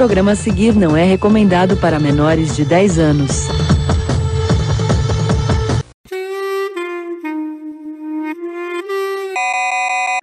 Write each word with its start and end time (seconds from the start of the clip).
programa 0.00 0.32
a 0.32 0.34
seguir 0.34 0.74
não 0.74 0.96
é 0.96 1.04
recomendado 1.04 1.76
para 1.76 2.00
menores 2.00 2.56
de 2.56 2.64
10 2.64 2.98
anos. 2.98 3.48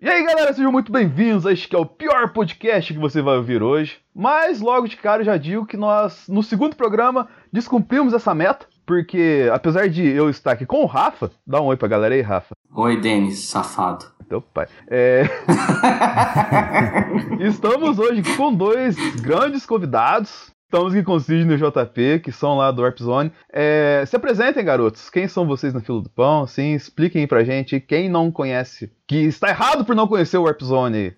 E 0.01 0.09
aí 0.09 0.25
galera, 0.25 0.51
sejam 0.51 0.71
muito 0.71 0.91
bem-vindos 0.91 1.45
a 1.45 1.53
este 1.53 1.67
que 1.67 1.75
é 1.75 1.79
o 1.79 1.85
pior 1.85 2.33
podcast 2.33 2.91
que 2.91 2.99
você 2.99 3.21
vai 3.21 3.37
ouvir 3.37 3.61
hoje. 3.61 3.99
Mas 4.15 4.61
logo 4.61 4.87
de 4.87 4.97
cara 4.97 5.21
eu 5.21 5.25
já 5.27 5.37
digo 5.37 5.67
que 5.67 5.77
nós, 5.77 6.27
no 6.27 6.41
segundo 6.41 6.75
programa, 6.75 7.27
descumprimos 7.53 8.15
essa 8.15 8.33
meta. 8.33 8.65
Porque 8.83 9.47
apesar 9.53 9.87
de 9.89 10.03
eu 10.07 10.27
estar 10.27 10.53
aqui 10.53 10.65
com 10.65 10.81
o 10.81 10.87
Rafa, 10.87 11.29
dá 11.45 11.61
um 11.61 11.65
oi 11.65 11.77
pra 11.77 11.87
galera 11.87 12.15
aí, 12.15 12.21
Rafa. 12.21 12.55
Oi, 12.73 12.99
Denis, 12.99 13.47
safado. 13.47 14.16
Teu 14.27 14.41
pai. 14.41 14.67
É... 14.89 15.23
Estamos 17.39 17.97
hoje 17.97 18.21
com 18.35 18.53
dois 18.53 18.95
grandes 19.21 19.65
convidados. 19.65 20.51
Estamos 20.65 20.93
aqui 20.93 21.01
com 21.03 21.13
o 21.13 21.19
Sidney 21.19 21.57
e 21.57 21.63
o 21.63 21.71
JP, 21.71 22.19
que 22.19 22.31
são 22.31 22.57
lá 22.57 22.71
do 22.71 22.81
Warp 22.81 22.99
Zone. 22.99 23.31
É... 23.51 24.03
Se 24.05 24.15
apresentem, 24.17 24.65
garotos. 24.65 25.09
Quem 25.09 25.27
são 25.27 25.47
vocês 25.47 25.73
na 25.73 25.79
fila 25.79 26.01
do 26.01 26.09
pão? 26.09 26.43
Assim, 26.43 26.73
expliquem 26.73 27.25
pra 27.25 27.45
gente. 27.45 27.79
Quem 27.79 28.09
não 28.09 28.29
conhece, 28.29 28.91
que 29.07 29.15
está 29.15 29.49
errado 29.49 29.85
por 29.85 29.95
não 29.95 30.05
conhecer 30.07 30.37
o 30.37 30.43
Warp 30.43 30.61
Zone. 30.61 31.13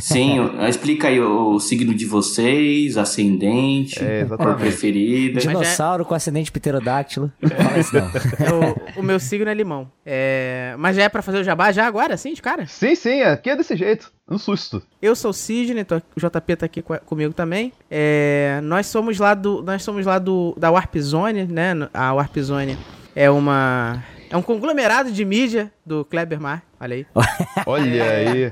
Sim, 0.00 0.38
explica 0.68 1.08
aí 1.08 1.20
o 1.20 1.58
signo 1.60 1.94
de 1.94 2.04
vocês, 2.04 2.96
ascendente, 2.96 4.02
É, 4.02 4.24
cor 4.24 4.56
preferida. 4.56 5.40
Dinossauro 5.40 6.04
com 6.04 6.14
acidente 6.14 6.50
pterodáctilo. 6.50 7.30
Fala 7.40 7.78
isso 7.78 7.94
não. 7.94 8.06
o, 8.98 9.00
o 9.00 9.02
meu 9.02 9.20
signo 9.20 9.48
é 9.48 9.54
limão. 9.54 9.90
É, 10.04 10.74
mas 10.78 10.96
já 10.96 11.04
é 11.04 11.08
pra 11.08 11.22
fazer 11.22 11.38
o 11.38 11.44
jabá 11.44 11.70
já 11.70 11.86
agora, 11.86 12.14
assim, 12.14 12.32
de 12.34 12.42
cara? 12.42 12.66
Sim, 12.66 12.94
sim, 12.94 13.22
aqui 13.22 13.50
é 13.50 13.56
desse 13.56 13.76
jeito. 13.76 14.10
Um 14.28 14.38
susto. 14.38 14.82
Eu 15.00 15.14
sou 15.14 15.30
o 15.30 15.34
Sidney, 15.34 15.84
tô- 15.84 15.96
o 15.96 16.20
JP 16.20 16.56
tá 16.56 16.66
aqui 16.66 16.82
co- 16.82 16.98
comigo 17.06 17.32
também. 17.32 17.72
É, 17.90 18.60
nós 18.62 18.86
somos 18.86 19.18
lá 19.18 19.32
do. 19.34 19.62
Nós 19.62 19.82
somos 19.82 20.04
lá 20.04 20.18
do. 20.18 20.54
da 20.58 20.70
Warp 20.70 20.96
Zone, 20.98 21.44
né? 21.44 21.72
A 21.94 22.12
Warp 22.14 22.36
Zone 22.38 22.76
é 23.14 23.30
uma. 23.30 24.02
É 24.30 24.36
um 24.36 24.42
conglomerado 24.42 25.10
de 25.10 25.24
mídia 25.24 25.72
do 25.84 26.04
Kleber 26.04 26.40
Mar. 26.40 26.62
Olha 26.80 26.94
aí. 26.96 27.06
Olha 27.66 28.04
aí. 28.04 28.50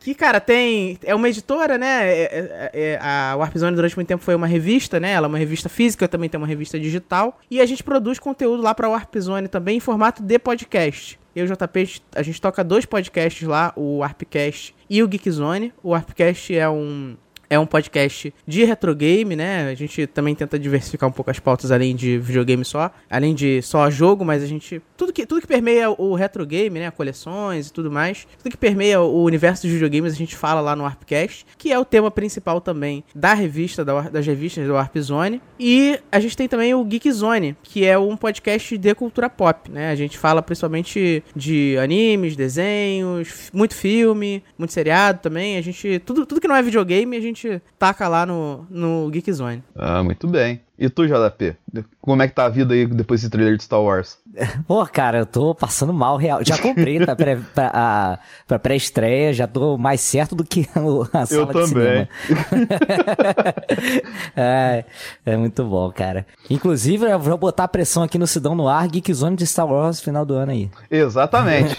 Que, 0.00 0.14
cara, 0.14 0.40
tem. 0.40 0.98
É 1.04 1.14
uma 1.14 1.28
editora, 1.28 1.78
né? 1.78 2.08
É- 2.08 2.22
é- 2.22 2.70
é- 2.74 2.98
a 3.00 3.36
Warp 3.36 3.56
Zone 3.56 3.76
durante 3.76 3.94
muito 3.94 4.08
tempo 4.08 4.22
foi 4.24 4.34
uma 4.34 4.46
revista, 4.48 4.98
né? 4.98 5.12
Ela 5.12 5.26
é 5.26 5.28
uma 5.28 5.38
revista 5.38 5.68
física, 5.68 6.08
também 6.08 6.28
tem 6.28 6.38
uma 6.38 6.46
revista 6.46 6.78
digital. 6.78 7.38
E 7.50 7.60
a 7.60 7.66
gente 7.66 7.84
produz 7.84 8.18
conteúdo 8.18 8.62
lá 8.62 8.74
pra 8.74 8.88
Warp 8.88 9.14
Zone 9.18 9.46
também 9.46 9.76
em 9.76 9.80
formato 9.80 10.22
de 10.22 10.38
podcast. 10.40 11.20
Eu 11.36 11.46
e 11.46 11.48
o 11.50 11.54
JP, 11.56 12.02
a 12.16 12.22
gente 12.22 12.40
toca 12.40 12.62
dois 12.64 12.84
podcasts 12.84 13.46
lá, 13.46 13.72
o 13.76 13.98
Warpcast 13.98 14.74
e 14.90 15.02
o 15.02 15.08
Geekzone. 15.08 15.72
O 15.82 15.90
Warpcast 15.90 16.54
é 16.54 16.68
um. 16.68 17.16
É 17.52 17.58
um 17.58 17.66
podcast 17.66 18.32
de 18.46 18.64
retro 18.64 18.94
game, 18.94 19.36
né? 19.36 19.68
A 19.68 19.74
gente 19.74 20.06
também 20.06 20.34
tenta 20.34 20.58
diversificar 20.58 21.06
um 21.06 21.12
pouco 21.12 21.30
as 21.30 21.38
pautas 21.38 21.70
além 21.70 21.94
de 21.94 22.16
videogame 22.16 22.64
só, 22.64 22.90
além 23.10 23.34
de 23.34 23.60
só 23.60 23.90
jogo, 23.90 24.24
mas 24.24 24.42
a 24.42 24.46
gente 24.46 24.80
tudo 24.96 25.12
que 25.12 25.26
tudo 25.26 25.42
que 25.42 25.46
permeia 25.46 25.90
o 25.90 26.14
retro 26.14 26.46
game, 26.46 26.78
né, 26.78 26.90
coleções 26.90 27.68
e 27.68 27.72
tudo 27.72 27.90
mais, 27.90 28.26
tudo 28.38 28.50
que 28.50 28.56
permeia 28.56 29.02
o 29.02 29.22
universo 29.22 29.64
dos 29.64 29.72
videogames 29.72 30.14
a 30.14 30.16
gente 30.16 30.34
fala 30.34 30.62
lá 30.62 30.74
no 30.74 30.84
Warpcast, 30.84 31.44
que 31.58 31.70
é 31.70 31.78
o 31.78 31.84
tema 31.84 32.10
principal 32.10 32.58
também 32.58 33.04
da 33.14 33.34
revista 33.34 33.84
da, 33.84 34.00
das 34.00 34.26
revistas 34.26 34.66
do 34.66 34.72
Warp 34.72 34.96
Zone. 34.96 35.42
E 35.60 36.00
a 36.10 36.20
gente 36.20 36.34
tem 36.34 36.48
também 36.48 36.72
o 36.72 36.82
Geek 36.82 37.12
Zone, 37.12 37.54
que 37.62 37.84
é 37.84 37.98
um 37.98 38.16
podcast 38.16 38.78
de 38.78 38.94
cultura 38.94 39.28
pop, 39.28 39.70
né? 39.70 39.90
A 39.90 39.94
gente 39.94 40.16
fala 40.16 40.40
principalmente 40.40 41.22
de 41.36 41.76
animes, 41.76 42.34
desenhos, 42.34 43.50
muito 43.52 43.74
filme, 43.74 44.42
muito 44.56 44.72
seriado 44.72 45.18
também. 45.20 45.58
A 45.58 45.60
gente 45.60 45.98
tudo 45.98 46.24
tudo 46.24 46.40
que 46.40 46.48
não 46.48 46.56
é 46.56 46.62
videogame, 46.62 47.14
a 47.14 47.20
gente 47.20 47.41
taca 47.78 48.08
lá 48.08 48.24
no 48.26 48.66
no 48.70 49.08
Geek 49.10 49.32
Zone. 49.32 49.62
Ah, 49.74 50.02
muito 50.02 50.26
bem. 50.26 50.60
E 50.82 50.88
tu, 50.90 51.06
JP? 51.06 51.54
Como 52.00 52.20
é 52.24 52.26
que 52.26 52.34
tá 52.34 52.44
a 52.46 52.48
vida 52.48 52.74
aí 52.74 52.84
depois 52.86 53.20
desse 53.20 53.30
trailer 53.30 53.56
de 53.56 53.62
Star 53.62 53.80
Wars? 53.80 54.18
Pô, 54.66 54.84
cara, 54.84 55.18
eu 55.18 55.26
tô 55.26 55.54
passando 55.54 55.92
mal 55.92 56.16
real. 56.16 56.40
Já 56.44 56.58
comprei 56.58 56.98
pra, 56.98 57.14
pré, 57.14 57.38
pra, 57.54 57.70
a- 57.72 58.18
pra 58.48 58.58
pré-estreia, 58.58 59.32
já 59.32 59.46
tô 59.46 59.78
mais 59.78 60.00
certo 60.00 60.34
do 60.34 60.42
que 60.42 60.66
a 61.14 61.24
sala 61.24 61.42
Eu 61.42 61.46
de 61.46 61.52
também. 61.52 61.68
cinema. 61.68 62.08
é, 64.36 64.84
é 65.24 65.36
muito 65.36 65.64
bom, 65.64 65.90
cara. 65.92 66.26
Inclusive, 66.50 67.06
eu 67.08 67.18
vou 67.20 67.38
botar 67.38 67.62
a 67.64 67.68
pressão 67.68 68.02
aqui 68.02 68.18
no 68.18 68.26
Sidão 68.26 68.56
no 68.56 68.66
ar, 68.68 68.88
Geekzone 68.88 69.36
de 69.36 69.46
Star 69.46 69.66
Wars 69.66 69.98
no 69.98 70.04
final 70.04 70.24
do 70.26 70.34
ano 70.34 70.50
aí. 70.50 70.68
Exatamente. 70.90 71.76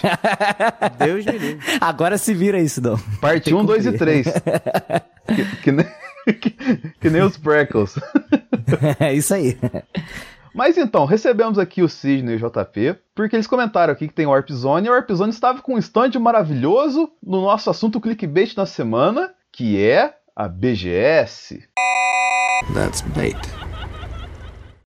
Deus 0.98 1.26
me 1.26 1.32
livre. 1.32 1.58
Agora 1.80 2.16
se 2.16 2.32
vira 2.32 2.56
aí, 2.56 2.68
Sidão. 2.68 2.98
Parte 3.20 3.44
Tem 3.50 3.54
1, 3.54 3.60
que 3.60 3.66
2 3.66 3.86
e 3.86 3.90
cumprir. 3.92 4.22
3. 4.24 4.34
que, 5.26 5.56
que 5.62 5.72
nem, 5.72 5.86
que, 6.40 6.50
que 7.00 7.10
nem 7.10 7.22
os 7.22 7.36
Prequels. 7.36 7.98
É 9.00 9.12
isso 9.12 9.34
aí. 9.34 9.58
Mas 10.54 10.78
então, 10.78 11.04
recebemos 11.04 11.58
aqui 11.58 11.82
o 11.82 11.88
Sidney 11.88 12.36
e 12.36 12.42
o 12.42 12.48
JP, 12.48 12.96
porque 13.12 13.34
eles 13.34 13.46
comentaram 13.46 13.92
aqui 13.92 14.06
que 14.06 14.14
tem 14.14 14.26
Warp 14.26 14.48
Zone, 14.50 14.86
e 14.86 14.88
a 14.88 14.92
Warp 14.92 15.10
Zone 15.10 15.30
estava 15.30 15.60
com 15.60 15.74
um 15.74 15.78
stand 15.78 16.12
maravilhoso 16.20 17.10
no 17.20 17.40
nosso 17.40 17.68
assunto 17.70 18.00
clickbait 18.00 18.54
da 18.54 18.64
semana, 18.64 19.34
que 19.50 19.82
é 19.82 20.14
a 20.36 20.46
BGS. 20.46 21.64
That's 22.72 23.00
bait. 23.16 23.36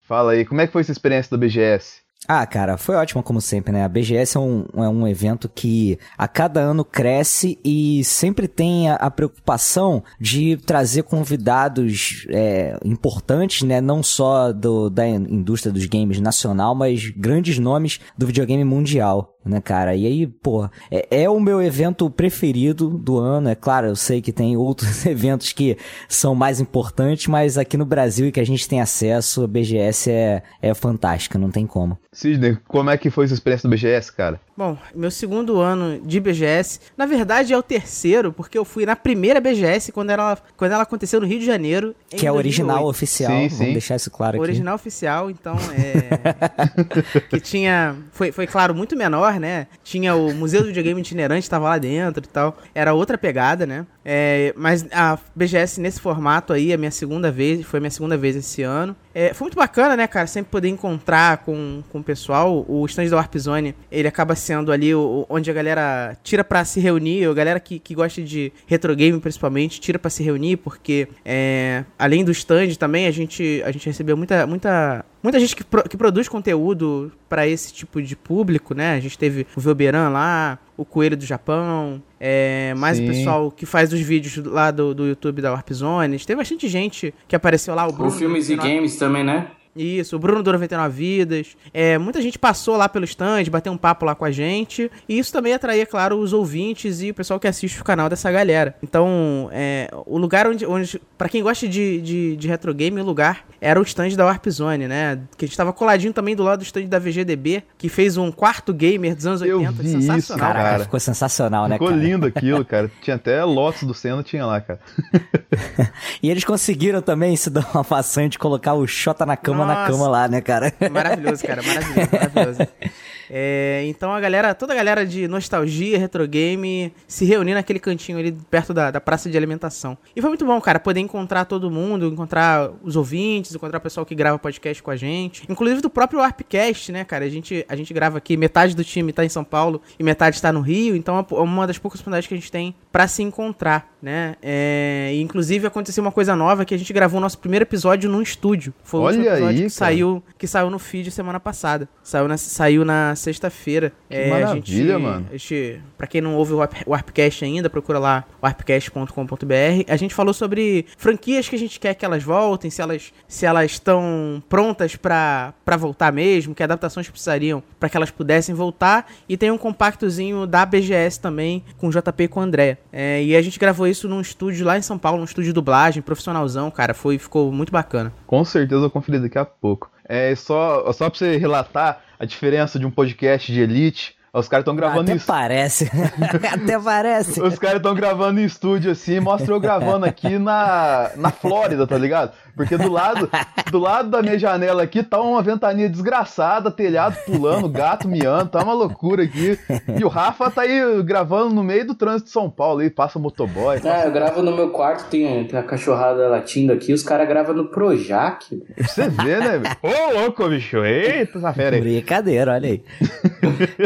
Fala 0.02 0.32
aí, 0.32 0.44
como 0.44 0.60
é 0.60 0.68
que 0.68 0.72
foi 0.72 0.82
essa 0.82 0.92
experiência 0.92 1.36
da 1.36 1.36
BGS? 1.36 2.05
Ah, 2.28 2.44
cara, 2.44 2.76
foi 2.76 2.96
ótimo 2.96 3.22
como 3.22 3.40
sempre, 3.40 3.72
né? 3.72 3.84
A 3.84 3.88
BGS 3.88 4.36
é 4.36 4.40
um, 4.40 4.64
é 4.74 4.88
um 4.88 5.06
evento 5.06 5.48
que 5.48 5.96
a 6.18 6.26
cada 6.26 6.60
ano 6.60 6.84
cresce 6.84 7.58
e 7.64 8.02
sempre 8.02 8.48
tem 8.48 8.90
a, 8.90 8.96
a 8.96 9.10
preocupação 9.10 10.02
de 10.20 10.56
trazer 10.56 11.04
convidados 11.04 12.26
é, 12.30 12.76
importantes, 12.84 13.62
né? 13.62 13.80
Não 13.80 14.02
só 14.02 14.52
do, 14.52 14.90
da 14.90 15.06
indústria 15.06 15.72
dos 15.72 15.86
games 15.86 16.18
nacional, 16.18 16.74
mas 16.74 17.10
grandes 17.10 17.58
nomes 17.58 18.00
do 18.18 18.26
videogame 18.26 18.64
mundial. 18.64 19.35
Né, 19.46 19.60
cara? 19.60 19.94
E 19.94 20.06
aí, 20.06 20.26
pô, 20.26 20.68
é, 20.90 21.22
é 21.22 21.30
o 21.30 21.38
meu 21.38 21.62
evento 21.62 22.10
preferido 22.10 22.90
do 22.90 23.16
ano. 23.16 23.48
É 23.48 23.54
claro, 23.54 23.86
eu 23.86 23.94
sei 23.96 24.20
que 24.20 24.32
tem 24.32 24.56
outros 24.58 25.06
eventos 25.06 25.52
que 25.52 25.78
são 26.08 26.34
mais 26.34 26.60
importantes, 26.60 27.28
mas 27.28 27.56
aqui 27.56 27.76
no 27.76 27.84
Brasil 27.84 28.26
e 28.26 28.32
que 28.32 28.40
a 28.40 28.44
gente 28.44 28.68
tem 28.68 28.80
acesso, 28.80 29.44
a 29.44 29.46
BGS 29.46 30.10
é, 30.10 30.42
é 30.60 30.74
fantástica, 30.74 31.38
não 31.38 31.50
tem 31.50 31.66
como. 31.66 31.96
Sidney, 32.12 32.58
como 32.66 32.90
é 32.90 32.98
que 32.98 33.08
foi 33.08 33.26
essa 33.26 33.34
experiência 33.34 33.68
da 33.68 33.76
BGS, 33.76 34.12
cara? 34.12 34.40
Bom, 34.56 34.78
meu 34.94 35.10
segundo 35.10 35.60
ano 35.60 36.00
de 36.00 36.18
BGS, 36.18 36.80
na 36.96 37.04
verdade 37.04 37.52
é 37.52 37.58
o 37.58 37.62
terceiro, 37.62 38.32
porque 38.32 38.56
eu 38.56 38.64
fui 38.64 38.86
na 38.86 38.96
primeira 38.96 39.38
BGS 39.38 39.92
quando 39.92 40.08
ela, 40.08 40.38
quando 40.56 40.72
ela 40.72 40.82
aconteceu 40.82 41.20
no 41.20 41.26
Rio 41.26 41.38
de 41.38 41.44
Janeiro. 41.44 41.94
Que 42.08 42.24
é 42.24 42.30
a 42.30 42.32
original 42.32 42.84
2008. 42.84 42.90
oficial, 42.90 43.30
Sim, 43.32 43.48
vamos 43.48 43.58
sim. 43.58 43.72
deixar 43.72 43.96
isso 43.96 44.10
claro 44.10 44.36
aqui. 44.36 44.42
Original 44.42 44.74
oficial, 44.74 45.30
então 45.30 45.56
é. 45.76 47.20
que 47.28 47.38
tinha. 47.38 47.96
Foi, 48.12 48.32
foi 48.32 48.46
claro, 48.46 48.74
muito 48.74 48.96
menor, 48.96 49.38
né? 49.38 49.66
Tinha 49.84 50.14
o 50.14 50.32
Museu 50.32 50.62
do 50.62 50.68
Videogame 50.68 51.02
Itinerante, 51.02 51.50
tava 51.50 51.68
lá 51.68 51.76
dentro 51.76 52.24
e 52.24 52.28
tal. 52.28 52.56
Era 52.74 52.94
outra 52.94 53.18
pegada, 53.18 53.66
né? 53.66 53.86
É, 54.08 54.54
mas 54.56 54.86
a 54.92 55.18
BGS 55.34 55.80
nesse 55.80 56.00
formato 56.00 56.52
aí, 56.52 56.72
a 56.72 56.78
minha 56.78 56.92
segunda 56.92 57.32
vez, 57.32 57.66
foi 57.66 57.78
a 57.78 57.80
minha 57.80 57.90
segunda 57.90 58.16
vez 58.16 58.36
esse 58.36 58.62
ano. 58.62 58.94
É, 59.12 59.34
foi 59.34 59.46
muito 59.46 59.56
bacana, 59.56 59.96
né, 59.96 60.06
cara? 60.06 60.28
Sempre 60.28 60.52
poder 60.52 60.68
encontrar 60.68 61.38
com, 61.38 61.82
com 61.90 61.98
o 61.98 62.04
pessoal. 62.04 62.64
O 62.68 62.86
stand 62.86 63.08
da 63.08 63.16
Warp 63.16 63.34
Zone, 63.36 63.74
ele 63.90 64.06
acaba 64.06 64.36
sendo 64.36 64.70
ali 64.70 64.94
o, 64.94 65.26
onde 65.28 65.50
a 65.50 65.54
galera 65.54 66.16
tira 66.22 66.44
pra 66.44 66.64
se 66.64 66.78
reunir, 66.78 67.28
a 67.28 67.34
galera 67.34 67.58
que, 67.58 67.80
que 67.80 67.96
gosta 67.96 68.22
de 68.22 68.52
retro 68.66 68.94
game 68.94 69.18
principalmente, 69.18 69.80
tira 69.80 69.98
pra 69.98 70.08
se 70.08 70.22
reunir, 70.22 70.58
porque 70.58 71.08
é, 71.24 71.84
além 71.98 72.24
do 72.24 72.30
stand 72.30 72.74
também, 72.78 73.08
a 73.08 73.10
gente, 73.10 73.60
a 73.64 73.72
gente 73.72 73.86
recebeu 73.86 74.16
muita, 74.16 74.46
muita, 74.46 75.04
muita 75.26 75.40
gente 75.40 75.56
que, 75.56 75.64
pro- 75.64 75.82
que 75.82 75.96
produz 75.96 76.28
conteúdo 76.28 77.10
pra 77.28 77.46
esse 77.46 77.72
tipo 77.72 78.00
de 78.00 78.14
público, 78.14 78.74
né? 78.74 78.94
A 78.94 79.00
gente 79.00 79.18
teve 79.18 79.46
o 79.56 79.60
Velberan 79.60 80.08
lá, 80.08 80.58
o 80.76 80.84
Coelho 80.84 81.16
do 81.16 81.26
Japão, 81.26 82.00
é, 82.20 82.72
mais 82.76 82.96
Sim. 82.98 83.04
o 83.04 83.08
pessoal 83.08 83.50
que 83.50 83.66
faz 83.66 83.92
os 83.92 84.00
vídeos 84.00 84.36
lá 84.46 84.70
do, 84.70 84.94
do 84.94 85.06
YouTube 85.06 85.42
da 85.42 85.50
Warp 85.52 85.70
Zone. 85.72 86.18
Teve 86.20 86.36
bastante 86.38 86.68
gente 86.68 87.12
que 87.26 87.34
apareceu 87.34 87.74
lá, 87.74 87.86
o 87.88 87.92
Bruno. 87.92 88.10
Por 88.10 88.16
filmes 88.18 88.48
e 88.48 88.56
99 88.56 88.74
games 88.76 88.96
também, 88.96 89.24
né? 89.24 89.48
Isso, 89.78 90.16
o 90.16 90.18
Bruno 90.18 90.42
do 90.42 90.50
99 90.52 90.96
Vidas. 90.96 91.54
É, 91.74 91.98
muita 91.98 92.22
gente 92.22 92.38
passou 92.38 92.78
lá 92.78 92.88
pelo 92.88 93.04
stand, 93.04 93.44
bateu 93.50 93.70
um 93.70 93.76
papo 93.76 94.06
lá 94.06 94.14
com 94.14 94.24
a 94.24 94.30
gente. 94.30 94.90
E 95.06 95.18
isso 95.18 95.30
também 95.30 95.52
atraía, 95.52 95.84
claro, 95.84 96.16
os 96.18 96.32
ouvintes 96.32 97.02
e 97.02 97.10
o 97.10 97.14
pessoal 97.14 97.38
que 97.38 97.46
assiste 97.46 97.78
o 97.78 97.84
canal 97.84 98.08
dessa 98.08 98.32
galera. 98.32 98.74
Então, 98.82 99.50
é, 99.52 99.90
o 100.06 100.16
lugar 100.16 100.46
onde, 100.46 100.64
onde 100.64 100.98
para 101.18 101.28
quem 101.28 101.42
gosta 101.42 101.68
de, 101.68 102.00
de, 102.00 102.36
de 102.36 102.48
retro 102.48 102.72
game, 102.72 102.98
o 102.98 103.04
lugar 103.04 103.44
era 103.66 103.80
o 103.80 103.82
stand 103.82 104.10
da 104.10 104.24
Warp 104.24 104.46
Zone, 104.48 104.86
né? 104.86 105.18
Que 105.36 105.44
a 105.44 105.48
gente 105.48 105.56
tava 105.56 105.72
coladinho 105.72 106.12
também 106.12 106.36
do 106.36 106.42
lado 106.44 106.60
do 106.60 106.64
stand 106.64 106.86
da 106.86 106.98
VGDB, 107.00 107.64
que 107.76 107.88
fez 107.88 108.16
um 108.16 108.30
quarto 108.30 108.72
gamer 108.72 109.16
dos 109.16 109.26
anos 109.26 109.42
Eu 109.42 109.58
80. 109.58 109.82
vi 109.82 109.88
isso, 109.88 110.00
sensacional. 110.02 110.46
Caraca, 110.46 110.70
Cara, 110.70 110.84
ficou 110.84 111.00
sensacional, 111.00 111.68
né, 111.68 111.74
Ficou 111.74 111.90
lindo 111.90 112.26
aquilo, 112.26 112.64
cara. 112.64 112.90
Tinha 113.02 113.16
até 113.16 113.42
Lotus 113.44 113.82
do 113.82 113.92
Senna, 113.94 114.22
tinha 114.22 114.46
lá, 114.46 114.60
cara. 114.60 114.78
E 116.22 116.30
eles 116.30 116.44
conseguiram 116.44 117.02
também 117.02 117.36
se 117.36 117.50
dar 117.50 117.66
uma 117.74 117.84
façanha 117.84 118.28
de 118.28 118.38
colocar 118.38 118.74
o 118.74 118.86
Xota 118.86 119.26
na 119.26 119.36
cama 119.36 119.66
na 119.66 119.74
Nossa. 119.74 119.92
cama 119.92 120.08
lá, 120.08 120.28
né, 120.28 120.40
cara? 120.40 120.72
Maravilhoso, 120.90 121.44
cara, 121.44 121.62
maravilhoso, 121.62 122.08
maravilhoso. 122.12 122.68
É, 123.30 123.84
então 123.86 124.12
a 124.12 124.20
galera, 124.20 124.54
toda 124.54 124.72
a 124.72 124.76
galera 124.76 125.04
de 125.04 125.26
nostalgia, 125.28 125.98
retro 125.98 126.26
game, 126.26 126.92
se 127.06 127.24
reunir 127.24 127.54
naquele 127.54 127.78
cantinho 127.78 128.18
ali 128.18 128.32
perto 128.50 128.72
da, 128.72 128.90
da 128.90 129.00
praça 129.00 129.30
de 129.30 129.36
alimentação. 129.36 129.96
E 130.14 130.20
foi 130.20 130.30
muito 130.30 130.44
bom, 130.44 130.60
cara, 130.60 130.78
poder 130.78 131.00
encontrar 131.00 131.44
todo 131.44 131.70
mundo, 131.70 132.06
encontrar 132.06 132.70
os 132.82 132.96
ouvintes, 132.96 133.54
encontrar 133.54 133.78
o 133.78 133.80
pessoal 133.80 134.06
que 134.06 134.14
grava 134.14 134.38
podcast 134.38 134.82
com 134.82 134.90
a 134.90 134.96
gente. 134.96 135.44
Inclusive 135.48 135.80
do 135.80 135.90
próprio 135.90 136.20
Warpcast, 136.20 136.92
né, 136.92 137.04
cara? 137.04 137.24
A 137.24 137.28
gente, 137.28 137.64
a 137.68 137.76
gente 137.76 137.92
grava 137.92 138.18
aqui, 138.18 138.36
metade 138.36 138.74
do 138.74 138.84
time 138.84 139.12
tá 139.12 139.24
em 139.24 139.28
São 139.28 139.44
Paulo 139.44 139.80
e 139.98 140.02
metade 140.02 140.40
tá 140.40 140.52
no 140.52 140.60
Rio, 140.60 140.94
então 140.94 141.18
é 141.18 141.34
uma 141.34 141.66
das 141.66 141.78
poucas 141.78 142.00
oportunidades 142.00 142.28
que 142.28 142.34
a 142.34 142.36
gente 142.36 142.52
tem 142.52 142.74
para 142.92 143.08
se 143.08 143.22
encontrar, 143.22 143.94
né? 144.00 144.36
É, 144.42 145.10
e, 145.12 145.20
inclusive 145.20 145.66
aconteceu 145.66 146.02
uma 146.02 146.12
coisa 146.12 146.36
nova 146.36 146.64
que 146.64 146.74
a 146.74 146.78
gente 146.78 146.92
gravou 146.92 147.18
o 147.18 147.20
nosso 147.20 147.38
primeiro 147.38 147.64
episódio 147.64 148.08
num 148.08 148.22
estúdio. 148.22 148.72
Foi 148.82 149.00
o 149.00 149.02
Olha 149.02 149.18
último 149.18 149.34
episódio 149.34 149.48
aí, 149.48 149.56
que 149.56 149.60
cara. 149.62 149.70
saiu 149.70 150.22
que 150.38 150.46
saiu 150.46 150.70
no 150.70 150.78
feed 150.78 151.10
semana 151.10 151.40
passada. 151.40 151.88
Saiu 152.02 152.28
na, 152.28 152.36
saiu 152.36 152.84
na 152.84 153.15
sexta-feira. 153.16 153.92
É, 154.10 154.24
Que 154.24 154.28
a 154.28 154.32
maravilha, 154.32 154.62
gente, 154.94 155.02
mano. 155.02 155.26
A 155.28 155.32
gente, 155.36 155.80
pra 155.98 156.06
quem 156.06 156.20
não 156.20 156.34
ouve 156.36 156.52
o 156.52 156.56
Warp- 156.58 156.82
o 156.86 156.90
Warpcast 156.90 157.44
ainda, 157.44 157.68
procura 157.70 157.98
lá 157.98 158.24
warpcast.com.br. 158.42 159.84
A 159.88 159.96
gente 159.96 160.14
falou 160.14 160.32
sobre 160.34 160.86
franquias 160.96 161.48
que 161.48 161.56
a 161.56 161.58
gente 161.58 161.78
quer 161.80 161.94
que 161.94 162.04
elas 162.04 162.22
voltem, 162.22 162.70
se 162.70 162.80
elas 162.80 163.12
se 163.26 163.44
elas 163.46 163.72
estão 163.72 164.42
prontas 164.48 164.96
pra 164.96 165.52
pra 165.64 165.76
voltar 165.76 166.12
mesmo, 166.12 166.54
que 166.54 166.62
adaptações 166.62 167.08
precisariam 167.08 167.62
pra 167.80 167.88
que 167.88 167.96
elas 167.96 168.10
pudessem 168.10 168.54
voltar. 168.54 169.10
E 169.28 169.36
tem 169.36 169.50
um 169.50 169.58
compactozinho 169.58 170.46
da 170.46 170.64
BGS 170.64 171.20
também, 171.20 171.64
com 171.76 171.88
o 171.88 171.90
JP 171.90 172.24
e 172.24 172.28
com 172.28 172.40
o 172.40 172.42
André. 172.42 172.78
É, 172.92 173.22
e 173.22 173.34
a 173.36 173.42
gente 173.42 173.58
gravou 173.58 173.86
isso 173.86 174.08
num 174.08 174.20
estúdio 174.20 174.64
lá 174.64 174.78
em 174.78 174.82
São 174.82 174.98
Paulo, 174.98 175.18
num 175.18 175.24
estúdio 175.24 175.50
de 175.50 175.52
dublagem, 175.54 176.02
profissionalzão, 176.02 176.70
cara. 176.70 176.94
Foi, 176.94 177.18
ficou 177.18 177.50
muito 177.50 177.72
bacana. 177.72 178.12
Com 178.26 178.44
certeza 178.44 178.76
eu 178.76 178.80
vou 178.80 178.90
conferir 178.90 179.20
daqui 179.20 179.38
a 179.38 179.44
pouco. 179.44 179.90
É 180.08 180.34
só, 180.34 180.92
só 180.92 181.08
pra 181.08 181.18
você 181.18 181.36
relatar 181.36 182.00
a 182.18 182.24
diferença 182.24 182.78
de 182.78 182.86
um 182.86 182.90
podcast 182.90 183.52
de 183.52 183.60
elite. 183.60 184.16
Os 184.32 184.48
caras 184.48 184.62
estão 184.62 184.76
gravando 184.76 185.02
Até 185.10 185.14
isso. 185.14 185.26
parece. 185.26 185.90
Até 186.52 186.78
parece. 186.78 187.40
Os 187.40 187.58
caras 187.58 187.78
estão 187.78 187.94
gravando 187.94 188.38
em 188.38 188.44
estúdio 188.44 188.90
assim, 188.92 189.18
mostra 189.18 189.54
eu 189.54 189.58
gravando 189.58 190.04
aqui 190.04 190.38
na, 190.38 191.10
na 191.16 191.30
Flórida, 191.30 191.86
tá 191.86 191.96
ligado? 191.96 192.32
Porque 192.56 192.76
do 192.76 192.90
lado, 192.90 193.28
do 193.70 193.78
lado 193.78 194.08
da 194.08 194.22
minha 194.22 194.38
janela 194.38 194.82
aqui 194.82 195.02
tá 195.02 195.20
uma 195.20 195.42
ventania 195.42 195.90
desgraçada, 195.90 196.70
telhado 196.70 197.16
pulando, 197.26 197.68
gato 197.68 198.08
miando, 198.08 198.48
tá 198.48 198.62
uma 198.62 198.72
loucura 198.72 199.24
aqui. 199.24 199.58
E 199.98 200.02
o 200.02 200.08
Rafa 200.08 200.50
tá 200.50 200.62
aí 200.62 201.02
gravando 201.02 201.54
no 201.54 201.62
meio 201.62 201.86
do 201.86 201.94
trânsito 201.94 202.24
de 202.24 202.30
São 202.30 202.48
Paulo 202.48 202.80
aí, 202.80 202.88
passa 202.88 203.18
motoboy. 203.18 203.78
Ah, 203.84 204.04
eu 204.06 204.12
gravo 204.12 204.42
no 204.42 204.56
meu 204.56 204.70
quarto, 204.70 205.08
tem, 205.10 205.44
tem 205.44 205.58
a 205.58 205.62
cachorrada 205.62 206.28
latindo 206.28 206.72
aqui, 206.72 206.92
os 206.92 207.02
caras 207.02 207.28
gravam 207.28 207.54
no 207.54 207.66
Projac. 207.68 208.56
Pra 208.74 208.88
você 208.88 209.08
ver, 209.08 209.40
né? 209.40 209.62
Ô, 209.82 210.20
louco, 210.20 210.48
bicho. 210.48 210.84
Eita, 210.84 211.38
essa 211.38 211.52
fera 211.52 211.76
aí. 211.76 211.82
Brincadeira, 211.82 212.52
olha 212.52 212.68
aí. 212.70 212.82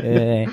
É, 0.02 0.46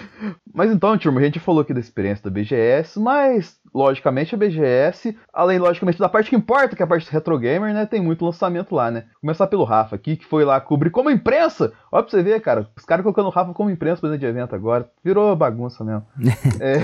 Mas 0.54 0.72
então, 0.72 0.98
turma, 0.98 1.20
a 1.20 1.24
gente 1.24 1.40
falou 1.40 1.62
aqui 1.62 1.74
da 1.74 1.80
experiência 1.80 2.24
da 2.24 2.30
BGS, 2.30 3.00
mas 3.00 3.58
logicamente 3.74 4.34
a 4.34 4.38
BGS, 4.38 5.16
além 5.34 5.60
logicamente 5.60 6.00
da 6.00 6.10
parte 6.10 6.30
que 6.30 6.36
importa, 6.36 6.76
que 6.76 6.82
é 6.82 6.86
a 6.86 6.88
parte 6.88 7.06
do 7.06 7.12
retro 7.14 7.38
gamer, 7.38 7.74
né, 7.74 7.86
tem 7.86 8.02
muito 8.02 8.26
lançamento 8.26 8.74
lá, 8.76 8.90
né? 8.92 9.06
Começar 9.22 9.48
pelo 9.48 9.64
Rafa 9.64 9.96
aqui, 9.96 10.16
que 10.16 10.26
foi 10.26 10.44
lá 10.46 10.60
cobrir 10.60 10.90
como 10.90 11.10
imprensa. 11.10 11.72
Olha 11.92 12.04
pra 12.04 12.12
você 12.12 12.22
ver, 12.24 12.40
cara, 12.42 12.68
os 12.78 12.84
caras 12.86 13.04
colocando 13.04 13.28
o 13.28 13.32
Rafa 13.32 13.54
como 13.54 13.70
imprensa 13.70 14.02
presente 14.02 14.20
de 14.22 14.26
evento 14.26 14.56
agora, 14.56 14.90
virou 15.04 15.36
bagunça 15.36 15.84
mesmo. 15.84 16.04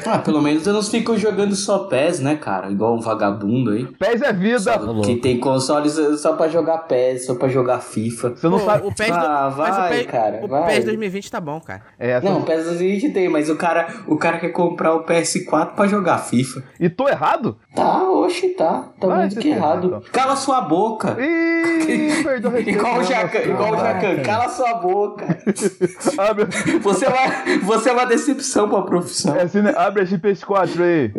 Ah, 0.05 0.19
pelo 0.19 0.41
menos 0.41 0.65
eu 0.67 0.73
não 0.73 0.83
fico 0.83 1.17
jogando 1.17 1.55
só 1.55 1.79
PES, 1.85 2.19
né, 2.19 2.35
cara? 2.35 2.69
Igual 2.69 2.95
um 2.95 2.99
vagabundo 2.99 3.71
aí. 3.71 3.85
PES 3.85 4.21
é 4.21 4.33
vida. 4.33 4.59
Só- 4.59 5.01
que 5.01 5.15
tem 5.15 5.39
consoles 5.39 5.93
só 6.21 6.33
pra 6.35 6.47
jogar 6.47 6.79
PES, 6.79 7.25
só 7.25 7.35
pra 7.35 7.47
jogar 7.47 7.79
FIFA. 7.79 8.29
Você 8.35 8.47
não 8.49 8.59
Pô, 8.59 8.65
sabe. 8.65 8.87
o 8.87 8.93
PES 8.93 9.07
do- 9.07 9.13
Ah, 9.13 9.53
mas 9.57 9.75
vai, 9.75 9.87
o 9.87 9.89
PES, 10.03 10.05
cara, 10.11 10.39
o 10.43 10.47
vai. 10.47 10.65
PES 10.75 10.85
2020 10.85 11.31
tá 11.31 11.39
bom, 11.39 11.59
cara. 11.59 11.81
É, 11.97 12.11
essa- 12.11 12.29
Não, 12.29 12.41
PES 12.43 12.67
a 12.67 12.75
gente 12.75 13.09
tem, 13.11 13.29
mas 13.29 13.49
o 13.49 13.55
cara, 13.55 13.87
o 14.07 14.17
cara 14.17 14.37
quer 14.39 14.49
comprar 14.49 14.93
o 14.93 15.03
PS4 15.05 15.73
pra 15.75 15.87
jogar 15.87 16.17
FIFA. 16.19 16.63
E 16.83 16.89
tô 16.89 17.07
errado? 17.07 17.57
Tá, 17.73 18.03
oxe, 18.11 18.49
tá. 18.49 18.89
Tá 18.99 19.07
Vai 19.07 19.19
muito 19.19 19.39
que 19.39 19.47
errado. 19.47 19.87
então. 19.87 20.01
Cala 20.11 20.35
sua 20.35 20.59
boca. 20.59 21.15
Ih, 21.17 22.21
perdeu 22.21 22.51
o 22.51 22.53
respeito. 22.53 22.77
Igual 22.77 22.93
o 22.95 22.97
não, 22.97 23.03
Jacan, 23.05 23.39
igual 23.39 23.73
o. 23.73 23.77
Jacan, 23.77 24.21
cala 24.21 24.49
sua 24.49 24.73
boca. 24.73 25.25
Abre, 26.19 26.45
Você 26.81 27.05
é 27.05 27.09
uma, 27.09 27.59
você 27.63 27.89
é 27.89 27.93
uma 27.93 28.05
decepção 28.05 28.67
pra 28.67 28.81
profissão. 28.81 29.33
é 29.33 29.43
assim, 29.43 29.61
né? 29.61 29.73
Abre 29.77 30.03
esse 30.03 30.17
PS4 30.17 30.81
aí. 30.81 31.13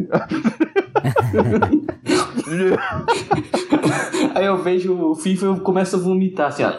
Aí 4.34 4.44
eu 4.44 4.58
vejo 4.58 4.92
o 5.12 5.14
FIFA 5.14 5.46
e 5.56 5.60
começo 5.60 5.96
a 5.96 5.98
vomitar 5.98 6.48
assim, 6.48 6.64
ó. 6.64 6.72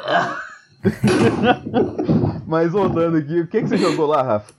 Mas 2.45 2.71
voltando 2.71 3.17
aqui, 3.17 3.39
o 3.41 3.47
que, 3.47 3.61
que 3.61 3.67
você 3.67 3.77
jogou 3.77 4.05
lá, 4.05 4.21
Rafa? 4.21 4.53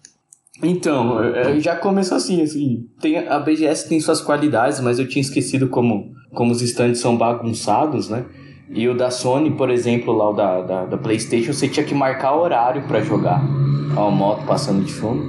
Então, 0.63 1.23
eh, 1.23 1.61
já 1.61 1.77
começou 1.77 2.17
assim, 2.17 2.43
assim. 2.43 2.87
Tem, 3.01 3.19
a 3.29 3.39
BGS 3.39 3.89
tem 3.89 4.01
suas 4.01 4.21
qualidades, 4.21 4.81
mas 4.81 4.99
eu 4.99 5.07
tinha 5.07 5.21
esquecido 5.21 5.69
como, 5.69 6.13
como 6.35 6.53
os 6.53 6.63
stands 6.63 6.99
são 7.01 7.17
bagunçados, 7.17 8.09
né? 8.09 8.25
E 8.71 8.89
o 8.89 8.97
da 8.97 9.11
Sony, 9.11 9.51
por 9.53 9.71
exemplo, 9.71 10.13
lá 10.15 10.31
o 10.31 10.33
da, 10.33 10.61
da, 10.63 10.87
da 10.87 10.97
PlayStation, 10.99 11.53
você 11.53 11.69
tinha 11.69 11.85
que 11.85 11.95
marcar 11.95 12.35
horário 12.35 12.83
pra 12.89 13.01
jogar. 13.01 13.41
Ó, 13.97 14.09
a 14.09 14.11
moto 14.11 14.45
passando 14.47 14.83
de 14.85 14.93
fundo. 14.93 15.25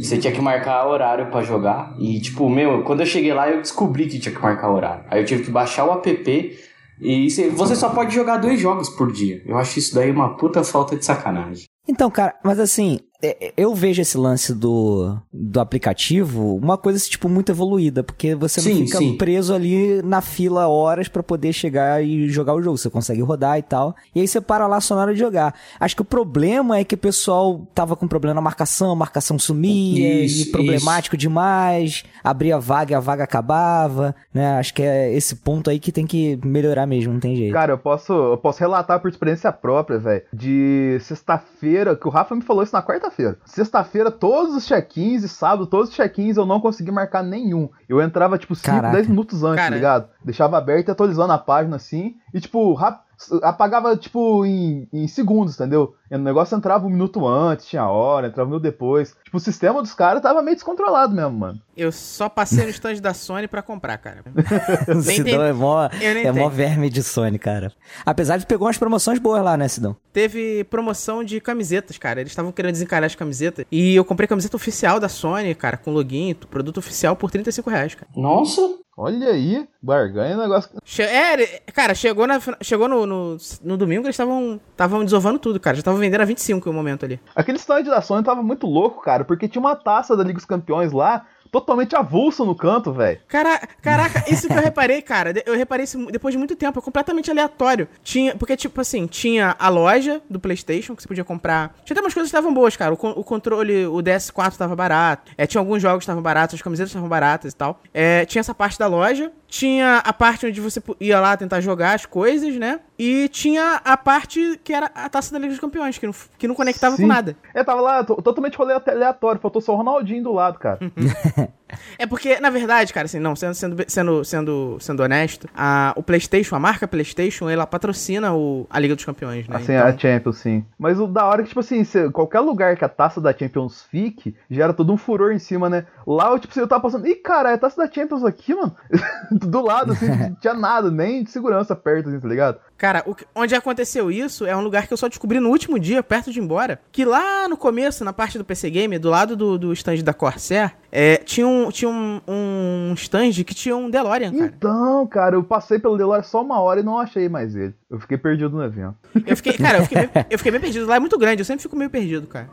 Você 0.00 0.16
tinha 0.18 0.32
que 0.32 0.40
marcar 0.40 0.86
horário 0.86 1.30
pra 1.30 1.42
jogar. 1.42 1.96
E, 1.98 2.20
tipo, 2.20 2.48
meu, 2.48 2.82
quando 2.84 3.00
eu 3.00 3.06
cheguei 3.06 3.32
lá, 3.34 3.50
eu 3.50 3.60
descobri 3.60 4.06
que 4.06 4.18
tinha 4.20 4.34
que 4.34 4.40
marcar 4.40 4.70
horário. 4.70 5.04
Aí 5.10 5.20
eu 5.20 5.26
tive 5.26 5.42
que 5.44 5.50
baixar 5.50 5.84
o 5.86 5.92
app. 5.92 6.56
E 7.00 7.30
cê- 7.30 7.48
você 7.48 7.74
só 7.74 7.88
pode 7.90 8.14
jogar 8.14 8.36
dois 8.38 8.60
jogos 8.60 8.88
por 8.88 9.10
dia. 9.12 9.42
Eu 9.46 9.56
acho 9.58 9.78
isso 9.78 9.94
daí 9.94 10.10
uma 10.10 10.36
puta 10.36 10.62
falta 10.62 10.96
de 10.96 11.04
sacanagem. 11.04 11.64
Então, 11.88 12.10
cara, 12.10 12.34
mas 12.44 12.58
assim, 12.60 12.96
é- 12.96 13.07
eu 13.56 13.74
vejo 13.74 14.00
esse 14.00 14.16
lance 14.16 14.54
do, 14.54 15.18
do 15.32 15.58
aplicativo 15.58 16.54
uma 16.56 16.78
coisa, 16.78 16.98
tipo, 17.00 17.28
muito 17.28 17.50
evoluída, 17.50 18.04
porque 18.04 18.34
você 18.34 18.60
não 18.60 18.76
Sim, 18.76 18.86
fica 18.86 18.98
sim. 18.98 19.16
preso 19.16 19.52
ali 19.52 20.00
na 20.02 20.20
fila 20.20 20.68
horas 20.68 21.08
pra 21.08 21.22
poder 21.22 21.52
chegar 21.52 22.02
e 22.02 22.28
jogar 22.28 22.54
o 22.54 22.62
jogo. 22.62 22.78
Você 22.78 22.88
consegue 22.88 23.20
rodar 23.20 23.58
e 23.58 23.62
tal. 23.62 23.94
E 24.14 24.20
aí 24.20 24.28
você 24.28 24.40
para 24.40 24.68
lá 24.68 24.80
só 24.80 24.94
na 24.94 25.02
hora 25.02 25.14
de 25.14 25.18
jogar. 25.18 25.52
Acho 25.80 25.96
que 25.96 26.02
o 26.02 26.04
problema 26.04 26.78
é 26.78 26.84
que 26.84 26.94
o 26.94 26.98
pessoal 26.98 27.66
tava 27.74 27.96
com 27.96 28.06
problema 28.06 28.34
na 28.34 28.40
marcação, 28.40 28.92
a 28.92 28.96
marcação 28.96 29.36
sumia, 29.36 30.24
Isso, 30.24 30.48
e 30.48 30.52
problemático 30.52 31.16
demais, 31.16 32.04
abria 32.22 32.58
vaga 32.58 32.92
e 32.92 32.94
a 32.94 33.00
vaga 33.00 33.24
acabava, 33.24 34.14
né? 34.32 34.58
Acho 34.58 34.72
que 34.74 34.82
é 34.82 35.12
esse 35.12 35.34
ponto 35.36 35.68
aí 35.70 35.80
que 35.80 35.90
tem 35.90 36.06
que 36.06 36.38
melhorar 36.44 36.86
mesmo, 36.86 37.12
não 37.12 37.20
tem 37.20 37.34
jeito. 37.34 37.52
Cara, 37.52 37.72
eu 37.72 37.78
posso, 37.78 38.12
eu 38.12 38.38
posso 38.38 38.60
relatar 38.60 39.00
por 39.00 39.08
experiência 39.08 39.50
própria, 39.52 39.98
velho. 39.98 40.22
De 40.32 40.98
sexta-feira, 41.00 41.96
que 41.96 42.06
o 42.06 42.10
Rafa 42.10 42.34
me 42.34 42.42
falou 42.42 42.62
isso 42.62 42.72
na 42.72 42.82
quarta-feira. 42.82 43.07
Sexta-feira, 43.44 44.10
todos 44.10 44.54
os 44.54 44.66
check-ins 44.66 45.22
e 45.24 45.28
sábado, 45.28 45.66
todos 45.66 45.90
os 45.90 45.94
check-ins 45.94 46.36
eu 46.36 46.46
não 46.46 46.60
consegui 46.60 46.90
marcar 46.90 47.22
nenhum. 47.22 47.68
Eu 47.88 48.00
entrava, 48.00 48.38
tipo, 48.38 48.54
5, 48.54 48.66
Caraca. 48.66 48.94
10 48.96 49.08
minutos 49.08 49.42
antes, 49.42 49.56
Cara. 49.56 49.70
tá 49.70 49.74
ligado? 49.76 50.08
Deixava 50.24 50.58
aberto 50.58 50.88
e 50.88 50.90
atualizando 50.90 51.32
a 51.32 51.38
página 51.38 51.76
assim. 51.76 52.16
E, 52.32 52.40
tipo, 52.40 52.72
rap- 52.74 53.02
apagava, 53.42 53.96
tipo, 53.96 54.44
em, 54.44 54.88
em 54.92 55.08
segundos, 55.08 55.54
entendeu? 55.54 55.94
O 56.10 56.18
negócio 56.18 56.56
entrava 56.56 56.86
um 56.86 56.90
minuto 56.90 57.26
antes, 57.26 57.66
tinha 57.66 57.86
hora, 57.86 58.28
entrava 58.28 58.46
um 58.48 58.50
minuto 58.52 58.62
depois. 58.62 59.14
Tipo, 59.24 59.36
o 59.36 59.40
sistema 59.40 59.82
dos 59.82 59.92
caras 59.94 60.22
tava 60.22 60.42
meio 60.42 60.56
descontrolado 60.56 61.14
mesmo, 61.14 61.32
mano. 61.32 61.60
Eu 61.76 61.92
só 61.92 62.28
passei 62.28 62.64
no 62.64 62.70
stand 62.70 62.96
da 62.96 63.14
Sony 63.14 63.46
pra 63.46 63.62
comprar, 63.62 63.98
cara. 63.98 64.22
Sidão 65.02 65.24
tem- 65.24 65.40
é 65.40 65.52
mó, 65.52 65.88
é 66.00 66.32
mó 66.32 66.48
verme 66.48 66.90
de 66.90 67.02
Sony, 67.02 67.38
cara. 67.38 67.72
Apesar 68.04 68.36
de 68.38 68.46
pegou 68.46 68.66
umas 68.66 68.78
promoções 68.78 69.18
boas 69.18 69.42
lá, 69.44 69.56
né, 69.56 69.68
Sidão? 69.68 69.96
Teve 70.12 70.64
promoção 70.64 71.22
de 71.22 71.40
camisetas, 71.40 71.98
cara. 71.98 72.20
Eles 72.20 72.32
estavam 72.32 72.50
querendo 72.52 72.72
desencalhar 72.72 73.06
as 73.06 73.14
camisetas. 73.14 73.64
E 73.70 73.94
eu 73.94 74.04
comprei 74.04 74.26
camiseta 74.26 74.56
oficial 74.56 74.98
da 74.98 75.08
Sony, 75.08 75.54
cara, 75.54 75.76
com 75.76 75.92
login, 75.92 76.34
produto 76.34 76.78
oficial 76.78 77.14
por 77.14 77.30
35 77.30 77.70
reais, 77.70 77.94
cara. 77.94 78.10
Nossa! 78.16 78.60
Olha 79.00 79.28
aí, 79.28 79.64
barganha 79.80 80.36
negócio. 80.36 80.70
Che 80.84 81.02
é, 81.02 81.60
cara, 81.72 81.94
chegou, 81.94 82.26
na, 82.26 82.40
chegou 82.60 82.88
no, 82.88 83.06
no, 83.06 83.36
no 83.62 83.76
domingo, 83.76 84.02
eles 84.04 84.14
estavam 84.14 84.60
estavam 84.72 85.04
desovando 85.04 85.38
tudo, 85.38 85.60
cara. 85.60 85.76
Já 85.76 85.82
estavam 85.82 85.97
vendendo 85.98 86.20
a 86.20 86.24
25 86.24 86.68
no 86.68 86.74
momento 86.74 87.04
ali. 87.04 87.20
Aquele 87.34 87.58
stand 87.58 87.84
da 87.84 88.00
Sony 88.00 88.24
tava 88.24 88.42
muito 88.42 88.66
louco, 88.66 89.02
cara, 89.02 89.24
porque 89.24 89.48
tinha 89.48 89.60
uma 89.60 89.76
taça 89.76 90.16
da 90.16 90.22
Liga 90.22 90.36
dos 90.36 90.44
Campeões 90.44 90.92
lá, 90.92 91.26
totalmente 91.50 91.96
avulsa 91.96 92.44
no 92.44 92.54
canto, 92.54 92.92
velho. 92.92 93.20
Cara, 93.26 93.60
caraca, 93.82 94.24
isso 94.30 94.46
que 94.46 94.52
eu 94.52 94.62
reparei, 94.62 95.02
cara. 95.02 95.32
Eu 95.46 95.56
reparei 95.56 95.84
isso 95.84 96.06
depois 96.10 96.32
de 96.32 96.38
muito 96.38 96.54
tempo, 96.56 96.78
é 96.78 96.82
completamente 96.82 97.30
aleatório. 97.30 97.88
Tinha, 98.02 98.36
porque, 98.36 98.56
tipo 98.56 98.80
assim, 98.80 99.06
tinha 99.06 99.56
a 99.58 99.68
loja 99.68 100.20
do 100.28 100.38
PlayStation 100.38 100.94
que 100.94 101.02
você 101.02 101.08
podia 101.08 101.24
comprar. 101.24 101.74
Tinha 101.84 101.94
até 101.94 102.00
umas 102.00 102.14
coisas 102.14 102.30
que 102.30 102.36
estavam 102.36 102.52
boas, 102.52 102.76
cara. 102.76 102.92
O, 102.92 102.96
o 102.96 103.24
controle, 103.24 103.86
o 103.86 103.96
DS4 103.96 104.56
tava 104.56 104.76
barato. 104.76 105.32
É, 105.36 105.46
tinha 105.46 105.60
alguns 105.60 105.82
jogos 105.82 105.98
que 105.98 106.04
estavam 106.04 106.22
baratos, 106.22 106.54
as 106.54 106.62
camisetas 106.62 106.90
estavam 106.90 107.08
baratas 107.08 107.52
e 107.52 107.56
tal. 107.56 107.80
É, 107.92 108.24
tinha 108.24 108.40
essa 108.40 108.54
parte 108.54 108.78
da 108.78 108.86
loja. 108.86 109.32
Tinha 109.50 110.02
a 110.04 110.12
parte 110.12 110.46
onde 110.46 110.60
você 110.60 110.80
ia 111.00 111.18
lá 111.18 111.34
tentar 111.34 111.62
jogar 111.62 111.94
as 111.94 112.04
coisas, 112.04 112.54
né? 112.56 112.80
E 112.98 113.28
tinha 113.28 113.80
a 113.82 113.96
parte 113.96 114.60
que 114.62 114.74
era 114.74 114.90
a 114.94 115.08
taça 115.08 115.32
da 115.32 115.38
Liga 115.38 115.52
dos 115.52 115.58
Campeões, 115.60 115.96
que 115.96 116.06
não, 116.06 116.14
que 116.36 116.46
não 116.46 116.54
conectava 116.54 116.96
Sim. 116.96 117.02
com 117.02 117.08
nada. 117.08 117.34
É, 117.54 117.64
tava 117.64 117.80
lá 117.80 118.04
to- 118.04 118.20
totalmente 118.20 118.58
aleatório, 118.60 119.40
faltou 119.40 119.62
só 119.62 119.72
o 119.72 119.76
Ronaldinho 119.76 120.22
do 120.22 120.32
lado, 120.32 120.58
cara. 120.58 120.78
É 121.98 122.06
porque, 122.06 122.40
na 122.40 122.50
verdade, 122.50 122.92
cara, 122.92 123.06
assim, 123.06 123.18
não, 123.18 123.34
sendo, 123.36 123.54
sendo, 123.54 123.84
sendo, 123.88 124.24
sendo, 124.24 124.76
sendo 124.80 125.02
honesto, 125.02 125.48
a, 125.54 125.92
o 125.96 126.02
PlayStation, 126.02 126.54
a 126.56 126.60
marca 126.60 126.88
PlayStation, 126.88 127.48
ela 127.48 127.66
patrocina 127.66 128.32
o, 128.34 128.66
a 128.70 128.78
Liga 128.78 128.94
dos 128.94 129.04
Campeões, 129.04 129.46
né? 129.48 129.56
Assim, 129.56 129.72
Então- 129.74 129.86
a 129.86 129.96
Champions, 129.98 130.38
sim. 130.38 130.64
Mas 130.78 130.98
o 130.98 131.06
da 131.06 131.24
hora 131.26 131.40
é 131.40 131.44
que, 131.44 131.48
tipo 131.48 131.60
assim, 131.60 131.84
se- 131.84 132.10
qualquer 132.10 132.40
lugar 132.40 132.76
que 132.76 132.84
a 132.84 132.88
taça 132.88 133.20
da 133.20 133.32
Champions 133.36 133.82
fique, 133.90 134.34
gera 134.50 134.72
todo 134.72 134.92
um 134.92 134.96
furor 134.96 135.32
em 135.32 135.38
cima, 135.38 135.68
né? 135.68 135.86
Lá, 136.06 136.30
eu, 136.30 136.38
tipo 136.38 136.52
assim, 136.52 136.60
eu 136.60 136.68
tava 136.68 136.82
passando, 136.82 137.06
ih, 137.06 137.16
cara, 137.16 137.50
é 137.50 137.54
a 137.54 137.58
taça 137.58 137.76
da 137.84 137.90
Champions 137.92 138.24
aqui, 138.24 138.54
mano. 138.54 138.74
Do 139.30 139.60
lado, 139.62 139.92
assim, 139.92 140.06
não 140.08 140.34
tinha 140.36 140.54
nada, 140.54 140.90
nem 140.90 141.22
de 141.22 141.30
segurança 141.30 141.74
perto, 141.76 142.08
assim, 142.08 142.20
tá 142.20 142.28
ligado? 142.28 142.58
Cara, 142.78 143.02
o 143.04 143.16
onde 143.34 143.56
aconteceu 143.56 144.08
isso 144.08 144.46
é 144.46 144.56
um 144.56 144.60
lugar 144.60 144.86
que 144.86 144.92
eu 144.92 144.96
só 144.96 145.08
descobri 145.08 145.40
no 145.40 145.48
último 145.50 145.80
dia, 145.80 146.00
perto 146.00 146.30
de 146.30 146.38
ir 146.38 146.42
embora. 146.42 146.80
Que 146.92 147.04
lá 147.04 147.48
no 147.48 147.56
começo, 147.56 148.04
na 148.04 148.12
parte 148.12 148.38
do 148.38 148.44
PC 148.44 148.70
Gamer, 148.70 149.00
do 149.00 149.10
lado 149.10 149.34
do, 149.34 149.58
do 149.58 149.72
stand 149.72 149.96
da 150.04 150.14
Corsair, 150.14 150.76
é, 150.92 151.16
tinha, 151.16 151.46
um, 151.46 151.72
tinha 151.72 151.90
um, 151.90 152.20
um 152.28 152.94
stand 152.94 153.32
que 153.44 153.52
tinha 153.52 153.76
um 153.76 153.90
DeLorean, 153.90 154.32
cara. 154.32 154.54
Então, 154.56 155.06
cara, 155.08 155.34
eu 155.34 155.42
passei 155.42 155.80
pelo 155.80 155.98
DeLorean 155.98 156.22
só 156.22 156.40
uma 156.40 156.60
hora 156.60 156.78
e 156.78 156.84
não 156.84 157.00
achei 157.00 157.28
mais 157.28 157.56
ele. 157.56 157.74
Eu 157.90 157.98
fiquei 157.98 158.16
perdido 158.16 158.50
no 158.50 158.62
evento. 158.62 158.94
Eu 159.26 159.36
fiquei, 159.36 159.54
cara, 159.54 159.78
eu 159.78 159.82
fiquei, 159.82 160.08
eu 160.30 160.38
fiquei 160.38 160.52
meio 160.52 160.62
perdido. 160.62 160.86
Lá 160.86 160.96
é 160.96 161.00
muito 161.00 161.18
grande, 161.18 161.40
eu 161.40 161.44
sempre 161.44 161.62
fico 161.62 161.74
meio 161.74 161.90
perdido, 161.90 162.28
cara. 162.28 162.48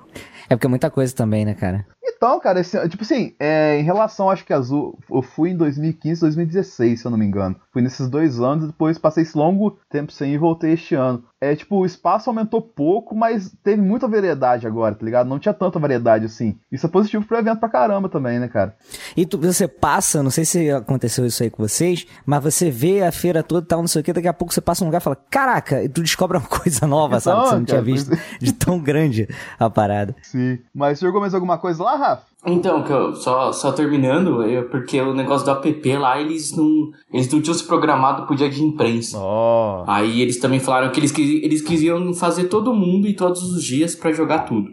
É 0.50 0.56
porque 0.56 0.68
é 0.68 0.70
muita 0.70 0.90
coisa 0.90 1.14
também, 1.16 1.46
né, 1.46 1.54
cara? 1.54 1.86
Então, 2.18 2.40
cara, 2.40 2.62
esse- 2.62 2.88
tipo 2.88 3.04
assim, 3.04 3.34
é, 3.40 3.78
em 3.80 3.84
relação, 3.84 4.30
acho 4.30 4.46
que 4.46 4.54
Azul, 4.54 4.98
eu 5.12 5.22
fui 5.22 5.50
em 5.50 5.58
2015, 5.58 6.22
2016, 6.22 7.02
se 7.02 7.06
eu 7.06 7.12
não 7.12 7.18
me 7.18 7.26
engano. 7.26 7.56
Fui 7.74 7.82
nesses 7.82 8.08
dois 8.10 8.40
anos 8.40 8.64
e 8.64 8.68
depois 8.68 8.98
passei 8.98 9.24
esse 9.24 9.38
longo 9.38 9.78
tempo 9.90 10.12
sem 10.14 10.32
ir 10.32 10.36
e 10.36 10.38
voltei 10.38 10.72
este 10.74 10.96
ano. 10.96 11.24
É, 11.42 11.54
tipo, 11.56 11.76
o 11.78 11.86
espaço 11.86 12.30
aumentou 12.30 12.62
pouco, 12.62 13.14
mas 13.16 13.52
teve 13.64 13.82
muita 13.82 14.08
variedade 14.08 14.66
agora, 14.66 14.96
tá 14.96 15.04
ligado? 15.06 15.28
Não 15.28 15.38
tinha 15.38 15.54
tanta 15.54 15.78
variedade 15.78 16.26
assim. 16.26 16.58
Isso 16.72 16.86
é 16.86 16.90
positivo 16.90 17.26
pro 17.26 17.38
evento 17.38 17.60
pra 17.60 17.70
caramba 17.70 18.08
também, 18.08 18.40
né, 18.40 18.48
cara? 18.48 18.76
E 19.16 19.26
tu, 19.26 19.38
você 19.38 19.68
passa, 19.68 20.24
não 20.24 20.32
sei 20.32 20.46
se 20.46 20.72
aconteceu 20.72 21.26
isso 21.26 21.44
aí 21.44 21.50
com 21.50 21.62
vocês, 21.68 22.08
mas 22.26 22.42
você 22.42 22.72
vê 22.72 23.04
a 23.04 23.12
feira 23.12 23.44
toda 23.44 23.66
e 23.66 23.68
tal, 23.68 23.82
não 23.82 23.88
sei 23.88 24.02
o 24.02 24.04
que, 24.04 24.14
daqui 24.14 24.28
a 24.28 24.34
pouco 24.34 24.54
você 24.54 24.62
passa 24.62 24.84
um 24.84 24.88
lugar 24.88 25.02
e 25.02 25.04
fala, 25.04 25.18
caraca, 25.30 25.84
e 25.84 25.90
tu 25.90 26.02
descobre 26.02 26.38
uma 26.38 26.48
coisa 26.48 26.88
nova, 26.88 27.20
sabe? 27.20 27.42
Que 27.42 27.48
você 27.50 27.56
não 27.56 27.62
Então, 27.62 27.66
tinha 27.66 27.82
cara, 27.82 27.86
visto 27.86 28.10
pois 28.10 28.40
de 28.40 28.54
tão 28.54 28.80
grande 28.80 29.28
a 29.60 29.70
parada. 29.70 30.16
Sim. 30.24 30.35
Mas 30.74 31.00
você 31.00 31.06
jogou 31.06 31.22
mais 31.22 31.34
alguma 31.34 31.58
coisa 31.58 31.84
lá, 31.84 31.96
Rafa? 31.96 32.24
Então, 32.46 32.84
que 32.84 32.92
eu- 32.92 33.16
só, 33.16 33.52
só 33.52 33.72
terminando, 33.72 34.44
eu- 34.44 34.70
porque 34.70 35.00
o 35.02 35.14
negócio 35.14 35.46
do 35.46 35.52
app 35.52 35.98
lá, 35.98 36.20
eles 36.22 36.56
não, 36.56 36.92
eles 37.12 37.32
não 37.32 37.42
tinham 37.42 37.54
se 37.56 37.64
programado 37.66 38.26
pro 38.28 38.36
dia 38.36 38.50
de 38.50 38.64
imprensa. 38.64 39.18
Ó. 39.20 39.84
Aí 39.88 40.22
eles 40.22 40.40
também 40.40 40.60
falaram 40.60 40.92
que 40.92 41.00
eles, 41.00 41.18
eles 41.18 41.62
quisiam 41.62 42.14
fazer 42.14 42.46
todo 42.46 42.74
mundo 42.74 43.08
e 43.08 43.14
todos 43.16 43.42
os 43.44 43.64
dias 43.64 43.96
pra 43.96 44.12
jogar 44.12 44.40
tudo. 44.40 44.70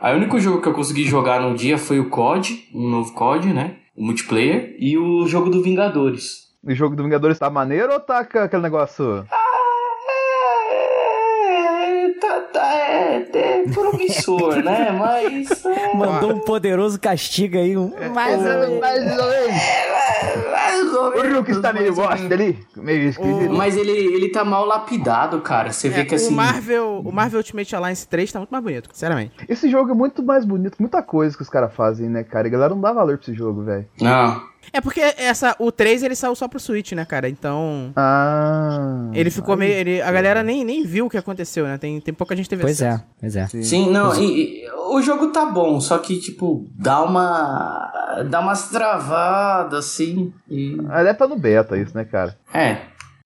Aí 0.00 0.14
o 0.14 0.16
único 0.18 0.40
jogo 0.40 0.60
que 0.60 0.68
eu 0.68 0.72
consegui 0.72 1.04
jogar 1.04 1.40
no 1.40 1.54
dia 1.54 1.78
foi 1.78 2.00
o 2.00 2.08
COD, 2.10 2.68
um 2.74 2.88
novo 2.90 3.12
COD, 3.12 3.52
né? 3.52 3.76
O 3.96 4.04
multiplayer, 4.04 4.74
e 4.80 4.98
o 4.98 5.26
jogo 5.28 5.48
do 5.50 5.62
Vingadores. 5.62 6.50
O 6.64 6.74
jogo 6.74 6.96
do 6.96 7.04
Vingadores 7.04 7.38
tá 7.38 7.48
maneiro 7.50 7.92
ou 7.92 8.00
tá 8.00 8.18
aquele 8.20 8.62
negócio? 8.62 9.24
É, 10.74 12.08
tá, 12.20 12.40
tá, 12.40 12.46
é, 12.62 13.28
é 13.32 13.64
promissor, 13.72 14.56
né? 14.62 14.90
Mas. 14.98 15.64
é, 15.64 15.94
Mandou 15.94 16.32
um 16.32 16.38
poderoso 16.40 16.98
castigo 17.00 17.58
aí, 17.58 17.76
um... 17.76 17.92
Mais 18.14 18.40
ou 18.40 18.80
mais 18.80 19.18
ou 19.18 19.30
menos. 19.30 19.62
O 20.92 21.34
Hulk 21.34 21.50
está 21.50 21.72
meio 21.72 21.94
bosta 21.94 22.32
ali. 22.32 22.58
Meio 22.76 23.08
esquisito. 23.08 23.52
Mas 23.52 23.76
ele, 23.76 23.90
ele 23.90 24.28
tá 24.28 24.44
mal 24.44 24.64
lapidado, 24.64 25.40
cara. 25.40 25.72
Você 25.72 25.88
vê 25.88 26.02
É, 26.02 26.04
que 26.04 26.14
assim. 26.14 26.32
o, 26.32 26.36
Marvel, 26.36 27.02
o 27.04 27.12
Marvel 27.12 27.38
Ultimate 27.38 27.74
Alliance 27.74 28.06
3 28.06 28.32
tá 28.32 28.38
muito 28.38 28.50
mais 28.50 28.62
bonito, 28.64 28.88
sinceramente. 28.92 29.32
Esse 29.48 29.68
jogo 29.70 29.90
é 29.90 29.94
muito 29.94 30.22
mais 30.22 30.44
bonito, 30.44 30.76
muita 30.78 31.02
coisa 31.02 31.36
que 31.36 31.42
os 31.42 31.48
caras 31.48 31.72
fazem, 31.74 32.08
né, 32.08 32.22
cara? 32.24 32.46
E 32.46 32.50
a 32.50 32.52
galera 32.52 32.74
não 32.74 32.80
dá 32.80 32.92
valor 32.92 33.16
pra 33.18 33.24
esse 33.24 33.34
jogo, 33.34 33.62
velho. 33.62 33.86
Não. 34.00 34.51
É 34.72 34.80
porque 34.80 35.00
essa, 35.00 35.56
o 35.58 35.72
3 35.72 36.02
ele 36.02 36.14
saiu 36.14 36.34
só 36.34 36.46
pro 36.48 36.60
Switch, 36.60 36.92
né, 36.92 37.04
cara? 37.04 37.28
Então. 37.28 37.92
Ah. 37.96 39.10
Ele 39.12 39.30
ficou 39.30 39.56
meio. 39.56 39.72
Ele, 39.72 40.02
a 40.02 40.12
galera 40.12 40.42
nem, 40.42 40.64
nem 40.64 40.84
viu 40.84 41.06
o 41.06 41.10
que 41.10 41.16
aconteceu, 41.18 41.64
né? 41.66 41.78
Tem, 41.78 42.00
tem 42.00 42.12
pouca 42.12 42.36
gente 42.36 42.48
teve 42.48 42.62
Pois 42.62 42.80
acesso. 42.82 43.02
é, 43.02 43.06
pois 43.20 43.36
é. 43.36 43.46
Sim, 43.62 43.90
não, 43.90 44.14
e- 44.14 44.64
e 44.64 44.70
o 44.90 45.00
jogo 45.00 45.28
tá 45.28 45.46
bom, 45.46 45.80
só 45.80 45.98
que, 45.98 46.18
tipo, 46.20 46.66
dá 46.74 47.02
uma. 47.02 48.24
dá 48.30 48.40
umas 48.40 48.68
travadas, 48.68 49.86
assim. 49.86 50.32
E... 50.48 50.76
Deve 50.76 51.14
tá 51.14 51.26
no 51.26 51.38
beta 51.38 51.76
isso, 51.78 51.96
né, 51.96 52.04
cara? 52.04 52.36
É. 52.52 52.78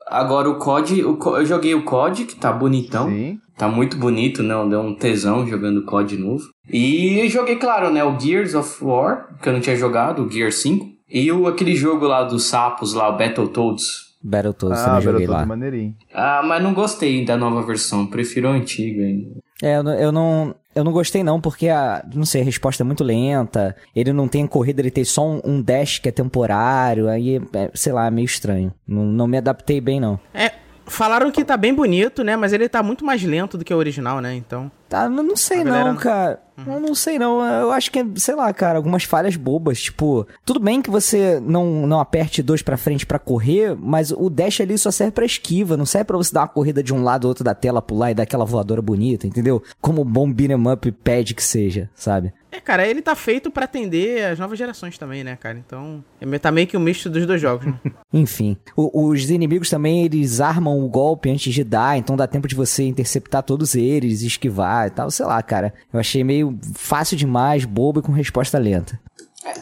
Agora 0.09 0.49
o 0.49 0.59
COD, 0.59 1.05
o, 1.05 1.19
eu 1.37 1.45
joguei 1.45 1.75
o 1.75 1.85
COD, 1.85 2.27
que 2.27 2.37
tá 2.37 2.53
bonitão. 2.53 3.09
Sim. 3.09 3.39
Tá 3.59 3.67
muito 3.69 3.97
bonito, 3.97 4.43
não, 4.43 4.69
deu 4.69 4.81
um 4.81 4.95
tesão 4.95 5.47
jogando 5.47 5.85
COD 5.85 6.17
novo. 6.19 6.45
E 6.71 7.27
joguei, 7.29 7.57
claro, 7.57 7.91
né, 7.91 8.05
o 8.05 8.19
Gears 8.21 8.55
of 8.55 8.85
War, 8.85 9.29
que 9.43 9.49
eu 9.49 9.53
não 9.53 9.61
tinha 9.61 9.75
jogado, 9.75 10.23
o 10.25 10.31
Gear 10.31 10.53
5. 10.53 10.96
E 11.09 11.31
o, 11.31 11.47
aquele 11.47 11.75
jogo 11.75 12.07
lá 12.07 12.25
dos 12.25 12.45
sapos 12.45 12.95
lá, 12.95 13.09
o 13.09 13.17
Battletoads. 13.17 14.07
Battletoads, 14.23 14.81
ah, 14.81 14.85
também 14.85 15.03
joguei 15.03 15.27
lá. 15.27 15.43
é 15.43 15.47
maneirinho. 15.47 15.95
Ah, 16.13 16.43
mas 16.45 16.63
não 16.63 16.75
gostei 16.75 17.25
da 17.25 17.37
nova 17.37 17.63
versão, 17.63 18.07
prefiro 18.07 18.49
a 18.49 18.53
antiga 18.53 19.05
ainda. 19.05 19.31
É, 19.63 19.77
eu 19.77 19.83
não, 19.83 19.95
eu 19.95 20.13
não, 20.13 20.55
eu 20.75 20.85
não 20.85 20.93
gostei 20.93 21.23
não, 21.23 21.41
porque 21.41 21.69
a, 21.69 22.05
não 22.15 22.27
sei, 22.27 22.43
a 22.43 22.45
resposta 22.45 22.83
é 22.83 22.85
muito 22.85 23.05
lenta, 23.05 23.75
ele 23.95 24.13
não 24.13 24.29
tem 24.29 24.47
corrida, 24.47 24.83
ele 24.83 24.91
tem 24.91 25.05
só 25.05 25.27
um, 25.27 25.41
um 25.45 25.63
dash 25.63 25.99
que 25.99 26.09
é 26.09 26.13
temporário, 26.13 27.09
aí, 27.09 27.41
é, 27.55 27.71
sei 27.73 27.93
lá, 27.93 28.07
é 28.07 28.11
meio 28.11 28.27
estranho. 28.27 28.73
Não, 28.87 29.05
não 29.05 29.27
me 29.27 29.39
adaptei 29.39 29.81
bem 29.81 30.01
não. 30.01 30.21
É, 30.35 30.53
falaram 30.87 31.31
que 31.31 31.45
tá 31.45 31.57
bem 31.57 31.75
bonito, 31.75 32.23
né? 32.23 32.37
Mas 32.37 32.53
ele 32.53 32.69
tá 32.69 32.83
muito 32.83 33.05
mais 33.05 33.23
lento 33.23 33.57
do 33.57 33.65
que 33.65 33.73
o 33.73 33.77
original, 33.77 34.21
né? 34.21 34.35
Então. 34.35 34.71
Eu 35.05 35.11
não 35.11 35.37
sei 35.37 35.63
não, 35.63 35.95
cara. 35.97 36.41
Eu 36.67 36.81
não 36.81 36.95
sei 36.95 37.19
não. 37.19 37.45
Eu 37.45 37.71
acho 37.71 37.91
que, 37.91 37.99
é, 37.99 38.07
sei 38.17 38.35
lá, 38.35 38.51
cara, 38.55 38.79
algumas 38.79 39.05
falhas 39.05 39.37
bobas. 39.37 39.79
Tipo, 39.83 40.27
tudo 40.45 40.59
bem 40.59 40.81
que 40.81 40.91
você 40.91 41.39
não, 41.39 41.87
não 41.87 42.01
aperte 42.01 42.43
dois 42.43 42.63
pra 42.63 42.79
frente 42.79 43.05
pra 43.05 43.19
correr, 43.19 43.77
mas 43.79 44.11
o 44.11 44.31
dash 44.31 44.63
ali 44.63 44.79
só 44.79 44.91
serve 44.91 45.13
pra 45.13 45.27
esquiva, 45.27 45.77
não 45.77 45.85
serve 45.85 46.07
pra 46.07 46.17
você 46.17 46.33
dar 46.33 46.41
uma 46.43 46.49
corrida 46.49 46.83
de 46.83 46.95
um 46.95 47.03
lado 47.03 47.25
ou 47.25 47.29
outro 47.29 47.45
da 47.45 47.55
tela, 47.55 47.83
pular 47.83 48.11
e 48.11 48.15
dar 48.15 48.23
aquela 48.23 48.45
voadora 48.47 48.81
bonita, 48.81 49.27
entendeu? 49.27 49.63
Como 49.83 50.01
o 50.01 50.05
bom 50.05 50.33
beat'em 50.33 50.57
up 50.73 50.91
pede 50.93 51.35
que 51.35 51.43
seja, 51.45 51.91
sabe? 51.95 52.33
É, 52.51 52.59
cara, 52.61 52.87
ele 52.89 53.03
tá 53.03 53.15
feito 53.15 53.51
pra 53.51 53.65
atender 53.67 54.25
as 54.25 54.39
novas 54.39 54.57
gerações 54.57 54.97
também, 54.97 55.23
né, 55.23 55.37
cara? 55.37 55.59
Então. 55.59 56.03
É, 56.19 56.39
tá 56.39 56.51
meio 56.51 56.67
que 56.67 56.75
um 56.77 56.81
misto 56.81 57.11
dos 57.11 57.27
dois 57.27 57.39
jogos, 57.39 57.67
né? 57.67 57.75
Enfim, 58.15 58.57
o- 58.75 59.09
os 59.09 59.29
inimigos 59.29 59.69
também, 59.69 60.07
eles 60.07 60.41
armam 60.41 60.83
o 60.83 60.89
golpe 60.89 61.29
antes 61.29 61.53
de 61.53 61.63
dar, 61.63 61.99
então 61.99 62.17
dá 62.17 62.27
tempo 62.27 62.49
de 62.49 62.55
você 62.55 62.85
interceptar 62.85 63.43
todos 63.43 63.75
eles, 63.75 64.23
esquivar 64.23 64.86
e 64.87 64.91
tal, 64.91 65.11
sei 65.11 65.27
lá, 65.27 65.43
cara. 65.43 65.75
Eu 65.93 66.01
achei 66.01 66.23
meio 66.23 66.59
fácil 66.75 67.17
demais, 67.17 67.65
bobo 67.65 68.01
e 68.01 68.03
com 68.03 68.13
resposta 68.13 68.59
lenta. 68.59 68.99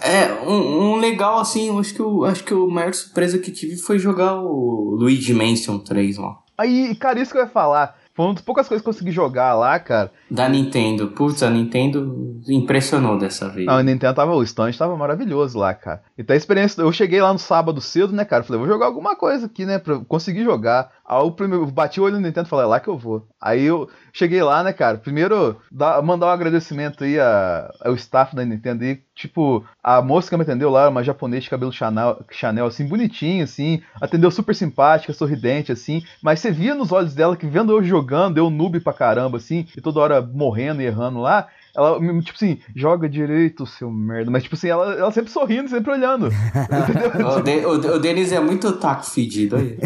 É, 0.00 0.32
um, 0.46 0.92
um 0.92 0.96
legal 0.96 1.38
assim, 1.38 1.68
eu 1.68 1.78
acho 1.78 1.94
que, 1.94 2.02
o, 2.02 2.24
acho 2.24 2.44
que 2.44 2.54
o 2.54 2.70
maior 2.70 2.92
surpresa 2.94 3.38
que 3.38 3.50
tive 3.50 3.76
foi 3.76 3.98
jogar 3.98 4.40
o 4.40 4.96
Luigi 4.98 5.34
Mansion 5.34 5.78
3 5.78 6.16
lá. 6.18 6.38
Aí, 6.56 6.94
cara, 6.94 7.20
isso 7.20 7.32
que 7.32 7.38
eu 7.38 7.42
ia 7.42 7.48
falar. 7.48 7.96
Foi 8.14 8.26
uma 8.26 8.34
das 8.34 8.44
poucas 8.44 8.68
coisas 8.68 8.80
que 8.80 8.88
eu 8.88 8.92
consegui 8.92 9.10
jogar 9.10 9.54
lá, 9.54 9.76
cara. 9.80 10.12
Da 10.30 10.48
Nintendo. 10.48 11.08
Putz, 11.08 11.42
a 11.42 11.50
Nintendo 11.50 12.40
impressionou 12.46 13.18
dessa 13.18 13.48
vez. 13.48 13.66
Ah, 13.66 13.78
o 13.78 13.82
Nintendo 13.82 14.14
tava, 14.14 14.36
o 14.36 14.42
stand 14.44 14.70
tava 14.72 14.96
maravilhoso 14.96 15.58
lá, 15.58 15.74
cara. 15.74 16.00
Então 16.16 16.32
a 16.32 16.36
experiência, 16.36 16.80
eu 16.80 16.92
cheguei 16.92 17.20
lá 17.20 17.32
no 17.32 17.40
sábado 17.40 17.80
cedo, 17.80 18.12
né, 18.12 18.24
cara? 18.24 18.44
Falei, 18.44 18.60
vou 18.60 18.68
jogar 18.68 18.86
alguma 18.86 19.16
coisa 19.16 19.46
aqui, 19.46 19.66
né, 19.66 19.80
pra 19.80 19.94
eu 19.94 20.04
conseguir 20.04 20.44
jogar. 20.44 20.92
Aí 21.06 21.30
primeiro, 21.32 21.66
bati 21.66 22.00
o 22.00 22.04
olho 22.04 22.14
no 22.14 22.20
Nintendo 22.20 22.46
e 22.46 22.50
falei, 22.50 22.64
é 22.64 22.68
lá 22.68 22.80
que 22.80 22.88
eu 22.88 22.96
vou. 22.96 23.26
Aí 23.40 23.62
eu 23.62 23.90
cheguei 24.12 24.42
lá, 24.42 24.62
né, 24.62 24.72
cara? 24.72 24.96
Primeiro, 24.96 25.60
dar, 25.70 26.00
mandar 26.02 26.26
um 26.26 26.30
agradecimento 26.30 27.04
aí 27.04 27.20
a- 27.20 27.70
ao 27.84 27.94
staff 27.94 28.34
da 28.34 28.44
Nintendo 28.44 28.84
aí. 28.84 29.02
Tipo, 29.14 29.64
a 29.82 30.00
moça 30.00 30.30
que 30.30 30.36
me 30.36 30.42
atendeu 30.42 30.70
lá, 30.70 30.88
uma 30.88 31.04
japonesa 31.04 31.42
de 31.42 31.50
cabelo 31.50 31.70
Chanel, 31.72 32.24
Chanel, 32.30 32.66
assim, 32.66 32.86
bonitinho, 32.86 33.44
assim. 33.44 33.82
Atendeu 34.00 34.30
super 34.30 34.54
simpática, 34.54 35.12
sorridente, 35.12 35.70
assim. 35.70 36.02
Mas 36.22 36.40
você 36.40 36.50
via 36.50 36.74
nos 36.74 36.90
olhos 36.90 37.14
dela 37.14 37.36
que 37.36 37.46
vendo 37.46 37.72
eu 37.72 37.82
jogando, 37.84 38.38
eu 38.38 38.48
noob 38.50 38.80
pra 38.80 38.92
caramba, 38.92 39.36
assim, 39.36 39.66
e 39.76 39.80
toda 39.80 40.00
hora 40.00 40.22
morrendo 40.22 40.80
e 40.80 40.86
errando 40.86 41.20
lá. 41.20 41.48
Ela, 41.76 41.98
tipo 42.20 42.34
assim, 42.34 42.60
joga 42.74 43.08
direito, 43.08 43.66
seu 43.66 43.90
merda. 43.90 44.30
Mas, 44.30 44.44
tipo 44.44 44.54
assim, 44.54 44.68
ela, 44.68 44.94
ela 44.94 45.10
sempre 45.10 45.30
sorrindo, 45.30 45.68
sempre 45.68 45.90
olhando. 45.92 46.28
O, 47.38 47.42
De- 47.42 47.66
o, 47.66 47.94
o 47.96 47.98
Denis 47.98 48.32
é 48.32 48.40
muito 48.40 48.72
taco 48.74 49.04
fedido 49.04 49.56
aí. 49.56 49.78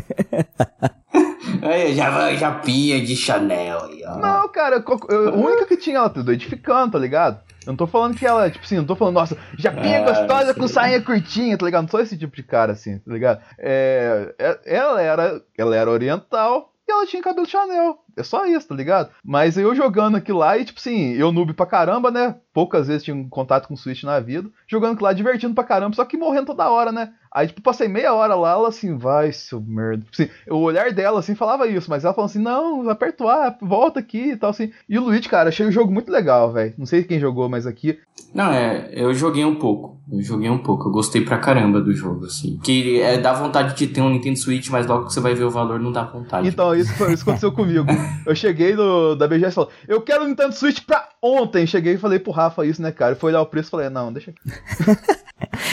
aí 1.63 1.95
já, 1.95 2.35
já 2.35 2.53
pia 2.53 3.01
de 3.01 3.17
Chanel 3.17 3.85
aí, 3.85 4.03
ó. 4.07 4.17
Não, 4.19 4.49
cara, 4.49 4.85
a 4.85 5.31
única 5.37 5.67
que 5.67 5.77
tinha 5.77 5.97
ela 5.99 6.11
tudo 6.11 6.33
edificando, 6.33 6.93
tá 6.93 6.99
ligado? 6.99 7.41
Eu 7.67 7.73
não 7.73 7.77
tô 7.77 7.87
falando 7.87 8.17
que 8.17 8.27
ela, 8.27 8.51
tipo 8.51 8.65
assim, 8.65 8.77
não 8.77 8.85
tô 8.87 8.97
falando, 8.97 9.15
nossa, 9.17 9.37
japinha 9.59 9.99
Ah, 10.01 10.05
gostosa 10.13 10.55
com 10.55 10.67
sainha 10.69 11.03
curtinha, 11.03 11.57
tá 11.59 11.67
ligado? 11.67 11.83
Não 11.83 11.89
sou 11.91 12.01
esse 12.01 12.17
tipo 12.17 12.35
de 12.35 12.43
cara, 12.43 12.73
assim, 12.73 12.99
tá 12.99 13.13
ligado? 13.13 13.41
É, 13.59 14.35
é- 14.39 14.59
ela, 14.65 15.03
era, 15.03 15.43
ela 15.57 15.77
era 15.77 15.91
oriental 15.91 16.73
e 16.89 16.93
ela 16.93 17.07
tinha 17.07 17.23
cabelo 17.23 17.47
Chanel. 17.47 17.99
É 18.19 18.23
só 18.23 18.47
isso, 18.47 18.69
tá 18.69 18.75
ligado? 18.75 19.11
Mas 19.25 19.57
eu 19.57 19.75
jogando 19.75 20.17
aquilo 20.17 20.39
lá 20.39 20.59
e, 20.59 20.65
tipo 20.65 20.81
assim, 20.81 21.13
eu 21.13 21.33
noob 21.33 21.53
pra 21.55 21.67
caramba, 21.67 22.11
né? 22.11 22.35
Poucas 22.53 22.89
vezes 22.89 23.05
tinha 23.05 23.15
um 23.15 23.29
contato 23.29 23.69
com 23.69 23.75
o 23.75 23.77
Switch 23.77 24.03
na 24.03 24.19
vida. 24.19 24.49
Jogando 24.67 24.93
aquilo 24.93 25.07
lá, 25.07 25.13
divertindo 25.13 25.55
pra 25.55 25.65
caramba, 25.65 25.95
só 25.95 26.05
que 26.05 26.17
morrendo 26.17 26.47
toda 26.47 26.71
hora, 26.71 26.91
né? 26.91 27.13
Aí, 27.33 27.47
tipo, 27.47 27.61
passei 27.61 27.89
meia 27.89 28.13
hora 28.15 28.35
lá, 28.35 28.53
ela 28.53 28.69
assim, 28.69 28.97
vai, 28.97 29.33
seu 29.33 29.61
merda. 29.61 30.05
Tipo 30.05 30.23
assim, 30.23 30.31
o 30.51 30.57
olhar 30.57 30.93
dela, 30.93 31.21
assim, 31.21 31.35
falava 31.35 31.67
isso, 31.67 31.91
mas 31.91 32.05
ela 32.05 32.15
falou 32.15 32.27
assim, 32.27 32.39
não, 32.39 32.89
aperta 32.89 33.25
o 33.25 33.29
A, 33.29 33.57
volta 33.61 34.01
aqui 34.01 34.33
e 34.33 34.37
tal, 34.37 34.51
assim. 34.51 34.73
E 34.89 34.99
o 34.99 35.03
Luigi, 35.05 35.29
cara, 35.29 35.51
achei 35.51 35.67
o 35.67 35.73
jogo 35.73 35.93
muito 35.93 36.11
legal, 36.11 36.53
velho. 36.53 36.75
Não 36.79 36.87
sei 36.87 37.05
quem 37.05 37.21
jogou, 37.21 37.49
mas 37.49 37.67
aqui... 37.67 37.99
Não, 38.35 38.51
é, 38.53 38.91
eu 38.93 39.15
joguei 39.15 39.45
um 39.45 39.55
pouco. 39.55 39.99
Eu 40.11 40.23
joguei 40.23 40.51
um 40.51 40.59
pouco. 40.59 40.89
Eu 40.89 40.93
gostei 40.93 41.23
pra 41.23 41.39
caramba 41.39 41.81
do 41.81 41.93
jogo, 41.93 42.27
assim. 42.27 42.59
Que 42.63 43.01
é, 43.01 43.19
dá 43.19 43.33
vontade 43.33 43.77
de 43.77 43.87
ter 43.87 44.01
um 44.01 44.11
Nintendo 44.11 44.39
Switch, 44.39 44.69
mas 44.71 44.87
logo 44.87 45.07
que 45.07 45.13
você 45.13 45.21
vai 45.21 45.35
ver 45.35 45.45
o 45.45 45.51
valor, 45.51 45.79
não 45.79 45.93
dá 45.93 46.05
vontade. 46.05 46.49
Então, 46.49 46.75
isso, 46.75 46.93
isso 47.11 47.23
aconteceu 47.23 47.53
comigo. 47.53 47.87
Eu 48.27 48.35
cheguei 48.35 48.75
no, 48.75 49.15
da 49.15 49.27
BGS 49.27 49.53
e 49.53 49.55
falei, 49.55 49.71
eu 49.89 50.01
quero 50.03 50.25
o 50.25 50.29
Nintendo 50.29 50.53
Switch 50.55 50.81
pra 50.85 51.09
ontem. 51.23 51.67
Cheguei 51.67 51.95
e 51.95 51.99
falei 51.99 52.19
pro 52.19 52.33
Rafa 52.33 52.65
isso, 52.67 52.83
né, 52.83 52.93
cara? 52.93 53.17
Foi 53.17 53.31
olhar 53.31 53.41
o 53.43 53.47
preço 53.47 53.69
e 53.69 53.71
falei, 53.71 53.89
não, 53.89 54.13
deixa 54.13 54.31
aqui. 54.31 54.41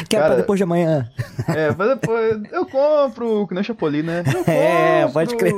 Quero 0.10 0.24
Cara, 0.24 0.27
pra 0.27 0.36
depois 0.36 0.58
de 0.60 0.63
amanhã. 0.63 1.10
É, 1.48 1.74
mas 1.75 1.89
depois 1.89 2.42
eu 2.51 2.65
compro, 2.65 3.48
que 3.48 3.54
nem 3.54 3.63
Chapolin, 3.63 4.04
né? 4.04 4.24
Eu 4.25 4.44
É, 4.54 5.00
compro. 5.01 5.13
pode 5.13 5.36
crer. 5.36 5.54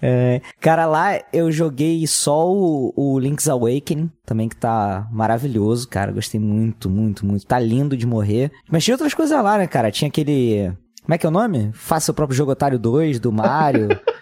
É, 0.00 0.40
cara, 0.60 0.84
lá 0.86 1.20
eu 1.32 1.50
joguei 1.52 2.04
só 2.08 2.50
o, 2.50 2.92
o 2.96 3.18
Link's 3.20 3.48
Awakening, 3.48 4.10
também 4.26 4.48
que 4.48 4.56
tá 4.56 5.06
maravilhoso, 5.12 5.88
cara. 5.88 6.10
Gostei 6.10 6.40
muito, 6.40 6.90
muito, 6.90 7.24
muito. 7.24 7.46
Tá 7.46 7.58
lindo 7.58 7.96
de 7.96 8.06
morrer. 8.06 8.50
Mas 8.68 8.82
tinha 8.84 8.94
outras 8.94 9.14
coisas 9.14 9.40
lá, 9.42 9.58
né, 9.58 9.66
cara? 9.66 9.90
Tinha 9.92 10.08
aquele. 10.08 10.72
Como 11.04 11.14
é 11.14 11.18
que 11.18 11.26
é 11.26 11.28
o 11.28 11.32
nome? 11.32 11.70
Faça 11.72 12.10
o 12.10 12.14
próprio 12.14 12.36
jogo 12.36 12.50
Otário 12.52 12.78
2 12.78 13.20
do 13.20 13.30
Mario. 13.30 13.88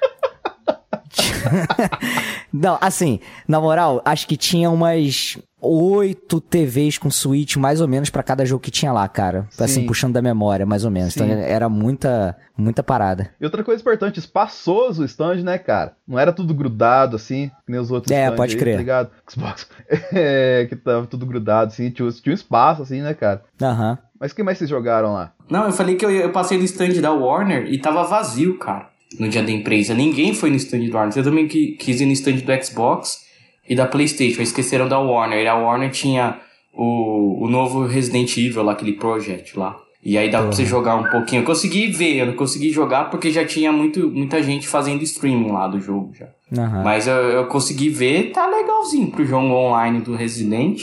Não, 2.53 2.79
assim, 2.81 3.21
na 3.47 3.61
moral, 3.61 4.03
acho 4.05 4.27
que 4.27 4.37
tinha 4.37 4.71
umas 4.71 5.39
oito 5.61 6.41
TVs 6.41 6.99
com 6.99 7.11
Switch, 7.11 7.57
mais 7.57 7.81
ou 7.81 7.89
menos, 7.89 8.09
pra 8.11 8.23
cada 8.23 8.45
jogo 8.47 8.63
que 8.63 8.71
tinha 8.71 8.93
lá, 8.93 9.07
cara. 9.07 9.47
Assim, 9.59 9.83
Sim. 9.83 9.87
puxando 9.87 10.15
da 10.15 10.23
memória, 10.23 10.65
mais 10.65 10.85
ou 10.85 10.91
menos. 10.91 11.13
Sim. 11.13 11.25
Então 11.25 11.39
era 11.39 11.69
muita, 11.69 12.37
muita 12.57 12.83
parada. 12.83 13.31
E 13.41 13.45
outra 13.45 13.63
coisa 13.63 13.81
importante, 13.81 14.19
espaçoso 14.19 15.03
o 15.03 15.05
stand, 15.05 15.43
né, 15.43 15.59
cara? 15.59 15.93
Não 16.09 16.19
era 16.19 16.33
tudo 16.33 16.55
grudado, 16.55 17.17
assim, 17.17 17.51
que 17.67 17.73
nem 17.73 17.81
os 17.81 17.91
outros 17.91 18.11
É, 18.11 18.31
pode 18.31 18.55
aí, 18.55 18.59
crer. 18.59 18.75
Tá 18.75 18.79
ligado? 18.79 19.11
Xbox. 19.29 19.69
É, 20.13 20.67
que 20.69 20.77
tava 20.77 21.07
tudo 21.07 21.27
grudado, 21.27 21.69
assim, 21.69 21.91
tinha, 21.91 22.11
tinha 22.11 22.33
um 22.33 22.35
espaço, 22.35 22.83
assim, 22.83 23.01
né, 23.01 23.15
cara? 23.15 23.43
Aham. 23.61 23.99
Mas 24.19 24.33
o 24.33 24.35
que 24.35 24.43
mais 24.43 24.59
vocês 24.59 24.69
jogaram 24.69 25.13
lá? 25.13 25.33
Não, 25.49 25.65
eu 25.65 25.73
falei 25.73 25.95
que 25.97 26.05
eu, 26.05 26.11
eu 26.11 26.31
passei 26.31 26.59
no 26.59 26.65
stand 26.65 27.01
da 27.01 27.13
Warner 27.13 27.67
e 27.67 27.79
tava 27.79 28.05
vazio, 28.05 28.59
cara, 28.59 28.89
no 29.19 29.29
dia 29.29 29.43
da 29.43 29.51
empresa. 29.51 29.95
Ninguém 29.95 30.33
foi 30.35 30.51
no 30.51 30.57
stand 30.57 30.81
do 30.87 30.95
Warner. 30.97 31.17
Eu 31.19 31.25
também 31.25 31.47
qui- 31.49 31.73
quis 31.79 32.01
ir 32.01 32.07
no 32.07 32.13
stand 32.13 32.37
do 32.37 32.65
Xbox 32.65 33.19
e 33.69 33.75
da 33.75 33.87
PlayStation. 33.87 34.43
Esqueceram 34.43 34.89
da 34.89 34.99
Warner. 34.99 35.43
E 35.43 35.49
a 35.49 35.55
Warner 35.57 35.91
tinha 35.91 36.39
o, 36.73 37.45
o 37.45 37.49
novo 37.49 37.87
Resident 37.87 38.37
Evil, 38.37 38.63
lá, 38.63 38.73
aquele 38.73 38.93
Project 38.93 39.59
lá. 39.59 39.77
E 40.03 40.17
aí 40.17 40.31
dava 40.31 40.47
pra 40.47 40.57
você 40.57 40.65
jogar 40.65 40.97
um 40.97 41.11
pouquinho. 41.11 41.43
Eu 41.43 41.45
consegui 41.47 41.89
ver, 41.89 42.17
eu 42.17 42.27
não 42.27 42.33
consegui 42.33 42.71
jogar 42.71 43.11
porque 43.11 43.31
já 43.31 43.45
tinha 43.45 43.71
muito, 43.71 44.09
muita 44.11 44.43
gente 44.43 44.67
fazendo 44.67 45.03
streaming 45.03 45.51
lá 45.53 45.69
do 45.69 45.79
jogo 45.79 46.13
já. 46.19 46.27
Aham. 46.59 46.83
Mas 46.83 47.07
eu, 47.07 47.15
eu 47.15 47.47
consegui 47.49 47.91
ver, 47.91 48.31
tá 48.33 48.47
legalzinho 48.47 49.09
pro 49.09 49.27
jogo 49.27 49.49
online 49.53 50.01
do 50.01 50.15
Resident. 50.15 50.81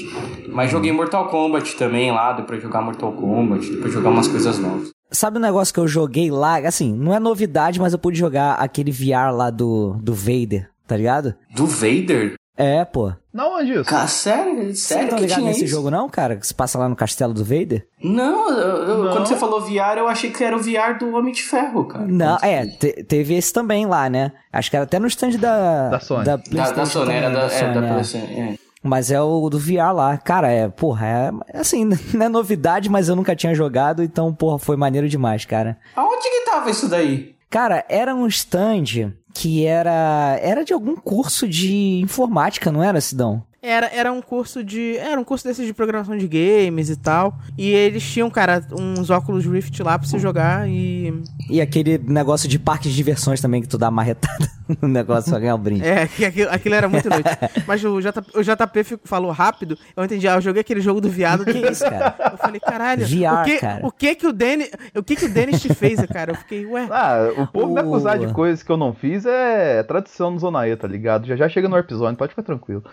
Mas 0.50 0.70
joguei 0.70 0.92
Mortal 0.92 1.30
Kombat 1.30 1.76
também 1.78 2.12
lá, 2.12 2.34
deu 2.34 2.46
pra 2.46 2.60
jogar 2.60 2.82
Mortal 2.84 3.12
Kombat, 3.14 3.68
deu 3.68 3.82
pra 3.82 3.90
jogar 3.90 4.10
umas 4.12 4.28
coisas 4.28 4.60
novas. 4.60 4.92
Sabe 5.12 5.38
o 5.38 5.42
negócio 5.42 5.74
que 5.74 5.80
eu 5.80 5.88
joguei 5.88 6.30
lá? 6.30 6.58
Assim, 6.58 6.94
não 6.94 7.14
é 7.14 7.20
novidade, 7.20 7.80
mas 7.80 7.94
eu 7.94 8.00
pude 8.00 8.18
jogar 8.20 8.54
aquele 8.56 8.92
VR 8.92 9.32
lá 9.34 9.50
do, 9.50 9.94
do 10.02 10.14
Vader, 10.14 10.70
tá 10.86 10.98
ligado? 10.98 11.34
Do 11.56 11.66
Vader? 11.66 12.36
É, 12.60 12.84
pô. 12.84 13.14
Não, 13.32 13.60
onde 13.60 13.72
isso? 13.72 13.84
Cara, 13.86 14.08
sério? 14.08 14.76
Sério 14.76 15.04
não 15.04 15.10
estão 15.10 15.18
que 15.20 15.22
ligados 15.26 15.36
tinha 15.36 15.46
nesse 15.46 15.66
isso? 15.66 15.72
jogo, 15.76 15.92
não, 15.92 16.10
cara? 16.10 16.36
Que 16.38 16.48
se 16.48 16.54
passa 16.56 16.80
lá 16.80 16.90
no 16.90 16.96
castelo 16.96 17.32
do 17.32 17.46
Vader? 17.46 17.86
Não, 18.04 18.50
eu- 18.52 19.04
Não. 19.04 19.12
quando 19.12 19.28
você 19.28 19.36
falou 19.36 19.62
VR, 19.62 19.98
eu 20.00 20.08
achei 20.08 20.32
que 20.32 20.44
era 20.44 20.58
o 20.58 20.60
VR 20.60 20.98
do 21.00 21.14
Homem 21.16 21.32
de 21.32 21.44
Ferro, 21.44 21.86
cara. 21.86 22.06
Não, 22.08 22.36
é, 22.42 22.66
te- 22.66 23.04
teve 23.04 23.36
esse 23.36 23.54
também 23.54 23.86
lá, 23.86 24.10
né? 24.10 24.32
Acho 24.52 24.72
que 24.72 24.76
era 24.76 24.86
até 24.86 24.98
no 24.98 25.06
stand 25.06 25.38
da. 25.38 25.90
Da 25.90 26.00
Sony. 26.00 26.26
Da, 26.26 26.38
PlayStation 26.40 26.76
da 26.76 26.86
Sony, 26.88 27.14
era 27.14 27.28
também, 27.28 27.40
da, 27.42 27.46
é, 27.46 27.50
Sony, 27.60 27.74
da 27.76 27.86
é. 27.86 27.90
PlayStation, 27.94 28.26
é. 28.34 28.58
Mas 28.84 29.12
é 29.12 29.22
o 29.22 29.50
do 29.50 29.60
VR 29.60 29.94
lá. 29.94 30.18
Cara, 30.18 30.50
é, 30.50 30.68
porra, 30.68 31.08
é 31.48 31.60
assim, 31.60 31.86
não 32.14 32.26
é 32.26 32.30
novidade, 32.30 32.90
mas 32.90 33.10
eu 33.10 33.16
nunca 33.16 33.36
tinha 33.36 33.54
jogado, 33.54 34.04
então, 34.04 34.34
porra, 34.34 34.60
foi 34.60 34.76
maneiro 34.76 35.10
demais, 35.10 35.46
cara. 35.46 35.78
Aonde 35.96 36.24
que 36.24 36.46
tava 36.46 36.70
isso 36.70 36.88
daí? 36.88 37.36
Cara, 37.50 37.86
era 37.88 38.14
um 38.14 38.28
stand 38.28 39.14
que 39.34 39.66
era. 39.66 40.38
Era 40.42 40.66
de 40.66 40.74
algum 40.74 40.96
curso 40.96 41.48
de 41.48 42.02
informática, 42.02 42.72
não 42.72 42.84
era, 42.84 43.00
Sidão? 43.00 43.44
Era, 43.62 43.88
era 43.88 44.12
um 44.12 44.22
curso 44.22 44.64
de. 44.64 44.98
Era 44.98 45.20
um 45.20 45.24
curso 45.24 45.46
desses 45.46 45.66
de 45.66 45.74
programação 45.74 46.18
de 46.18 46.28
games 46.28 46.90
e 46.90 46.96
tal. 46.96 47.38
E 47.58 47.70
eles 47.70 48.04
tinham, 48.04 48.30
cara, 48.30 48.66
uns 48.72 49.10
óculos 49.10 49.46
Rift 49.46 49.82
lá 49.82 49.98
pra 49.98 50.08
você 50.08 50.20
jogar 50.20 50.68
e. 50.70 51.14
E 51.50 51.62
aquele 51.62 51.98
negócio 51.98 52.50
de 52.50 52.60
parque 52.60 52.90
de 52.90 52.96
diversões 52.96 53.42
também, 53.42 53.62
que 53.62 53.68
tu 53.68 53.78
dá 53.78 53.90
marretada 53.90 54.57
no 54.82 54.88
negócio 54.88 55.32
pra 55.32 55.40
ganhar 55.40 55.56
o 55.56 55.58
brinde. 55.58 55.86
É, 55.86 56.08
que 56.08 56.26
aquilo, 56.26 56.52
aquilo 56.52 56.76
era 56.76 56.88
muito 56.88 57.10
noite. 57.10 57.30
Mas 57.66 57.84
o 57.84 58.00
JP, 58.00 58.38
o 58.38 58.44
JP 58.44 59.00
falou 59.04 59.32
rápido, 59.32 59.78
eu 59.96 60.04
entendi, 60.04 60.28
ah, 60.28 60.36
eu 60.36 60.42
joguei 60.42 60.62
aquele 60.62 60.82
jogo 60.82 61.00
do 61.02 61.10
viado, 61.10 61.46
que 61.46 61.58
isso, 61.58 61.84
cara? 61.84 62.16
Eu 62.32 62.38
falei, 62.38 62.60
caralho, 62.60 63.06
VR, 63.06 63.42
o 63.42 63.44
que, 63.44 63.58
cara. 63.58 63.88
o 63.88 63.92
que 63.92 64.16
que 64.16 64.28
o 64.28 64.34
Dennis, 64.34 64.70
o 64.96 65.02
que 65.04 65.16
que 65.16 65.26
o 65.26 65.30
Dennis 65.30 65.62
te 65.62 65.74
fez, 65.74 66.06
cara? 66.06 66.32
Eu 66.32 66.36
fiquei, 66.36 66.66
ué, 66.66 66.88
Ah, 66.92 67.32
o 67.38 67.48
povo 67.48 67.74
me 67.74 67.80
acusar 67.80 68.20
de 68.20 68.28
coisas 68.34 68.62
que 68.62 68.72
eu 68.72 68.78
não 68.78 68.94
fiz 68.94 69.26
é 69.26 69.82
tradição 69.84 70.32
no 70.32 70.40
Zona 70.40 70.68
E, 70.68 70.76
tá 70.76 70.88
ligado? 70.88 71.26
Já 71.26 71.36
já 71.36 71.50
chega 71.50 71.68
no 71.68 71.76
Warp 71.76 71.92
Zone, 71.92 72.16
pode 72.16 72.32
ficar 72.32 72.44
tranquilo. 72.44 72.84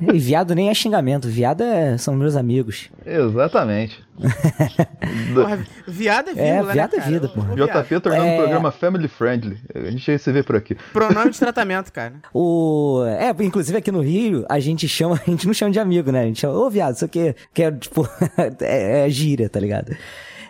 E 0.00 0.18
viado 0.18 0.54
nem 0.54 0.68
é 0.68 0.74
xingamento, 0.74 1.28
viado 1.28 1.62
é, 1.62 1.96
são 1.96 2.14
meus 2.14 2.36
amigos. 2.36 2.90
Exatamente. 3.04 4.02
porra, 5.34 5.66
viado 5.86 6.28
é 6.28 6.32
É, 6.32 6.34
vírgula, 6.34 6.66
né, 6.66 6.72
viado 6.72 6.94
é 6.96 7.00
vida, 7.00 7.28
porra. 7.28 7.54
viado. 7.54 7.82
JP 7.84 8.00
tornando 8.00 8.24
É. 8.26 8.34
o 8.34 8.38
programa 8.42 8.70
family 8.70 9.08
friendly. 9.08 9.58
A 9.74 9.90
gente 9.90 10.18
se 10.18 10.32
vê 10.32 10.42
por 10.42 10.56
aqui. 10.56 10.76
Pronome 10.92 11.30
de 11.30 11.38
tratamento, 11.40 11.90
cara. 11.92 12.14
O. 12.32 13.02
É, 13.18 13.30
inclusive 13.44 13.76
aqui 13.78 13.90
no 13.90 14.00
Rio, 14.00 14.44
a 14.48 14.60
gente 14.60 14.86
chama, 14.86 15.20
a 15.26 15.30
gente 15.30 15.46
não 15.46 15.54
chama 15.54 15.70
de 15.72 15.80
amigo, 15.80 16.10
né? 16.12 16.22
A 16.22 16.26
gente 16.26 16.40
chama, 16.40 16.54
ô 16.54 16.68
viado, 16.70 16.94
isso 16.96 17.04
aqui, 17.04 17.34
que 17.54 17.62
é 17.62 17.70
tipo, 17.72 18.08
é, 18.60 19.06
é 19.06 19.10
gíria, 19.10 19.48
tá 19.48 19.58
ligado? 19.58 19.96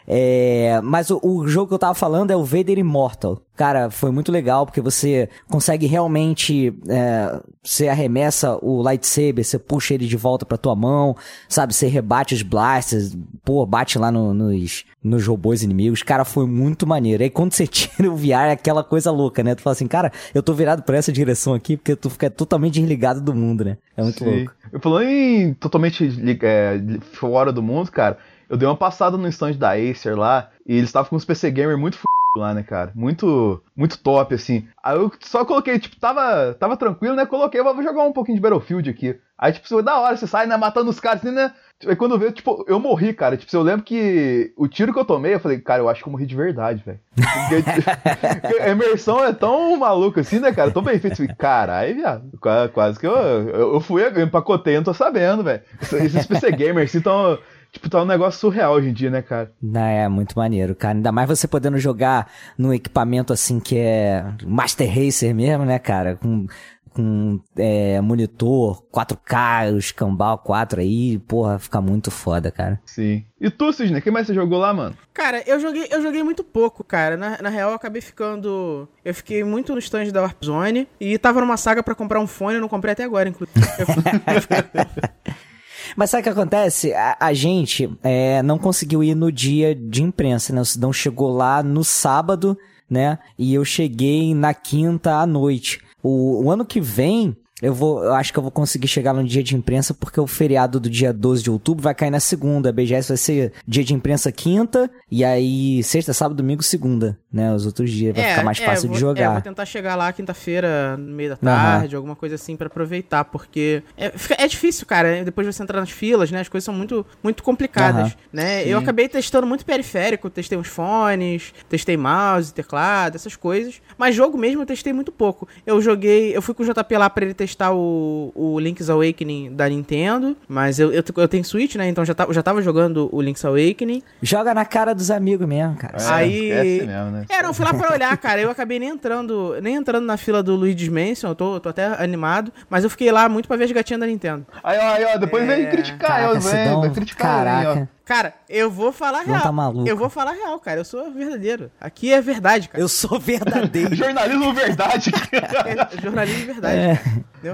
É, 0.06 0.80
mas 0.82 1.10
o, 1.10 1.20
o 1.22 1.46
jogo 1.46 1.68
que 1.68 1.74
eu 1.74 1.78
tava 1.78 1.94
falando 1.94 2.30
é 2.30 2.36
o 2.36 2.44
Vader 2.44 2.78
Immortal. 2.78 3.40
Cara, 3.54 3.90
foi 3.90 4.10
muito 4.10 4.32
legal 4.32 4.64
porque 4.66 4.80
você 4.80 5.28
consegue 5.48 5.86
realmente. 5.86 6.74
É, 6.88 7.40
você 7.62 7.86
arremessa 7.88 8.58
o 8.62 8.82
lightsaber, 8.82 9.44
você 9.44 9.58
puxa 9.58 9.94
ele 9.94 10.06
de 10.06 10.16
volta 10.16 10.44
pra 10.44 10.58
tua 10.58 10.74
mão, 10.74 11.14
sabe? 11.48 11.72
Você 11.74 11.86
rebate 11.86 12.34
os 12.34 12.42
blasters, 12.42 13.16
pô, 13.44 13.64
bate 13.66 13.98
lá 13.98 14.10
no- 14.10 14.34
nos, 14.34 14.84
nos 15.04 15.24
robôs 15.26 15.62
inimigos. 15.62 16.02
Cara, 16.02 16.24
foi 16.24 16.46
muito 16.46 16.86
maneiro. 16.86 17.22
Aí 17.22 17.30
quando 17.30 17.52
você 17.52 17.66
tira 17.68 18.10
o 18.10 18.16
VR, 18.16 18.48
é 18.48 18.52
aquela 18.52 18.82
coisa 18.82 19.10
louca, 19.10 19.44
né? 19.44 19.54
Tu 19.54 19.62
fala 19.62 19.72
assim, 19.72 19.86
cara, 19.86 20.10
eu 20.34 20.42
tô 20.42 20.54
virado 20.54 20.82
pra 20.82 20.96
essa 20.96 21.12
direção 21.12 21.54
aqui 21.54 21.76
porque 21.76 21.94
tu 21.94 22.10
fica 22.10 22.28
totalmente 22.30 22.74
desligado 22.80 23.20
do 23.20 23.34
mundo, 23.34 23.64
né? 23.64 23.76
É 23.96 24.02
muito 24.02 24.18
Sim. 24.24 24.36
louco. 24.38 24.52
Eu 24.72 24.80
falando 24.80 25.06
em 25.08 25.54
totalmente 25.54 26.08
é, 26.42 26.80
fora 27.12 27.52
do 27.52 27.62
mundo, 27.62 27.90
cara, 27.92 28.16
eu 28.52 28.58
dei 28.58 28.68
uma 28.68 28.76
passada 28.76 29.16
no 29.16 29.26
stand 29.28 29.54
da 29.54 29.70
Acer 29.72 30.16
lá 30.16 30.50
e 30.66 30.74
eles 30.76 30.90
estavam 30.90 31.08
com 31.08 31.16
uns 31.16 31.24
PC 31.24 31.50
Gamer 31.50 31.78
muito 31.78 31.94
f... 31.96 32.04
lá, 32.36 32.52
né, 32.52 32.62
cara? 32.62 32.92
Muito, 32.94 33.62
muito 33.74 33.98
top, 33.98 34.34
assim. 34.34 34.68
Aí 34.84 34.94
eu 34.96 35.10
só 35.20 35.42
coloquei, 35.44 35.78
tipo, 35.78 35.96
tava, 35.98 36.54
tava 36.60 36.76
tranquilo, 36.76 37.16
né? 37.16 37.24
Coloquei, 37.24 37.62
vou 37.62 37.82
jogar 37.82 38.02
um 38.02 38.12
pouquinho 38.12 38.36
de 38.36 38.42
Battlefield 38.42 38.90
aqui. 38.90 39.18
Aí, 39.38 39.52
tipo, 39.52 39.82
da 39.82 39.98
hora, 39.98 40.16
você 40.16 40.26
sai, 40.26 40.46
né, 40.46 40.56
matando 40.56 40.90
os 40.90 41.00
caras, 41.00 41.24
assim, 41.24 41.34
né? 41.34 41.50
Aí 41.84 41.96
quando 41.96 42.12
eu 42.14 42.18
vejo, 42.18 42.32
tipo, 42.32 42.64
eu 42.68 42.78
morri, 42.78 43.12
cara. 43.12 43.36
Tipo, 43.36 43.56
eu 43.56 43.62
lembro 43.62 43.82
que 43.84 44.52
o 44.56 44.68
tiro 44.68 44.92
que 44.92 45.00
eu 45.00 45.04
tomei, 45.04 45.34
eu 45.34 45.40
falei, 45.40 45.58
cara, 45.58 45.80
eu 45.82 45.88
acho 45.88 46.00
que 46.02 46.08
eu 46.08 46.12
morri 46.12 46.26
de 46.26 46.36
verdade, 46.36 46.80
velho. 46.86 47.00
A 48.62 48.68
imersão 48.68 49.24
é 49.24 49.32
tão 49.32 49.76
maluca 49.76 50.20
assim, 50.20 50.38
né, 50.38 50.52
cara? 50.52 50.70
Tão 50.70 50.82
bem 50.82 50.98
feito. 50.98 51.16
Falei, 51.16 51.34
caralho, 51.36 51.94
viado. 51.94 52.30
Qua- 52.40 52.68
Quase 52.68 53.00
que 53.00 53.06
eu, 53.06 53.14
eu, 53.16 53.74
eu 53.74 53.80
fui, 53.80 54.02
eu 54.04 54.20
empacotei, 54.22 54.76
não 54.76 54.84
tô 54.84 54.94
sabendo, 54.94 55.42
velho. 55.42 55.62
Esses 55.80 56.24
PC 56.26 56.52
gamers 56.52 56.90
assim 56.90 57.00
tão. 57.00 57.36
Tipo, 57.72 57.88
tá 57.88 58.02
um 58.02 58.06
negócio 58.06 58.38
surreal 58.38 58.74
hoje 58.74 58.90
em 58.90 58.92
dia, 58.92 59.10
né, 59.10 59.22
cara? 59.22 59.50
Não, 59.62 59.80
é 59.80 60.06
muito 60.08 60.36
maneiro, 60.38 60.74
cara. 60.74 60.94
Ainda 60.94 61.10
mais 61.10 61.26
você 61.26 61.48
podendo 61.48 61.78
jogar 61.78 62.30
num 62.58 62.72
equipamento 62.72 63.32
assim 63.32 63.58
que 63.58 63.78
é 63.78 64.22
Master 64.44 64.86
Racer 64.88 65.34
mesmo, 65.34 65.64
né, 65.64 65.78
cara? 65.78 66.16
Com, 66.16 66.46
com 66.90 67.40
é, 67.56 67.98
monitor 68.02 68.82
4K, 68.92 69.74
os 69.74 69.90
cambal 69.90 70.36
4 70.36 70.82
aí, 70.82 71.18
porra, 71.20 71.58
fica 71.58 71.80
muito 71.80 72.10
foda, 72.10 72.50
cara. 72.50 72.78
Sim. 72.84 73.24
E 73.40 73.48
tu, 73.48 73.72
Sidney, 73.72 74.00
o 74.00 74.02
que 74.02 74.10
mais 74.10 74.26
você 74.26 74.34
jogou 74.34 74.58
lá, 74.58 74.74
mano? 74.74 74.94
Cara, 75.14 75.42
eu 75.46 75.58
joguei, 75.58 75.88
eu 75.90 76.02
joguei 76.02 76.22
muito 76.22 76.44
pouco, 76.44 76.84
cara. 76.84 77.16
Na, 77.16 77.38
na 77.40 77.48
real, 77.48 77.70
eu 77.70 77.76
acabei 77.76 78.02
ficando. 78.02 78.86
Eu 79.02 79.14
fiquei 79.14 79.42
muito 79.44 79.72
no 79.72 79.78
stand 79.78 80.10
da 80.10 80.20
Warp 80.20 80.44
Zone 80.44 80.86
e 81.00 81.16
tava 81.16 81.40
numa 81.40 81.56
saga 81.56 81.82
pra 81.82 81.94
comprar 81.94 82.20
um 82.20 82.26
fone, 82.26 82.56
eu 82.56 82.60
não 82.60 82.68
comprei 82.68 82.92
até 82.92 83.04
agora, 83.04 83.30
inclusive. 83.30 83.58
Eu- 83.78 83.86
Mas 85.96 86.10
sabe 86.10 86.20
o 86.20 86.24
que 86.24 86.30
acontece? 86.30 86.92
A, 86.92 87.16
a 87.20 87.32
gente 87.32 87.90
é, 88.02 88.42
não 88.42 88.58
conseguiu 88.58 89.02
ir 89.02 89.14
no 89.14 89.30
dia 89.30 89.74
de 89.74 90.02
imprensa, 90.02 90.52
né? 90.52 90.60
O 90.60 90.64
Sidão 90.64 90.92
chegou 90.92 91.30
lá 91.32 91.62
no 91.62 91.84
sábado, 91.84 92.56
né? 92.88 93.18
E 93.38 93.54
eu 93.54 93.64
cheguei 93.64 94.34
na 94.34 94.54
quinta 94.54 95.16
à 95.16 95.26
noite. 95.26 95.80
O, 96.02 96.44
o 96.44 96.50
ano 96.50 96.64
que 96.64 96.80
vem, 96.80 97.36
eu 97.62 97.72
vou, 97.72 98.02
eu 98.02 98.12
acho 98.14 98.32
que 98.32 98.38
eu 98.40 98.42
vou 98.42 98.50
conseguir 98.50 98.88
chegar 98.88 99.14
no 99.14 99.22
dia 99.22 99.40
de 99.40 99.54
imprensa 99.54 99.94
porque 99.94 100.20
o 100.20 100.26
feriado 100.26 100.80
do 100.80 100.90
dia 100.90 101.12
12 101.12 101.44
de 101.44 101.50
outubro 101.50 101.80
vai 101.80 101.94
cair 101.94 102.10
na 102.10 102.18
segunda. 102.18 102.70
A 102.70 102.72
BGS 102.72 103.08
vai 103.08 103.16
ser 103.16 103.52
dia 103.64 103.84
de 103.84 103.94
imprensa 103.94 104.32
quinta 104.32 104.90
e 105.08 105.24
aí 105.24 105.80
sexta, 105.84 106.12
sábado, 106.12 106.36
domingo, 106.36 106.60
segunda, 106.60 107.16
né? 107.32 107.54
Os 107.54 107.64
outros 107.64 107.88
dias 107.88 108.16
vai 108.16 108.30
ficar 108.30 108.42
mais 108.42 108.58
fácil 108.58 108.88
vou, 108.88 108.94
de 108.94 109.00
jogar. 109.00 109.22
É, 109.22 109.32
vou 109.34 109.42
tentar 109.42 109.64
chegar 109.64 109.94
lá 109.94 110.12
quinta-feira, 110.12 110.96
no 110.96 111.14
meio 111.14 111.30
da 111.30 111.36
tarde, 111.36 111.94
uhum. 111.94 112.00
alguma 112.00 112.16
coisa 112.16 112.34
assim 112.34 112.56
para 112.56 112.66
aproveitar, 112.66 113.26
porque 113.26 113.84
é, 113.96 114.12
é, 114.38 114.48
difícil, 114.48 114.84
cara. 114.84 115.24
Depois 115.24 115.46
você 115.46 115.62
entrar 115.62 115.78
nas 115.78 115.90
filas, 115.90 116.32
né? 116.32 116.40
As 116.40 116.48
coisas 116.48 116.64
são 116.64 116.74
muito, 116.74 117.06
muito 117.22 117.44
complicadas, 117.44 118.08
uhum. 118.12 118.18
né? 118.32 118.64
Sim. 118.64 118.70
Eu 118.70 118.78
acabei 118.78 119.08
testando 119.08 119.46
muito 119.46 119.64
periférico, 119.64 120.28
testei 120.28 120.58
uns 120.58 120.66
fones, 120.66 121.54
testei 121.68 121.96
mouse, 121.96 122.52
teclado, 122.52 123.14
essas 123.14 123.36
coisas. 123.36 123.80
Mas 123.96 124.16
jogo 124.16 124.36
mesmo 124.36 124.62
eu 124.62 124.66
testei 124.66 124.92
muito 124.92 125.12
pouco. 125.12 125.46
Eu 125.64 125.80
joguei, 125.80 126.36
eu 126.36 126.42
fui 126.42 126.54
com 126.54 126.64
o 126.64 126.66
JP 126.66 126.96
lá 126.96 127.08
para 127.08 127.24
ele 127.24 127.34
testar 127.34 127.51
testar 127.52 127.72
o, 127.72 128.32
o 128.34 128.58
Link's 128.58 128.88
Awakening 128.90 129.54
da 129.54 129.68
Nintendo, 129.68 130.36
mas 130.48 130.78
eu, 130.78 130.92
eu, 130.92 131.04
eu 131.16 131.28
tenho 131.28 131.44
Switch, 131.44 131.76
né? 131.76 131.88
Então 131.88 132.04
já, 132.04 132.14
tá, 132.14 132.26
já 132.30 132.42
tava 132.42 132.62
jogando 132.62 133.08
o 133.12 133.20
Link's 133.20 133.44
Awakening. 133.44 134.02
Joga 134.20 134.54
na 134.54 134.64
cara 134.64 134.94
dos 134.94 135.10
amigos 135.10 135.46
mesmo, 135.46 135.76
cara. 135.76 135.96
É, 135.98 136.08
Aí. 136.08 136.82
Mesmo, 136.86 137.10
né? 137.10 137.26
É, 137.28 137.42
não, 137.42 137.54
fui 137.54 137.64
lá 137.64 137.74
pra 137.74 137.92
olhar, 137.92 138.16
cara. 138.16 138.40
Eu 138.40 138.50
acabei 138.50 138.78
nem 138.78 138.88
entrando, 138.88 139.56
nem 139.62 139.76
entrando 139.76 140.04
na 140.04 140.16
fila 140.16 140.42
do 140.42 140.54
Luigi's 140.54 140.88
Mansion, 140.88 141.30
eu 141.30 141.34
tô, 141.34 141.60
tô 141.60 141.68
até 141.68 142.02
animado, 142.02 142.52
mas 142.68 142.84
eu 142.84 142.90
fiquei 142.90 143.12
lá 143.12 143.28
muito 143.28 143.46
pra 143.46 143.56
ver 143.56 143.64
as 143.64 143.72
gatinhas 143.72 144.00
da 144.00 144.06
Nintendo. 144.06 144.46
Aí, 144.62 144.78
ó, 144.78 144.92
aí, 144.92 145.04
ó, 145.14 145.18
depois 145.18 145.44
é... 145.44 145.46
vem 145.46 145.70
criticar, 145.70 145.98
Caraca, 145.98 146.34
eu, 146.34 146.40
vem, 146.40 146.80
vai 146.80 146.90
criticar 146.90 147.44
Caraca. 147.44 147.80
Aí, 147.80 147.88
Cara, 148.04 148.34
eu 148.48 148.70
vou 148.70 148.92
falar 148.92 149.22
real. 149.22 149.40
Tá 149.40 149.52
maluco. 149.52 149.88
Eu 149.88 149.96
vou 149.96 150.10
falar 150.10 150.32
real, 150.32 150.58
cara. 150.58 150.80
Eu 150.80 150.84
sou 150.84 151.10
verdadeiro. 151.10 151.70
Aqui 151.80 152.12
é 152.12 152.20
verdade, 152.20 152.68
cara. 152.68 152.82
Eu 152.82 152.88
sou 152.88 153.18
verdadeiro. 153.18 153.94
Jornalismo 153.96 154.52
verdade. 154.52 155.10
é, 155.32 156.02
jornalismo 156.02 156.46
verdade. 156.46 156.78
É. 156.78 157.00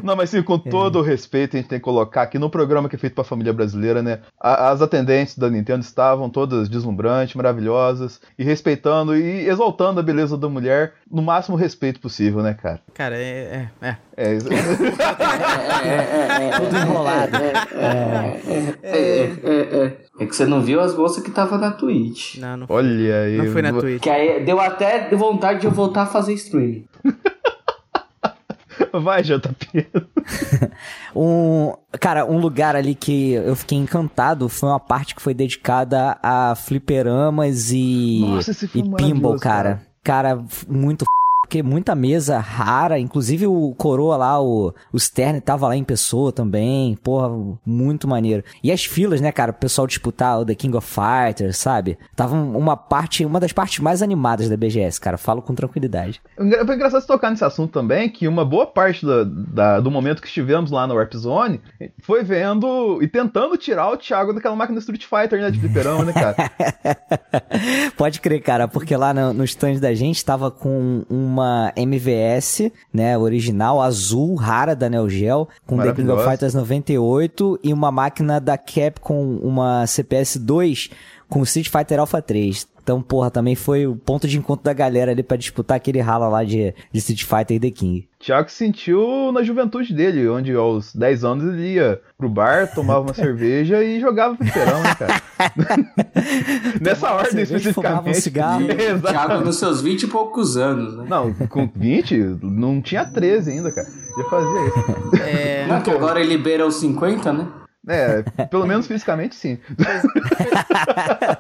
Não, 0.03 0.17
mas 0.17 0.31
sim, 0.31 0.43
com 0.43 0.55
é. 0.55 0.71
todo 0.71 0.99
o 0.99 1.03
respeito, 1.03 1.57
a 1.57 1.61
gente 1.61 1.69
tem 1.69 1.79
que 1.79 1.85
colocar 1.85 2.23
aqui 2.23 2.39
no 2.39 2.51
programa 2.51 2.89
que 2.89 2.97
é 2.97 2.99
feito 2.99 3.15
pra 3.15 3.25
família 3.25 3.53
brasileira, 3.53 4.03
né? 4.03 4.21
As 4.39 4.83
atendentes 4.83 5.37
da 5.37 5.51
Nintendo 5.51 5.81
estavam 5.81 6.29
todas 6.31 6.69
deslumbrantes, 6.69 7.35
maravilhosas, 7.35 8.21
e 8.39 8.45
respeitando 8.45 9.17
e 9.17 9.49
exaltando 9.49 10.01
a 10.01 10.03
beleza 10.03 10.37
da 10.37 10.49
mulher 10.49 10.95
no 11.11 11.23
máximo 11.23 11.57
respeito 11.57 12.01
possível, 12.01 12.43
né, 12.43 12.55
cara? 12.55 12.81
Cara, 12.95 13.17
é. 13.17 13.69
É, 13.81 13.89
é. 13.89 13.97
é, 14.17 14.33
é, 14.33 14.37
é 16.49 16.51
Tudo 16.59 16.77
enrolado. 16.77 17.37
É, 18.83 20.27
que 20.29 20.37
você 20.37 20.45
não 20.45 20.61
viu 20.61 20.81
as 20.81 20.95
moças 20.95 21.23
que 21.23 21.31
tava 21.31 21.57
na 21.57 21.71
Twitch. 21.71 22.37
Não, 22.37 22.57
não 22.57 22.67
foi. 22.67 22.77
Olha 22.77 23.23
aí. 23.23 23.37
Não 23.39 23.47
foi 23.47 23.63
na 23.63 23.73
Twitch. 23.73 24.03
Que 24.03 24.11
aí 24.11 24.45
deu 24.45 24.61
até 24.61 25.09
vontade 25.15 25.61
de 25.61 25.67
eu 25.67 25.71
voltar 25.71 26.03
a 26.03 26.07
fazer 26.07 26.35
streaming. 26.35 26.85
Vai, 29.03 29.23
JP. 29.23 29.87
um, 31.15 31.73
cara, 32.01 32.25
um 32.25 32.39
lugar 32.39 32.77
ali 32.77 32.95
que 32.95 33.33
eu 33.33 33.57
fiquei 33.57 33.79
encantado 33.79 34.49
foi 34.49 34.69
uma 34.69 34.81
parte 34.81 35.15
que 35.15 35.23
foi 35.23 35.35
dedicada 35.35 36.19
a 36.23 36.55
fliperamas 36.55 37.71
e, 37.71 38.21
Nossa, 38.21 38.67
e 38.75 38.83
pinball, 38.83 39.39
cara. 39.39 39.77
cara. 39.77 39.89
Cara, 40.05 40.45
muito 40.67 41.05
porque 41.49 41.63
muita 41.63 41.95
mesa 41.95 42.39
rara, 42.39 42.99
inclusive 42.99 43.47
o 43.47 43.75
Coroa 43.75 44.19
lá, 44.19 44.39
o, 44.39 44.75
o 44.93 45.01
Stern 45.01 45.41
tava 45.41 45.67
lá 45.67 45.75
em 45.75 45.83
pessoa 45.83 46.31
também, 46.31 46.95
porra, 46.97 47.31
muito 47.65 48.07
maneiro. 48.07 48.45
E 48.63 48.71
as 48.71 48.85
filas, 48.85 49.19
né, 49.23 49.33
cara, 49.33 49.51
o 49.51 49.55
pessoal 49.55 49.87
disputar 49.87 50.39
o 50.39 50.45
The 50.45 50.55
King 50.55 50.77
of 50.77 50.87
Fighters, 50.87 51.57
sabe? 51.57 51.97
Tava 52.15 52.37
uma 52.37 52.77
parte, 52.77 53.25
uma 53.25 53.41
das 53.41 53.51
partes 53.51 53.79
mais 53.79 54.03
animadas 54.03 54.51
da 54.51 54.59
BGS, 54.59 55.01
cara, 55.01 55.17
falo 55.17 55.41
com 55.41 55.55
tranquilidade. 55.55 56.21
Foi 56.37 56.75
engraçado 56.75 57.01
você 57.01 57.07
tocar 57.07 57.31
nesse 57.31 57.45
assunto 57.45 57.73
também, 57.73 58.11
que 58.11 58.29
uma 58.29 58.45
boa 58.45 58.67
parte 58.67 59.07
da, 59.07 59.25
da, 59.25 59.81
do 59.81 59.91
momento 59.91 60.21
que 60.21 60.29
estivemos 60.29 60.71
lá 60.71 60.87
no 60.87 60.97
Warp 60.97 61.15
Zone 61.15 61.63
foi 62.03 62.23
vendo 62.23 63.03
e 63.03 63.09
tentando 63.09 63.57
tirar 63.57 63.91
o 63.91 63.97
Thiago 63.97 64.35
daquela 64.35 64.55
máquina 64.55 64.79
Street 64.81 65.07
Fighter, 65.07 65.41
né, 65.41 65.51
de 65.51 65.59
fliperama, 65.59 66.05
né, 66.05 66.13
cara? 66.13 66.37
Pode 67.97 68.21
crer, 68.21 68.43
cara, 68.43 68.69
porque 68.69 68.95
lá 68.95 69.15
no, 69.15 69.33
no 69.33 69.45
stand 69.45 69.77
da 69.77 69.95
gente 69.95 70.23
tava 70.23 70.51
com 70.51 71.07
uma 71.09 71.38
uma 71.39 71.73
MVS, 71.77 72.71
né, 72.93 73.17
original, 73.17 73.81
azul, 73.81 74.35
rara 74.35 74.75
da 74.75 74.89
Neo 74.89 75.09
Geo, 75.09 75.49
com 75.67 75.79
The 75.79 75.93
King 75.93 76.11
of 76.11 76.25
Fighters 76.25 76.55
98 76.55 77.61
e 77.63 77.73
uma 77.73 77.91
máquina 77.91 78.41
da 78.41 78.59
Capcom, 78.59 79.39
uma 79.43 79.87
CPS 79.87 80.39
2 80.39 80.91
com 81.29 81.43
Street 81.43 81.69
Fighter 81.69 82.01
Alpha 82.01 82.21
3. 82.21 82.67
Então, 82.89 83.03
porra, 83.03 83.31
também 83.31 83.55
foi 83.55 83.87
o 83.87 83.95
ponto 83.95 84.27
de 84.27 84.39
encontro 84.39 84.65
da 84.65 84.73
galera 84.73 85.11
ali 85.11 85.23
para 85.23 85.37
disputar 85.37 85.77
aquele 85.77 86.01
rala 86.01 86.27
lá 86.27 86.43
de, 86.43 86.75
de 86.91 86.99
Street 86.99 87.23
Fighter 87.23 87.59
e 87.59 87.61
The 87.61 87.71
King. 87.71 88.09
Thiago 88.19 88.51
sentiu 88.51 89.31
na 89.31 89.43
juventude 89.43 89.93
dele, 89.93 90.27
onde 90.27 90.55
aos 90.55 90.95
10 90.95 91.23
anos 91.23 91.53
ele 91.53 91.75
ia 91.75 92.01
pro 92.17 92.31
bar, 92.31 92.73
tomava 92.75 93.01
uma 93.01 93.13
cerveja 93.13 93.85
e 93.85 94.01
jogava 94.01 94.39
fliperão, 94.39 94.83
né, 94.83 94.95
cara? 94.95 95.23
Nessa 96.81 97.13
ordem, 97.13 97.43
especificamente. 97.43 98.09
Um 98.09 98.21
cigarro. 98.23 98.63
Thiago 99.07 99.45
nos 99.45 99.59
seus 99.59 99.83
20 99.83 100.05
e 100.05 100.07
poucos 100.07 100.57
anos, 100.57 100.97
né? 100.97 101.05
Não, 101.11 101.35
com 101.35 101.71
20, 101.77 102.39
não 102.41 102.81
tinha 102.81 103.05
13 103.05 103.51
ainda, 103.51 103.71
cara. 103.71 103.87
Já 104.17 104.25
fazia 104.31 104.67
isso. 104.67 105.23
É... 105.23 105.67
Não, 105.67 105.83
que 105.83 105.91
agora 105.91 106.21
ele 106.21 106.31
libera 106.31 106.67
os 106.67 106.77
50, 106.77 107.35
né? 107.35 107.47
É, 107.89 108.23
pelo 108.47 108.67
menos 108.67 108.87
fisicamente 108.87 109.35
sim. 109.35 109.59
Pois, 109.77 110.05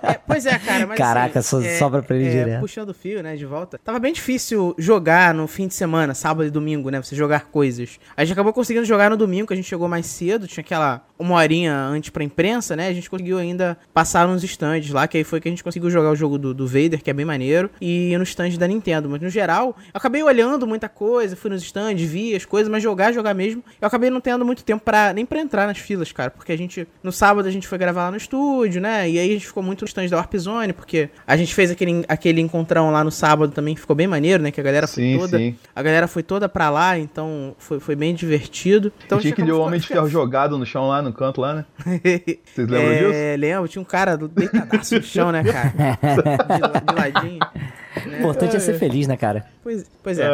é, 0.04 0.20
pois 0.26 0.46
é, 0.46 0.58
cara. 0.58 0.86
Mas, 0.86 0.98
Caraca, 0.98 1.38
assim, 1.40 1.66
é, 1.66 1.78
sobra 1.78 2.02
pra 2.02 2.16
ele 2.16 2.26
é, 2.26 2.30
direto. 2.30 2.60
Puxando 2.60 2.88
o 2.90 2.94
fio, 2.94 3.22
né, 3.22 3.36
de 3.36 3.44
volta. 3.44 3.78
Tava 3.78 3.98
bem 3.98 4.12
difícil 4.12 4.74
jogar 4.78 5.34
no 5.34 5.46
fim 5.46 5.66
de 5.66 5.74
semana, 5.74 6.14
sábado 6.14 6.46
e 6.46 6.50
domingo, 6.50 6.90
né? 6.90 7.02
Você 7.02 7.14
jogar 7.14 7.46
coisas. 7.46 7.98
A 8.16 8.24
gente 8.24 8.32
acabou 8.32 8.52
conseguindo 8.52 8.86
jogar 8.86 9.10
no 9.10 9.16
domingo, 9.16 9.46
que 9.46 9.52
a 9.52 9.56
gente 9.56 9.68
chegou 9.68 9.88
mais 9.88 10.06
cedo. 10.06 10.46
Tinha 10.46 10.62
aquela 10.62 11.04
uma 11.18 11.34
horinha 11.34 11.74
antes 11.74 12.10
pra 12.10 12.22
imprensa, 12.24 12.76
né? 12.76 12.88
A 12.88 12.92
gente 12.92 13.10
conseguiu 13.10 13.38
ainda 13.38 13.76
passar 13.92 14.26
nos 14.26 14.42
stands 14.44 14.90
lá, 14.90 15.06
que 15.06 15.18
aí 15.18 15.24
foi 15.24 15.40
que 15.40 15.48
a 15.48 15.50
gente 15.50 15.64
conseguiu 15.64 15.90
jogar 15.90 16.10
o 16.10 16.16
jogo 16.16 16.38
do, 16.38 16.54
do 16.54 16.66
Vader, 16.66 17.02
que 17.02 17.10
é 17.10 17.12
bem 17.12 17.26
maneiro, 17.26 17.68
e 17.80 18.16
nos 18.16 18.28
stands 18.30 18.56
da 18.56 18.66
Nintendo. 18.66 19.08
Mas 19.08 19.20
no 19.20 19.28
geral, 19.28 19.76
eu 19.78 19.90
acabei 19.94 20.22
olhando 20.22 20.66
muita 20.66 20.88
coisa, 20.88 21.36
fui 21.36 21.50
nos 21.50 21.62
stands, 21.62 22.08
vi 22.08 22.34
as 22.34 22.44
coisas, 22.44 22.70
mas 22.70 22.82
jogar, 22.82 23.12
jogar 23.12 23.34
mesmo, 23.34 23.64
eu 23.80 23.88
acabei 23.88 24.10
não 24.10 24.20
tendo 24.20 24.44
muito 24.44 24.62
tempo 24.62 24.84
para 24.84 25.12
nem 25.12 25.26
pra 25.26 25.40
entrar 25.40 25.66
nas 25.66 25.78
filas, 25.78 26.12
cara 26.12 26.30
porque 26.38 26.52
a 26.52 26.56
gente, 26.56 26.86
no 27.02 27.12
sábado 27.12 27.46
a 27.46 27.50
gente 27.50 27.68
foi 27.68 27.76
gravar 27.76 28.04
lá 28.04 28.10
no 28.10 28.16
estúdio, 28.16 28.80
né, 28.80 29.08
e 29.08 29.18
aí 29.18 29.30
a 29.30 29.32
gente 29.34 29.46
ficou 29.46 29.62
muito 29.62 29.82
no 29.82 29.88
stand 29.88 30.06
da 30.06 30.16
Warp 30.16 30.34
Zone, 30.36 30.72
porque 30.72 31.10
a 31.26 31.36
gente 31.36 31.54
fez 31.54 31.70
aquele, 31.70 32.04
aquele 32.08 32.40
encontrão 32.40 32.90
lá 32.90 33.04
no 33.04 33.10
sábado 33.10 33.52
também, 33.52 33.74
que 33.74 33.80
ficou 33.80 33.94
bem 33.94 34.06
maneiro, 34.06 34.42
né, 34.42 34.50
que 34.50 34.60
a 34.60 34.64
galera 34.64 34.86
foi 34.86 35.02
sim, 35.02 35.18
toda, 35.18 35.36
sim. 35.36 35.56
a 35.74 35.82
galera 35.82 36.08
foi 36.08 36.22
toda 36.22 36.48
pra 36.48 36.70
lá, 36.70 36.98
então 36.98 37.54
foi, 37.58 37.80
foi 37.80 37.94
bem 37.94 38.14
divertido. 38.14 38.92
Então, 39.04 39.18
tinha 39.18 39.32
aquele 39.32 39.52
homem 39.52 39.80
de 39.80 39.86
ferro 39.86 40.08
jogado 40.08 40.56
no 40.56 40.64
chão 40.64 40.88
lá, 40.88 41.02
no 41.02 41.12
canto 41.12 41.40
lá, 41.40 41.54
né? 41.54 41.64
Vocês 42.44 42.68
lembram 42.68 42.92
é, 42.92 42.98
disso? 42.98 43.12
É, 43.12 43.36
lembro, 43.36 43.68
tinha 43.68 43.82
um 43.82 43.84
cara 43.84 44.16
deitadaço 44.16 44.94
no 44.94 45.02
chão, 45.02 45.32
né, 45.32 45.42
cara? 45.42 45.98
de, 46.14 46.86
de 46.86 46.94
ladinho. 46.94 47.40
Né? 48.06 48.18
Importante 48.18 48.54
é. 48.54 48.56
é 48.56 48.60
ser 48.60 48.78
feliz, 48.78 49.06
né, 49.06 49.16
cara? 49.16 49.46
Pois, 49.62 49.90
pois 50.02 50.18
é. 50.18 50.24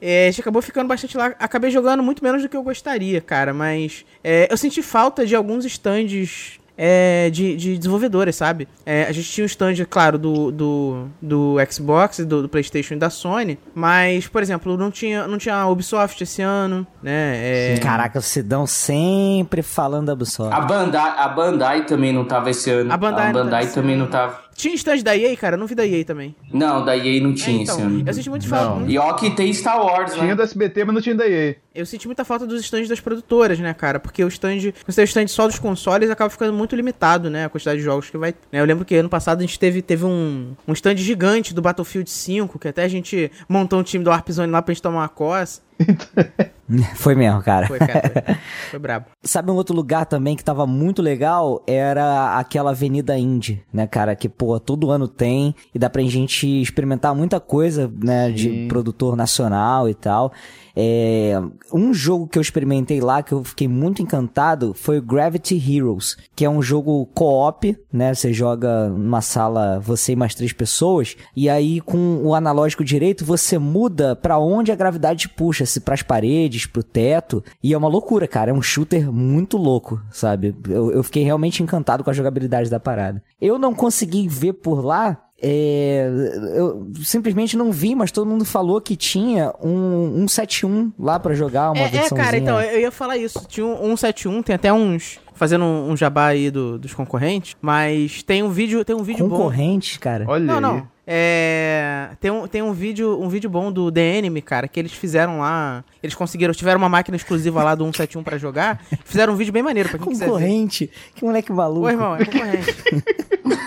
É, 0.00 0.24
é. 0.24 0.28
A 0.28 0.30
gente 0.30 0.40
acabou 0.40 0.62
ficando 0.62 0.88
bastante 0.88 1.16
lá. 1.16 1.34
Acabei 1.38 1.70
jogando 1.70 2.02
muito 2.02 2.22
menos 2.22 2.42
do 2.42 2.48
que 2.48 2.56
eu 2.56 2.62
gostaria, 2.62 3.20
cara. 3.20 3.52
Mas 3.52 4.04
é, 4.22 4.48
eu 4.50 4.56
senti 4.56 4.82
falta 4.82 5.26
de 5.26 5.34
alguns 5.52 5.64
stands 5.66 6.58
é, 6.76 7.28
de, 7.30 7.54
de 7.56 7.76
desenvolvedores, 7.76 8.34
sabe? 8.34 8.66
É, 8.84 9.04
a 9.04 9.12
gente 9.12 9.30
tinha 9.30 9.44
um 9.44 9.46
stand, 9.46 9.74
claro, 9.88 10.18
do, 10.18 10.50
do, 10.50 11.06
do 11.20 11.56
Xbox, 11.70 12.18
do, 12.20 12.42
do, 12.42 12.48
PlayStation 12.48 12.94
e 12.94 12.96
da 12.96 13.10
Sony, 13.10 13.58
mas, 13.74 14.26
por 14.26 14.42
exemplo, 14.42 14.76
não 14.76 14.90
tinha, 14.90 15.26
não 15.26 15.36
tinha 15.36 15.54
a 15.54 15.68
Ubisoft 15.68 16.22
esse 16.22 16.40
ano, 16.40 16.86
né? 17.02 17.74
É... 17.74 17.78
Caraca, 17.80 18.18
o 18.18 18.22
Sidão 18.22 18.66
sempre 18.66 19.62
falando 19.62 20.06
da 20.06 20.14
Ubisoft. 20.14 20.54
A 20.54 20.60
Bandai, 20.60 21.14
a 21.18 21.28
Bandai 21.28 21.84
também 21.84 22.12
não 22.12 22.24
tava 22.24 22.50
esse 22.50 22.70
ano. 22.70 22.92
A 22.92 22.96
Bandai, 22.96 23.28
a 23.28 23.32
Bandai 23.32 23.64
não 23.66 23.72
também 23.72 23.96
não 23.96 24.06
tava. 24.06 24.40
Tinha 24.54 24.74
stand 24.74 25.02
da 25.02 25.16
EA, 25.16 25.36
cara? 25.36 25.56
Eu 25.56 25.58
não 25.58 25.66
vi 25.66 25.74
da 25.74 25.86
EA 25.86 26.04
também. 26.04 26.34
Não, 26.52 26.84
da 26.84 26.96
EA 26.96 27.20
não 27.22 27.34
tinha 27.34 27.58
é, 27.58 27.62
então, 27.62 27.74
esse 27.76 27.84
ano. 27.84 28.02
Eu 28.06 28.14
senti 28.14 28.30
muito 28.30 28.48
falta. 28.48 28.90
E 28.90 28.98
ó 28.98 29.12
que 29.14 29.30
tem 29.30 29.52
Star 29.52 29.80
Wars, 29.80 30.12
Tinha 30.12 30.26
né? 30.26 30.34
do 30.34 30.42
SBT, 30.42 30.84
mas 30.84 30.94
não 30.94 31.02
tinha 31.02 31.14
da 31.14 31.28
EA. 31.28 31.56
Eu 31.74 31.86
senti 31.86 32.06
muita 32.06 32.24
falta 32.24 32.46
dos 32.46 32.60
stands 32.60 32.88
das 32.88 33.00
produtoras, 33.00 33.58
né, 33.58 33.72
cara? 33.72 33.98
Porque 33.98 34.22
o 34.22 34.28
stand, 34.28 34.72
você 34.86 34.96
tem 34.96 35.04
o 35.04 35.06
stand 35.06 35.26
só 35.28 35.46
dos 35.46 35.58
consoles, 35.58 36.10
acaba 36.10 36.28
ficando 36.28 36.52
muito 36.52 36.76
limitado, 36.76 37.30
né? 37.30 37.46
A 37.46 37.48
quantidade 37.48 37.78
de 37.78 37.84
jogos 37.84 38.10
que 38.10 38.18
vai. 38.18 38.34
Né? 38.52 38.60
Eu 38.60 38.64
lembro 38.64 38.84
que 38.84 38.94
ano 38.94 39.08
passado 39.08 39.38
a 39.38 39.42
gente 39.42 39.58
teve, 39.58 39.80
teve 39.80 40.04
um, 40.04 40.54
um 40.68 40.72
stand 40.74 40.96
gigante 40.96 41.54
do 41.54 41.62
Battlefield 41.62 42.08
5, 42.10 42.58
que 42.58 42.68
até 42.68 42.84
a 42.84 42.88
gente 42.88 43.30
montou 43.48 43.80
um 43.80 43.82
time 43.82 44.04
do 44.04 44.10
Warp 44.10 44.28
Zone 44.30 44.52
lá 44.52 44.60
pra 44.60 44.74
gente 44.74 44.82
tomar 44.82 45.00
uma 45.00 45.08
coça. 45.08 45.62
Foi 46.94 47.14
mesmo, 47.14 47.42
cara. 47.42 47.66
Foi, 47.66 47.78
cara. 47.78 48.00
Foi, 48.00 48.34
foi 48.70 48.78
brabo. 48.78 49.06
Sabe 49.22 49.50
um 49.50 49.54
outro 49.54 49.74
lugar 49.74 50.06
também 50.06 50.36
que 50.36 50.44
tava 50.44 50.66
muito 50.66 51.02
legal? 51.02 51.62
Era 51.66 52.38
aquela 52.38 52.70
Avenida 52.70 53.18
Indy, 53.18 53.62
né, 53.72 53.86
cara? 53.86 54.14
Que, 54.16 54.28
pô, 54.28 54.58
todo 54.58 54.90
ano 54.90 55.08
tem 55.08 55.54
e 55.74 55.78
dá 55.78 55.88
pra 55.90 56.02
gente 56.02 56.46
experimentar 56.60 57.14
muita 57.14 57.40
coisa, 57.40 57.92
né, 58.02 58.30
de 58.30 58.50
Sim. 58.50 58.68
produtor 58.68 59.16
nacional 59.16 59.88
e 59.88 59.94
tal. 59.94 60.32
É, 60.76 61.40
um 61.72 61.92
jogo 61.92 62.26
que 62.26 62.38
eu 62.38 62.42
experimentei 62.42 63.00
lá, 63.00 63.22
que 63.22 63.32
eu 63.32 63.44
fiquei 63.44 63.68
muito 63.68 64.02
encantado, 64.02 64.74
foi 64.74 64.98
o 64.98 65.02
Gravity 65.02 65.54
Heroes, 65.54 66.16
que 66.34 66.44
é 66.44 66.50
um 66.50 66.62
jogo 66.62 67.06
co-op, 67.14 67.76
né? 67.92 68.14
Você 68.14 68.32
joga 68.32 68.88
numa 68.88 69.20
sala, 69.20 69.78
você 69.80 70.12
e 70.12 70.16
mais 70.16 70.34
três 70.34 70.52
pessoas, 70.52 71.16
e 71.36 71.48
aí 71.48 71.80
com 71.80 72.22
o 72.22 72.34
analógico 72.34 72.84
direito 72.84 73.24
você 73.24 73.58
muda 73.58 74.16
pra 74.16 74.38
onde 74.38 74.72
a 74.72 74.76
gravidade 74.76 75.28
puxa, 75.28 75.66
se 75.66 75.80
pras 75.80 76.02
paredes, 76.02 76.66
pro 76.66 76.82
teto, 76.82 77.42
e 77.62 77.72
é 77.72 77.78
uma 77.78 77.88
loucura, 77.88 78.26
cara. 78.26 78.50
É 78.50 78.54
um 78.54 78.62
shooter 78.62 79.12
muito 79.12 79.56
louco, 79.56 80.00
sabe? 80.10 80.54
Eu, 80.68 80.90
eu 80.90 81.02
fiquei 81.02 81.22
realmente 81.22 81.62
encantado 81.62 82.02
com 82.02 82.10
a 82.10 82.14
jogabilidade 82.14 82.70
da 82.70 82.80
parada. 82.80 83.22
Eu 83.40 83.58
não 83.58 83.74
consegui 83.74 84.28
ver 84.28 84.54
por 84.54 84.84
lá 84.84 85.18
é, 85.42 86.08
eu 86.54 86.86
simplesmente 87.02 87.56
não 87.56 87.72
vi, 87.72 87.94
mas 87.96 88.12
todo 88.12 88.28
mundo 88.28 88.44
falou 88.44 88.80
que 88.80 88.94
tinha 88.94 89.52
um 89.62 90.26
171 90.28 90.92
lá 90.98 91.18
pra 91.18 91.34
jogar, 91.34 91.72
uma 91.72 91.80
É, 91.80 91.96
é, 91.96 92.08
cara, 92.10 92.36
então, 92.36 92.60
eu 92.60 92.80
ia 92.80 92.90
falar 92.92 93.16
isso. 93.16 93.44
Tinha 93.48 93.66
um 93.66 93.96
171, 93.96 94.42
tem 94.42 94.54
até 94.54 94.72
uns. 94.72 95.18
Fazendo 95.34 95.64
um, 95.64 95.96
jabá 95.96 96.26
aí 96.26 96.50
do- 96.50 96.78
dos 96.78 96.94
concorrentes, 96.94 97.56
mas 97.60 98.22
tem 98.22 98.42
um 98.44 98.50
vídeo, 98.50 98.84
tem 98.84 98.94
um 98.94 99.02
vídeo 99.02 99.26
bom. 99.26 99.36
Concorrente, 99.36 99.98
cara. 99.98 100.24
Olha 100.28 100.44
Não, 100.44 100.54
aí. 100.54 100.60
não. 100.60 100.88
É. 101.04 102.10
Tem 102.20 102.30
um, 102.30 102.46
tem 102.46 102.62
um 102.62 102.72
vídeo, 102.72 103.20
um 103.20 103.28
vídeo 103.28 103.50
bom 103.50 103.72
do 103.72 103.90
The 103.90 104.18
Enemy, 104.18 104.40
cara, 104.40 104.68
que 104.68 104.78
eles 104.78 104.92
fizeram 104.92 105.40
lá. 105.40 105.82
Eles 106.00 106.14
conseguiram, 106.14 106.54
tiveram 106.54 106.78
uma 106.78 106.88
máquina 106.88 107.16
exclusiva 107.16 107.60
lá 107.64 107.74
do 107.74 107.82
171 107.82 108.22
pra 108.22 108.38
jogar. 108.38 108.80
Fizeram 109.04 109.32
um 109.32 109.36
vídeo 109.36 109.52
bem 109.52 109.64
maneiro 109.64 109.88
pra 109.88 109.98
quem 109.98 110.08
quiser 110.12 110.26
ver. 110.26 110.30
Concorrente. 110.30 110.88
Que 111.16 111.24
moleque 111.24 111.50
maluco. 111.50 111.86
Ô, 111.86 111.90
irmão, 111.90 112.14
é 112.14 112.24
concorrente. 112.24 112.76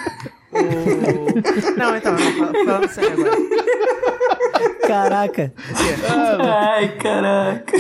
Não, 1.78 1.96
então, 1.96 2.14
não, 2.14 2.32
fal- 2.34 2.66
falando 2.66 2.88
sério 2.90 3.12
agora. 3.14 3.38
Caraca. 4.88 5.54
Ai, 6.50 6.88
caraca. 6.98 7.74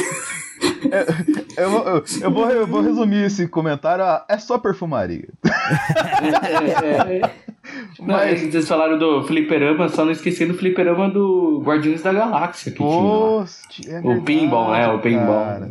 Eu, 1.57 1.69
vou- 1.69 1.87
eu, 1.87 2.03
eu 2.21 2.31
vou, 2.31 2.49
eu 2.51 2.67
vou 2.67 2.81
resumir 2.81 3.25
esse 3.25 3.47
comentário. 3.47 4.03
a- 4.03 4.25
É 4.27 4.37
só 4.37 4.57
perfumaria. 4.57 5.27
É, 6.83 7.17
é. 7.21 7.31
Não, 7.99 8.15
Mas- 8.15 8.43
é, 8.43 8.51
vocês 8.51 8.67
falaram 8.67 8.97
do 8.97 9.23
fliperama, 9.23 9.89
só 9.89 10.05
não 10.05 10.11
esquecendo 10.11 10.53
do 10.53 10.59
fliperama 10.59 11.09
do 11.09 11.61
Guardiões 11.65 12.01
da 12.03 12.13
Galáxia 12.13 12.71
que 12.71 12.77
tinha 12.77 12.89
lá. 12.89 12.99
Pô, 12.99 13.39
é 13.39 13.43
O 13.43 14.01
verdade, 14.01 14.21
pinball, 14.21 14.71
né? 14.71 14.87
O 14.87 14.99
pinball. 14.99 15.45
cara. 15.45 15.69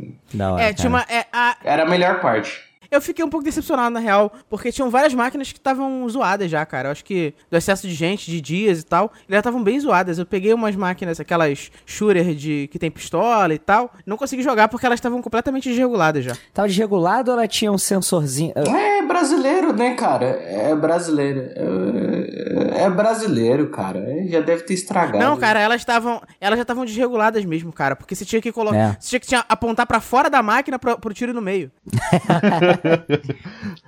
Hora, 0.52 0.62
É, 0.62 0.72
tinha 0.72 0.88
uma. 0.88 1.02
É, 1.08 1.24
a, 1.32 1.56
Era 1.64 1.84
a 1.84 1.88
melhor 1.88 2.20
parte. 2.20 2.60
Eu 2.94 3.00
fiquei 3.00 3.24
um 3.24 3.28
pouco 3.28 3.44
decepcionado, 3.44 3.90
na 3.90 4.00
real, 4.00 4.32
porque 4.48 4.70
tinham 4.72 4.90
várias 4.90 5.12
máquinas 5.14 5.50
que 5.52 5.58
estavam 5.58 6.08
zoadas 6.08 6.50
já, 6.50 6.64
cara. 6.64 6.88
Eu 6.88 6.92
acho 6.92 7.04
que 7.04 7.34
do 7.50 7.56
excesso 7.56 7.86
de 7.88 7.94
gente, 7.94 8.30
de 8.30 8.40
dias 8.40 8.80
e 8.80 8.86
tal, 8.86 9.12
elas 9.28 9.40
estavam 9.40 9.62
bem 9.62 9.78
zoadas. 9.80 10.18
Eu 10.18 10.26
peguei 10.26 10.52
umas 10.54 10.74
máquinas, 10.76 11.20
aquelas 11.20 11.70
shooter 11.84 12.34
de 12.34 12.68
que 12.70 12.78
tem 12.78 12.90
pistola 12.90 13.52
e 13.54 13.58
tal, 13.58 13.92
não 14.06 14.16
consegui 14.16 14.42
jogar 14.42 14.68
porque 14.68 14.86
elas 14.86 14.98
estavam 14.98 15.20
completamente 15.20 15.68
desreguladas 15.68 16.24
já. 16.24 16.36
Tava 16.52 16.68
desregulado 16.68 17.30
ou 17.30 17.38
ela 17.38 17.48
tinha 17.48 17.70
um 17.72 17.78
sensorzinho? 17.78 18.52
É 18.56 19.02
brasileiro, 19.02 19.72
né, 19.72 19.94
cara? 19.94 20.26
É 20.26 20.74
brasileiro. 20.74 21.40
É, 21.56 22.84
é 22.84 22.90
brasileiro, 22.90 23.68
cara. 23.68 24.00
Já 24.28 24.40
deve 24.40 24.62
ter 24.62 24.74
estragado. 24.74 25.18
Não, 25.18 25.36
cara, 25.36 25.60
elas 25.60 25.80
estavam. 25.80 26.22
Elas 26.40 26.58
já 26.58 26.62
estavam 26.62 26.84
desreguladas 26.84 27.44
mesmo, 27.44 27.72
cara. 27.72 27.96
Porque 27.96 28.14
você 28.14 28.24
tinha 28.24 28.40
que 28.40 28.52
colocar. 28.52 28.76
É. 28.76 28.96
Você 29.00 29.08
tinha 29.10 29.20
que 29.20 29.26
tinha- 29.26 29.44
apontar 29.48 29.86
pra 29.86 30.00
fora 30.00 30.28
da 30.30 30.42
máquina 30.42 30.78
pro, 30.78 30.98
pro 30.98 31.14
tiro 31.14 31.32
no 31.32 31.40
meio. 31.42 31.70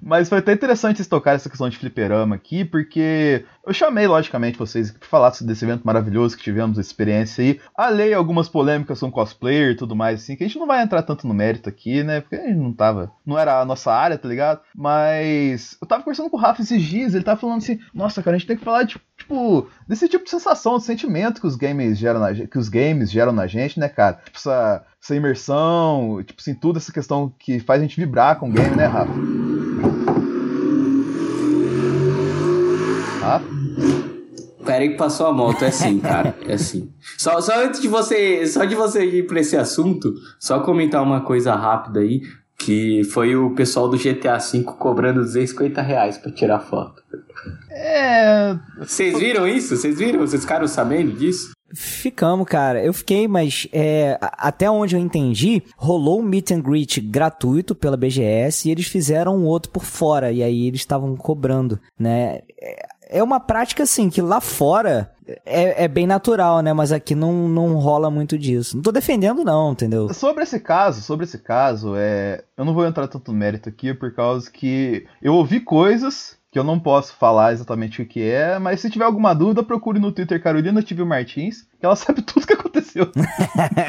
Mas 0.03 0.29
foi 0.29 0.39
até 0.39 0.53
interessante 0.53 0.97
vocês 0.97 1.09
tocarem 1.09 1.37
essa 1.37 1.49
questão 1.49 1.69
de 1.69 1.77
fliperama 1.77 2.37
aqui, 2.37 2.65
porque 2.65 3.45
eu 3.67 3.75
chamei, 3.75 4.07
logicamente, 4.07 4.57
vocês 4.57 4.93
pra 4.93 5.09
falar 5.09 5.33
desse 5.41 5.65
evento 5.65 5.83
maravilhoso 5.85 6.37
que 6.37 6.43
tivemos, 6.43 6.79
essa 6.79 6.89
experiência 6.89 7.43
aí. 7.43 7.61
Além 7.77 8.15
algumas 8.15 8.49
polêmicas 8.49 9.01
com 9.01 9.11
cosplayer 9.11 9.73
e 9.73 9.75
tudo 9.75 9.97
mais, 9.97 10.23
assim, 10.23 10.37
que 10.37 10.45
a 10.45 10.47
gente 10.47 10.59
não 10.59 10.69
vai 10.69 10.83
entrar 10.83 11.03
tanto 11.03 11.27
no 11.27 11.35
mérito 11.35 11.69
aqui, 11.69 12.05
né? 12.05 12.21
Porque 12.21 12.37
a 12.37 12.47
gente 12.47 12.59
não 12.59 12.73
tava. 12.73 13.11
Não 13.27 13.37
era 13.37 13.61
a 13.61 13.65
nossa 13.65 13.93
área, 13.93 14.17
tá 14.17 14.29
ligado? 14.29 14.61
Mas 14.73 15.77
eu 15.83 15.87
tava 15.87 16.05
conversando 16.05 16.31
com 16.31 16.37
o 16.37 16.41
Rafa 16.41 16.63
esses 16.63 16.81
dias, 16.81 17.13
ele 17.13 17.25
tava 17.25 17.41
falando 17.41 17.59
assim, 17.59 17.81
nossa, 17.93 18.23
cara, 18.23 18.37
a 18.37 18.39
gente 18.39 18.47
tem 18.47 18.57
que 18.57 18.65
falar 18.65 18.85
de, 18.85 19.01
tipo, 19.19 19.69
desse 19.89 20.09
tipo 20.09 20.25
de 20.25 20.31
sensação, 20.31 20.79
de 20.79 20.85
sentimento 20.85 21.41
que 21.41 21.47
os 21.49 21.57
games 21.57 21.99
geram 21.99 22.21
na, 22.21 22.33
que 22.33 22.59
os 22.59 22.69
games 22.69 23.11
geram 23.11 23.33
na 23.33 23.49
gente, 23.49 23.81
né, 23.81 23.89
cara? 23.89 24.21
Tipo, 24.25 24.39
essa, 24.39 24.85
essa 25.03 25.17
imersão, 25.17 26.23
tipo 26.25 26.41
assim, 26.41 26.55
tudo 26.55 26.77
essa 26.77 26.93
questão 26.93 27.35
que 27.37 27.59
faz 27.59 27.81
a 27.81 27.85
gente 27.85 27.99
vibrar 27.99 28.39
com 28.39 28.49
o 28.49 28.53
game, 28.53 28.77
né, 28.77 28.87
Rafa? 28.87 29.13
Rafa? 33.21 33.56
Peraí 34.67 34.91
que 34.91 34.97
passou 34.97 35.27
a 35.29 35.33
moto, 35.33 35.65
é 35.65 35.69
assim, 35.69 35.99
cara. 36.01 36.35
É 36.47 36.55
assim. 36.55 36.91
Só, 37.17 37.41
só 37.41 37.65
antes 37.65 37.81
de 37.81 37.89
você. 37.89 38.47
Só 38.47 38.65
de 38.65 38.75
você 38.75 39.05
ir 39.05 39.27
pra 39.27 39.41
esse 39.41 39.57
assunto, 39.57 40.13
só 40.39 40.61
comentar 40.61 41.03
uma 41.03 41.21
coisa 41.21 41.55
rápida 41.55 42.01
aí. 42.01 42.21
Que 42.59 43.05
foi 43.05 43.37
o 43.37 43.55
pessoal 43.55 43.87
do 43.89 43.99
GTA 43.99 44.39
V 44.39 44.63
cobrando 44.65 45.21
250 45.21 45.81
reais 45.83 46.17
pra 46.17 46.33
tirar 46.33 46.59
foto. 46.59 47.03
É. 47.71 48.57
Vocês 48.79 49.19
viram 49.19 49.47
isso? 49.47 49.77
Vocês 49.77 49.99
viram? 49.99 50.21
Vocês 50.21 50.43
ficaram 50.43 50.67
sabendo 50.67 51.13
disso? 51.13 51.51
Ficamos, 51.75 52.47
cara. 52.49 52.83
Eu 52.83 52.93
fiquei, 52.95 53.29
mas 53.29 53.69
é, 53.73 54.19
até 54.21 54.71
onde 54.71 54.95
eu 54.97 55.01
entendi, 55.01 55.63
rolou 55.77 56.21
um 56.21 56.23
meet 56.23 56.53
and 56.53 56.61
greet 56.61 57.01
gratuito 57.01 57.75
pela 57.75 57.97
BGS 57.97 58.69
e 58.69 58.73
eles 58.73 58.87
fizeram 58.87 59.37
um 59.37 59.45
outro 59.45 59.71
por 59.71 59.85
fora. 59.85 60.33
E 60.33 60.43
aí 60.43 60.67
eles 60.67 60.81
estavam 60.81 61.15
cobrando, 61.17 61.79
né? 61.99 62.41
É- 62.59 62.87
É 63.09 63.23
uma 63.23 63.39
prática, 63.41 63.85
assim, 63.85 64.11
que 64.11 64.21
lá 64.21 64.41
fora 64.41 65.13
é, 65.45 65.85
é 65.85 65.89
bem 65.89 66.07
natural, 66.07 66.61
né? 66.61 66.73
Mas 66.73 66.93
aqui 66.93 67.15
não, 67.15 67.49
não 67.49 67.77
rola 67.77 68.11
muito 68.11 68.39
disso. 68.39 68.77
Não 68.77 68.83
tô 68.83 68.93
defendendo, 68.93 69.45
não, 69.45 69.73
entendeu? 69.73 70.13
Sobre 70.13 70.43
esse 70.43 70.61
caso, 70.61 71.03
sobre 71.03 71.25
esse 71.25 71.39
caso, 71.39 71.95
é, 71.97 72.43
eu 72.57 72.65
não 72.65 72.75
vou 72.75 72.87
entrar 72.87 73.09
tanto 73.09 73.33
no 73.33 73.39
mérito 73.39 73.69
aqui, 73.69 73.95
por 73.95 74.13
causa 74.13 74.51
que 74.51 75.07
eu 75.23 75.35
ouvi 75.35 75.61
coisas 75.61 76.37
que 76.57 76.59
eu 76.59 76.65
não 76.65 76.81
posso 76.81 77.15
falar 77.17 77.53
exatamente 77.53 78.01
o 78.01 78.07
que 78.07 78.23
é, 78.23 78.59
mas 78.59 78.81
se 78.81 78.89
tiver 78.89 79.05
alguma 79.05 79.35
dúvida, 79.35 79.63
procure 79.63 79.99
no 79.99 80.11
Twitter 80.11 80.43
Carolina 80.43 80.83
Tive 80.83 81.05
Martins, 81.05 81.67
que 81.79 81.85
ela 81.85 81.95
sabe 81.97 82.23
tudo 82.23 82.45
o 82.45 82.47
que 82.47 82.55
aconteceu 82.55 83.11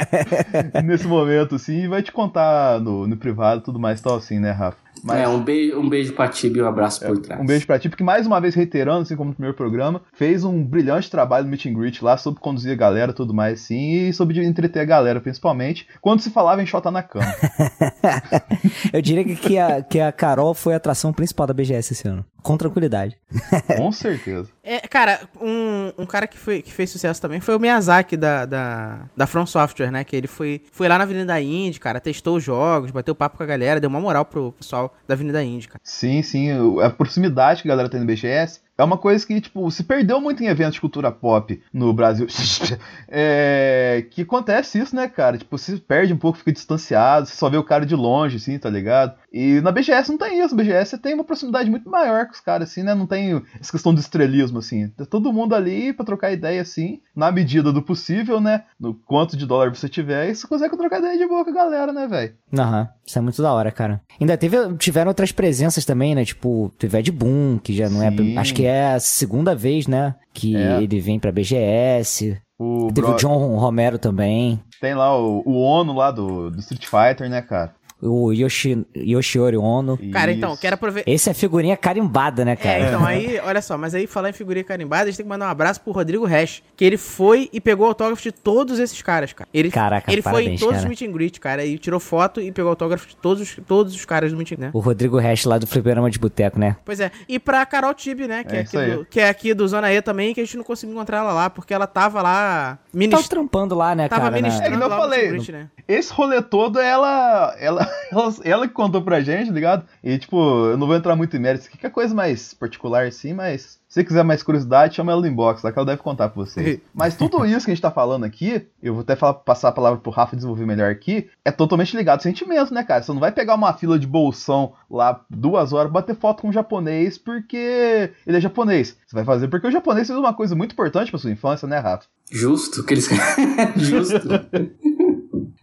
nesse 0.84 1.08
momento, 1.08 1.56
assim, 1.56 1.84
e 1.84 1.88
vai 1.88 2.04
te 2.04 2.12
contar 2.12 2.82
no, 2.82 3.08
no 3.08 3.16
privado 3.16 3.62
tudo 3.62 3.80
mais 3.80 4.02
tal, 4.02 4.18
assim, 4.18 4.38
né, 4.40 4.52
Rafa? 4.52 4.78
Mas- 5.04 5.20
É, 5.20 5.28
um 5.28 5.42
beijo, 5.44 5.80
um 5.80 5.90
beijo 5.90 6.14
pra 6.14 6.28
Tibi 6.28 6.60
e 6.60 6.62
um 6.62 6.68
abraço 6.68 7.06
por 7.06 7.18
trás. 7.20 7.42
Um 7.42 7.46
beijo 7.46 7.66
pra 7.68 7.78
ti, 7.80 7.90
porque 7.90 8.04
mais 8.04 8.26
uma 8.28 8.40
vez 8.40 8.56
reiterando, 8.56 9.02
assim 9.02 9.16
como 9.16 9.30
no 9.30 9.36
primeiro 9.36 9.56
programa, 9.56 10.02
fez 10.14 10.44
um 10.44 10.64
brilhante 10.64 11.10
trabalho 11.10 11.46
no 11.46 11.52
meet 11.52 11.66
and 11.66 11.74
greet 11.74 12.04
lá, 12.04 12.18
sobre 12.18 12.40
conduzir 12.40 12.72
a 12.72 12.76
galera 12.76 13.12
e 13.12 13.16
tudo 13.16 13.34
mais, 13.34 13.62
assim, 13.62 14.08
e 14.08 14.14
sobre 14.14 14.44
entreter 14.46 14.82
a 14.82 14.86
galera, 14.86 15.20
principalmente, 15.22 15.88
quando 16.02 16.22
se 16.22 16.30
falava 16.30 16.62
em 16.62 16.66
Xota 16.66 16.90
na 16.92 17.04
cama. 17.04 17.26
Eu 18.94 19.02
diria 19.02 19.24
que, 19.24 19.36
que, 19.36 19.58
a, 19.58 19.82
que 19.82 20.00
a 20.00 20.12
Carol 20.12 20.54
foi 20.54 20.74
a 20.74 20.78
atração 20.78 21.12
principal 21.14 21.48
da 21.48 21.54
BGS 21.54 21.94
esse 21.94 22.08
ano. 22.08 22.26
Com 22.42 22.58
tranquilidade. 22.58 23.18
Com 23.76 23.92
certeza. 23.92 24.50
É, 24.64 24.80
cara, 24.80 25.22
um, 25.42 25.92
um 25.98 26.06
cara 26.06 26.28
que, 26.28 26.38
foi, 26.38 26.62
que 26.62 26.72
fez 26.72 26.90
sucesso 26.90 27.22
também 27.22 27.40
foi 27.40 27.56
o 27.56 27.60
Miyazaki 27.60 28.16
da, 28.16 28.46
da, 28.46 29.00
da 29.16 29.28
From 29.28 29.46
Software, 29.46 29.92
né? 29.92 30.04
Que 30.04 30.16
ele 30.16 30.28
foi, 30.28 30.62
foi 30.72 30.88
lá 30.88 30.98
na 30.98 31.04
Avenida 31.04 31.40
Indy, 31.42 31.80
cara, 31.80 32.00
testou 32.00 32.38
os 32.38 32.44
jogos, 32.44 32.92
bateu 32.92 33.16
papo 33.16 33.38
com 33.38 33.44
a 33.44 33.48
galera, 33.48 33.80
deu 33.80 33.90
uma 33.90 34.00
moral 34.00 34.26
pro 34.26 34.52
pessoal 34.54 34.96
da 35.08 35.14
Avenida 35.14 35.44
Indy, 35.44 35.68
cara. 35.68 35.82
Sim, 35.84 36.22
sim, 36.22 36.50
a 36.82 36.90
proximidade 36.90 37.62
que 37.62 37.68
a 37.68 37.72
galera 37.72 37.90
tem 37.90 38.00
no 38.00 38.06
BGS 38.06 38.62
é 38.78 38.84
uma 38.84 38.98
coisa 38.98 39.26
que, 39.26 39.42
tipo, 39.42 39.70
se 39.72 39.84
perdeu 39.84 40.22
muito 40.22 40.44
em 40.44 40.48
eventos 40.48 40.76
de 40.76 40.82
cultura 40.82 41.12
pop 41.12 41.60
no 41.74 41.92
Brasil. 41.92 42.28
é, 43.10 44.06
que 44.12 44.22
acontece 44.22 44.80
isso, 44.80 44.96
né, 44.96 45.08
cara? 45.08 45.38
Tipo, 45.38 45.58
se 45.58 45.78
perde 45.78 46.14
um 46.14 46.18
pouco, 46.18 46.38
fica 46.38 46.52
distanciado, 46.52 47.26
você 47.26 47.36
só 47.36 47.50
vê 47.50 47.58
o 47.58 47.64
cara 47.64 47.86
de 47.86 47.96
longe, 47.96 48.38
assim, 48.38 48.60
tá 48.60 48.70
ligado? 48.70 49.16
E 49.38 49.62
na 49.62 49.72
BGS 49.72 50.10
não 50.10 50.18
tem 50.18 50.40
isso, 50.44 50.56
na 50.56 50.64
BGS 50.64 50.90
você 50.92 50.98
tem 50.98 51.14
uma 51.14 51.24
proximidade 51.24 51.70
muito 51.70 51.90
maior 51.90 52.26
com 52.26 52.32
os 52.32 52.40
caras, 52.40 52.70
assim, 52.70 52.82
né? 52.82 52.96
Não 52.96 53.06
tem 53.06 53.42
essa 53.60 53.72
questão 53.72 53.94
do 53.94 54.00
estrelismo, 54.00 54.60
assim. 54.60 54.88
Tá 54.90 55.06
todo 55.06 55.32
mundo 55.34 55.54
ali 55.54 55.94
pra 55.94 56.06
trocar 56.06 56.32
ideia, 56.32 56.62
assim, 56.62 57.00
na 57.16 57.32
medida 57.32 57.72
do 57.72 57.82
possível, 57.82 58.40
né? 58.42 58.64
No 58.80 58.94
quanto 58.94 59.38
de 59.38 59.46
dólar 59.46 59.70
você 59.74 59.88
tiver, 59.88 60.30
e 60.30 60.36
você 60.36 60.48
consegue 60.48 60.76
trocar 60.76 61.00
ideia 61.00 61.18
de 61.18 61.28
boa 61.28 61.44
com 61.44 61.52
a 61.52 61.54
galera, 61.54 61.94
né, 61.94 62.08
velho? 62.08 62.34
Aham, 62.58 62.88
isso 63.06 63.18
é 63.18 63.22
muito 63.22 63.42
da 63.42 63.54
hora, 63.54 63.72
cara. 63.72 64.02
Ainda 64.20 64.38
teve, 64.38 64.58
tiveram 64.78 65.10
outras 65.10 65.32
presenças 65.32 65.86
também, 65.86 66.16
né? 66.16 66.26
Tipo, 66.26 66.72
teve 66.80 66.98
Ed 66.98 67.12
Boon, 67.12 67.60
que 67.60 67.74
já 67.74 67.90
não 67.90 68.00
Sim. 68.00 68.36
é. 68.36 68.40
Acho 68.40 68.54
que 68.54 68.66
é 68.66 68.94
a 68.94 69.00
segunda 69.00 69.54
vez, 69.56 69.86
né? 69.88 70.16
Que 70.34 70.56
É. 70.56 70.82
ele 70.82 71.00
vem 71.00 71.20
pra 71.20 71.32
BGS. 71.32 72.40
O 72.60 72.88
Teve 72.88 73.02
bro- 73.06 73.14
o 73.16 73.18
John 73.18 73.56
Romero 73.58 74.00
também. 74.00 74.60
Tem 74.82 74.96
lá 74.96 75.16
o, 75.16 75.44
o 75.46 75.60
ONU 75.60 75.94
lá 75.94 76.10
do, 76.12 76.50
do 76.50 76.60
Street 76.60 76.86
Fighter, 76.86 77.30
né, 77.30 77.42
cara? 77.42 77.74
O 78.02 78.32
Yoshi, 78.32 78.86
Yoshiori 78.96 79.58
Ono. 79.58 79.98
Cara, 80.12 80.32
então, 80.32 80.56
quero 80.58 80.76
aproveitar. 80.76 81.10
Esse 81.10 81.30
é 81.30 81.34
figurinha 81.34 81.76
carimbada, 81.76 82.46
né, 82.46 82.56
cara? 82.56 82.78
É, 82.80 82.88
então, 82.88 83.04
aí, 83.06 83.40
olha 83.44 83.62
só, 83.62 83.78
mas 83.78 83.96
aí 83.96 84.06
falar 84.08 84.30
em 84.30 84.34
figurinha 84.34 84.64
carimbada, 84.64 85.04
a 85.04 85.06
gente 85.08 85.18
tem 85.18 85.26
que 85.26 85.30
mandar 85.30 85.48
um 85.48 85.50
abraço 85.50 85.82
pro 85.82 85.92
Rodrigo 85.92 86.26
Resch, 86.26 86.62
que 86.76 86.86
ele 86.86 86.98
foi 86.98 87.50
e 87.52 87.60
pegou 87.60 87.88
autógrafo 87.88 88.22
de 88.22 88.32
todos 88.32 88.80
esses 88.80 89.02
caras, 89.02 89.34
cara. 89.34 89.48
Ele, 89.54 89.72
Caraca, 89.72 90.12
ele 90.12 90.22
foi 90.22 90.32
em 90.32 90.34
parabéns, 90.36 90.60
todos 90.60 90.76
cara. 90.76 90.84
os 90.84 90.90
meet 90.90 91.02
and 91.10 91.12
greet, 91.14 91.40
cara, 91.40 91.66
e 91.66 91.78
tirou 91.78 92.00
foto 92.00 92.40
e 92.42 92.52
pegou 92.52 92.70
autógrafo 92.70 93.08
de 93.08 93.16
todos, 93.16 93.42
os- 93.44 93.60
todos 93.68 93.94
os 93.96 94.06
caras 94.06 94.32
do 94.32 94.38
meet 94.38 94.52
and 94.52 94.56
greet, 94.56 94.68
né? 94.68 94.72
O 94.74 94.80
Rodrigo 94.80 95.18
Hash 95.20 95.46
lá 95.46 95.58
do 95.58 95.66
Fliperama 95.68 96.10
de 96.12 96.20
Boteco, 96.20 96.60
né? 96.60 96.76
Pois 96.86 97.00
é. 97.00 97.12
E 97.28 97.40
pra 97.40 97.66
Carol 97.66 97.94
Tibi, 97.94 98.28
né? 98.28 98.44
Que 98.44 98.56
é, 98.56 98.60
É 98.60 98.62
aqui 98.62 98.78
do, 98.96 99.06
que 99.06 99.20
é 99.20 99.30
aqui 99.30 99.54
do 99.54 99.68
Zona 99.68 99.92
E 99.92 100.02
também, 100.02 100.34
que 100.34 100.42
a 100.42 100.46
gente 100.46 100.58
não 100.58 100.64
conseguiu 100.64 100.96
encontrar 100.96 101.18
ela 101.20 101.34
lá, 101.34 101.50
porque 101.50 101.74
ela 101.74 101.88
tava 101.88 102.22
lá. 102.22 102.78
Tava 102.78 102.80
Ministr... 102.94 103.30
trampando 103.30 103.76
lá, 103.76 103.96
né, 103.96 104.08
Tava 104.08 104.24
cara? 104.24 104.36
na- 104.36 104.42
ministrando 104.42 104.76
É 104.76 104.78
que 104.78 104.84
eu 104.84 104.88
lá 104.88 104.96
no 104.96 105.02
falei, 105.02 105.22
meet 105.24 105.32
and 105.32 105.44
greet, 105.44 105.52
né? 105.52 105.68
Esse 105.88 106.12
rolê 106.14 106.42
todo, 106.42 106.80
ela, 106.80 107.56
ela, 107.60 107.87
ela, 108.12 108.34
ela 108.44 108.68
que 108.68 108.74
contou 108.74 109.02
pra 109.02 109.22
gente, 109.22 109.52
ligado? 109.52 109.86
E, 110.04 110.18
tipo, 110.18 110.38
eu 110.68 110.78
não 110.78 110.88
vou 110.88 110.96
entrar 110.96 111.16
muito 111.16 111.36
em 111.36 111.40
méritos 111.40 111.68
aqui, 111.68 111.78
que 111.78 111.86
é 111.86 111.90
coisa 111.90 112.14
mais 112.14 112.54
particular, 112.54 113.12
sim, 113.12 113.34
mas 113.34 113.80
se 113.88 113.96
você 113.96 114.04
quiser 114.04 114.24
mais 114.24 114.44
curiosidade, 114.44 114.96
chama 114.96 115.12
ela 115.12 115.22
no 115.22 115.28
inbox, 115.28 115.64
lá 115.64 115.72
que 115.72 115.80
ela 115.80 115.86
deve 115.86 116.02
contar 116.02 116.30
pra 116.30 116.44
vocês. 116.44 116.80
mas 116.94 117.16
tudo 117.16 117.46
isso 117.46 117.66
que 117.66 117.72
a 117.72 117.74
gente 117.74 117.82
tá 117.82 117.90
falando 117.90 118.26
aqui, 118.26 118.68
eu 118.84 118.94
vou 118.94 119.02
até 119.02 119.16
falar, 119.16 119.36
passar 119.36 119.70
a 119.70 119.72
palavra 119.72 120.00
pro 120.00 120.12
Rafa 120.12 120.36
desenvolver 120.36 120.66
melhor 120.66 120.92
aqui, 120.92 121.30
é 121.46 121.52
totalmente 121.52 121.96
ligado 121.96 122.20
ao 122.20 122.24
sentimento, 122.24 122.74
né, 122.74 122.84
cara? 122.84 123.02
Você 123.02 123.14
não 123.14 123.20
vai 123.20 123.32
pegar 123.32 123.56
uma 123.56 123.74
fila 123.74 123.98
de 123.98 124.06
bolsão 124.06 124.74
lá 124.90 125.26
duas 125.30 125.72
horas, 125.72 125.92
bater 125.92 126.16
foto 126.16 126.42
com 126.42 126.50
um 126.50 126.54
japonês 126.54 127.18
porque 127.18 128.12
ele 128.26 128.38
é 128.38 128.42
japonês. 128.42 128.98
Você 129.06 129.16
vai 129.16 129.24
fazer 129.24 129.48
porque 129.48 129.68
o 129.68 129.72
japonês 129.72 130.08
fez 130.08 130.20
uma 130.20 130.34
coisa 130.34 130.56
muito 130.56 130.74
importante 130.74 131.10
pra 131.10 131.20
sua 131.20 131.32
infância, 131.32 131.68
né, 131.68 131.80
Rafa? 131.80 132.08
Justo, 132.30 132.84
que 132.84 132.94
eles. 132.94 133.08
Justo. 133.78 134.28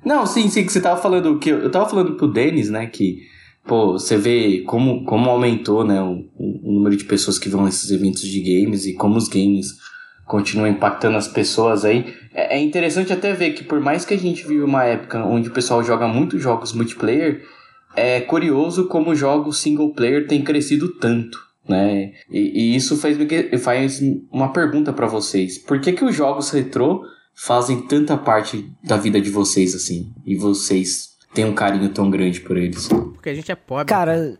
Não, 0.05 0.27
sim, 0.27 0.49
sim, 0.49 0.65
que 0.65 0.73
você 0.73 0.81
tava 0.81 1.01
falando. 1.01 1.39
que 1.39 1.51
Eu, 1.51 1.59
eu 1.61 1.71
tava 1.71 1.89
falando 1.89 2.15
pro 2.15 2.29
Denis, 2.29 2.71
né, 2.71 2.87
que, 2.87 3.23
pô, 3.67 3.93
você 3.93 4.17
vê 4.17 4.63
como, 4.67 5.05
como 5.05 5.31
aumentou, 5.31 5.85
né, 5.85 6.01
o, 6.03 6.25
o 6.39 6.73
número 6.73 6.97
de 6.97 7.05
pessoas 7.05 7.39
que 7.39 7.49
vão 7.49 7.65
nesses 7.65 7.91
eventos 7.91 8.23
de 8.23 8.41
games 8.41 8.87
e 8.87 8.95
como 8.95 9.17
os 9.17 9.29
games 9.29 9.73
continuam 10.27 10.69
impactando 10.69 11.17
as 11.17 11.29
pessoas 11.29 11.85
aí. 11.85 12.15
É, 12.33 12.57
é 12.57 12.61
interessante 12.61 13.13
até 13.13 13.33
ver 13.33 13.53
que, 13.53 13.65
por 13.65 13.81
mais 13.81 14.05
que 14.05 14.15
a 14.15 14.19
gente 14.19 14.47
vive 14.47 14.63
uma 14.63 14.85
época 14.85 15.25
onde 15.25 15.49
o 15.49 15.53
pessoal 15.53 15.83
joga 15.83 16.09
muito 16.09 16.39
jogos 16.39 16.73
multiplayer, 16.73 17.43
é 17.97 18.21
curioso 18.21 18.87
como 18.87 19.13
os 19.13 19.19
jogos 19.19 19.59
single 19.59 19.93
player 19.93 20.27
têm 20.27 20.43
crescido 20.43 20.89
tanto. 20.99 21.39
Né? 21.67 22.13
E, 22.31 22.73
e 22.73 22.77
isso 22.77 22.97
faz, 22.97 23.17
faz 23.63 24.01
uma 24.31 24.53
pergunta 24.53 24.93
pra 24.93 25.07
vocês. 25.07 25.57
Por 25.59 25.81
que, 25.81 25.93
que 25.93 26.05
os 26.05 26.15
jogos 26.15 26.51
retrô 26.51 27.05
fazem 27.35 27.83
tanta 27.83 28.17
parte 28.17 28.71
da 28.83 28.97
vida 28.97 29.21
de 29.21 29.31
vocês 29.31 29.75
assim? 29.75 30.13
E 30.25 30.37
vocês 30.37 31.11
têm 31.35 31.45
um 31.45 31.55
carinho 31.55 31.89
tão 31.91 32.11
grande 32.11 32.41
por 32.41 32.57
eles? 32.57 32.89
Porque 32.89 33.31
a 33.31 33.35
gente 33.35 33.51
é 33.51 33.55
pobre. 33.55 33.87
Cara, 33.87 34.39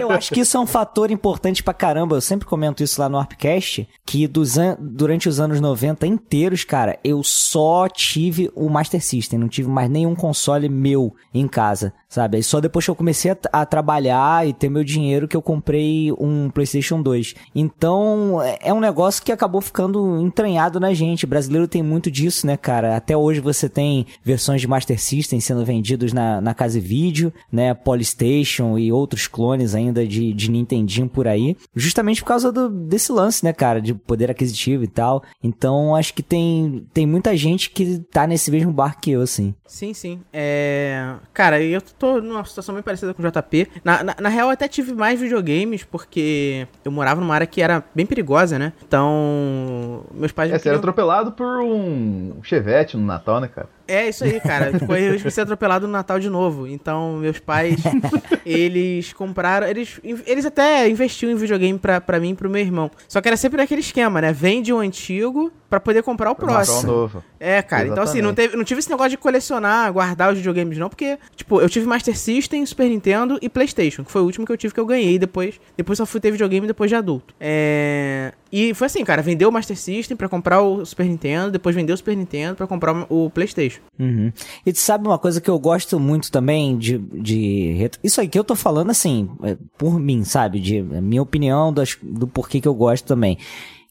eu 0.00 0.10
acho 0.10 0.32
que 0.32 0.40
isso 0.40 0.56
é 0.56 0.60
um 0.60 0.66
fator 0.66 1.10
importante 1.10 1.62
pra 1.62 1.74
caramba. 1.74 2.16
Eu 2.16 2.20
sempre 2.20 2.46
comento 2.46 2.82
isso 2.82 3.00
lá 3.00 3.08
no 3.08 3.18
Arpcast, 3.18 3.88
que 4.06 4.24
an- 4.58 4.76
durante 4.80 5.28
os 5.28 5.38
anos 5.40 5.60
90 5.60 6.06
inteiros, 6.06 6.64
cara, 6.64 6.98
eu 7.04 7.22
só 7.22 7.88
tive 7.88 8.50
o 8.54 8.68
Master 8.68 9.02
System, 9.02 9.38
não 9.38 9.48
tive 9.48 9.68
mais 9.68 9.90
nenhum 9.90 10.14
console 10.14 10.68
meu 10.68 11.14
em 11.34 11.46
casa, 11.46 11.92
sabe? 12.08 12.36
Aí 12.38 12.42
só 12.42 12.60
depois 12.60 12.84
que 12.84 12.90
eu 12.90 12.94
comecei 12.94 13.30
a, 13.30 13.36
a 13.52 13.66
trabalhar 13.66 14.46
e 14.46 14.52
ter 14.52 14.68
meu 14.68 14.84
dinheiro 14.84 15.28
que 15.28 15.36
eu 15.36 15.42
comprei 15.42 16.12
um 16.12 16.50
PlayStation 16.50 17.00
2. 17.02 17.34
Então, 17.54 18.40
é- 18.42 18.58
é 18.62 18.72
um 18.74 18.80
negócio 18.80 19.22
que 19.22 19.32
acabou 19.32 19.60
ficando 19.60 20.20
entranhado 20.20 20.78
na 20.80 20.92
gente. 20.94 21.24
O 21.24 21.28
brasileiro 21.28 21.68
tem 21.68 21.82
muito 21.82 22.10
disso, 22.10 22.46
né, 22.46 22.56
cara? 22.56 22.96
Até 22.96 23.16
hoje 23.16 23.40
você 23.40 23.68
tem 23.68 24.06
versões 24.24 24.60
de 24.60 24.68
Master 24.68 25.00
System 25.00 25.40
sendo 25.40 25.64
vendidos 25.64 26.12
na, 26.12 26.40
na 26.40 26.54
Casa 26.54 26.78
e 26.78 26.80
Vídeo, 26.80 27.32
né? 27.50 27.74
Polystation 27.74 28.78
e 28.78 28.90
outros 28.92 29.01
clones 29.26 29.74
ainda 29.74 30.06
de, 30.06 30.32
de 30.32 30.50
Nintendinho 30.50 31.08
por 31.08 31.26
aí. 31.28 31.56
Justamente 31.74 32.22
por 32.22 32.28
causa 32.28 32.50
do, 32.52 32.68
desse 32.68 33.12
lance, 33.12 33.44
né, 33.44 33.52
cara? 33.52 33.80
De 33.80 33.94
poder 33.94 34.30
aquisitivo 34.30 34.84
e 34.84 34.88
tal. 34.88 35.22
Então, 35.42 35.94
acho 35.94 36.14
que 36.14 36.22
tem, 36.22 36.86
tem 36.92 37.06
muita 37.06 37.36
gente 37.36 37.70
que 37.70 37.98
tá 38.10 38.26
nesse 38.26 38.50
mesmo 38.50 38.72
barco 38.72 39.00
que 39.02 39.10
eu, 39.12 39.20
assim. 39.22 39.54
Sim, 39.66 39.94
sim. 39.94 40.20
É... 40.32 41.14
Cara, 41.32 41.62
eu 41.62 41.80
tô 41.80 42.20
numa 42.20 42.44
situação 42.44 42.74
bem 42.74 42.82
parecida 42.82 43.14
com 43.14 43.22
o 43.22 43.30
JP. 43.30 43.68
Na, 43.82 44.02
na, 44.04 44.16
na 44.20 44.28
real, 44.28 44.48
eu 44.48 44.52
até 44.52 44.68
tive 44.68 44.92
mais 44.92 45.18
videogames, 45.18 45.82
porque 45.84 46.66
eu 46.84 46.92
morava 46.92 47.20
numa 47.20 47.34
área 47.34 47.46
que 47.46 47.62
era 47.62 47.82
bem 47.94 48.04
perigosa, 48.04 48.58
né? 48.58 48.72
Então, 48.86 50.04
meus 50.14 50.32
pais... 50.32 50.50
É, 50.50 50.54
não 50.54 50.58
você 50.60 50.68
era 50.68 50.78
queriam- 50.78 50.78
atropelado 50.78 51.32
por 51.32 51.60
um 51.62 52.34
chevette 52.42 52.96
no 52.96 53.04
Natal, 53.04 53.40
né, 53.40 53.48
cara? 53.48 53.68
É 53.86 54.08
isso 54.08 54.24
aí, 54.24 54.40
cara. 54.40 54.72
Tipo, 54.78 54.94
eu 54.94 55.12
risco 55.12 55.28
de 55.28 55.34
ser 55.34 55.42
atropelado 55.42 55.86
no 55.86 55.92
Natal 55.92 56.18
de 56.18 56.28
novo. 56.28 56.66
Então, 56.66 57.16
meus 57.16 57.38
pais, 57.38 57.76
eles 58.44 59.12
compraram. 59.12 59.66
Eles, 59.66 60.00
eles 60.26 60.44
até 60.46 60.88
investiam 60.88 61.30
em 61.30 61.34
videogame 61.34 61.78
pra, 61.78 62.00
pra 62.00 62.18
mim 62.20 62.30
e 62.30 62.34
pro 62.34 62.50
meu 62.50 62.60
irmão. 62.60 62.90
Só 63.08 63.20
que 63.20 63.28
era 63.28 63.36
sempre 63.36 63.58
naquele 63.58 63.80
esquema, 63.80 64.20
né? 64.20 64.32
Vende 64.32 64.72
o 64.72 64.78
antigo 64.78 65.52
pra 65.72 65.80
poder 65.80 66.02
comprar 66.02 66.30
o 66.30 66.34
Pra 66.34 66.46
comprar 66.46 66.62
um 66.62 66.64
próximo. 66.66 66.92
novo. 66.92 67.24
É, 67.40 67.62
cara. 67.62 67.88
Então, 67.88 68.02
assim, 68.02 68.20
não, 68.20 68.28
Exatamente. 68.28 68.36
teve, 68.50 68.56
não 68.58 68.64
tive 68.64 68.80
esse 68.80 68.90
negócio 68.90 69.08
de 69.12 69.16
colecionar, 69.16 69.90
guardar 69.90 70.30
os 70.30 70.36
videogames, 70.36 70.76
não. 70.76 70.90
Porque, 70.90 71.18
tipo, 71.34 71.62
eu 71.62 71.68
tive 71.70 71.86
Master 71.86 72.14
System, 72.14 72.66
Super 72.66 72.90
Nintendo 72.90 73.38
e 73.40 73.48
PlayStation, 73.48 74.04
que 74.04 74.12
foi 74.12 74.20
o 74.20 74.24
último 74.26 74.44
que 74.44 74.52
eu 74.52 74.56
tive 74.58 74.74
que 74.74 74.78
eu 74.80 74.84
ganhei. 74.84 75.18
Depois, 75.18 75.58
depois 75.74 75.96
só 75.96 76.04
fui 76.04 76.20
ter 76.20 76.30
videogame 76.30 76.66
depois 76.66 76.90
de 76.90 76.94
adulto. 76.94 77.34
É. 77.40 78.32
E 78.52 78.74
foi 78.74 78.84
assim, 78.86 79.02
cara. 79.02 79.22
Vendeu 79.22 79.48
o 79.48 79.52
Master 79.52 79.74
System 79.78 80.14
pra 80.14 80.28
comprar 80.28 80.60
o 80.60 80.84
Super 80.84 81.06
Nintendo, 81.06 81.50
depois 81.50 81.74
vendeu 81.74 81.94
o 81.94 81.96
Super 81.96 82.14
Nintendo 82.14 82.54
pra 82.54 82.66
comprar 82.66 83.06
o 83.08 83.30
PlayStation. 83.30 83.80
Uhum. 83.98 84.30
E 84.66 84.72
tu 84.74 84.78
sabe 84.78 85.06
uma 85.08 85.18
coisa 85.18 85.40
que 85.40 85.48
eu 85.48 85.58
gosto 85.58 85.98
muito 85.98 86.30
também 86.30 86.76
de, 86.76 86.98
de 86.98 87.72
retro- 87.78 87.98
Isso 88.04 88.20
aí 88.20 88.28
que 88.28 88.38
eu 88.38 88.44
tô 88.44 88.54
falando, 88.54 88.90
assim, 88.90 89.30
é, 89.42 89.56
por 89.78 89.98
mim, 89.98 90.22
sabe? 90.22 90.60
De 90.60 90.80
a 90.80 91.00
minha 91.00 91.22
opinião 91.22 91.72
das, 91.72 91.96
do 92.02 92.26
porquê 92.28 92.60
que 92.60 92.68
eu 92.68 92.74
gosto 92.74 93.06
também. 93.06 93.38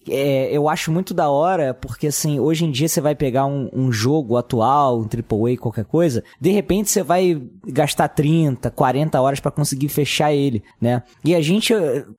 É, 0.09 0.49
eu 0.51 0.67
acho 0.67 0.91
muito 0.91 1.13
da 1.13 1.29
hora, 1.29 1.73
porque 1.73 2.07
assim, 2.07 2.39
hoje 2.39 2.65
em 2.65 2.71
dia 2.71 2.87
você 2.87 2.99
vai 2.99 3.15
pegar 3.15 3.45
um, 3.45 3.69
um 3.71 3.91
jogo 3.91 4.37
atual, 4.37 4.99
um 4.99 5.03
AAA, 5.03 5.57
qualquer 5.57 5.85
coisa, 5.85 6.23
de 6.39 6.51
repente 6.51 6.89
você 6.89 7.03
vai 7.03 7.41
gastar 7.67 8.07
30, 8.07 8.71
40 8.71 9.21
horas 9.21 9.39
pra 9.39 9.51
conseguir 9.51 9.89
fechar 9.89 10.33
ele, 10.33 10.63
né? 10.79 11.03
E 11.23 11.35
a 11.35 11.41
gente, 11.41 11.73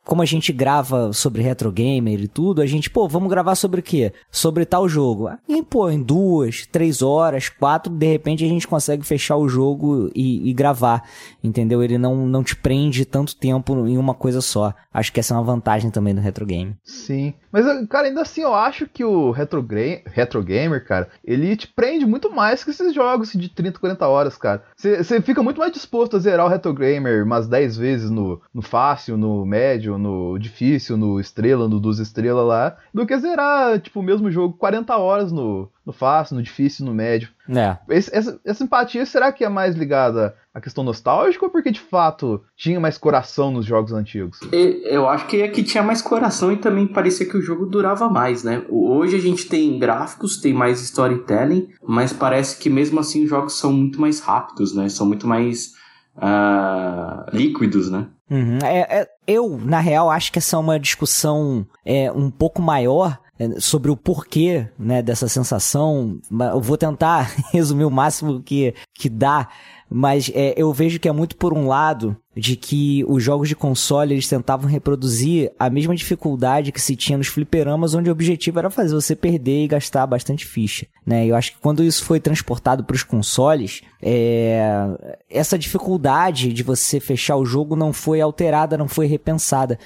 como 0.05 0.23
a 0.23 0.25
gente 0.25 0.53
grava 0.53 1.13
sobre 1.13 1.43
retro 1.43 1.73
gamer 1.73 2.21
e 2.21 2.29
tudo, 2.29 2.63
a 2.63 2.67
gente, 2.67 2.89
pô, 2.89 3.09
vamos 3.09 3.29
gravar 3.29 3.55
sobre 3.55 3.81
o 3.81 3.83
quê? 3.83 4.13
Sobre 4.31 4.65
tal 4.65 4.89
jogo. 4.89 5.31
E, 5.49 5.63
pô, 5.63 5.91
em 5.91 6.03
duas, 6.03 6.67
três 6.67 7.03
horas, 7.03 7.49
quatro, 7.49 7.93
de 7.93 8.07
repente 8.07 8.45
a 8.45 8.49
gente 8.49 8.69
consegue 8.69 9.05
fechar 9.05 9.37
o 9.37 9.49
jogo 9.49 10.11
e, 10.15 10.49
e 10.49 10.53
gravar, 10.53 11.03
entendeu? 11.43 11.83
Ele 11.83 11.99
não, 11.99 12.27
não 12.27 12.45
te 12.45 12.55
prende 12.55 13.05
tanto 13.05 13.37
tempo 13.37 13.87
em 13.87 13.99
uma 13.99 14.15
coisa 14.15 14.41
só. 14.41 14.75
Acho 14.93 15.13
que 15.13 15.21
essa 15.21 15.35
é 15.35 15.37
uma 15.37 15.43
vantagem 15.43 15.91
também 15.91 16.15
do 16.15 16.21
retro 16.21 16.47
game. 16.47 16.77
Sim. 16.85 17.35
Mas, 17.51 17.67
cara, 17.89 18.09
ainda 18.09 18.23
assim, 18.23 18.43
eu 18.43 18.55
acho 18.55 18.87
que 18.87 19.05
o 19.05 19.31
retro, 19.31 19.67
retro 20.07 20.43
gamer, 20.43 20.85
cara, 20.85 21.09
ele 21.25 21.57
te 21.57 21.67
prende 21.67 22.07
muito 22.07 22.31
mais 22.31 22.65
que 22.65 22.71
esses 22.71 22.95
jogos 22.95 23.33
de 23.33 23.49
30, 23.49 23.79
40 23.79 24.07
horas, 24.07 24.37
cara. 24.37 24.65
Você 24.77 25.21
fica 25.21 25.43
muito 25.43 25.59
mais 25.59 25.73
disposto 25.73 26.17
a 26.17 26.19
zerar 26.19 26.47
o 26.47 26.49
retro 26.49 26.73
gamer 26.75 27.25
umas 27.25 27.47
10 27.49 27.77
vezes 27.77 28.11
no, 28.11 28.41
no 28.53 28.63
fácil, 28.63 29.17
no 29.17 29.45
médio, 29.45 29.99
no 29.99 30.39
difícil, 30.39 30.97
no 30.97 31.21
estrela, 31.21 31.69
no 31.69 31.81
duas 31.81 31.99
estrelas 31.99 32.47
lá, 32.47 32.77
do 32.93 33.07
que 33.07 33.19
zerar, 33.19 33.81
tipo, 33.81 34.01
o 34.01 34.03
mesmo 34.03 34.31
jogo 34.31 34.57
40 34.57 34.97
horas 34.97 35.33
no, 35.33 35.69
no 35.85 35.93
fácil, 35.93 36.37
no 36.37 36.43
difícil, 36.43 36.87
no 36.87 36.95
médio. 36.95 37.29
É. 37.49 37.77
Esse- 37.89 38.15
essa, 38.15 38.41
essa 38.45 38.63
empatia, 38.65 39.05
será 39.05 39.33
que 39.33 39.45
é 39.45 39.49
mais 39.49 39.75
ligada 39.75 40.35
à 40.55 40.61
questão 40.61 40.85
nostálgica 40.85 41.45
ou 41.45 41.51
porque 41.51 41.71
de 41.73 41.81
fato 41.81 42.43
tinha 42.57 42.79
mais 42.79 42.97
coração 42.97 43.51
nos 43.51 43.67
jogos 43.67 43.93
antigos? 43.93 44.39
E- 44.53 44.83
Eu 44.85 45.09
acho 45.09 45.27
que 45.27 45.43
é 45.43 45.49
que 45.49 45.63
tinha 45.63 45.83
mais 45.83 46.01
coração 46.01 46.53
e 46.53 46.57
também 46.57 46.87
parecia 46.87 47.27
que 47.29 47.37
o 47.37 47.43
jogo 47.43 47.67
durava 47.67 48.09
mais, 48.09 48.45
né? 48.45 48.63
Hoje 48.69 49.17
a 49.17 49.21
gente 49.21 49.47
tem 49.49 49.79
gráficos, 49.79 50.37
tem 50.41 50.53
mais 50.55 50.81
storytelling, 50.83 51.69
mas 51.87 52.13
parece 52.13 52.59
que 52.59 52.71
mesmo 52.71 53.01
assim 53.01 53.25
os 53.25 53.31
jogos 53.31 53.59
são 53.59 53.73
muito 53.73 54.01
mais 54.01 54.21
rápidos, 54.21 54.75
né? 54.75 54.89
São 54.89 55.07
muito 55.07 55.27
mais 55.27 55.73
ah, 56.17 57.27
líquidos, 57.33 57.91
né? 57.91 58.07
Uhum. 58.31 58.59
É, 58.63 59.01
é- 59.01 59.09
eu, 59.27 59.59
na 59.63 59.81
real, 59.81 60.11
acho 60.11 60.33
que 60.33 60.39
essa 60.39 60.57
é 60.57 60.59
uma 60.59 60.79
discussão 60.79 61.67
é, 61.85 62.11
um 62.13 62.31
pouco 62.31 62.61
maior 62.63 63.19
sobre 63.59 63.91
o 63.91 63.97
porquê 63.97 64.69
né, 64.79 65.03
dessa 65.03 65.29
sensação. 65.29 66.19
Eu 66.31 66.61
vou 66.61 66.77
tentar 66.77 67.35
resumir 67.53 67.85
o 67.85 67.91
máximo 67.91 68.43
que, 68.43 68.75
que 68.95 69.09
dá, 69.09 69.49
mas 69.89 70.31
é, 70.35 70.55
eu 70.57 70.73
vejo 70.73 70.99
que 70.99 71.09
é 71.09 71.13
muito 71.13 71.37
por 71.37 71.53
um 71.53 71.67
lado 71.67 72.17
de 72.35 72.57
que 72.57 73.05
os 73.07 73.23
jogos 73.23 73.47
de 73.47 73.55
console 73.55 74.15
eles 74.15 74.27
tentavam 74.27 74.69
reproduzir 74.69 75.53
a 75.59 75.69
mesma 75.69 75.95
dificuldade 75.95 76.73
que 76.73 76.81
se 76.81 76.97
tinha 76.97 77.19
nos 77.19 77.27
fliperamas, 77.27 77.95
onde 77.95 78.09
o 78.09 78.13
objetivo 78.13 78.59
era 78.59 78.71
fazer 78.71 78.95
você 78.95 79.15
perder 79.15 79.65
e 79.65 79.69
gastar 79.69 80.07
bastante 80.07 80.47
ficha. 80.47 80.87
Né? 81.05 81.27
Eu 81.27 81.37
acho 81.37 81.53
que 81.53 81.59
quando 81.59 81.85
isso 81.85 82.05
foi 82.05 82.21
transportado 82.21 82.85
para 82.85 82.97
os 82.97 83.03
consoles, 83.03 83.83
é, 84.01 85.21
essa 85.29 85.59
dificuldade 85.59 86.55
de 86.55 86.63
você 86.63 86.99
fechar 86.99 87.37
o 87.37 87.45
jogo 87.45 87.77
não 87.77 87.93
foi 87.93 88.21
alterada, 88.21 88.79
não 88.79 88.89
foi 88.89 89.07
repensada. 89.07 89.79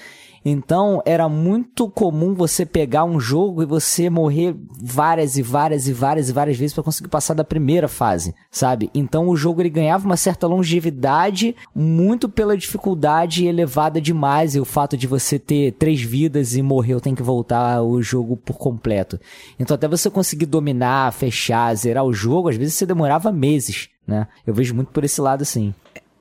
Então 0.49 1.03
era 1.05 1.29
muito 1.29 1.91
comum 1.91 2.33
você 2.33 2.65
pegar 2.65 3.03
um 3.03 3.19
jogo 3.19 3.65
e 3.65 3.67
você 3.67 4.09
morrer 4.09 4.55
várias 4.81 5.37
e 5.37 5.43
várias 5.43 5.89
e 5.89 5.93
várias 5.93 6.29
e 6.29 6.33
várias 6.33 6.57
vezes 6.57 6.73
para 6.73 6.85
conseguir 6.85 7.09
passar 7.09 7.35
da 7.35 7.43
primeira 7.43 7.89
fase, 7.89 8.33
sabe? 8.49 8.89
Então 8.95 9.27
o 9.27 9.37
jogo 9.37 9.61
ele 9.61 9.69
ganhava 9.69 10.07
uma 10.07 10.17
certa 10.17 10.47
longevidade 10.47 11.57
muito 11.75 12.29
pela 12.29 12.57
dificuldade 12.57 13.45
elevada 13.45 14.01
demais 14.01 14.55
e 14.55 14.61
o 14.61 14.65
fato 14.65 14.97
de 14.97 15.09
você 15.09 15.37
ter 15.37 15.73
três 15.73 16.01
vidas 16.01 16.55
e 16.55 16.63
morrer 16.63 16.95
ou 16.95 17.01
tem 17.01 17.17
que 17.17 17.25
voltar 17.25 17.83
o 17.83 18.01
jogo 18.01 18.37
por 18.37 18.57
completo. 18.57 19.19
Então 19.59 19.75
até 19.75 19.89
você 19.89 20.09
conseguir 20.09 20.47
dominar, 20.47 21.13
fechar, 21.13 21.75
zerar 21.75 22.05
o 22.05 22.13
jogo, 22.13 22.51
às 22.51 22.57
vezes 22.57 22.75
você 22.75 22.87
demorava 22.87 23.33
meses, 23.33 23.89
né? 24.07 24.29
Eu 24.47 24.55
vejo 24.55 24.77
muito 24.77 24.93
por 24.93 25.03
esse 25.03 25.21
lado 25.21 25.43
assim. 25.43 25.75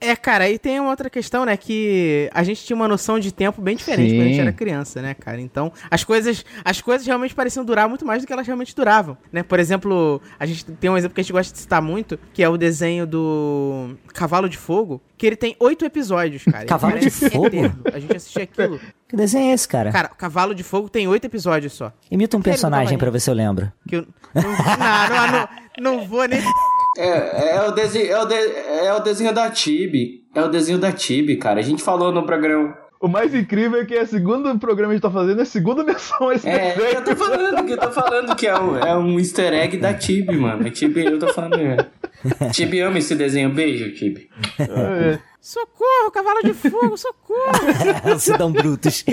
É, 0.05 0.15
cara, 0.15 0.43
aí 0.43 0.59
tem 0.59 0.79
uma 0.79 0.91
outra 0.91 1.09
questão, 1.09 1.45
né? 1.45 1.57
Que 1.57 2.29
a 2.33 2.43
gente 2.43 2.63
tinha 2.63 2.75
uma 2.75 2.87
noção 2.87 3.19
de 3.19 3.31
tempo 3.31 3.61
bem 3.61 3.75
diferente 3.75 4.11
Sim. 4.11 4.17
quando 4.17 4.25
a 4.25 4.29
gente 4.29 4.39
era 4.39 4.53
criança, 4.53 5.01
né, 5.01 5.13
cara? 5.13 5.41
Então, 5.41 5.71
as 5.89 6.03
coisas, 6.03 6.45
as 6.63 6.79
coisas 6.79 7.05
realmente 7.07 7.33
pareciam 7.33 7.65
durar 7.65 7.89
muito 7.89 8.05
mais 8.05 8.21
do 8.21 8.27
que 8.27 8.33
elas 8.33 8.45
realmente 8.45 8.75
duravam, 8.75 9.17
né? 9.31 9.41
Por 9.41 9.59
exemplo, 9.59 10.21
a 10.39 10.45
gente 10.45 10.63
tem 10.65 10.89
um 10.89 10.97
exemplo 10.97 11.15
que 11.15 11.21
a 11.21 11.23
gente 11.23 11.33
gosta 11.33 11.51
de 11.51 11.59
citar 11.59 11.81
muito, 11.81 12.19
que 12.33 12.43
é 12.43 12.49
o 12.49 12.55
desenho 12.55 13.07
do 13.07 13.95
Cavalo 14.13 14.47
de 14.47 14.57
Fogo, 14.57 15.01
que 15.17 15.25
ele 15.25 15.35
tem 15.35 15.55
oito 15.59 15.83
episódios, 15.85 16.43
cara. 16.43 16.65
Cavalo 16.65 16.99
de 16.99 17.09
Fogo? 17.09 17.47
eterno. 17.47 17.81
A 17.91 17.99
gente 17.99 18.15
assistia 18.15 18.43
aquilo. 18.43 18.79
Que 19.07 19.15
desenho 19.15 19.51
é 19.51 19.53
esse, 19.53 19.67
cara? 19.67 19.91
Cara, 19.91 20.09
Cavalo 20.09 20.53
de 20.53 20.63
Fogo 20.63 20.89
tem 20.89 21.07
oito 21.07 21.25
episódios 21.25 21.73
só. 21.73 21.91
Imita 22.11 22.37
um 22.37 22.41
personagem 22.41 22.97
pra 22.97 23.09
ver 23.09 23.19
se 23.19 23.29
eu 23.29 23.33
lembro. 23.33 23.71
Que 23.87 23.97
eu 23.97 24.07
não, 24.33 24.43
não, 24.43 25.31
não, 25.31 25.97
não 25.99 26.07
vou 26.07 26.27
nem 26.27 26.41
É, 26.97 27.55
é, 27.55 27.61
o 27.67 27.71
desenho, 27.71 28.11
é, 28.11 28.21
o 28.21 28.25
de- 28.25 28.35
é 28.85 28.93
o 28.93 28.99
desenho 28.99 29.33
da 29.33 29.49
Tibi. 29.49 30.23
É 30.33 30.41
o 30.41 30.47
desenho 30.49 30.77
da 30.77 30.91
Tibi, 30.91 31.37
cara. 31.37 31.59
A 31.59 31.63
gente 31.63 31.81
falou 31.83 32.11
no 32.11 32.23
programa. 32.25 32.77
O 32.99 33.07
mais 33.07 33.33
incrível 33.35 33.81
é 33.81 33.85
que 33.85 33.93
é 33.93 34.01
o 34.03 34.07
segundo 34.07 34.57
programa 34.57 34.91
que 34.93 34.93
a 34.93 34.95
gente 34.95 35.01
tá 35.01 35.11
fazendo, 35.11 35.39
é 35.39 35.43
a 35.43 35.45
segunda 35.45 35.83
a 35.91 36.33
esse 36.33 36.47
É, 36.49 36.73
desenho. 36.73 36.95
eu 36.95 37.03
tô 37.03 37.15
falando, 37.15 37.65
que 37.65 37.73
eu 37.73 37.77
tô 37.77 37.91
falando 37.91 38.35
que 38.35 38.47
é 38.47 38.59
um, 38.59 38.77
é 38.77 38.97
um 38.97 39.19
easter 39.19 39.53
egg 39.53 39.77
da 39.77 39.93
Tibi, 39.93 40.35
mano. 40.37 40.65
A 40.65 40.71
Tibi, 40.71 41.05
eu 41.05 41.19
tô 41.19 41.27
falando. 41.27 41.85
Tibi 42.51 42.79
ama 42.79 42.97
esse 42.97 43.13
desenho. 43.15 43.49
Beijo, 43.51 43.91
Tibi. 43.93 44.29
É. 44.59 45.19
Socorro, 45.45 46.09
cavalo 46.11 46.41
de 46.43 46.55
fogo, 46.55 46.97
socorro! 46.97 48.17
Cidão 48.17 48.51
Brutus. 48.51 49.05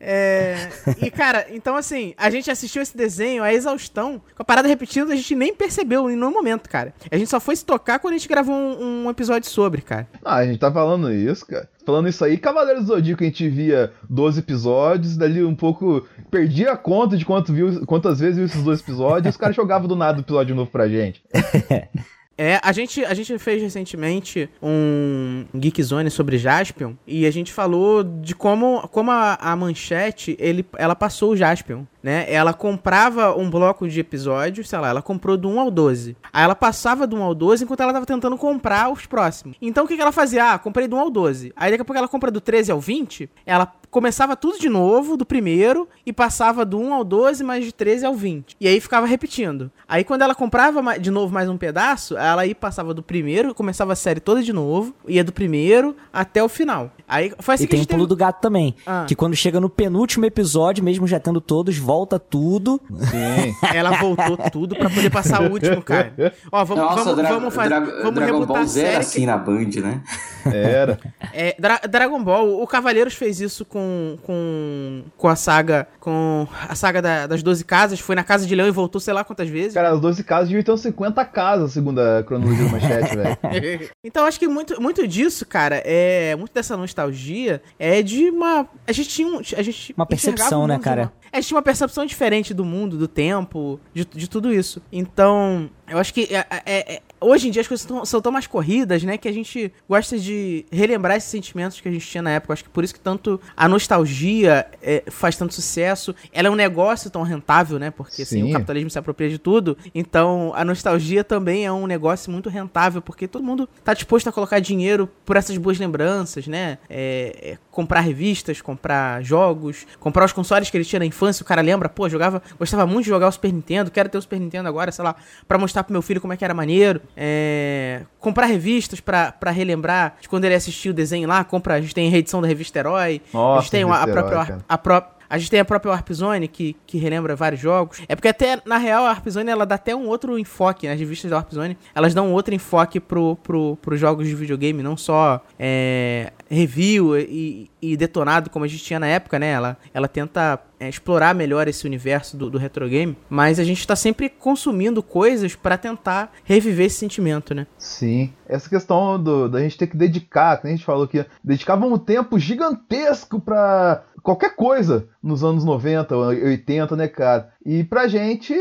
É, 0.00 0.70
e, 1.02 1.10
cara, 1.10 1.46
então 1.50 1.76
assim, 1.76 2.14
a 2.16 2.30
gente 2.30 2.50
assistiu 2.50 2.80
esse 2.80 2.96
desenho 2.96 3.42
a 3.42 3.52
exaustão, 3.52 4.18
com 4.34 4.42
a 4.42 4.44
parada 4.44 4.66
repetindo, 4.66 5.12
a 5.12 5.14
gente 5.16 5.34
nem 5.34 5.54
percebeu 5.54 6.10
em 6.10 6.16
nenhum 6.16 6.32
momento, 6.32 6.70
cara. 6.70 6.94
A 7.10 7.18
gente 7.18 7.28
só 7.28 7.38
foi 7.38 7.54
se 7.54 7.66
tocar 7.66 7.98
quando 7.98 8.14
a 8.14 8.16
gente 8.16 8.30
gravou 8.30 8.54
um, 8.54 9.04
um 9.04 9.10
episódio 9.10 9.50
sobre, 9.50 9.82
cara. 9.82 10.08
Ah, 10.24 10.36
a 10.36 10.46
gente 10.46 10.58
tá 10.58 10.72
falando 10.72 11.12
isso, 11.12 11.46
cara. 11.46 11.68
Falando 11.84 12.08
isso 12.08 12.24
aí, 12.24 12.38
Cavaleiros 12.38 12.86
do 12.86 12.94
Zodíaco 12.94 13.22
a 13.22 13.26
gente 13.26 13.46
via 13.46 13.92
12 14.08 14.40
episódios, 14.40 15.18
dali 15.18 15.44
um 15.44 15.54
pouco 15.54 16.08
perdia 16.30 16.72
a 16.72 16.78
conta 16.78 17.18
de 17.18 17.26
quanto 17.26 17.52
viu, 17.52 17.84
quantas 17.84 18.20
vezes 18.20 18.36
viu 18.36 18.46
esses 18.46 18.62
dois 18.62 18.80
episódios, 18.80 19.26
e 19.26 19.28
os 19.28 19.36
caras 19.36 19.54
jogavam 19.54 19.86
do 19.86 19.96
nada 19.96 20.16
o 20.16 20.22
episódio 20.22 20.54
novo 20.54 20.70
pra 20.70 20.88
gente. 20.88 21.22
É, 22.42 22.58
a 22.62 22.72
gente, 22.72 23.04
a 23.04 23.12
gente 23.12 23.38
fez 23.38 23.60
recentemente 23.60 24.48
um 24.62 25.44
Geek 25.54 25.82
Zone 25.82 26.10
sobre 26.10 26.38
Jaspion 26.38 26.94
e 27.06 27.26
a 27.26 27.30
gente 27.30 27.52
falou 27.52 28.02
de 28.02 28.34
como, 28.34 28.88
como 28.88 29.10
a, 29.10 29.34
a 29.34 29.54
manchete 29.54 30.38
ele, 30.40 30.64
ela 30.78 30.96
passou 30.96 31.32
o 31.32 31.36
Jaspion, 31.36 31.84
né? 32.02 32.26
Ela 32.28 32.52
comprava 32.52 33.36
um 33.36 33.50
bloco 33.50 33.88
de 33.88 34.00
episódios, 34.00 34.68
sei 34.68 34.78
lá, 34.78 34.88
ela 34.88 35.02
comprou 35.02 35.36
do 35.36 35.48
1 35.48 35.60
ao 35.60 35.70
12. 35.70 36.16
Aí 36.32 36.44
ela 36.44 36.54
passava 36.54 37.06
do 37.06 37.16
1 37.16 37.22
ao 37.22 37.34
12 37.34 37.64
enquanto 37.64 37.80
ela 37.80 37.92
tava 37.92 38.06
tentando 38.06 38.36
comprar 38.36 38.90
os 38.90 39.06
próximos. 39.06 39.56
Então 39.60 39.84
o 39.84 39.88
que, 39.88 39.96
que 39.96 40.02
ela 40.02 40.12
fazia? 40.12 40.52
Ah, 40.52 40.58
comprei 40.58 40.88
do 40.88 40.96
1 40.96 41.00
ao 41.00 41.10
12. 41.10 41.52
Aí 41.56 41.70
daqui 41.70 41.82
a 41.82 41.84
pouco 41.84 41.98
ela 41.98 42.08
compra 42.08 42.30
do 42.30 42.40
13 42.40 42.72
ao 42.72 42.80
20, 42.80 43.28
ela 43.44 43.72
começava 43.90 44.36
tudo 44.36 44.58
de 44.58 44.68
novo, 44.68 45.16
do 45.16 45.26
primeiro, 45.26 45.88
e 46.06 46.12
passava 46.12 46.64
do 46.64 46.78
1 46.78 46.94
ao 46.94 47.04
12, 47.04 47.42
mais 47.42 47.64
de 47.64 47.72
13 47.72 48.06
ao 48.06 48.14
20. 48.14 48.56
E 48.60 48.68
aí 48.68 48.80
ficava 48.80 49.06
repetindo. 49.06 49.70
Aí 49.88 50.04
quando 50.04 50.22
ela 50.22 50.34
comprava 50.34 50.98
de 50.98 51.10
novo 51.10 51.32
mais 51.34 51.48
um 51.48 51.56
pedaço, 51.56 52.16
ela 52.16 52.42
aí 52.42 52.54
passava 52.54 52.94
do 52.94 53.02
primeiro, 53.02 53.54
começava 53.54 53.92
a 53.92 53.96
série 53.96 54.20
toda 54.20 54.42
de 54.42 54.52
novo, 54.52 54.94
ia 55.08 55.24
do 55.24 55.32
primeiro 55.32 55.96
até 56.12 56.42
o 56.42 56.48
final. 56.48 56.92
Aí 57.08 57.32
foi 57.40 57.54
assim 57.56 57.64
E 57.64 57.66
que 57.66 57.74
tem 57.74 57.82
o 57.82 57.86
pulo 57.86 58.02
teve... 58.02 58.08
do 58.08 58.16
gato 58.16 58.40
também. 58.40 58.74
Ah. 58.86 59.04
Que 59.06 59.16
quando 59.16 59.34
chega 59.34 59.60
no 59.60 59.68
penúltimo 59.68 60.24
episódio, 60.24 60.84
mesmo 60.84 61.06
já 61.06 61.18
tendo 61.18 61.40
todos, 61.40 61.76
volta 61.90 62.20
tudo. 62.20 62.80
Sim. 62.88 63.52
Ela 63.74 63.90
voltou 63.98 64.36
tudo 64.36 64.76
pra 64.76 64.88
poder 64.88 65.10
passar 65.10 65.42
o 65.42 65.50
último, 65.50 65.82
cara. 65.82 66.12
Ó, 66.52 66.64
vamos, 66.64 66.84
Nossa, 66.84 67.02
vamos, 67.04 67.16
Dra 67.16 67.28
vamos 67.30 67.52
fazer. 67.54 67.80
Vamos 68.02 68.14
Dragon 68.14 68.46
Ball 68.46 68.64
Z 68.64 68.80
era 68.80 68.98
assim 69.00 69.26
na 69.26 69.36
Band, 69.36 69.70
né? 69.82 70.00
Era. 70.46 70.98
É, 71.32 71.56
Dra- 71.58 71.80
Dragon 71.90 72.22
Ball, 72.22 72.62
o 72.62 72.66
Cavaleiros 72.66 73.14
fez 73.14 73.40
isso 73.40 73.64
com, 73.64 74.16
com, 74.22 75.02
com 75.16 75.28
a 75.28 75.34
saga. 75.34 75.88
Com 75.98 76.46
a 76.68 76.74
saga 76.76 77.02
da- 77.02 77.26
das 77.26 77.42
12 77.42 77.64
casas. 77.64 77.98
Foi 77.98 78.14
na 78.14 78.22
Casa 78.22 78.46
de 78.46 78.54
Leão 78.54 78.68
e 78.68 78.70
voltou 78.70 79.00
sei 79.00 79.12
lá 79.12 79.24
quantas 79.24 79.48
vezes. 79.48 79.74
Cara, 79.74 79.90
as 79.90 80.00
12 80.00 80.22
casas 80.22 80.48
deviam 80.48 80.62
ter 80.62 80.70
uns 80.72 80.82
50 80.82 81.24
casas, 81.24 81.72
segundo 81.72 81.98
a 82.00 82.22
cronologia 82.22 82.64
do 82.66 82.70
manchete, 82.70 83.16
velho. 83.16 83.90
então 84.04 84.24
acho 84.26 84.38
que 84.38 84.46
muito, 84.46 84.80
muito 84.80 85.06
disso, 85.08 85.44
cara, 85.44 85.82
é. 85.84 86.36
Muito 86.36 86.52
dessa 86.54 86.76
nostalgia 86.76 87.60
é 87.80 88.00
de 88.00 88.30
uma. 88.30 88.66
A 88.86 88.92
gente 88.92 89.08
tinha 89.08 89.26
um. 89.28 89.38
A 89.38 89.62
gente 89.62 89.92
Uma 89.96 90.06
percepção, 90.06 90.66
né, 90.68 90.78
cara? 90.78 91.02
uma- 91.02 91.12
a 91.32 91.36
gente 91.36 91.46
tinha 91.48 91.56
uma 91.56 91.62
percepção 91.62 91.79
diferente 92.06 92.52
do 92.52 92.64
mundo, 92.64 92.96
do 92.96 93.08
tempo, 93.08 93.80
de, 93.94 94.04
de 94.04 94.28
tudo 94.28 94.52
isso. 94.52 94.82
Então, 94.92 95.70
eu 95.90 95.98
acho 95.98 96.14
que 96.14 96.22
é- 96.34 96.46
é- 96.64 96.94
é- 96.94 97.02
hoje 97.20 97.48
em 97.48 97.50
dia 97.50 97.60
as 97.60 97.68
coisas 97.68 97.84
tão- 97.84 98.04
são 98.04 98.20
tão 98.20 98.32
mais 98.32 98.46
corridas, 98.46 99.02
né? 99.02 99.18
Que 99.18 99.28
a 99.28 99.32
gente 99.32 99.72
gosta 99.88 100.18
de 100.18 100.64
relembrar 100.72 101.16
esses 101.16 101.28
sentimentos 101.30 101.80
que 101.80 101.88
a 101.88 101.92
gente 101.92 102.06
tinha 102.06 102.22
na 102.22 102.30
época. 102.30 102.52
Eu 102.52 102.54
acho 102.54 102.64
que 102.64 102.70
por 102.70 102.82
isso 102.84 102.94
que 102.94 103.00
tanto 103.00 103.40
a 103.56 103.68
nostalgia 103.68 104.66
é, 104.82 105.02
faz 105.10 105.36
tanto 105.36 105.52
sucesso. 105.54 106.14
Ela 106.32 106.48
é 106.48 106.50
um 106.50 106.54
negócio 106.54 107.10
tão 107.10 107.22
rentável, 107.22 107.78
né? 107.78 107.90
Porque 107.90 108.22
assim, 108.22 108.42
Sim. 108.42 108.50
o 108.50 108.52
capitalismo 108.52 108.88
se 108.90 108.98
apropria 108.98 109.28
de 109.28 109.38
tudo. 109.38 109.76
Então, 109.94 110.52
a 110.54 110.64
nostalgia 110.64 111.22
também 111.24 111.66
é 111.66 111.72
um 111.72 111.86
negócio 111.86 112.30
muito 112.32 112.48
rentável, 112.48 113.02
porque 113.02 113.26
todo 113.28 113.44
mundo 113.44 113.68
tá 113.84 113.92
disposto 113.92 114.28
a 114.28 114.32
colocar 114.32 114.58
dinheiro 114.60 115.08
por 115.24 115.36
essas 115.36 115.56
boas 115.58 115.78
lembranças, 115.78 116.46
né? 116.46 116.78
É, 116.88 117.50
é, 117.52 117.58
comprar 117.70 118.00
revistas, 118.00 118.60
comprar 118.60 119.22
jogos, 119.22 119.86
comprar 119.98 120.24
os 120.24 120.32
consoles 120.32 120.70
que 120.70 120.76
ele 120.76 120.84
tinha 120.84 121.00
na 121.00 121.06
infância. 121.06 121.42
O 121.42 121.46
cara 121.46 121.60
lembra, 121.62 121.88
pô, 121.88 122.08
jogava, 122.08 122.42
gostava 122.58 122.86
muito 122.86 123.04
de 123.04 123.10
jogar 123.10 123.28
o 123.28 123.32
Super 123.32 123.52
Nintendo, 123.52 123.90
quero 123.90 124.08
ter 124.08 124.18
o 124.18 124.22
Super 124.22 124.38
Nintendo 124.40 124.68
agora, 124.68 124.90
sei 124.92 125.04
lá, 125.04 125.14
pra 125.48 125.58
mostrar 125.58 125.79
pro 125.84 125.92
meu 125.92 126.02
filho 126.02 126.20
como 126.20 126.32
é 126.32 126.36
que 126.36 126.44
era 126.44 126.54
maneiro. 126.54 127.00
É, 127.16 128.02
comprar 128.18 128.46
revistas 128.46 129.00
pra, 129.00 129.32
pra 129.32 129.50
relembrar 129.50 130.16
de 130.20 130.28
quando 130.28 130.44
ele 130.44 130.54
assistiu 130.54 130.92
o 130.92 130.94
desenho 130.94 131.28
lá, 131.28 131.42
compra, 131.44 131.74
a 131.74 131.80
gente 131.80 131.94
tem 131.94 132.08
a 132.08 132.10
reedição 132.10 132.40
da 132.40 132.48
revista 132.48 132.78
Herói, 132.78 133.20
a 133.32 133.36
Nossa, 133.36 133.62
gente 133.62 133.70
tem 133.70 133.82
a, 133.84 133.94
a 133.94 134.06
própria 134.06 134.34
Herói, 134.34 134.46
cara. 134.46 134.64
a 134.68 134.78
própria 134.78 135.19
a 135.30 135.38
gente 135.38 135.48
tem 135.48 135.60
a 135.60 135.64
própria 135.64 135.92
Warp 135.92 136.10
Zone, 136.10 136.48
que, 136.48 136.76
que 136.84 136.98
relembra 136.98 137.36
vários 137.36 137.60
jogos. 137.60 138.02
É 138.08 138.16
porque 138.16 138.26
até, 138.26 138.60
na 138.66 138.78
real, 138.78 139.04
a 139.04 139.10
Warp 139.10 139.28
Zone, 139.28 139.48
ela 139.48 139.64
dá 139.64 139.76
até 139.76 139.94
um 139.94 140.08
outro 140.08 140.36
enfoque. 140.36 140.88
Nas 140.88 140.98
revistas 140.98 141.30
da 141.30 141.36
Warp 141.36 141.52
Zone, 141.52 141.78
elas 141.94 142.12
dão 142.12 142.28
um 142.28 142.32
outro 142.32 142.52
enfoque 142.52 142.98
pro, 142.98 143.36
pro, 143.36 143.78
pros 143.80 144.00
jogos 144.00 144.26
de 144.26 144.34
videogame, 144.34 144.82
não 144.82 144.96
só 144.96 145.40
é, 145.56 146.32
review 146.50 147.16
e, 147.16 147.70
e 147.80 147.96
detonado, 147.96 148.50
como 148.50 148.64
a 148.64 148.68
gente 148.68 148.82
tinha 148.82 148.98
na 148.98 149.06
época, 149.06 149.38
né? 149.38 149.52
Ela, 149.52 149.78
ela 149.94 150.08
tenta 150.08 150.60
é, 150.80 150.88
explorar 150.88 151.34
melhor 151.34 151.68
esse 151.68 151.86
universo 151.86 152.36
do, 152.36 152.50
do 152.50 152.58
retro 152.58 152.88
game, 152.88 153.16
mas 153.28 153.60
a 153.60 153.64
gente 153.64 153.86
tá 153.86 153.94
sempre 153.94 154.28
consumindo 154.30 155.02
coisas 155.02 155.54
pra 155.54 155.76
tentar 155.76 156.32
reviver 156.42 156.86
esse 156.86 156.96
sentimento, 156.96 157.54
né? 157.54 157.66
Sim. 157.78 158.32
Essa 158.48 158.68
questão 158.68 159.22
do, 159.22 159.48
da 159.48 159.60
gente 159.60 159.76
ter 159.76 159.86
que 159.86 159.96
dedicar, 159.96 160.60
que 160.60 160.66
a 160.66 160.70
gente 160.70 160.84
falou 160.84 161.06
que 161.06 161.24
dedicava 161.44 161.86
um 161.86 161.98
tempo 161.98 162.38
gigantesco 162.38 163.38
pra 163.38 164.02
qualquer 164.22 164.54
coisa 164.56 165.08
nos 165.22 165.42
anos 165.44 165.64
90, 165.64 166.16
80, 166.16 166.96
né, 166.96 167.08
cara? 167.08 167.50
E 167.64 167.84
pra 167.84 168.08
gente, 168.08 168.54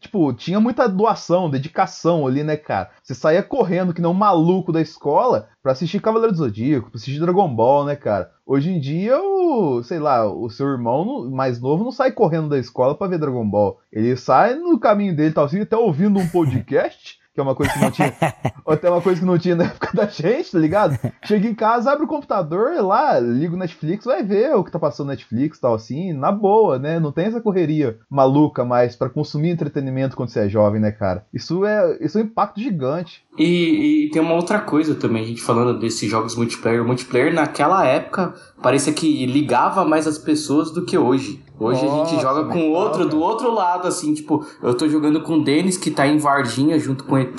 tipo, 0.00 0.32
tinha 0.32 0.60
muita 0.60 0.88
doação, 0.88 1.50
dedicação 1.50 2.26
ali, 2.26 2.42
né, 2.42 2.56
cara? 2.56 2.90
Você 3.02 3.14
saía 3.14 3.42
correndo 3.42 3.92
que 3.92 4.00
nem 4.00 4.10
um 4.10 4.14
maluco 4.14 4.72
da 4.72 4.80
escola 4.80 5.48
pra 5.62 5.72
assistir 5.72 6.00
Cavaleiro 6.00 6.32
do 6.32 6.38
Zodíaco, 6.38 6.90
pra 6.90 6.98
assistir 6.98 7.20
Dragon 7.20 7.52
Ball, 7.54 7.84
né, 7.84 7.96
cara? 7.96 8.30
Hoje 8.46 8.70
em 8.70 8.80
dia, 8.80 9.18
o, 9.20 9.82
sei 9.82 9.98
lá, 9.98 10.26
o 10.26 10.48
seu 10.48 10.66
irmão 10.68 11.04
não- 11.04 11.30
mais 11.30 11.60
novo 11.60 11.84
não 11.84 11.92
sai 11.92 12.12
correndo 12.12 12.48
da 12.48 12.58
escola 12.58 12.94
pra 12.94 13.06
ver 13.08 13.18
Dragon 13.18 13.46
Ball. 13.48 13.78
Ele 13.92 14.16
sai 14.16 14.54
no 14.54 14.78
caminho 14.78 15.14
dele, 15.14 15.34
tal, 15.34 15.44
assim, 15.44 15.60
até 15.60 15.76
ouvindo 15.76 16.18
um 16.18 16.28
podcast, 16.28 17.17
que 17.38 17.40
é 17.40 17.44
uma 17.44 17.54
coisa 17.54 17.72
que 17.72 17.78
não 17.78 17.90
tinha. 17.90 18.12
ou 18.64 18.74
até 18.74 18.90
uma 18.90 19.00
coisa 19.00 19.20
que 19.20 19.26
não 19.26 19.38
tinha 19.38 19.54
na 19.54 19.64
época 19.64 19.90
da 19.94 20.06
gente, 20.06 20.50
tá 20.50 20.58
ligado? 20.58 20.98
Chega 21.24 21.46
em 21.46 21.54
casa, 21.54 21.92
abre 21.92 22.04
o 22.04 22.08
computador, 22.08 22.82
lá, 22.82 23.18
liga 23.20 23.54
o 23.54 23.58
Netflix, 23.58 24.04
vai 24.04 24.24
ver 24.24 24.54
o 24.56 24.64
que 24.64 24.72
tá 24.72 24.78
passando 24.78 25.06
no 25.06 25.12
Netflix 25.12 25.60
tal, 25.60 25.74
assim, 25.74 26.12
na 26.12 26.32
boa, 26.32 26.78
né? 26.78 26.98
Não 26.98 27.12
tem 27.12 27.26
essa 27.26 27.40
correria 27.40 27.98
maluca 28.10 28.64
mais 28.64 28.96
pra 28.96 29.08
consumir 29.08 29.50
entretenimento 29.50 30.16
quando 30.16 30.30
você 30.30 30.40
é 30.40 30.48
jovem, 30.48 30.80
né, 30.80 30.90
cara? 30.90 31.24
Isso 31.32 31.64
é, 31.64 31.98
isso 32.00 32.18
é 32.18 32.22
um 32.22 32.24
impacto 32.24 32.60
gigante. 32.60 33.22
E, 33.38 34.06
e 34.06 34.10
tem 34.10 34.20
uma 34.20 34.34
outra 34.34 34.58
coisa 34.58 34.96
também, 34.96 35.22
a 35.22 35.26
gente 35.26 35.40
falando 35.40 35.78
desses 35.78 36.10
jogos 36.10 36.34
multiplayer. 36.34 36.82
O 36.82 36.86
multiplayer 36.86 37.32
naquela 37.32 37.86
época 37.86 38.34
parecia 38.62 38.92
que 38.92 39.26
ligava 39.26 39.84
mais 39.84 40.06
as 40.06 40.18
pessoas 40.18 40.70
do 40.70 40.84
que 40.84 40.96
hoje. 40.96 41.42
Hoje 41.58 41.80
a 41.80 41.88
gente 41.88 42.14
Nossa, 42.14 42.20
joga 42.20 42.44
com 42.44 42.54
legal, 42.54 42.72
outro, 42.72 42.98
cara. 42.98 43.10
do 43.10 43.20
outro 43.20 43.52
lado, 43.52 43.88
assim, 43.88 44.14
tipo, 44.14 44.46
eu 44.62 44.74
tô 44.74 44.88
jogando 44.88 45.20
com 45.22 45.34
o 45.34 45.44
Denis, 45.44 45.76
que 45.76 45.90
tá 45.90 46.06
em 46.06 46.16
Varginha 46.18 46.78
junto 46.78 47.04
com 47.04 47.14
o 47.16 47.18
ET, 47.18 47.38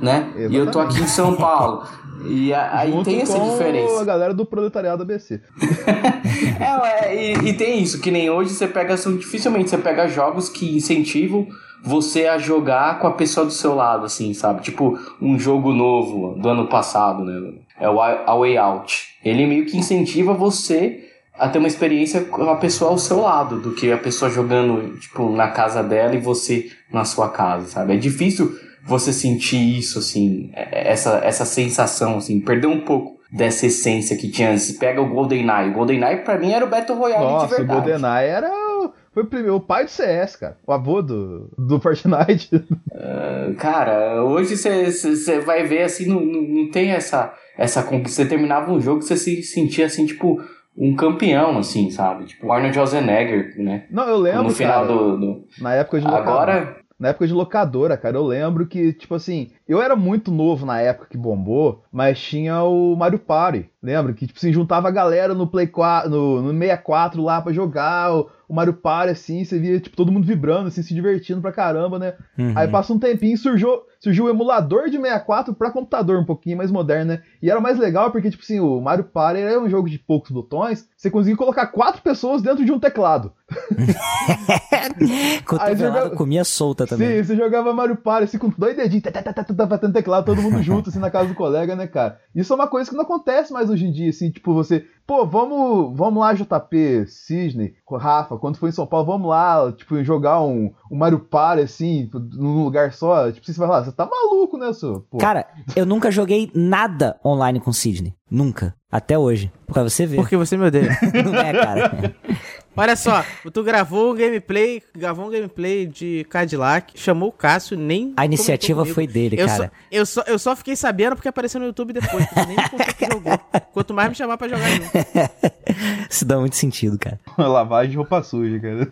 né? 0.00 0.32
E 0.50 0.54
eu 0.54 0.70
tô 0.70 0.78
aqui 0.78 1.00
em 1.00 1.06
São 1.06 1.34
Paulo. 1.34 1.82
E 2.24 2.52
aí 2.54 2.90
Junto 2.90 3.04
tem 3.04 3.20
essa 3.20 3.38
com 3.38 3.50
diferença. 3.50 4.00
a 4.00 4.04
galera 4.04 4.32
do 4.32 4.46
proletariado 4.46 5.02
ABC. 5.02 5.40
É, 6.58 7.14
e, 7.14 7.48
e 7.48 7.52
tem 7.54 7.82
isso, 7.82 8.00
que 8.00 8.10
nem 8.10 8.28
hoje 8.30 8.50
você 8.50 8.66
pega, 8.66 8.96
são, 8.96 9.16
dificilmente 9.16 9.70
você 9.70 9.78
pega 9.78 10.08
jogos 10.08 10.48
que 10.48 10.76
incentivam 10.76 11.46
você 11.82 12.26
a 12.26 12.36
jogar 12.38 12.98
com 12.98 13.06
a 13.06 13.12
pessoa 13.12 13.46
do 13.46 13.52
seu 13.52 13.74
lado, 13.74 14.06
assim, 14.06 14.32
sabe? 14.34 14.62
Tipo, 14.62 14.98
um 15.20 15.38
jogo 15.38 15.72
novo 15.72 16.34
do 16.40 16.48
ano 16.48 16.66
passado, 16.66 17.24
né? 17.24 17.52
É 17.78 17.88
o 17.88 18.00
A 18.00 18.34
Way 18.38 18.56
Out. 18.56 19.08
Ele 19.24 19.46
meio 19.46 19.66
que 19.66 19.76
incentiva 19.76 20.32
você 20.34 21.04
a 21.38 21.48
ter 21.48 21.58
uma 21.58 21.68
experiência 21.68 22.22
com 22.22 22.48
a 22.48 22.56
pessoa 22.56 22.90
ao 22.92 22.98
seu 22.98 23.20
lado, 23.20 23.60
do 23.60 23.72
que 23.72 23.92
a 23.92 23.98
pessoa 23.98 24.30
jogando, 24.30 24.96
tipo, 24.98 25.30
na 25.32 25.48
casa 25.50 25.82
dela 25.82 26.14
e 26.14 26.18
você 26.18 26.70
na 26.90 27.04
sua 27.04 27.28
casa, 27.28 27.66
sabe? 27.66 27.92
É 27.94 27.96
difícil 27.96 28.56
você 28.86 29.12
sentir 29.12 29.78
isso, 29.78 29.98
assim, 29.98 30.50
é- 30.54 30.90
essa, 30.92 31.20
essa 31.22 31.44
sensação, 31.44 32.16
assim, 32.18 32.40
perder 32.40 32.68
um 32.68 32.80
pouco 32.80 33.16
dessa 33.30 33.66
essência 33.66 34.16
que 34.16 34.30
tinha 34.30 34.50
antes. 34.52 34.72
Pega 34.72 35.02
o 35.02 35.08
GoldenEye. 35.10 35.68
O 35.70 35.72
GoldenEye, 35.74 36.18
pra 36.24 36.38
mim, 36.38 36.52
era 36.52 36.64
o 36.64 36.68
Battle 36.68 36.96
Royale 36.96 37.26
de 37.26 37.32
Nossa, 37.32 37.46
o 37.46 37.56
verdade. 37.58 37.80
GoldenEye 37.90 38.28
era. 38.30 38.48
o- 38.48 38.92
Foi 39.12 39.22
o, 39.22 39.26
primeiro, 39.26 39.56
o 39.56 39.60
pai 39.60 39.84
do 39.84 39.90
CS, 39.90 40.36
cara. 40.36 40.56
O 40.66 40.72
avô 40.72 41.02
do, 41.02 41.50
do 41.58 41.80
Fortnite. 41.80 42.48
Cara, 43.58 44.22
hoje 44.24 44.56
você 44.56 45.40
vai 45.40 45.64
ver 45.64 45.82
assim, 45.82 46.06
não, 46.06 46.20
não 46.20 46.70
tem 46.70 46.90
essa, 46.90 47.32
essa 47.56 47.82
conquista. 47.82 48.22
Você 48.22 48.28
terminava 48.28 48.72
um 48.72 48.80
jogo, 48.80 49.02
você 49.02 49.16
se 49.16 49.42
sentia 49.42 49.86
assim, 49.86 50.06
tipo, 50.06 50.40
um 50.76 50.94
campeão, 50.94 51.58
assim, 51.58 51.90
sabe? 51.90 52.24
Tipo, 52.26 52.52
Arnold 52.52 52.74
Schwarzenegger, 52.74 53.54
né? 53.58 53.84
Não, 53.90 54.04
eu 54.08 54.18
lembro, 54.18 54.42
no 54.44 54.50
final 54.50 54.82
cara, 54.82 54.86
do, 54.92 55.16
do- 55.16 55.44
na 55.60 55.74
época 55.74 55.98
de 56.00 56.06
locadora. 56.06 56.52
Agora, 56.52 56.76
Na 56.98 57.08
época 57.08 57.26
de 57.26 57.32
locadora, 57.32 57.96
cara, 57.96 58.16
eu 58.16 58.24
lembro 58.26 58.66
que, 58.66 58.92
tipo 58.92 59.14
assim, 59.14 59.50
eu 59.68 59.82
era 59.82 59.96
muito 59.96 60.30
novo 60.30 60.64
na 60.64 60.80
época 60.80 61.08
que 61.10 61.18
bombou, 61.18 61.82
mas 61.90 62.20
tinha 62.20 62.62
o 62.62 62.94
Mario 62.94 63.18
Party. 63.18 63.68
Lembra? 63.82 64.12
Que, 64.12 64.26
tipo 64.26 64.38
assim, 64.38 64.52
juntava 64.52 64.88
a 64.88 64.92
galera 64.92 65.34
no 65.34 65.46
Play 65.46 65.66
4, 65.66 66.10
no, 66.10 66.42
no 66.42 66.52
64 66.52 67.22
lá 67.22 67.40
pra 67.40 67.52
jogar 67.52 68.12
o, 68.12 68.28
o 68.48 68.54
Mario 68.54 68.74
Party, 68.74 69.12
assim, 69.12 69.44
você 69.44 69.58
via, 69.58 69.78
tipo, 69.80 69.96
todo 69.96 70.10
mundo 70.10 70.26
vibrando, 70.26 70.68
assim, 70.68 70.82
se 70.82 70.94
divertindo 70.94 71.40
pra 71.40 71.52
caramba, 71.52 71.98
né? 71.98 72.14
Uhum. 72.38 72.52
Aí 72.56 72.68
passa 72.68 72.92
um 72.92 72.98
tempinho 72.98 73.34
e 73.34 73.38
surgiu, 73.38 73.82
surgiu 74.00 74.24
o 74.24 74.28
emulador 74.28 74.88
de 74.88 74.98
64 74.98 75.54
pra 75.54 75.70
computador, 75.70 76.18
um 76.18 76.24
pouquinho 76.24 76.58
mais 76.58 76.70
moderno, 76.70 77.12
né? 77.12 77.22
E 77.42 77.50
era 77.50 77.60
mais 77.60 77.78
legal 77.78 78.10
porque, 78.10 78.30
tipo 78.30 78.42
assim, 78.42 78.60
o 78.60 78.80
Mario 78.80 79.04
Party 79.04 79.40
era 79.40 79.60
um 79.60 79.70
jogo 79.70 79.88
de 79.88 79.98
poucos 79.98 80.30
botões, 80.30 80.88
você 80.96 81.10
conseguia 81.10 81.36
colocar 81.36 81.66
quatro 81.68 82.02
pessoas 82.02 82.42
dentro 82.42 82.64
de 82.64 82.72
um 82.72 82.80
teclado. 82.80 83.32
Cotovelada 85.44 86.10
comia 86.10 86.44
solta 86.44 86.86
também. 86.86 87.18
Sim, 87.18 87.22
você 87.22 87.36
jogava 87.36 87.72
Mario 87.72 87.96
Party 87.96 88.24
assim 88.24 88.38
com 88.38 88.48
dois 88.56 88.76
dedinhos, 88.76 89.04
tá, 89.04 89.12
tá, 89.12 89.32
tá, 89.32 89.44
tá, 89.56 89.64
tá, 89.64 89.66
batendo 89.66 89.92
teclado, 89.92 90.24
todo 90.24 90.42
mundo 90.42 90.60
junto, 90.62 90.90
assim, 90.90 90.98
na 90.98 91.10
casa 91.10 91.28
do 91.28 91.34
colega, 91.34 91.74
né, 91.74 91.86
cara? 91.86 92.20
Isso 92.34 92.52
é 92.52 92.56
uma 92.56 92.68
coisa 92.68 92.90
que 92.90 92.96
não 92.96 93.04
acontece 93.04 93.52
mais 93.52 93.70
hoje 93.70 93.86
em 93.86 93.92
dia, 93.92 94.10
assim, 94.10 94.30
tipo, 94.30 94.52
você, 94.54 94.84
pô, 95.06 95.26
vamos, 95.26 95.96
vamos 95.96 96.20
lá, 96.20 96.32
JP, 96.34 97.06
Cisne, 97.06 97.74
Rafa, 97.90 98.36
quando 98.36 98.56
for 98.56 98.68
em 98.68 98.72
São 98.72 98.86
Paulo, 98.86 99.06
vamos 99.06 99.28
lá, 99.28 99.72
tipo, 99.72 100.02
jogar 100.04 100.42
um, 100.42 100.72
um 100.90 100.96
Mario 100.96 101.20
Party, 101.20 101.62
assim, 101.62 102.10
num 102.12 102.64
lugar 102.64 102.92
só, 102.92 103.30
tipo, 103.30 103.46
você 103.46 103.52
vai 103.58 103.68
falar, 103.68 103.84
você 103.84 103.92
tá 103.92 104.06
maluco, 104.06 104.58
né, 104.58 104.72
seu? 104.72 105.00
Pô, 105.10 105.18
Cara, 105.18 105.46
eu 105.74 105.86
nunca 105.86 106.10
joguei 106.10 106.50
nada 106.54 107.18
online 107.24 107.60
com 107.60 107.72
Sidney. 107.72 108.14
Nunca. 108.30 108.74
Até 108.90 109.16
hoje. 109.16 109.52
Pra 109.66 109.82
você 109.82 110.06
ver. 110.06 110.16
Porque 110.16 110.36
você 110.36 110.56
me 110.56 110.66
odeia. 110.66 110.98
Não 111.24 111.34
é, 111.34 111.52
cara. 111.52 112.16
Olha 112.76 112.94
só, 112.94 113.24
tu 113.52 113.62
gravou 113.62 114.12
um 114.12 114.14
gameplay, 114.14 114.82
gravou 114.94 115.26
um 115.26 115.30
gameplay 115.30 115.86
de 115.86 116.26
Cadillac, 116.28 116.92
chamou 116.98 117.30
o 117.30 117.32
Cássio, 117.32 117.76
nem. 117.76 118.12
A 118.16 118.24
iniciativa 118.24 118.84
foi 118.84 119.06
dele, 119.06 119.40
eu 119.40 119.46
cara. 119.46 119.64
Só, 119.64 119.70
eu, 119.90 120.06
só, 120.06 120.22
eu 120.26 120.38
só 120.38 120.54
fiquei 120.54 120.76
sabendo 120.76 121.16
porque 121.16 121.28
apareceu 121.28 121.58
no 121.58 121.66
YouTube 121.66 121.92
depois. 121.92 122.26
porque 122.26 122.46
Nem 122.46 122.56
me 122.78 122.94
que 122.94 123.06
jogou. 123.06 123.38
Quanto 123.72 123.94
mais 123.94 124.08
me 124.10 124.14
chamar 124.14 124.36
pra 124.36 124.48
jogar 124.48 124.68
junto. 124.68 124.90
Isso 126.10 126.24
dá 126.24 126.38
muito 126.38 126.56
sentido, 126.56 126.98
cara. 126.98 127.18
lavagem 127.36 127.90
de 127.92 127.96
roupa 127.96 128.22
suja, 128.22 128.60
cara. 128.60 128.90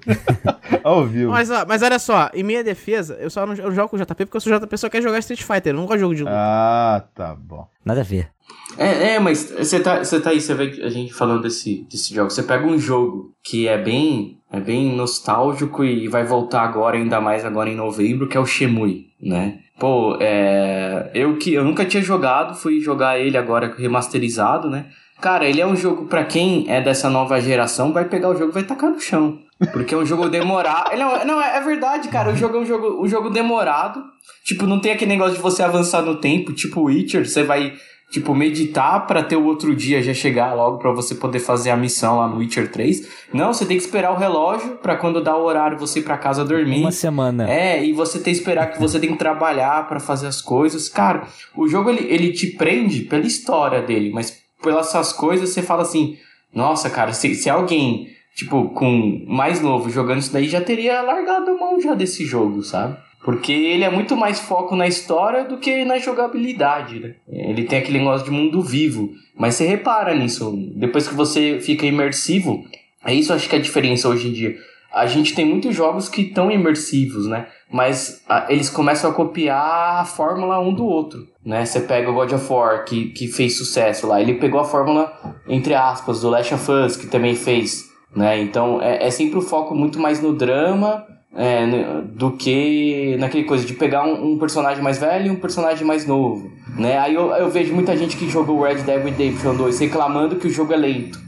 Ao 0.83 1.07
vivo. 1.07 1.31
Mas, 1.31 1.51
ó, 1.51 1.65
mas 1.67 1.83
olha 1.83 1.99
só, 1.99 2.31
em 2.35 2.43
minha 2.43 2.65
defesa, 2.65 3.17
eu 3.21 3.31
só 3.31 3.47
não 3.47 3.55
eu 3.55 3.73
jogo 3.73 3.89
com 3.89 3.97
o 3.97 4.01
JP 4.01 4.27
porque 4.27 4.37
eu 4.37 4.41
sou 4.41 4.59
JP 4.59 4.77
só 4.77 4.89
quer 4.89 5.03
jogar 5.03 5.19
Street 5.19 5.43
Fighter. 5.43 5.73
Eu 5.73 5.77
não 5.77 5.87
gosto 5.87 5.97
de 5.97 6.01
jogo 6.01 6.15
de 6.15 6.23
luta. 6.23 6.35
Ah, 6.35 7.05
tá 7.15 7.35
bom. 7.35 7.67
Nada 7.85 8.01
a 8.01 8.05
ver. 8.05 8.31
É, 8.77 9.15
é, 9.15 9.19
mas 9.21 9.51
você 9.57 9.79
tá, 9.81 10.03
você 10.03 10.21
tá 10.21 10.31
aí, 10.31 10.41
você 10.41 10.55
vê 10.55 10.83
a 10.83 10.89
gente 10.89 11.13
falando 11.13 11.43
desse, 11.43 11.87
desse 11.91 12.13
jogo. 12.15 12.31
Você 12.31 12.43
pega 12.43 12.67
um 12.67 12.79
jogo 12.79 13.33
que 13.43 13.69
é 13.69 13.79
bem, 13.79 14.39
é 14.51 14.59
bem 14.59 14.95
nostálgico 14.97 15.85
e 15.85 16.09
vai 16.09 16.25
voltar 16.25 16.63
agora, 16.63 16.97
ainda 16.97 17.21
mais 17.21 17.45
agora 17.45 17.71
em 17.71 17.77
novembro, 17.77 18.29
que 18.29 18.37
é 18.37 18.41
o 18.41 18.47
Shemui, 18.47 19.07
né? 19.21 19.59
Pô, 19.79 20.17
é, 20.21 21.11
eu 21.15 21.37
que 21.37 21.53
eu 21.55 21.65
nunca 21.65 21.85
tinha 21.85 22.03
jogado, 22.03 22.55
fui 22.57 22.81
jogar 22.81 23.19
ele 23.19 23.37
agora 23.37 23.75
remasterizado, 23.77 24.69
né? 24.69 24.87
Cara, 25.21 25.47
ele 25.49 25.61
é 25.61 25.67
um 25.67 25.77
jogo 25.77 26.07
pra 26.07 26.25
quem 26.25 26.65
é 26.69 26.81
dessa 26.81 27.09
nova 27.09 27.41
geração, 27.41 27.93
vai 27.93 28.05
pegar 28.05 28.29
o 28.31 28.37
jogo 28.37 28.51
e 28.51 28.55
vai 28.55 28.63
tacar 28.65 28.91
no 28.91 29.01
chão. 29.01 29.39
Porque 29.73 29.95
é 29.95 29.99
um 29.99 30.05
jogo 30.05 30.29
demorado. 30.29 30.93
É 30.93 30.97
um- 31.07 31.25
não, 31.25 31.41
é, 31.41 31.57
é 31.57 31.61
verdade, 31.61 32.09
cara. 32.09 32.31
O 32.33 32.37
jogo 32.37 32.57
é 32.57 32.61
um 32.61 32.67
jogo, 32.67 33.03
um 33.03 33.09
jogo 33.09 33.31
demorado. 33.31 34.03
Tipo, 34.45 34.67
não 34.67 34.81
tem 34.81 34.93
aquele 34.93 35.13
negócio 35.13 35.37
de 35.37 35.41
você 35.43 35.63
avançar 35.63 36.03
no 36.03 36.17
tempo, 36.17 36.53
tipo 36.53 36.83
Witcher, 36.83 37.27
você 37.27 37.43
vai 37.45 37.73
tipo, 38.15 38.33
meditar 38.33 39.09
pra 39.09 39.25
ter 39.25 39.35
o 39.35 39.45
outro 39.45 39.75
dia 39.75 40.01
já 40.01 40.15
chegar 40.15 40.55
logo 40.55 40.79
pra 40.79 40.93
você 40.93 41.17
poder 41.17 41.41
fazer 41.41 41.71
a 41.71 41.77
missão 41.77 42.19
lá 42.19 42.29
no 42.29 42.37
Witcher 42.37 42.71
3. 42.71 43.09
Não, 43.33 43.53
você 43.53 43.67
tem 43.67 43.77
que 43.77 43.83
esperar 43.83 44.13
o 44.13 44.17
relógio 44.17 44.77
pra 44.77 44.95
quando 44.95 45.21
dá 45.21 45.37
o 45.37 45.43
horário 45.43 45.77
você 45.77 45.99
ir 45.99 46.05
pra 46.05 46.17
casa 46.17 46.45
dormir. 46.45 46.79
Uma 46.79 46.93
semana. 46.93 47.51
É, 47.51 47.85
e 47.85 47.93
você 47.93 48.21
tem 48.21 48.33
que 48.33 48.39
esperar 48.39 48.71
que 48.71 48.79
você 48.79 49.01
tem 49.01 49.11
que 49.11 49.19
trabalhar 49.19 49.89
pra 49.89 49.99
fazer 49.99 50.29
as 50.29 50.41
coisas. 50.41 50.89
Cara, 50.89 51.27
o 51.57 51.67
jogo 51.67 51.91
ele, 51.91 52.07
ele 52.09 52.33
te 52.33 52.47
prende 52.47 53.01
pela 53.01 53.27
história 53.27 53.83
dele, 53.83 54.13
mas 54.15 54.39
pelas 54.63 54.87
essas 54.87 55.13
coisas 55.13 55.51
você 55.51 55.61
fala 55.61 55.83
assim: 55.83 56.17
nossa, 56.55 56.89
cara, 56.89 57.13
se, 57.13 57.35
se 57.35 57.51
alguém, 57.51 58.11
tipo, 58.37 58.69
com 58.69 59.25
mais 59.27 59.61
novo 59.61 59.91
jogando 59.91 60.21
isso 60.21 60.33
daí 60.33 60.47
já 60.47 60.61
teria 60.61 61.03
largado 61.03 61.51
a 61.51 61.55
mão 61.57 61.81
já 61.81 61.95
desse 61.95 62.25
jogo, 62.25 62.63
sabe? 62.63 62.97
Porque 63.25 63.53
ele 63.53 63.85
é 63.85 63.91
muito 63.91 64.15
mais 64.15 64.39
foco 64.39 64.77
na 64.77 64.87
história 64.87 65.45
do 65.45 65.57
que 65.57 65.83
na 65.83 65.99
jogabilidade, 65.99 67.01
né? 67.01 67.15
Ele 67.27 67.65
tem 67.65 67.79
aquele 67.79 67.99
negócio 67.99 68.27
de 68.27 68.31
mundo 68.31 68.61
vivo. 68.61 69.13
Mas 69.35 69.55
você 69.55 69.67
repara 69.67 70.15
nisso. 70.15 70.53
Depois 70.77 71.09
que 71.09 71.15
você 71.15 71.59
fica 71.59 71.87
imersivo, 71.87 72.63
é 73.03 73.15
isso 73.15 73.33
acho 73.33 73.49
que 73.49 73.57
é 73.57 73.59
a 73.59 73.63
diferença 73.63 74.11
hoje 74.11 74.29
em 74.29 74.33
dia. 74.33 74.55
A 74.93 75.07
gente 75.07 75.35
tem 75.35 75.47
muitos 75.47 75.75
jogos 75.75 76.07
que 76.07 76.21
estão 76.21 76.51
imersivos, 76.51 77.27
né? 77.27 77.47
Mas 77.73 78.23
ah, 78.29 78.47
eles 78.51 78.69
começam 78.69 79.11
a 79.11 79.15
copiar 79.15 80.03
a 80.03 80.05
fórmula 80.05 80.61
um 80.61 80.73
do 80.73 80.85
outro, 80.85 81.27
né? 81.45 81.65
Você 81.65 81.81
pega 81.81 82.11
o 82.11 82.15
God 82.15 82.33
of 82.33 82.53
War, 82.53 82.85
que, 82.85 83.07
que 83.07 83.27
fez 83.27 83.57
sucesso 83.57 84.07
lá. 84.07 84.21
Ele 84.21 84.35
pegou 84.35 84.61
a 84.61 84.65
fórmula, 84.65 85.13
entre 85.49 85.75
aspas, 85.75 86.21
do 86.21 86.29
Last 86.29 86.53
of 86.53 86.71
Us, 86.71 86.97
que 86.97 87.07
também 87.07 87.35
fez, 87.35 87.91
né? 88.15 88.39
Então, 88.39 88.83
é, 88.83 89.07
é 89.07 89.11
sempre 89.11 89.39
o 89.39 89.43
foco 89.43 89.75
muito 89.75 89.99
mais 89.99 90.21
no 90.21 90.35
drama 90.35 91.07
é, 91.37 91.67
do 92.07 92.33
que 92.33 93.17
naquele 93.19 93.45
coisa 93.45 93.65
de 93.65 93.75
pegar 93.75 94.05
um, 94.05 94.33
um 94.33 94.39
personagem 94.39 94.83
mais 94.83 94.99
velho 94.99 95.27
e 95.27 95.31
um 95.31 95.37
personagem 95.37 95.87
mais 95.87 96.07
novo, 96.07 96.51
né? 96.77 96.99
Aí 96.99 97.15
eu, 97.15 97.31
eu 97.33 97.51
vejo 97.51 97.75
muita 97.75 97.97
gente 97.97 98.17
que 98.17 98.29
jogou 98.29 98.63
Red 98.63 98.83
Dead 98.83 99.03
Redemption 99.03 99.55
2 99.55 99.79
reclamando 99.81 100.37
que 100.37 100.47
o 100.47 100.51
jogo 100.51 100.73
é 100.73 100.77
lento. 100.77 101.19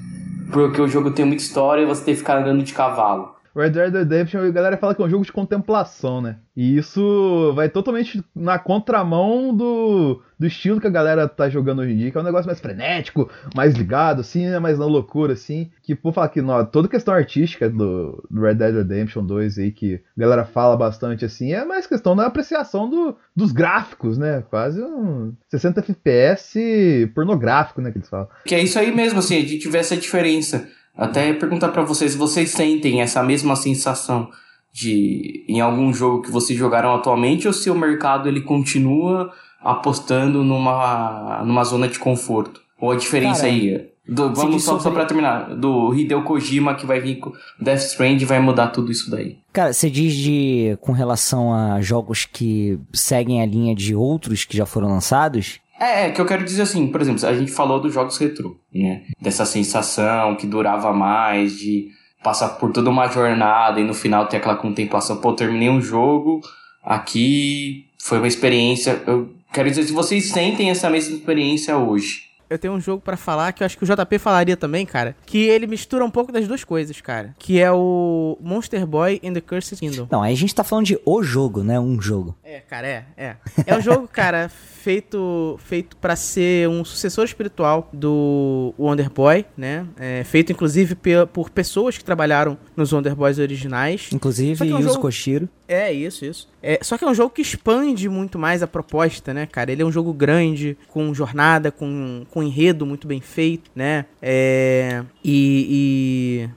Porque 0.53 0.81
o 0.81 0.87
jogo 0.87 1.11
tem 1.11 1.25
muita 1.25 1.43
história 1.43 1.83
e 1.83 1.87
você 1.87 2.05
tem 2.05 2.15
que 2.15 2.21
ficar 2.21 2.39
andando 2.39 2.63
de 2.63 2.73
cavalo. 2.73 3.36
Red 3.57 3.71
Dead 3.71 3.93
Redemption, 3.93 4.41
a 4.41 4.51
galera 4.51 4.77
fala 4.77 4.95
que 4.95 5.01
é 5.01 5.05
um 5.05 5.09
jogo 5.09 5.25
de 5.25 5.33
contemplação, 5.33 6.21
né? 6.21 6.37
E 6.55 6.77
isso 6.77 7.53
vai 7.55 7.71
totalmente 7.71 8.23
na 8.35 8.59
contramão 8.59 9.55
do, 9.55 10.23
do 10.39 10.47
estilo 10.47 10.81
que 10.81 10.87
a 10.87 10.91
galera 10.91 11.27
tá 11.27 11.49
jogando 11.49 11.81
hoje 11.81 11.93
em 11.93 11.97
dia, 11.97 12.11
que 12.11 12.19
é 12.19 12.21
um 12.21 12.25
negócio 12.25 12.47
mais 12.47 12.61
frenético, 12.61 13.31
mais 13.55 13.75
ligado, 13.75 14.21
assim, 14.21 14.47
né? 14.47 14.59
Mais 14.59 14.79
na 14.79 14.85
loucura, 14.85 15.33
assim. 15.33 15.71
Que, 15.83 15.95
por 15.95 16.13
falar 16.13 16.29
que 16.29 16.43
não, 16.43 16.65
toda 16.67 16.87
questão 16.87 17.15
artística 17.15 17.69
do, 17.71 18.23
do 18.31 18.43
Red 18.43 18.57
Dead 18.57 18.75
Redemption 18.75 19.25
2 19.25 19.59
aí, 19.59 19.73
que 19.73 19.95
a 19.95 20.21
galera 20.21 20.45
fala 20.45 20.77
bastante, 20.77 21.25
assim, 21.25 21.53
é 21.55 21.65
mais 21.65 21.87
questão 21.87 22.15
da 22.15 22.27
apreciação 22.27 22.89
do, 22.89 23.17
dos 23.35 23.53
gráficos, 23.53 24.19
né? 24.19 24.45
Quase 24.51 24.83
um 24.83 25.33
60 25.49 25.81
FPS 25.81 27.11
pornográfico, 27.15 27.81
né? 27.81 27.91
Que 27.91 27.99
eles 27.99 28.09
falam. 28.09 28.29
Que 28.45 28.55
é 28.55 28.63
isso 28.63 28.79
aí 28.79 28.95
mesmo, 28.95 29.19
assim, 29.19 29.39
a 29.39 29.47
gente 29.47 29.67
vê 29.69 29.79
essa 29.79 29.97
diferença. 29.97 30.69
Até 30.97 31.32
perguntar 31.32 31.68
pra 31.68 31.82
vocês, 31.82 32.14
vocês 32.14 32.51
sentem 32.51 33.01
essa 33.03 33.22
mesma 33.22 33.55
sensação 33.57 34.28
de 34.72 35.44
em 35.49 35.61
algum 35.61 35.92
jogo 35.92 36.22
que 36.22 36.30
vocês 36.30 36.59
jogaram 36.59 36.94
atualmente 36.94 37.47
ou 37.47 37.53
se 37.53 37.70
o 37.70 37.74
mercado 37.74 38.28
ele 38.28 38.40
continua 38.40 39.32
apostando 39.61 40.42
numa, 40.44 41.42
numa 41.44 41.64
zona 41.64 41.88
de 41.88 41.99
conforto? 41.99 42.61
Ou 42.80 42.90
a 42.90 42.97
diferença 42.97 43.42
Cara, 43.42 43.53
aí? 43.53 43.88
Do, 44.09 44.32
vamos 44.32 44.62
só, 44.62 44.74
só 44.74 44.80
sobre- 44.80 44.99
pra 45.01 45.07
terminar. 45.07 45.57
Do 45.57 45.92
Hideo 45.92 46.22
Kojima 46.22 46.74
que 46.76 46.86
vai 46.86 47.01
vir 47.01 47.16
com 47.16 47.32
Death 47.61 47.80
Strand 47.80 48.22
vai 48.24 48.38
mudar 48.38 48.68
tudo 48.68 48.92
isso 48.92 49.11
daí. 49.11 49.38
Cara, 49.53 49.72
você 49.72 49.90
diz 49.90 50.14
de 50.14 50.78
com 50.80 50.92
relação 50.92 51.53
a 51.53 51.80
jogos 51.80 52.24
que 52.24 52.78
seguem 52.92 53.42
a 53.42 53.47
linha 53.47 53.74
de 53.74 53.94
outros 53.97 54.44
que 54.44 54.57
já 54.57 54.64
foram 54.64 54.88
lançados? 54.88 55.59
É, 55.79 56.07
é, 56.07 56.11
que 56.11 56.20
eu 56.20 56.27
quero 56.27 56.45
dizer 56.45 56.62
assim, 56.62 56.87
por 56.89 57.01
exemplo, 57.01 57.27
a 57.27 57.35
gente 57.35 57.53
falou 57.53 57.81
dos 57.81 57.93
jogos 57.93 58.16
retrô, 58.18 58.57
né? 58.72 59.03
Dessa 59.20 59.45
sensação 59.45 60.35
que 60.37 60.47
durava 60.47 60.93
mais, 60.93 61.59
de 61.59 61.89
passar 62.22 62.51
por 62.51 62.72
toda 62.72 62.91
uma 62.91 63.09
jornada 63.09 63.81
e 63.81 63.85
no 63.85 63.95
final 63.95 64.27
ter 64.27 64.39
aquela 64.39 64.57
contemplação, 64.57 65.18
pô, 65.18 65.33
terminei 65.33 65.68
um 65.68 65.81
jogo, 65.81 66.41
aqui 66.83 67.87
foi 67.99 68.18
uma 68.18 68.27
experiência. 68.27 69.03
Eu 69.07 69.35
quero 69.53 69.68
dizer, 69.68 69.85
se 69.85 69.93
vocês 69.93 70.27
sentem 70.31 70.70
essa 70.70 70.89
mesma 70.89 71.14
experiência 71.14 71.77
hoje, 71.77 72.27
eu 72.49 72.59
tenho 72.59 72.74
um 72.74 72.81
jogo 72.81 73.03
pra 73.03 73.16
falar 73.16 73.53
que 73.53 73.62
eu 73.62 73.66
acho 73.66 73.77
que 73.77 73.83
o 73.83 73.87
JP 73.87 74.18
falaria 74.18 74.57
também, 74.57 74.87
cara. 74.87 75.16
Que 75.27 75.39
ele 75.39 75.66
mistura 75.66 76.05
um 76.05 76.11
pouco 76.11 76.31
das 76.31 76.47
duas 76.47 76.62
coisas, 76.62 77.01
cara. 77.01 77.35
Que 77.39 77.61
é 77.61 77.72
o 77.72 78.39
Monster 78.41 78.87
Boy 78.87 79.20
and 79.24 79.33
the 79.33 79.41
Cursed 79.41 79.79
Kingdom. 79.81 80.07
Não, 80.11 80.22
aí 80.22 80.33
a 80.33 80.37
gente 80.37 80.55
tá 80.55 80.62
falando 80.62 80.87
de 80.87 80.99
o 81.05 81.22
jogo, 81.24 81.64
né? 81.64 81.79
Um 81.81 82.01
jogo. 82.01 82.37
É, 82.45 82.61
cara, 82.61 82.87
é, 82.87 83.05
é. 83.16 83.37
É 83.66 83.77
um 83.77 83.81
jogo, 83.81 84.07
cara, 84.12 84.49
feito 84.87 85.59
feito 85.64 85.97
para 85.97 86.14
ser 86.14 86.68
um 86.68 86.84
sucessor 86.84 87.24
espiritual 87.24 87.89
do 87.93 88.72
Wonder 88.78 89.11
Boy, 89.11 89.45
né? 89.57 89.84
É, 89.99 90.22
feito 90.22 90.53
inclusive 90.53 90.95
por 91.32 91.51
pessoas 91.51 91.99
que 91.99 92.05
trabalharam 92.05 92.57
nos 92.76 92.93
Wonder 92.93 93.16
Boys 93.16 93.41
originais. 93.41 94.09
Inclusive, 94.12 94.62
é 94.62 94.72
um 94.72 94.78
Yuzo 94.78 94.89
jogo- 94.91 95.01
Koshiro. 95.01 95.49
É, 95.66 95.93
isso, 95.93 96.24
isso. 96.24 96.49
É, 96.62 96.78
só 96.82 96.97
que 96.97 97.05
é 97.05 97.09
um 97.09 97.14
jogo 97.14 97.30
que 97.30 97.43
expande 97.43 98.09
muito 98.09 98.39
mais 98.39 98.62
a 98.62 98.68
proposta, 98.68 99.34
né, 99.34 99.45
cara? 99.45 99.72
Ele 99.72 99.82
é 99.82 99.84
um 99.84 99.91
jogo 99.91 100.12
grande, 100.12 100.78
com 100.87 101.12
jornada, 101.12 101.72
com, 101.72 102.24
com 102.30 102.41
enredo 102.41 102.87
muito 102.87 103.09
bem 103.09 103.20
feito, 103.20 103.68
né? 103.74 104.05
É, 104.22 105.03
e, 105.24 106.49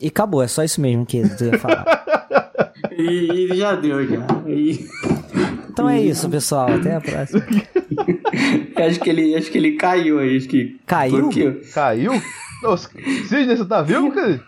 E 0.00 0.08
acabou, 0.08 0.42
é 0.42 0.48
só 0.48 0.64
isso 0.64 0.80
mesmo 0.80 1.06
que 1.06 1.22
tu 1.36 1.44
ia 1.44 1.58
falar. 1.60 1.86
E, 2.96 3.52
e 3.52 3.56
já 3.56 3.74
deu, 3.74 4.06
já. 4.06 4.26
E, 4.46 4.86
Então 5.70 5.88
é 5.88 6.00
isso, 6.00 6.28
pessoal. 6.28 6.68
Até 6.72 6.94
a 6.94 7.00
próxima. 7.00 7.44
acho, 8.76 9.00
que 9.00 9.10
ele, 9.10 9.34
acho 9.34 9.50
que 9.50 9.58
ele 9.58 9.72
caiu 9.72 10.18
aí, 10.18 10.36
acho 10.36 10.48
que. 10.48 10.80
Caiu? 10.86 11.22
bloqueou. 11.22 11.56
Caiu? 11.74 12.12
Ô, 12.64 12.76
Sidney, 12.76 13.56
você 13.56 13.64
tá 13.64 13.82
vivo, 13.82 14.10
cara? 14.12 14.42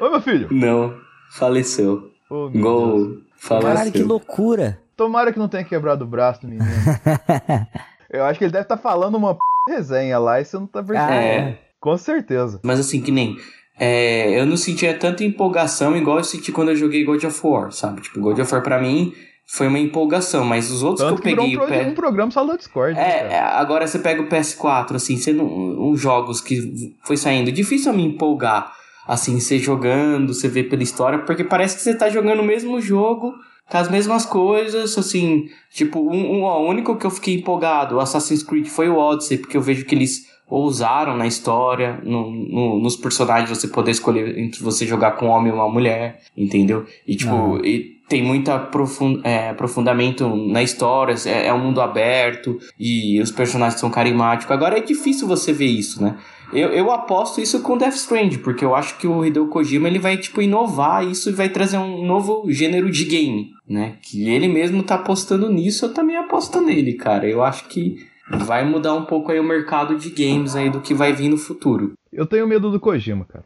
Ô, 0.00 0.10
meu 0.10 0.20
filho. 0.20 0.48
Não, 0.50 0.94
faleceu. 1.30 2.10
Deus. 2.30 2.52
Gol, 2.54 3.18
faleceu. 3.36 3.68
Caralho, 3.68 3.92
que 3.92 4.02
loucura. 4.02 4.80
Tomara 4.96 5.32
que 5.32 5.38
não 5.38 5.48
tenha 5.48 5.64
quebrado 5.64 6.04
o 6.04 6.08
braço 6.08 6.42
do 6.42 6.48
menino. 6.48 6.66
Eu 8.10 8.24
acho 8.24 8.38
que 8.38 8.44
ele 8.44 8.52
deve 8.52 8.64
estar 8.64 8.76
falando 8.76 9.16
uma 9.16 9.34
p... 9.34 9.40
resenha 9.68 10.18
lá 10.18 10.40
e 10.40 10.44
você 10.44 10.56
não 10.56 10.66
tá 10.66 10.82
percebendo. 10.82 11.12
Ah, 11.12 11.22
É. 11.22 11.58
Com 11.80 11.98
certeza. 11.98 12.60
Mas 12.62 12.80
assim, 12.80 13.02
que 13.02 13.10
nem. 13.10 13.36
É, 13.78 14.38
eu 14.40 14.46
não 14.46 14.56
sentia 14.56 14.94
tanta 14.94 15.24
empolgação 15.24 15.96
igual 15.96 16.18
eu 16.18 16.24
senti 16.24 16.52
quando 16.52 16.70
eu 16.70 16.76
joguei 16.76 17.04
God 17.04 17.22
of 17.24 17.40
War, 17.46 17.72
sabe? 17.72 18.02
Tipo, 18.02 18.20
God 18.20 18.38
of 18.38 18.52
War 18.52 18.62
pra 18.62 18.80
mim 18.80 19.12
foi 19.46 19.66
uma 19.66 19.78
empolgação, 19.78 20.44
mas 20.44 20.70
os 20.70 20.82
outros 20.82 21.06
Tanto 21.06 21.20
que 21.20 21.28
eu 21.28 21.32
virou 21.32 21.44
um, 21.46 21.66
peguei. 21.66 21.82
pro- 21.82 21.90
um 21.90 21.94
programa 21.94 22.30
só 22.30 22.44
do 22.44 22.56
Discord. 22.56 22.94
né, 22.94 23.02
É, 23.02 23.18
cara? 23.18 23.32
é, 23.34 23.38
agora 23.40 23.86
você 23.86 23.98
pega 23.98 24.22
o 24.22 24.26
PS4, 24.28 24.94
assim, 24.94 25.16
sendo 25.16 25.42
um, 25.42 25.90
uns 25.90 26.00
jogos 26.00 26.40
que 26.40 26.94
foi 27.04 27.16
saindo. 27.16 27.52
Difícil 27.52 27.92
eu 27.92 27.96
me 27.96 28.04
empolgar, 28.04 28.72
assim, 29.06 29.38
você 29.38 29.58
jogando, 29.58 30.32
você 30.32 30.48
vê 30.48 30.62
pela 30.62 30.82
história, 30.82 31.18
porque 31.18 31.44
parece 31.44 31.76
que 31.76 31.82
você 31.82 31.94
tá 31.94 32.08
jogando 32.08 32.40
o 32.40 32.44
mesmo 32.44 32.80
jogo, 32.80 33.34
com 33.68 33.76
as 33.78 33.90
mesmas 33.90 34.24
coisas, 34.24 34.96
assim. 34.96 35.46
Tipo, 35.70 35.98
um, 36.00 36.36
um, 36.38 36.44
o 36.44 36.66
único 36.68 36.96
que 36.96 37.04
eu 37.04 37.10
fiquei 37.10 37.34
empolgado, 37.34 37.96
o 37.96 38.00
Assassin's 38.00 38.42
Creed, 38.42 38.66
foi 38.68 38.88
o 38.88 38.96
Odyssey, 38.96 39.36
porque 39.38 39.56
eu 39.56 39.62
vejo 39.62 39.84
que 39.84 39.94
eles 39.94 40.26
ousaram 40.48 41.16
na 41.16 41.26
história, 41.26 42.00
no, 42.04 42.30
no- 42.30 42.78
nos 42.80 42.96
personagens, 42.96 43.48
você 43.48 43.66
poder 43.68 43.90
escolher 43.92 44.38
entre 44.38 44.62
você 44.62 44.86
jogar 44.86 45.12
com 45.12 45.26
um 45.26 45.30
homem 45.30 45.50
ou 45.52 45.58
uma 45.58 45.68
mulher, 45.68 46.20
entendeu? 46.36 46.84
E, 47.06 47.16
tipo, 47.16 47.34
Aham. 47.34 47.60
e 47.64 47.94
tem 48.08 48.22
muito 48.22 48.50
aprofun- 48.50 49.20
é, 49.24 49.48
aprofundamento 49.48 50.28
na 50.28 50.62
história, 50.62 51.14
é, 51.26 51.46
é 51.46 51.54
um 51.54 51.58
mundo 51.60 51.80
aberto 51.80 52.58
e 52.78 53.18
os 53.20 53.30
personagens 53.32 53.80
são 53.80 53.90
carismáticos. 53.90 54.52
Agora 54.54 54.76
é 54.76 54.82
difícil 54.82 55.26
você 55.26 55.52
ver 55.52 55.66
isso, 55.66 56.02
né? 56.02 56.16
Eu, 56.52 56.68
eu 56.68 56.90
aposto 56.92 57.40
isso 57.40 57.62
com 57.62 57.78
Death 57.78 57.94
Stranding, 57.94 58.38
porque 58.38 58.64
eu 58.64 58.74
acho 58.74 58.98
que 58.98 59.06
o 59.08 59.24
Hideo 59.24 59.48
Kojima 59.48 59.88
ele 59.88 59.98
vai 59.98 60.18
tipo 60.18 60.42
inovar 60.42 61.02
isso 61.04 61.30
e 61.30 61.32
vai 61.32 61.48
trazer 61.48 61.78
um 61.78 62.04
novo 62.04 62.44
gênero 62.52 62.90
de 62.90 63.04
game, 63.06 63.50
né? 63.66 63.94
Que 64.02 64.28
ele 64.28 64.46
mesmo 64.46 64.82
tá 64.82 64.96
apostando 64.96 65.50
nisso, 65.50 65.86
eu 65.86 65.94
também 65.94 66.16
aposto 66.16 66.60
nele, 66.60 66.92
cara. 66.92 67.26
Eu 67.26 67.42
acho 67.42 67.66
que 67.68 67.96
vai 68.28 68.64
mudar 68.64 68.94
um 68.94 69.04
pouco 69.04 69.30
aí 69.30 69.38
o 69.38 69.44
mercado 69.44 69.96
de 69.96 70.10
games 70.10 70.54
aí 70.56 70.70
do 70.70 70.80
que 70.80 70.94
vai 70.94 71.12
vir 71.12 71.28
no 71.28 71.36
futuro. 71.36 71.92
Eu 72.12 72.26
tenho 72.26 72.46
medo 72.46 72.70
do 72.70 72.80
Kojima, 72.80 73.24
cara. 73.24 73.44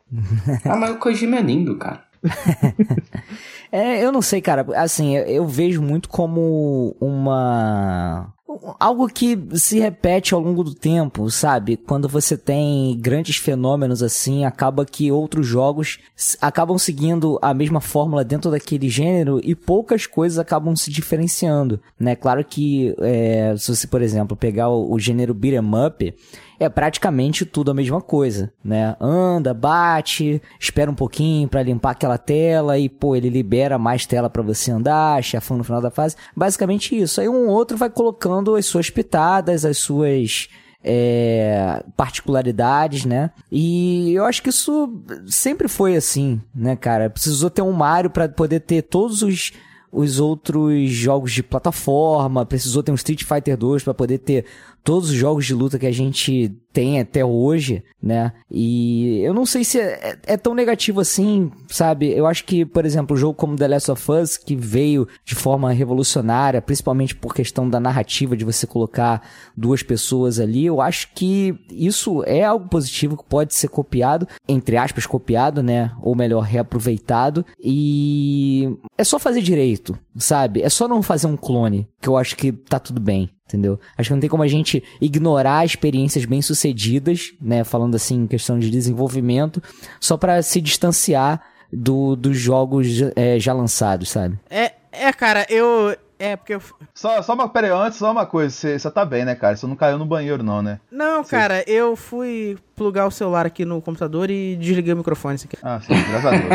Ah, 0.65 0.77
mas 0.77 0.91
o 0.91 0.99
Kojima 0.99 1.37
é 1.37 1.43
lindo, 1.43 1.77
cara. 1.77 2.05
É, 3.71 4.03
eu 4.03 4.11
não 4.11 4.23
sei, 4.23 4.41
cara. 4.41 4.67
Assim, 4.77 5.17
eu, 5.17 5.25
eu 5.25 5.47
vejo 5.47 5.83
muito 5.83 6.09
como 6.09 6.97
uma. 7.01 8.33
Algo 8.81 9.07
que 9.09 9.39
se 9.53 9.79
repete 9.79 10.33
ao 10.33 10.41
longo 10.41 10.65
do 10.65 10.75
tempo, 10.75 11.31
sabe? 11.31 11.77
Quando 11.77 12.09
você 12.09 12.37
tem 12.37 12.99
grandes 12.99 13.37
fenômenos 13.37 14.03
assim, 14.03 14.45
acaba 14.45 14.87
que 14.87 15.13
outros 15.13 15.47
jogos 15.47 15.99
acabam 16.41 16.79
seguindo 16.79 17.39
a 17.43 17.53
mesma 17.53 17.81
fórmula 17.81 18.25
dentro 18.25 18.51
daquele 18.51 18.89
gênero 18.89 19.39
e 19.45 19.55
poucas 19.55 20.07
coisas 20.07 20.39
acabam 20.39 20.75
se 20.75 20.91
diferenciando, 20.91 21.79
né? 22.01 22.17
Claro 22.17 22.43
que 22.43 22.95
é, 23.01 23.55
se 23.57 23.75
você, 23.77 23.87
por 23.87 24.01
exemplo, 24.01 24.37
pegar 24.37 24.71
o, 24.71 24.93
o 24.93 24.99
gênero 24.99 25.35
beat'em 25.35 25.87
up, 25.87 26.15
é 26.59 26.69
praticamente 26.69 27.45
tudo 27.45 27.71
a 27.71 27.75
mesma 27.75 28.01
coisa, 28.01 28.53
né? 28.65 28.97
Anda, 29.01 29.55
bate, 29.55 30.43
espera 30.59 30.91
um 30.91 30.95
pouquinho 30.95 31.49
pra 31.49 31.63
limpar 31.63 31.93
aquela 31.93 32.19
tela 32.19 32.79
e, 32.79 32.89
pô, 32.89 33.15
ele 33.15 33.29
libera 33.29 33.79
mais 33.79 34.05
tela 34.07 34.29
pra 34.29 34.43
você 34.43 34.71
andar, 34.71 35.23
chefão 35.23 35.57
no 35.57 35.65
final 35.65 35.81
da 35.81 35.91
fase. 35.91 36.17
Basicamente 36.37 36.99
isso. 36.99 37.21
Aí 37.21 37.29
um 37.29 37.49
outro 37.49 37.77
vai 37.77 37.89
colocando 37.89 38.57
as 38.57 38.67
suas 38.67 38.91
pitadas, 38.91 39.65
as 39.65 39.79
suas 39.79 40.49
é, 40.83 41.85
particularidades, 41.97 43.05
né? 43.05 43.31
E 43.51 44.13
eu 44.15 44.25
acho 44.25 44.43
que 44.43 44.51
isso 44.51 45.03
sempre 45.27 45.69
foi 45.69 45.97
assim, 45.97 46.41
né, 46.55 46.75
cara? 46.75 47.09
Precisou 47.09 47.51
ter 47.51 47.63
um 47.63 47.73
Mario 47.73 48.11
pra 48.11 48.29
poder 48.29 48.61
ter 48.61 48.83
todos 48.83 49.23
os 49.23 49.53
os 49.91 50.21
outros 50.21 50.91
jogos 50.91 51.33
de 51.33 51.43
plataforma, 51.43 52.45
precisou 52.45 52.83
ter 52.83 52.93
um 52.93 52.97
Street 52.97 53.25
Fighter 53.25 53.57
2 53.57 53.83
para 53.83 53.95
poder 53.95 54.19
ter 54.19 54.45
todos 54.89 55.11
os 55.11 55.17
jogos 55.17 55.45
de 55.45 55.53
luta 55.53 55.79
que 55.79 55.87
a 55.87 55.93
gente 55.93 56.51
tem 56.73 56.99
até 56.99 57.23
hoje, 57.23 57.85
né? 58.03 58.33
E 58.51 59.19
eu 59.19 59.35
não 59.35 59.45
sei 59.45 59.63
se 59.63 59.79
é, 59.79 60.17
é 60.25 60.35
tão 60.39 60.55
negativo 60.55 60.99
assim, 60.99 61.53
sabe? 61.69 62.11
Eu 62.11 62.27
acho 62.27 62.43
que, 62.47 62.65
por 62.65 62.87
exemplo, 62.87 63.15
um 63.15 63.19
jogo 63.19 63.35
como 63.35 63.55
The 63.55 63.69
Last 63.69 63.91
of 63.91 64.11
Us, 64.11 64.39
que 64.39 64.57
veio 64.57 65.07
de 65.27 65.35
forma 65.35 65.71
revolucionária, 65.73 66.63
principalmente 66.63 67.15
por 67.15 67.35
questão 67.35 67.69
da 67.69 67.79
narrativa, 67.79 68.35
de 68.35 68.47
você 68.47 68.67
colocar 68.67 69.29
duas 69.55 69.83
pessoas 69.83 70.41
ali, 70.41 70.65
eu 70.65 70.81
acho 70.81 71.13
que 71.15 71.55
isso 71.71 72.25
é 72.25 72.43
algo 72.43 72.67
positivo 72.67 73.19
que 73.19 73.25
pode 73.25 73.55
ser 73.55 73.69
copiado, 73.69 74.27
entre 74.49 74.79
aspas, 74.79 75.05
copiado, 75.05 75.63
né? 75.63 75.93
Ou 76.01 76.17
melhor, 76.17 76.41
reaproveitado. 76.41 77.45
E 77.63 78.75
é 78.97 79.05
só 79.05 79.19
fazer 79.19 79.43
direito, 79.43 79.99
sabe? 80.17 80.63
É 80.63 80.71
só 80.71 80.89
não 80.89 81.03
fazer 81.03 81.27
um 81.27 81.37
clone, 81.37 81.87
que 82.01 82.09
eu 82.09 82.17
acho 82.17 82.35
que 82.37 82.53
tá 82.53 82.79
tudo 82.79 83.03
bem. 83.03 83.29
Entendeu? 83.49 83.81
Acho 83.97 84.11
que 84.11 84.13
não 84.13 84.21
tem 84.21 84.29
como 84.29 84.43
a 84.43 84.49
gente 84.49 84.85
ignorar 85.01 85.65
experiências 85.65 86.27
bem-sucedidas, 86.27 87.33
né? 87.41 87.65
Falando 87.65 87.95
assim, 87.95 88.25
em 88.25 88.27
questão 88.27 88.59
de 88.59 88.71
desenvolvimento, 88.71 89.63
só 89.99 90.19
pra 90.19 90.43
se 90.43 90.61
distanciar 90.61 91.43
do, 91.73 92.15
dos 92.15 92.37
jogos 92.37 92.89
é, 93.17 93.39
já 93.39 93.55
lançados, 93.55 94.11
sabe? 94.11 94.39
É, 94.51 94.73
é, 94.93 95.11
cara, 95.15 95.47
eu. 95.49 95.97
É, 96.19 96.37
porque 96.37 96.55
eu. 96.55 96.63
Só, 96.93 97.23
só 97.23 97.33
uma, 97.33 97.49
peraí, 97.49 97.71
antes, 97.71 97.99
só 97.99 98.13
uma 98.13 98.27
coisa. 98.27 98.55
Você, 98.55 98.79
você 98.79 98.91
tá 98.91 99.03
bem, 99.03 99.25
né, 99.25 99.35
cara? 99.35 99.57
Você 99.57 99.67
não 99.67 99.77
caiu 99.77 99.97
no 99.97 100.05
banheiro, 100.05 100.43
não, 100.43 100.61
né? 100.61 100.79
Não, 100.91 101.25
cara, 101.25 101.65
eu 101.67 101.97
fui 101.97 102.59
plugar 102.79 103.07
o 103.07 103.11
celular 103.11 103.45
aqui 103.45 103.65
no 103.65 103.83
computador 103.83 104.31
e 104.31 104.57
desliguei 104.57 104.95
o 104.95 104.97
microfone. 104.97 105.35
Isso 105.37 105.47
aqui. 105.47 105.57
Ah, 105.63 105.81
sim, 105.81 105.93
graças 105.93 106.25
a 106.25 106.31
Deus. 106.31 106.49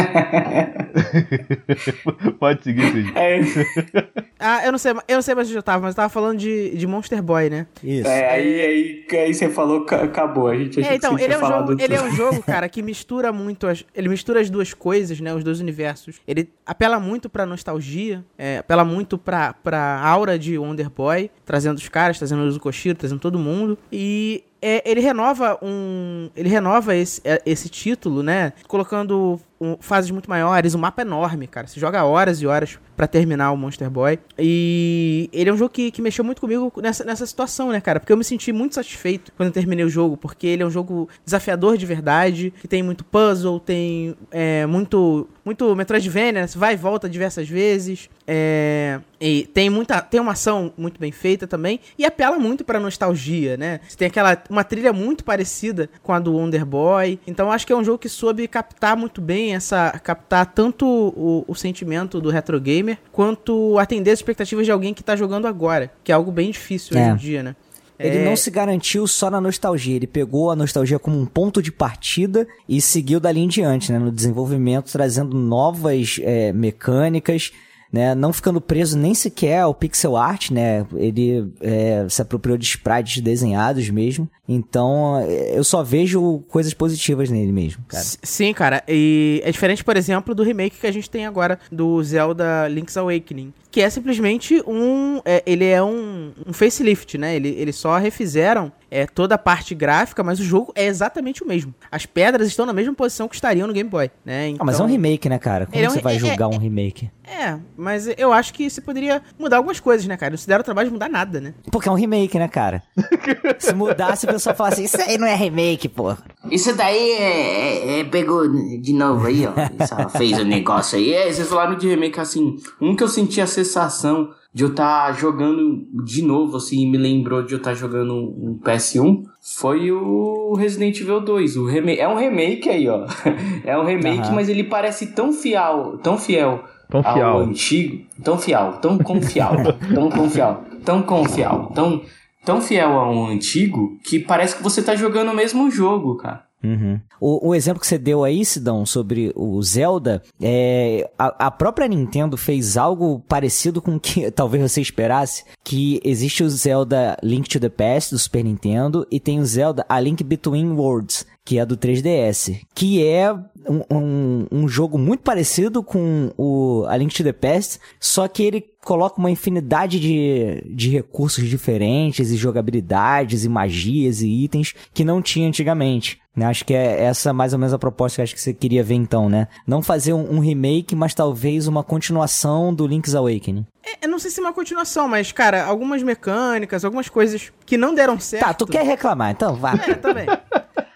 Pode 2.40 2.64
seguir, 2.64 2.92
Cid. 2.92 3.12
É, 3.16 3.40
Ah, 4.46 4.66
eu 4.66 4.72
não 4.74 4.78
sei, 4.80 4.92
eu 4.92 5.16
não 5.16 5.22
sei 5.22 5.36
mais 5.36 5.48
onde 5.48 5.58
eu 5.58 5.64
tava, 5.64 5.84
mas 5.84 5.94
eu 5.94 5.96
tava 5.96 6.10
falando 6.10 6.38
de, 6.38 6.76
de 6.76 6.86
Monster 6.86 7.24
Boy, 7.24 7.50
né? 7.50 7.66
Isso. 7.82 8.08
é, 8.10 8.30
aí, 8.30 8.62
aí, 8.62 9.06
aí 9.20 9.34
você 9.34 9.48
falou, 9.50 9.86
ca- 9.86 10.04
acabou. 10.04 10.48
A 10.50 10.58
gente 10.58 10.82
achou 10.82 10.92
É, 10.92 10.96
então, 10.96 11.16
que 11.16 11.20
você 11.22 11.26
ele 11.26 11.34
é, 11.34 11.38
um 11.38 11.48
jogo, 11.48 11.76
ele 11.82 11.96
é 11.96 12.02
um 12.02 12.12
jogo, 12.14 12.44
cara, 12.46 12.68
que 12.68 12.82
mistura 12.82 13.32
muito 13.32 13.68
as, 13.68 13.86
ele 13.96 14.10
mistura 14.10 14.42
as 14.42 14.50
duas 14.50 14.74
coisas, 14.74 15.18
né, 15.22 15.34
os 15.34 15.46
dois 15.46 15.62
universos. 15.62 16.18
Ele 16.28 16.50
apela 16.66 17.00
muito 17.00 17.30
pra 17.30 17.46
nostalgia, 17.46 18.22
é, 18.38 18.58
apela 18.58 18.84
muito 18.84 19.18
pra, 19.18 19.54
pra 19.54 20.02
aura 20.04 20.38
de 20.38 20.58
Wonder 20.58 20.90
Boy, 20.90 21.32
trazendo 21.46 21.78
os 21.78 21.88
caras, 21.88 22.18
trazendo 22.18 22.46
o 22.54 22.60
Koshiro, 22.60 22.98
trazendo 22.98 23.20
todo 23.22 23.40
mundo. 23.40 23.78
E 23.92 24.44
é, 24.66 24.82
ele 24.90 25.02
renova 25.02 25.58
um, 25.62 26.30
ele 26.36 26.48
renova 26.48 26.96
esse, 26.96 27.20
é, 27.26 27.42
esse 27.46 27.68
título, 27.68 28.24
né, 28.24 28.54
colocando 28.68 29.40
um- 29.60 29.78
fases 29.80 30.10
muito 30.10 30.30
maiores, 30.30 30.74
o 30.74 30.80
mapa 30.80 31.02
enorme, 31.02 31.46
cara. 31.48 31.68
Você 31.68 31.80
joga 31.80 32.04
horas 32.06 32.42
e 32.42 32.48
horas 32.48 32.80
pra 32.96 33.08
terminar 33.08 33.52
o 33.52 33.58
Monster 33.58 33.90
Boy. 33.90 34.20
E 34.38 35.30
ele 35.34 35.50
é 35.50 35.54
um 35.54 35.58
jogo 35.58 35.70
que, 35.70 35.92
que 35.92 36.02
mexeu 36.02 36.24
muito 36.24 36.42
comigo 36.42 36.72
nessa, 36.82 37.04
nessa 37.04 37.26
situação, 37.26 37.70
né, 37.72 37.82
cara? 37.82 38.00
Porque 38.00 38.12
eu 38.12 38.18
me 38.18 38.24
senti 38.24 38.52
muito 38.52 38.76
satisfeito 38.76 39.32
quando 39.36 39.48
eu 39.48 39.54
terminei 39.54 39.86
o 39.86 39.90
jogo, 39.90 40.18
porque 40.18 40.48
ele 40.48 40.64
é 40.64 40.66
um 40.66 40.72
jogo 40.72 41.10
desafiador 41.26 41.78
de 41.78 41.86
verdade, 41.86 42.54
que 42.60 42.68
tem 42.68 42.84
muito 42.84 43.04
puzzle, 43.04 43.60
tem 43.60 44.16
é, 44.32 44.66
muito, 44.66 45.28
muito 45.44 45.76
Metroidvania, 45.76 46.32
né? 46.32 46.48
Você 46.48 46.58
vai 46.58 46.74
e 46.74 46.78
volta 46.78 47.10
diversas 47.10 47.48
vezes. 47.48 48.10
É, 48.26 49.02
e 49.20 49.46
tem 49.54 49.70
muita 49.70 50.02
tem 50.02 50.20
uma 50.20 50.32
ação 50.32 50.74
muito 50.78 51.00
bem 51.00 51.12
feita 51.12 51.46
também 51.46 51.80
e 51.98 52.06
apela 52.06 52.40
muito 52.40 52.64
pra 52.64 52.80
nostalgia, 52.80 53.58
né? 53.58 53.82
Você 53.88 53.98
tem 53.98 54.08
aquela 54.08 54.42
uma 54.50 54.64
trilha 54.64 54.94
muito 54.94 55.26
parecida 55.26 55.90
com 56.02 56.14
a 56.14 56.20
do 56.20 56.34
Wonder 56.34 56.66
Boy. 56.66 57.20
Então 57.28 57.52
acho 57.52 57.68
que 57.68 57.74
é 57.74 57.76
um 57.76 57.84
jogo 57.84 57.98
que 57.98 58.08
soube 58.08 58.48
captar 58.48 58.96
muito 58.96 59.20
bem 59.20 59.56
essa 59.56 59.92
captar 60.04 60.46
tanto 60.46 60.86
o, 60.86 61.44
o 61.48 61.56
sentimento 61.56 62.22
do 62.22 62.30
retro 62.30 62.60
gamer 62.84 62.98
quanto 63.12 63.78
atender 63.80 64.12
as 64.12 64.20
expectativas 64.20 64.66
de 64.66 64.72
alguém 64.72 64.94
que 64.94 65.04
tá 65.04 65.16
jogando 65.16 65.48
agora, 65.48 65.92
que 66.04 66.12
é 66.12 66.16
algo 66.16 66.32
bem 66.32 66.52
difícil 66.52 66.98
hoje 66.98 67.06
É. 67.08 67.12
em 67.12 67.16
dia, 67.16 67.44
né? 67.44 67.56
Ele 68.00 68.18
É, 68.18 68.26
não 68.26 68.36
se 68.36 68.50
garantiu 68.50 69.06
só 69.08 69.30
na 69.30 69.40
nostalgia, 69.40 69.96
ele 69.96 70.08
pegou 70.08 70.50
a 70.52 70.56
nostalgia 70.56 70.98
como 71.00 71.18
um 71.18 71.26
ponto 71.26 71.62
de 71.62 71.72
partida 71.72 72.46
e 72.68 72.82
seguiu 72.82 73.20
dali 73.20 73.40
em 73.40 73.48
diante, 73.48 73.92
né, 73.92 74.00
no 74.00 74.12
desenvolvimento, 74.12 74.92
trazendo 74.92 75.38
novas 75.38 76.20
é, 76.22 76.52
mecânicas, 76.52 77.52
né, 77.94 78.16
não 78.16 78.34
ficando 78.34 78.60
preso 78.60 78.98
nem 78.98 79.14
sequer 79.14 79.60
ao 79.60 79.76
pixel 79.76 80.18
art, 80.18 80.50
né, 80.50 80.84
ele 80.96 81.54
é, 81.62 82.08
se 82.10 82.24
apropriou 82.24 82.58
de 82.58 82.66
sprites 82.66 83.22
desenhados 83.22 83.88
mesmo, 83.92 84.28
então 84.50 85.20
é, 85.20 85.56
eu 85.56 85.64
só 85.64 85.84
vejo 85.84 86.44
coisas 86.50 86.74
positivas 86.74 87.30
nele 87.30 87.52
mesmo, 87.52 87.84
cara. 87.88 88.04
Sim, 88.04 88.52
cara. 88.52 88.84
E 88.88 89.42
é 89.46 89.52
diferente, 89.52 89.84
por 89.84 89.96
exemplo, 89.96 90.34
do 90.34 90.42
remake 90.42 90.80
que 90.80 90.88
a 90.88 90.92
gente 90.92 91.08
tem 91.08 91.28
agora 91.28 91.60
do 91.72 92.04
Zelda 92.04 92.68
Link's 92.68 92.98
Awakening. 92.98 93.54
Que 93.74 93.82
é 93.82 93.90
simplesmente 93.90 94.62
um. 94.68 95.20
é, 95.26 95.42
ele 95.48 95.66
é 95.66 95.82
um, 95.82 96.32
um 96.46 96.54
facelift, 96.54 97.18
né? 97.18 97.36
Ele, 97.36 97.50
eles 97.58 97.76
só 97.76 97.98
refizeram 97.98 98.72
é, 98.92 99.08
toda 99.08 99.34
a 99.34 99.38
parte 99.40 99.74
gráfica, 99.74 100.24
mas 100.24 100.40
o 100.40 100.44
jogo 100.44 100.72
é 100.76 100.86
exatamente 100.86 101.42
o 101.44 101.48
mesmo. 101.48 101.74
As 101.92 102.06
pedras 102.06 102.48
estão 102.48 102.68
na 102.68 102.74
mesma 102.74 102.94
posição 102.94 103.28
que 103.28 103.34
estariam 103.34 103.66
no 103.66 103.74
Game 103.74 103.90
Boy, 103.90 104.12
né? 104.24 104.54
Ah, 104.60 104.64
mas 104.64 104.76
é 104.76 104.84
um 104.84 104.86
Então- 104.86 104.88
remake, 104.92 105.28
né, 105.28 105.40
cara? 105.40 105.66
Como 105.66 105.84
é 105.84 105.88
um 105.90 105.92
você 105.92 106.02
vai 106.02 106.18
é- 106.18 106.20
julgar 106.20 106.52
é- 106.52 106.56
um 106.56 106.60
remake? 106.60 107.10
É, 107.26 107.58
mas 107.76 108.08
eu 108.18 108.32
acho 108.34 108.54
que 108.54 108.70
você 108.70 108.80
poderia 108.82 109.22
mudar 109.40 109.58
algumas 109.58 109.80
coisas, 109.80 110.06
né, 110.06 110.16
cara? 110.18 110.30
Não 110.32 110.38
se 110.38 110.46
deram 110.48 110.62
o 110.62 110.64
trabalho 110.64 110.90
de 110.90 110.94
mudar 110.94 111.10
nada, 111.10 111.40
né? 111.42 111.54
Porque 111.72 111.88
é 111.90 111.92
um 111.92 111.96
remake, 111.96 112.38
né, 112.38 112.48
cara? 112.50 112.84
Se 113.58 113.74
mudasse, 113.74 114.26
o 114.26 114.30
pessoal 114.30 114.54
fala 114.56 114.70
assim, 114.70 114.84
isso 114.84 115.02
aí 115.02 115.18
não 115.18 115.26
é 115.26 115.34
remake, 115.34 115.88
pô. 115.88 116.16
Isso 116.52 116.76
daí 116.76 117.00
é, 117.12 117.22
é- 117.24 118.00
é- 118.02 118.04
pegou 118.04 118.48
de 118.78 118.94
novo 118.94 119.26
aí, 119.26 119.46
ó. 119.48 120.10
Fez 120.10 120.38
o 120.38 120.44
negócio 120.44 120.98
aí. 120.98 121.14
É, 121.14 121.32
vocês 121.32 121.48
falaram 121.48 121.78
de 121.78 121.88
remake 121.88 122.20
assim. 122.20 122.58
Um 122.80 122.94
que 122.94 123.02
eu 123.04 123.08
senti 123.08 123.40
a 123.40 123.48
sensação 123.64 124.30
de 124.54 124.64
eu 124.64 124.70
estar 124.70 125.12
jogando 125.14 125.88
de 126.04 126.22
novo, 126.22 126.58
assim, 126.58 126.90
me 126.90 126.98
lembrou 126.98 127.44
de 127.44 127.54
eu 127.54 127.58
estar 127.58 127.74
jogando 127.74 128.14
um 128.14 128.60
PS1, 128.64 129.24
foi 129.42 129.92
o 129.92 130.54
Resident 130.54 131.00
Evil 131.00 131.22
2. 131.22 131.58
O 131.58 131.66
remake, 131.66 132.00
é 132.00 132.08
um 132.08 132.16
remake 132.16 132.70
aí, 132.70 132.88
ó. 132.88 133.06
É 133.66 133.78
um 133.78 133.84
remake, 133.84 134.28
Aham. 134.28 134.36
mas 134.36 134.50
ele 134.50 134.64
parece 134.64 135.08
tão 135.08 135.34
fiel, 135.34 136.00
tão 136.04 136.18
fiel 136.18 136.64
Tão 136.90 137.02
ao 137.04 137.40
antigo, 137.40 138.06
tão 138.24 138.38
fiel, 138.38 138.74
tão 138.74 139.00
confial, 139.00 139.56
tão 139.96 140.12
confial, 140.12 140.64
tão 140.86 141.02
confial, 141.02 141.72
tão, 141.74 142.02
tão 142.46 142.62
fiel 142.62 142.92
ao 142.92 143.26
antigo 143.26 143.98
que 144.04 144.20
parece 144.20 144.58
que 144.58 144.62
você 144.62 144.84
tá 144.84 144.96
jogando 144.96 145.32
o 145.32 145.36
mesmo 145.36 145.72
jogo, 145.72 146.16
cara. 146.18 146.46
Uhum. 146.64 147.00
O, 147.20 147.50
o 147.50 147.56
exemplo 147.56 147.82
que 147.82 147.88
você 147.88 147.98
deu 147.98 148.24
aí, 148.24 148.46
Sidão, 148.46 148.86
sobre 148.86 149.32
o 149.36 149.62
Zelda, 149.62 150.24
é, 150.42 151.10
a, 151.18 151.48
a 151.48 151.52
própria 151.52 151.88
Nintendo 151.88 152.38
fez 152.38 152.78
algo 152.78 153.20
parecido 153.28 153.82
com 153.82 153.96
o 153.96 154.00
que 154.00 154.30
talvez 154.32 154.72
você 154.72 154.82
esperasse, 154.82 155.44
que 155.64 156.00
existe 156.04 156.44
o 156.44 156.50
Zelda 156.50 157.18
Link 157.22 157.50
to 157.50 157.60
the 157.60 157.70
Past 157.70 158.12
do 158.14 158.20
Super 158.20 158.44
Nintendo 158.44 159.06
e 159.12 159.20
tem 159.20 159.40
o 159.40 159.46
Zelda 159.46 159.86
A 159.90 160.00
Link 160.00 160.24
Between 160.24 160.72
Worlds, 160.72 161.26
que 161.46 161.60
é 161.60 161.66
do 161.66 161.78
3DS, 161.78 162.62
que 162.74 163.06
é 163.06 163.34
um, 163.34 163.82
um, 163.92 164.48
um 164.52 164.68
jogo 164.68 164.98
muito 164.98 165.22
parecido 165.22 165.84
com 165.84 166.32
o 166.38 166.86
A 166.88 166.96
Link 166.98 167.14
to 167.14 167.24
the 167.24 167.34
Past, 167.34 167.80
só 168.00 168.28
que 168.28 168.44
ele 168.44 168.66
coloca 168.84 169.20
uma 169.20 169.32
infinidade 169.32 170.00
de, 170.00 170.62
de 170.74 170.90
recursos 170.90 171.48
diferentes 171.48 172.32
e 172.32 172.36
jogabilidades 172.38 173.46
e 173.46 173.50
magias 173.50 174.22
e 174.22 174.44
itens 174.44 174.74
que 174.94 175.06
não 175.06 175.22
tinha 175.22 175.48
antigamente. 175.48 176.20
né? 176.36 176.46
Acho 176.46 176.66
que 176.66 176.74
é 176.74 177.04
essa 177.04 177.32
mais 177.32 177.54
ou 177.54 177.60
menos 177.60 177.74
a 177.74 177.80
proposta 177.80 178.18
que 178.18 178.22
acho 178.24 178.36
que 178.36 178.42
você 178.42 178.54
queria 178.54 178.84
ver 178.84 178.96
então, 178.96 179.30
né? 179.30 179.48
Não 179.66 179.82
fazer 179.82 180.14
um, 180.14 180.36
um 180.36 180.40
remake, 180.40 180.96
mas 180.96 181.14
talvez 181.14 181.68
uma 181.68 181.84
continuação 181.84 182.74
do 182.74 182.86
Link's 182.88 183.16
Awakening. 183.16 183.66
É, 183.86 184.06
eu 184.06 184.10
não 184.10 184.20
sei 184.20 184.32
se 184.32 184.40
é 184.40 184.44
uma 184.44 184.54
continuação, 184.54 185.08
mas, 185.08 185.32
cara, 185.32 185.64
algumas 185.66 186.04
mecânicas, 186.04 186.84
algumas 186.84 187.08
coisas 187.08 187.52
que 187.66 187.78
não 187.78 187.94
deram 187.96 188.20
certo. 188.20 188.44
Tá, 188.44 188.54
tu 188.54 188.66
quer 188.66 188.86
reclamar, 188.86 189.32
então 189.32 189.56
vá. 189.56 189.74
É, 189.76 189.94
também. 189.94 190.26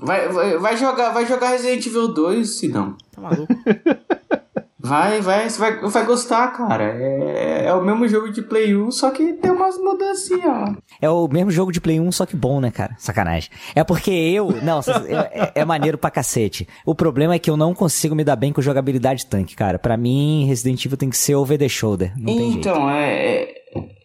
Vai, 0.00 0.28
vai, 0.28 0.58
vai 0.58 0.76
jogar, 0.76 1.10
vai 1.10 1.26
jogar 1.26 1.50
Resident 1.50 1.86
Evil 1.86 2.08
2, 2.08 2.58
Sidão. 2.58 2.96
Tá 3.12 3.20
maluco. 3.20 3.46
Vai, 4.78 5.20
vai, 5.20 5.50
você 5.50 5.58
vai, 5.58 5.80
vai 5.80 6.06
gostar, 6.06 6.46
cara. 6.52 6.84
É, 6.84 7.64
é 7.66 7.74
o 7.74 7.82
mesmo 7.82 8.06
jogo 8.06 8.30
de 8.30 8.40
Play 8.40 8.76
1, 8.76 8.92
só 8.92 9.10
que 9.10 9.32
tem 9.32 9.50
umas 9.50 9.76
mudancinhas, 9.78 10.44
ó. 10.46 10.74
É 11.02 11.10
o 11.10 11.26
mesmo 11.26 11.50
jogo 11.50 11.72
de 11.72 11.80
Play 11.80 11.98
1, 11.98 12.12
só 12.12 12.24
que 12.24 12.36
bom, 12.36 12.60
né, 12.60 12.70
cara? 12.70 12.94
Sacanagem. 12.98 13.50
É 13.74 13.82
porque 13.82 14.12
eu. 14.12 14.52
Não, 14.62 14.78
é, 15.08 15.50
é 15.56 15.64
maneiro 15.64 15.98
pra 15.98 16.08
cacete. 16.08 16.68
O 16.84 16.94
problema 16.94 17.34
é 17.34 17.38
que 17.40 17.50
eu 17.50 17.56
não 17.56 17.74
consigo 17.74 18.14
me 18.14 18.22
dar 18.22 18.36
bem 18.36 18.52
com 18.52 18.62
jogabilidade 18.62 19.26
tanque, 19.26 19.56
cara. 19.56 19.76
Pra 19.76 19.96
mim, 19.96 20.46
Resident 20.46 20.84
Evil 20.84 20.96
tem 20.98 21.10
que 21.10 21.16
ser 21.18 21.34
over 21.34 21.58
the 21.58 21.68
shoulder. 21.68 22.12
Não 22.16 22.26
tem 22.26 22.52
jeito. 22.52 22.58
Então, 22.58 22.88
é, 22.88 23.42
é- 23.42 23.54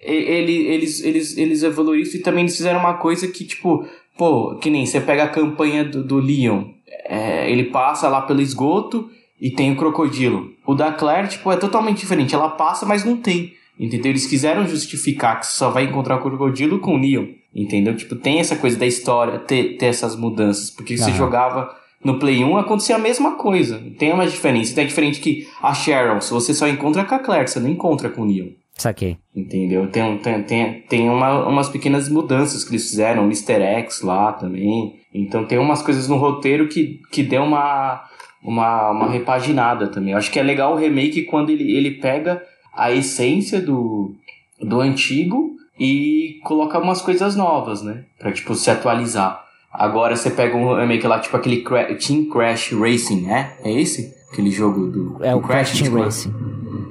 ele, 0.02 0.54
eles, 0.68 1.04
eles, 1.04 1.38
eles 1.38 1.64
evoluíram 1.64 2.04
isso 2.04 2.18
e 2.18 2.22
também 2.22 2.44
eles 2.44 2.58
fizeram 2.58 2.80
uma 2.80 2.96
coisa 2.96 3.28
que, 3.28 3.46
tipo, 3.46 3.86
pô, 4.18 4.56
que 4.56 4.70
nem 4.70 4.86
você 4.86 5.00
pega 5.00 5.24
a 5.24 5.30
campanha 5.30 5.84
do, 5.84 6.04
do 6.04 6.18
Leon, 6.18 6.66
é, 7.06 7.50
ele 7.52 7.66
passa 7.66 8.08
lá 8.08 8.22
pelo 8.22 8.42
esgoto 8.42 9.10
e 9.40 9.50
tem 9.50 9.72
o 9.72 9.76
crocodilo. 9.76 10.52
O 10.66 10.76
da 10.76 10.92
Claire, 10.92 11.28
tipo, 11.28 11.52
é 11.52 11.58
totalmente 11.58 12.00
diferente. 12.00 12.36
Ela 12.36 12.50
passa, 12.50 12.86
mas 12.86 13.04
não 13.04 13.18
tem. 13.18 13.54
Entendeu? 13.80 14.12
Eles 14.12 14.28
quiseram 14.28 14.68
justificar 14.68 15.40
que 15.40 15.48
você 15.48 15.58
só 15.58 15.72
vai 15.72 15.86
encontrar 15.86 16.18
o 16.18 16.22
crocodilo 16.22 16.80
com 16.80 16.96
o 16.96 16.98
Leon. 16.98 17.26
Entendeu? 17.54 17.96
Tipo, 17.96 18.16
tem 18.16 18.40
essa 18.40 18.56
coisa 18.56 18.78
da 18.78 18.86
história, 18.86 19.40
ter, 19.40 19.78
ter 19.78 19.88
essas 19.88 20.16
mudanças. 20.16 20.70
Porque 20.70 20.96
você 20.96 21.10
Aham. 21.10 21.18
jogava 21.18 21.76
no 22.04 22.20
Play 22.20 22.44
1, 22.44 22.58
acontecia 22.58 22.96
a 22.96 23.00
mesma 23.00 23.36
coisa. 23.36 23.82
Tem 23.98 24.14
uma 24.14 24.28
diferença. 24.28 24.76
Tem 24.76 24.84
a 24.84 24.88
diferente 24.88 25.20
que 25.20 25.48
a 25.62 25.74
Cheryl, 25.74 26.22
se 26.22 26.32
você 26.32 26.54
só 26.54 26.68
encontra 26.68 27.04
com 27.04 27.16
a 27.16 27.20
Claire, 27.20 27.48
você 27.48 27.60
não 27.60 27.70
encontra 27.70 28.10
com 28.10 28.22
o 28.22 28.26
Leon. 28.26 28.50
Saquei. 28.78 29.18
Entendeu? 29.36 29.88
Tem, 29.92 30.18
tem, 30.18 30.44
tem, 30.44 30.82
tem 30.82 31.10
uma, 31.10 31.48
umas 31.48 31.70
pequenas 31.70 32.10
mudanças 32.10 32.64
que 32.64 32.72
eles 32.72 32.90
fizeram, 32.90 33.26
Mr. 33.26 33.62
X 33.62 34.02
lá 34.02 34.34
também. 34.34 35.00
Então 35.14 35.46
tem 35.46 35.58
umas 35.60 35.82
coisas 35.82 36.08
no 36.08 36.16
roteiro 36.18 36.68
que, 36.68 37.00
que 37.12 37.22
deu 37.22 37.44
uma, 37.44 38.04
uma, 38.44 38.92
uma 38.92 39.10
repaginada 39.10 39.88
também. 39.88 40.14
Eu 40.14 40.18
acho 40.18 40.32
que 40.32 40.40
é 40.40 40.44
legal 40.44 40.74
o 40.74 40.78
remake 40.78 41.24
quando 41.24 41.50
ele, 41.52 41.72
ele 41.76 41.92
pega 41.92 42.42
a 42.74 42.92
essência 42.92 43.62
do, 43.62 44.16
do 44.60 44.80
antigo 44.80 45.52
e 45.80 46.40
coloca 46.44 46.80
umas 46.80 47.02
coisas 47.02 47.36
novas, 47.36 47.82
né? 47.84 48.06
Pra, 48.18 48.32
tipo, 48.32 48.56
se 48.56 48.72
atualizar. 48.72 49.46
Agora 49.72 50.16
você 50.16 50.30
pega 50.32 50.56
um 50.58 50.76
remake 50.76 51.06
lá, 51.08 51.20
tipo 51.20 51.36
aquele 51.38 51.62
Cra- 51.62 51.94
Team 51.96 52.26
Crash 52.26 52.72
Racing, 52.74 53.22
né? 53.22 53.54
É 53.64 53.72
esse? 53.72 54.14
Aquele 54.32 54.52
jogo 54.52 54.88
do, 54.88 55.18
É 55.24 55.32
do 55.32 55.38
o 55.38 55.42
Crash 55.42 55.78
Team 55.80 55.94
Racing. 55.94 56.34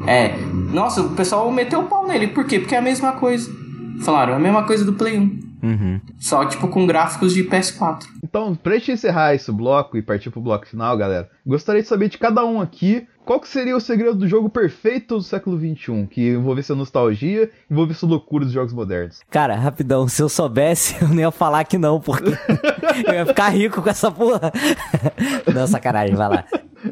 é. 0.07 0.37
Nossa, 0.73 1.01
o 1.03 1.11
pessoal 1.11 1.51
meteu 1.51 1.81
o 1.81 1.85
pau 1.85 2.07
nele. 2.07 2.29
Por 2.29 2.45
quê? 2.45 2.59
Porque 2.59 2.75
é 2.75 2.79
a 2.79 2.83
mesma 2.83 3.13
coisa. 3.13 3.51
Falaram, 4.03 4.35
é 4.35 4.37
a 4.37 4.41
mesma 4.41 4.63
coisa 4.65 4.85
do 4.85 4.93
Play 4.93 5.19
1. 5.19 5.51
Uhum. 5.63 6.01
Só, 6.19 6.45
tipo, 6.47 6.69
com 6.69 6.87
gráficos 6.87 7.35
de 7.35 7.45
PS4. 7.45 8.05
Então, 8.25 8.55
pra 8.55 8.75
gente 8.75 8.93
encerrar 8.93 9.35
esse 9.35 9.53
bloco 9.53 9.97
e 9.99 10.03
partir 10.03 10.31
pro 10.31 10.41
bloco 10.41 10.67
final, 10.67 10.97
galera, 10.97 11.29
gostaria 11.47 11.83
de 11.83 11.89
saber 11.89 12.09
de 12.09 12.17
cada 12.17 12.45
um 12.47 12.61
aqui 12.61 13.07
qual 13.27 13.39
que 13.39 13.47
seria 13.49 13.77
o 13.77 13.81
segredo 13.81 14.15
do 14.17 14.27
jogo 14.27 14.49
perfeito 14.49 15.17
do 15.17 15.23
século 15.23 15.59
XXI, 15.59 16.07
que 16.11 16.31
envolvesse 16.31 16.73
a 16.73 16.75
nostalgia, 16.75 17.51
envolvesse 17.71 18.05
a 18.05 18.09
loucura 18.09 18.45
dos 18.45 18.55
jogos 18.55 18.73
modernos. 18.73 19.21
Cara, 19.31 19.55
rapidão, 19.55 20.09
se 20.09 20.23
eu 20.23 20.29
soubesse, 20.31 20.97
eu 21.03 21.09
não 21.09 21.19
ia 21.21 21.31
falar 21.31 21.65
que 21.65 21.77
não, 21.77 22.01
porque 22.01 22.31
eu 23.07 23.15
ia 23.15 23.27
ficar 23.27 23.51
rico 23.51 23.83
com 23.83 23.89
essa 23.91 24.11
porra. 24.11 24.51
Não, 25.55 25.67
sacanagem, 25.67 26.15
vai 26.17 26.29
lá. 26.29 26.45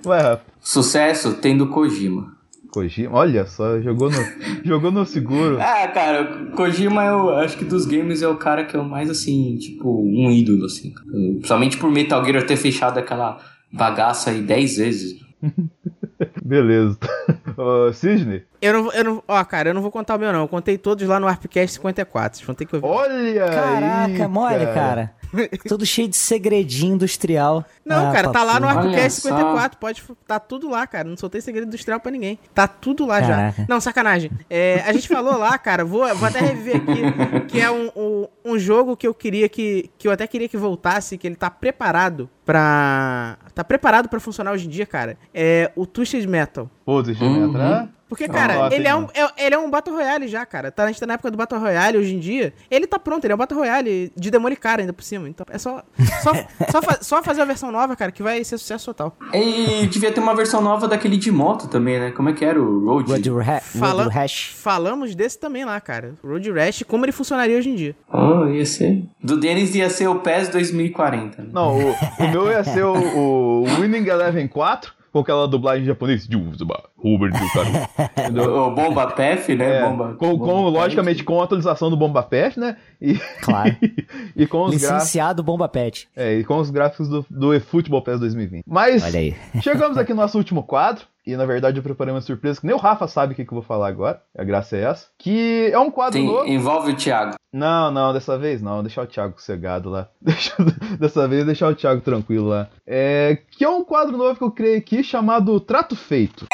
Ué, 0.05 0.21
Rafa, 0.21 0.43
Sucesso 0.61 1.35
tendo 1.35 1.69
Kojima. 1.69 2.37
Kojima, 2.71 3.17
olha 3.17 3.47
só, 3.47 3.81
jogou 3.81 4.11
no, 4.11 4.19
jogou 4.65 4.91
no 4.93 5.07
seguro. 5.07 5.59
Ah, 5.61 5.89
cara, 5.89 6.47
Kojima 6.55 7.05
eu 7.05 7.31
acho 7.39 7.57
que 7.57 7.65
dos 7.65 7.87
games 7.87 8.21
é 8.23 8.29
o 8.29 8.37
cara 8.37 8.65
que 8.65 8.77
é 8.77 8.79
o 8.81 8.85
mais 8.85 9.09
assim, 9.09 9.57
tipo, 9.57 10.03
um 10.03 10.31
ídolo, 10.31 10.67
assim. 10.67 10.93
Principalmente 11.37 11.79
por 11.79 11.91
Metal 11.91 12.23
Gear 12.25 12.45
ter 12.47 12.57
fechado 12.57 12.99
aquela 12.99 13.39
bagaça 13.73 14.31
aí 14.31 14.43
10 14.43 14.77
vezes. 14.77 15.21
Beleza. 16.45 16.99
Ô, 17.57 17.93
Sidney, 17.93 18.45
Eu 18.61 18.73
não, 18.73 18.83
vou- 18.85 18.93
eu 18.93 19.05
não, 19.05 19.23
ó, 19.27 19.45
cara, 19.45 19.71
eu 19.71 19.75
não 19.75 19.83
vou 19.83 19.91
contar 19.91 20.17
o 20.17 20.19
meu 20.19 20.33
não. 20.33 20.41
Eu 20.43 20.49
contei 20.49 20.77
todos 20.79 21.07
lá 21.09 21.19
no 21.21 21.27
Arpcast 21.27 21.75
54. 21.77 22.37
Vocês 22.39 22.47
vão 22.47 22.55
ter 22.55 22.65
que 22.67 22.75
ouvir. 22.77 22.87
olha 22.87 23.47
Caraca, 23.47 24.23
aí, 24.25 24.29
mole, 24.29 24.67
cara. 24.67 25.13
Todo 25.69 25.85
cheio 25.87 26.09
de 26.09 26.17
segredinho 26.17 26.95
industrial. 26.95 27.65
Não, 27.85 28.09
Ah, 28.09 28.13
cara, 28.13 28.31
tá 28.31 28.43
lá 28.43 28.59
no 28.61 28.67
ArcoCast 28.69 29.21
só. 29.21 29.29
54. 29.29 29.79
Pode, 29.79 30.03
tá 30.27 30.39
tudo 30.39 30.69
lá, 30.71 30.87
cara. 30.87 31.09
Não 31.09 31.17
soltei 31.17 31.41
segredo 31.41 31.67
industrial 31.69 32.01
pra 32.01 32.11
ninguém. 32.11 32.39
Tá 32.55 32.67
tudo 32.69 33.07
lá 33.07 33.21
Caraca. 33.21 33.55
já. 33.63 33.67
Não, 33.69 33.81
sacanagem. 33.81 34.31
É, 34.49 34.83
a 34.87 34.93
gente 34.93 35.09
falou 35.09 35.37
lá, 35.39 35.57
cara, 35.59 35.85
vou, 35.85 36.07
vou 36.17 36.29
até 36.29 36.41
reviver 36.41 36.77
aqui, 36.77 37.47
que 37.49 37.61
é 37.61 37.71
um, 37.71 37.91
um, 37.97 38.27
um 38.45 38.59
jogo 38.59 38.97
que 38.97 39.07
eu 39.07 39.15
queria 39.15 39.49
que. 39.49 39.91
que 39.99 40.07
eu 40.09 40.13
até 40.13 40.27
queria 40.27 40.49
que 40.49 40.57
voltasse, 40.57 41.17
que 41.19 41.27
ele 41.27 41.37
tá 41.37 41.51
preparado 41.51 42.29
pra. 42.45 43.37
tá 43.55 43.65
preparado 43.65 44.09
pra 44.09 44.21
funcionar 44.21 44.53
hoje 44.53 44.67
em 44.67 44.71
dia, 44.71 44.87
cara. 44.87 45.17
É 45.35 45.71
o 45.77 45.87
Twisted 45.87 46.27
Metal. 46.27 46.71
Pô, 46.85 47.03
deixa 47.03 47.25
eu 47.25 47.29
Uhum. 47.31 47.49
entrar. 47.49 47.89
Porque, 48.09 48.27
Não, 48.27 48.35
cara, 48.35 48.55
nossa, 48.55 48.75
ele 48.75 48.89
é, 48.89 48.95
um, 48.97 49.07
é- 49.15 49.45
ele 49.47 49.55
é 49.55 49.59
um 49.59 49.71
Battle 49.71 49.95
Royale 49.95 50.27
já, 50.29 50.47
cara. 50.47 50.71
Tá, 50.73 50.85
a 50.85 50.87
gente 50.87 50.99
tá 50.99 51.07
na 51.07 51.15
época 51.15 51.31
do 51.31 51.37
Battle 51.37 51.61
Royale 51.61 51.99
hoje 51.99 52.15
em 52.15 52.19
dia. 52.19 52.55
Ele 52.71 52.87
tá 52.87 52.99
pronto, 52.99 53.25
ele 53.25 53.33
é 53.33 53.35
um 53.35 53.39
Battle 53.39 53.59
Royale 53.61 54.11
de 54.17 54.31
demônio 54.31 54.55
e 54.55 54.57
cara 54.57 54.81
ainda 54.81 54.93
por 54.93 55.03
cima. 55.03 55.29
Então 55.29 55.45
é 55.51 55.59
só, 55.59 55.83
só, 56.23 56.33
só, 56.73 56.83
fa- 56.83 56.99
só 57.03 57.23
fazer 57.23 57.43
a 57.43 57.45
versão 57.45 57.71
nova, 57.71 57.95
cara, 57.95 58.11
que 58.11 58.23
vai 58.23 58.43
ser 58.45 58.57
sucesso 58.59 58.87
total. 58.87 59.17
E 59.35 59.87
devia 59.89 60.11
ter 60.11 60.21
uma 60.21 60.35
versão 60.35 60.61
nova 60.63 60.89
daquele 60.89 61.17
de 61.17 61.31
moto 61.31 61.69
também, 61.69 61.99
né? 62.01 62.11
Como 62.13 62.29
é 62.31 62.33
que 62.33 62.45
era 62.45 62.61
o 62.61 62.85
Road? 62.87 63.11
Road, 63.11 63.31
Ra 63.31 63.61
Fala- 63.61 64.03
Road 64.05 64.15
Rash. 64.15 64.53
Falamos 64.57 65.15
desse 65.15 65.39
também 65.39 65.65
lá, 65.65 65.81
cara. 65.81 66.15
Road 66.25 66.51
Rash, 66.51 66.83
como 66.89 67.05
ele 67.05 67.13
funcionaria 67.13 67.59
hoje 67.59 67.69
em 67.71 67.75
dia. 67.75 67.95
Oh, 68.13 68.47
ia 68.47 68.65
ser. 68.65 69.05
Do 69.23 69.37
Denis 69.39 69.75
ia 69.75 69.91
ser 69.91 70.09
o 70.09 70.21
PES 70.21 70.49
2040. 70.49 71.43
né? 71.43 71.49
Não, 71.53 71.77
o, 71.77 71.91
o 72.21 72.29
meu 72.31 72.51
ia 72.51 72.65
ser 72.65 72.85
o, 72.85 72.95
o 72.95 73.65
Winning 73.81 74.07
Eleven 74.09 74.49
4, 74.49 74.93
com 75.19 75.23
aquela 75.23 75.49
dublagem 75.49 75.85
japonesa 75.85 76.29
de 76.29 76.37
Uzuba, 76.37 76.85
Uber 76.97 77.31
do? 77.31 77.39
O 78.69 78.71
Bomba 78.71 79.07
PF, 79.09 79.55
né? 79.55 79.79
É, 79.79 79.83
Bomba, 79.83 80.15
com, 80.15 80.37
Bomba 80.37 80.45
com, 80.45 80.69
logicamente, 80.69 81.25
com 81.25 81.41
a 81.41 81.45
atualização 81.45 81.91
do 81.91 81.97
Bomba 81.97 82.23
Pet, 82.23 82.59
né? 82.59 82.77
E, 83.01 83.15
Claro. 83.43 83.77
e 84.37 84.47
com 84.47 84.65
os 84.65 84.71
gráficos. 84.71 84.93
Licenciado 84.93 85.43
Bomba 85.43 85.69
Pet. 85.69 86.09
É, 86.15 86.35
e 86.39 86.45
com 86.45 86.59
os 86.59 86.71
gráficos 86.71 87.09
do, 87.09 87.27
do 87.29 87.55
eFootball 87.55 88.03
PES 88.03 88.21
2020. 88.21 88.65
Mas 88.67 89.05
Olha 89.05 89.19
aí. 89.19 89.37
chegamos 89.61 89.99
aqui 89.99 90.13
no 90.13 90.21
nosso 90.21 90.39
último 90.39 90.63
quadro. 90.63 91.05
E 91.29 91.37
na 91.37 91.45
verdade 91.45 91.79
eu 91.79 91.83
preparei 91.83 92.15
uma 92.15 92.23
surpresa 92.23 92.59
que 92.59 92.67
nem 92.67 92.75
o 92.75 92.79
Rafa 92.79 93.07
sabe 93.07 93.35
o 93.35 93.37
que, 93.37 93.45
que 93.45 93.53
eu 93.53 93.57
vou 93.57 93.63
falar 93.63 93.87
agora. 93.89 94.23
A 94.35 94.43
graça 94.43 94.79
é 94.79 94.85
essa. 94.85 95.09
Que 95.19 95.69
é 95.71 95.79
um 95.79 95.91
quadro 95.91 96.15
Tem, 96.19 96.27
novo. 96.27 96.47
envolve 96.49 96.93
o 96.93 96.97
Thiago. 96.97 97.35
Não, 97.53 97.91
não, 97.91 98.15
dessa 98.15 98.39
vez 98.39 98.63
não. 98.63 98.83
Deixar 98.83 99.03
o 99.03 99.07
Thiago 99.07 99.39
sossegado 99.39 99.91
lá. 99.91 100.09
Deixa- 100.23 100.55
dessa 100.99 101.29
vez 101.29 101.45
deixar 101.45 101.69
o 101.69 101.75
Thiago 101.75 102.01
tranquilo 102.01 102.49
lá. 102.49 102.69
É, 102.87 103.37
que 103.51 103.63
é 103.63 103.69
um 103.69 103.85
quadro 103.85 104.17
novo 104.17 104.37
que 104.39 104.45
eu 104.45 104.51
criei 104.51 104.79
aqui 104.79 105.05
chamado 105.05 105.61
Trato 105.61 105.95
Feito. 105.95 106.47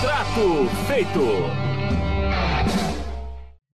Trato 0.00 0.66
feito. 0.86 1.67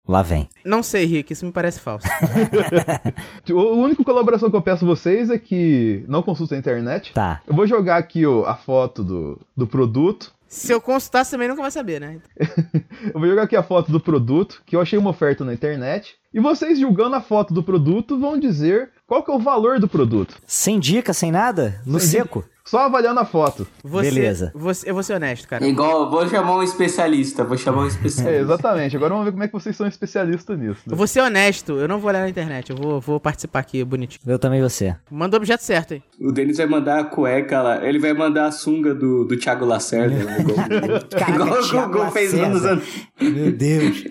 Lá 0.07 0.21
vem. 0.21 0.49
Não 0.65 0.83
sei, 0.83 1.07
Rick, 1.07 1.33
isso 1.33 1.47
me 1.47 1.53
parece 1.53 1.81
falso. 1.81 2.07
A 3.49 3.55
única 3.55 4.05
colaboração 4.05 4.51
que 4.51 4.57
eu 4.57 4.63
peço 4.63 4.85
a 4.85 4.89
vocês 4.89 5.31
é 5.31 5.39
que 5.39 6.05
não 6.07 6.23
consultem 6.23 6.57
a 6.57 6.59
internet. 6.59 7.13
Tá. 7.15 7.41
Eu 7.47 7.55
vou 7.55 7.67
jogar 7.67 7.97
aqui 7.97 8.27
ó, 8.27 8.45
a 8.45 8.55
foto 8.55 9.03
do, 9.03 9.41
do 9.57 9.67
produto. 9.67 10.33
Se 10.47 10.73
eu 10.73 10.81
consultar, 10.81 11.25
você 11.25 11.33
também 11.33 11.49
nunca 11.49 11.63
vai 11.63 11.71
saber, 11.71 12.01
né? 12.01 12.19
Eu 13.13 13.19
vou 13.19 13.29
jogar 13.29 13.43
aqui 13.43 13.57
a 13.57 13.63
foto 13.63 13.91
do 13.91 13.99
produto, 13.99 14.63
que 14.65 14.77
eu 14.77 14.81
achei 14.81 14.97
uma 14.97 15.11
oferta 15.11 15.45
na 15.45 15.53
internet. 15.53 16.15
E 16.33 16.39
vocês, 16.39 16.79
julgando 16.79 17.17
a 17.17 17.21
foto 17.21 17.53
do 17.53 17.61
produto, 17.63 18.19
vão 18.21 18.39
dizer 18.39 18.91
qual 19.05 19.23
que 19.23 19.33
é 19.33 19.35
o 19.35 19.39
valor 19.39 19.81
do 19.81 19.89
produto. 19.89 20.37
Sem 20.47 20.79
dica, 20.79 21.13
sem 21.13 21.33
nada? 21.33 21.81
No 21.85 21.99
Sem 21.99 22.21
seco? 22.21 22.45
Só 22.67 22.79
avaliando 22.87 23.21
a 23.21 23.27
foto. 23.27 23.67
Você, 23.85 24.11
Beleza. 24.11 24.51
Você, 24.55 24.89
eu 24.89 24.95
vou 24.95 25.03
ser 25.03 25.13
honesto, 25.15 25.47
cara. 25.47 25.67
Igual, 25.67 26.11
vou 26.11 26.27
chamar 26.29 26.57
um 26.57 26.63
especialista. 26.63 27.45
Vou 27.45 27.59
chamar 27.59 27.83
um 27.83 27.85
É, 27.85 27.89
especialista. 27.89 28.41
exatamente. 28.41 28.97
Agora 28.97 29.11
vamos 29.11 29.27
ver 29.27 29.33
como 29.33 29.43
é 29.45 29.47
que 29.49 29.53
vocês 29.53 29.77
são 29.77 29.87
especialistas 29.87 30.59
nisso. 30.59 30.81
né? 30.87 30.93
Eu 30.93 30.97
vou 30.97 31.07
ser 31.07 31.21
honesto, 31.21 31.73
eu 31.79 31.87
não 31.87 31.99
vou 31.99 32.09
olhar 32.09 32.21
na 32.23 32.29
internet, 32.31 32.71
eu 32.71 32.77
vou, 32.77 33.01
vou 33.03 33.21
participar 33.21 33.59
aqui, 33.59 33.85
bonitinho. 33.85 34.21
Eu 34.27 34.39
também 34.39 34.63
você. 34.63 34.97
Manda 35.11 35.37
o 35.37 35.39
objeto 35.39 35.63
certo 35.63 35.93
aí. 35.95 36.03
O 36.19 36.33
Denis 36.33 36.57
vai 36.57 36.67
mandar 36.67 37.01
a 37.01 37.05
cueca 37.05 37.61
lá. 37.61 37.87
Ele 37.87 37.99
vai 37.99 38.15
mandar 38.15 38.47
a 38.47 38.51
sunga 38.51 38.95
do, 38.95 39.25
do 39.25 39.37
Thiago 39.37 39.67
Lacerda. 39.67 40.15
né? 40.25 40.39
Igual, 40.41 41.01
Caraca, 41.11 41.61
igual 41.69 41.85
o 41.85 41.89
Gugu 41.91 42.11
fez 42.13 42.33
nos 42.33 42.65
anos. 42.65 42.85
Meu 43.21 43.53
Deus. 43.53 44.05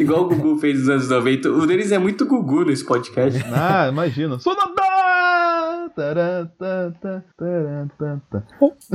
igual 0.00 0.22
o 0.24 0.28
Gugu 0.28 0.58
fez 0.58 0.80
nos 0.80 0.88
anos 0.88 1.08
90. 1.08 1.50
O 1.50 1.66
Denis 1.66 1.92
é 1.92 1.98
muito 1.98 2.26
Gugu 2.26 2.64
nesse 2.64 2.84
podcast. 2.84 3.44
Ah, 3.52 3.86
imagina. 3.88 4.38
Tará, 4.38 4.66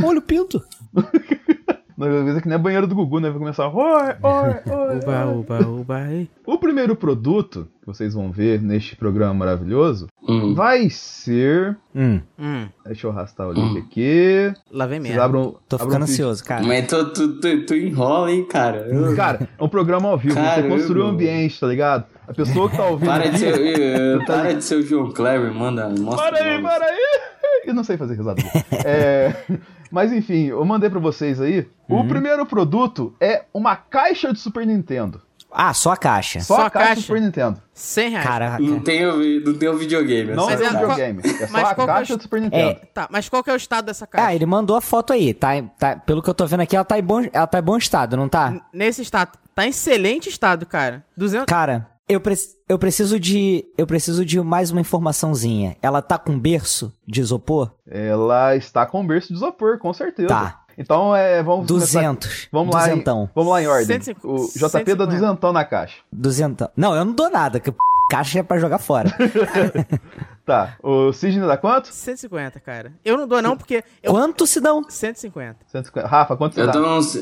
Olha 0.03 0.19
o 0.19 0.21
pinto. 0.21 0.63
Às 1.99 2.07
vezes 2.23 2.37
é 2.37 2.41
que 2.41 2.47
nem 2.47 2.55
a 2.55 2.59
banheira 2.59 2.87
do 2.87 2.95
Gugu, 2.95 3.19
né? 3.19 3.29
Vai 3.29 3.39
começar. 3.39 3.67
Oi, 3.67 3.75
oi, 4.23 4.49
oi. 4.65 4.95
Uba, 4.97 5.25
uba, 5.27 5.67
uba. 5.67 5.99
O 6.45 6.57
primeiro 6.57 6.95
produto 6.95 7.67
que 7.81 7.87
vocês 7.87 8.13
vão 8.13 8.31
ver 8.31 8.61
neste 8.61 8.95
programa 8.95 9.33
maravilhoso 9.33 10.07
Hum. 10.27 10.53
vai 10.53 10.89
ser. 10.89 11.75
Hum, 11.95 12.21
Hum, 12.39 12.67
Deixa 12.85 13.07
eu 13.07 13.11
arrastar 13.11 13.47
o 13.49 13.53
link 13.53 13.77
aqui. 13.79 14.53
lá 14.71 14.85
vem 14.85 14.99
merda. 14.99 15.23
abram. 15.23 15.55
tô 15.67 15.75
abram 15.75 15.87
ficando 15.89 16.01
um 16.01 16.03
ansioso, 16.03 16.43
cara. 16.45 16.63
Mas 16.63 16.87
tu, 16.87 17.05
tu, 17.11 17.39
tu, 17.39 17.65
tu 17.65 17.75
enrola, 17.75 18.31
hein, 18.31 18.45
cara? 18.45 18.87
Eu- 18.89 19.15
Cara, 19.17 19.49
é 19.57 19.63
um 19.63 19.67
programa 19.67 20.09
ao 20.09 20.17
vivo. 20.17 20.35
Você 20.35 20.41
Caramba. 20.41 20.69
construir 20.75 21.01
um 21.01 21.07
ambiente, 21.07 21.59
tá 21.59 21.67
ligado? 21.67 22.05
A 22.27 22.33
pessoa 22.33 22.69
que 22.69 22.77
tá 22.77 22.85
ouvindo. 22.85 23.07
Para 23.09 23.27
de 23.29 23.37
ser, 23.39 23.55
eh, 23.59 24.19
para 24.25 24.53
de 24.53 24.63
ser 24.63 24.75
o 24.75 24.83
João 24.83 25.11
Kleber, 25.11 25.51
manda, 25.53 25.89
mostra. 25.89 26.31
Para 26.31 26.45
aí, 26.45 26.61
para 26.61 26.85
aí! 26.85 27.21
Eu 27.65 27.73
não 27.73 27.83
sei 27.83 27.97
fazer 27.97 28.15
risada. 28.15 28.41
É, 28.85 29.33
mas 29.91 30.11
enfim, 30.13 30.45
eu 30.47 30.63
mandei 30.65 30.89
pra 30.89 30.99
vocês 30.99 31.39
aí. 31.41 31.67
Uhum. 31.89 31.99
O 32.01 32.07
primeiro 32.07 32.45
produto 32.45 33.13
é 33.19 33.43
uma 33.53 33.75
caixa 33.75 34.31
de 34.31 34.39
Super 34.39 34.65
Nintendo. 34.65 35.21
Ah, 35.53 35.73
só 35.73 35.91
a 35.91 35.97
caixa. 35.97 36.39
Só, 36.39 36.55
Só 36.55 36.61
a 36.67 36.69
caixa, 36.69 36.85
caixa? 36.87 37.01
de 37.01 37.07
Super 37.07 37.21
Nintendo. 37.21 37.61
100 37.73 38.09
reais. 38.11 38.25
Caraca. 38.25 38.63
Não 38.63 38.79
tem, 38.79 39.05
o 39.05 39.17
não 39.45 39.53
tem 39.53 39.67
o 39.67 39.77
videogame. 39.77 40.31
Não 40.33 40.49
é 40.49 40.53
Mas 40.55 40.61
a 40.61 40.63
é- 40.63 40.67
caixa. 40.69 40.79
videogame. 40.79 41.21
É 41.25 41.47
só 41.47 41.57
a 41.57 41.75
que 41.75 41.81
é 41.81 41.83
o- 41.83 41.87
caixa 41.87 42.15
do 42.17 42.23
Super 42.23 42.41
Nintendo. 42.41 42.79
Tá, 42.93 43.07
mas 43.11 43.27
qual 43.27 43.43
que 43.43 43.49
é 43.49 43.53
o 43.53 43.57
estado 43.57 43.85
dessa 43.85 44.07
caixa? 44.07 44.27
Ah, 44.27 44.33
ele 44.33 44.45
mandou 44.45 44.77
a 44.77 44.81
foto 44.81 45.11
aí. 45.11 45.33
Tá, 45.33 45.49
tá, 45.77 45.97
pelo 45.97 46.21
que 46.23 46.29
eu 46.29 46.33
tô 46.33 46.45
vendo 46.45 46.61
aqui, 46.61 46.73
ela 46.73 46.85
tá 46.85 46.97
em 46.97 47.03
bom, 47.03 47.21
ela 47.33 47.47
tá 47.47 47.59
em 47.59 47.63
bom 47.63 47.75
estado, 47.77 48.15
não 48.15 48.29
tá? 48.29 48.49
N- 48.51 48.61
Nesse 48.73 49.01
estado. 49.01 49.37
Tá 49.53 49.65
em 49.65 49.69
excelente 49.71 50.29
estado, 50.29 50.65
cara. 50.65 51.03
200... 51.17 51.45
Cara, 51.47 51.85
eu, 52.14 52.20
pre- 52.22 52.36
eu 52.68 52.78
preciso 52.80 53.20
de. 53.20 53.66
Eu 53.78 53.88
preciso 53.88 54.24
de 54.26 54.39
mais 54.41 54.72
uma 54.72 54.82
informaçãozinha. 54.82 55.76
Ela 55.82 56.01
tá 56.01 56.18
com 56.18 56.38
berço 56.39 56.93
de 57.07 57.22
isopor? 57.22 57.72
Ela 57.88 58.55
está 58.55 58.86
com 58.86 59.05
berço 59.05 59.30
de 59.30 59.36
isopor, 59.36 59.78
com 59.80 59.93
certeza. 59.93 60.28
Tá. 60.30 60.57
Então, 60.78 61.16
é, 61.16 61.43
vamos 61.43 61.68
começar- 61.68 61.99
200. 61.99 62.47
Vamos 62.51 62.74
lá, 62.74 62.88
em, 62.88 62.89
Duzentão. 62.91 63.30
vamos 63.36 63.51
lá 63.51 63.62
em 63.62 63.68
ordem. 63.68 63.86
150. 63.88 64.28
O 64.28 64.38
JP 64.47 64.59
dá 64.59 64.70
150. 64.70 65.07
duzentão 65.07 65.53
na 65.53 65.66
caixa. 65.66 65.97
Duzentão. 66.12 66.70
Não, 66.76 66.95
eu 66.95 67.03
não 67.05 67.14
dou 67.14 67.30
nada, 67.30 67.59
que 67.59 67.74
caixa 68.09 68.39
é 68.39 68.43
pra 68.43 68.57
jogar 68.57 68.80
fora. 68.80 69.09
Tá, 70.52 70.76
o 70.84 71.14
Sidney 71.14 71.47
dá 71.47 71.56
quanto? 71.58 71.88
150, 71.88 72.60
cara. 72.60 72.91
Eu 73.06 73.18
não 73.18 73.28
dou 73.28 73.41
não 73.41 73.56
porque... 73.56 73.84
Eu... 74.04 74.12
Quanto 74.12 74.45
se 74.45 74.60
dão? 74.60 74.84
150. 74.88 75.58
150. 75.68 76.08
Rafa, 76.08 76.36
quanto 76.36 76.56
você 76.56 76.62
Eu 76.62 76.66
dá? 76.68 76.74
tô 76.74 76.97
uns... 76.97 77.16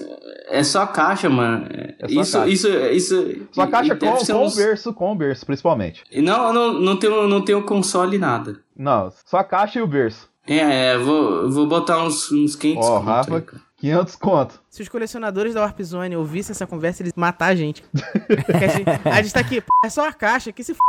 É 0.47 0.63
só 0.63 0.87
caixa, 0.87 1.29
mano. 1.29 1.67
É 1.69 2.07
só 2.07 2.21
isso, 2.21 2.37
caixa. 2.39 2.47
isso, 2.49 2.67
isso. 2.69 3.47
Sua 3.51 3.65
e- 3.65 3.67
caixa 3.71 3.93
e 3.93 3.97
com, 3.99 4.07
com 4.15 4.45
uns- 4.45 4.55
berço, 4.55 4.93
com 4.93 5.15
berço, 5.15 5.45
principalmente. 5.45 6.03
Não, 6.15 6.51
não, 6.51 6.73
não 6.73 6.97
tenho, 6.97 7.27
não 7.27 7.43
tenho 7.45 7.63
console 7.63 8.17
nada. 8.17 8.59
Não, 8.75 9.11
só 9.25 9.37
a 9.37 9.43
caixa 9.43 9.77
e 9.79 9.81
o 9.81 9.87
berço. 9.87 10.27
É, 10.47 10.93
é, 10.93 10.97
vou, 10.97 11.51
vou 11.51 11.67
botar 11.67 12.03
uns, 12.03 12.31
uns 12.31 12.55
500 12.55 12.87
Ó, 12.87 12.97
conto 12.97 13.05
Rafa, 13.05 13.35
aí, 13.35 13.41
cara. 13.43 13.61
500 13.77 14.15
conto. 14.15 14.59
Se 14.69 14.81
os 14.81 14.89
colecionadores 14.89 15.53
da 15.53 15.61
Warp 15.61 15.79
Zone 15.81 16.15
ouvissem 16.17 16.51
essa 16.53 16.65
conversa, 16.65 17.03
eles 17.03 17.13
matar 17.15 17.47
a 17.47 17.55
gente. 17.55 17.83
A, 17.93 18.67
gente 18.67 19.07
a 19.07 19.21
gente 19.21 19.33
tá 19.33 19.39
aqui, 19.39 19.61
"Pô, 19.61 19.71
é 19.85 19.89
só 19.89 20.07
a 20.07 20.11
caixa, 20.13 20.51
que 20.51 20.63
se 20.63 20.71
f... 20.71 20.79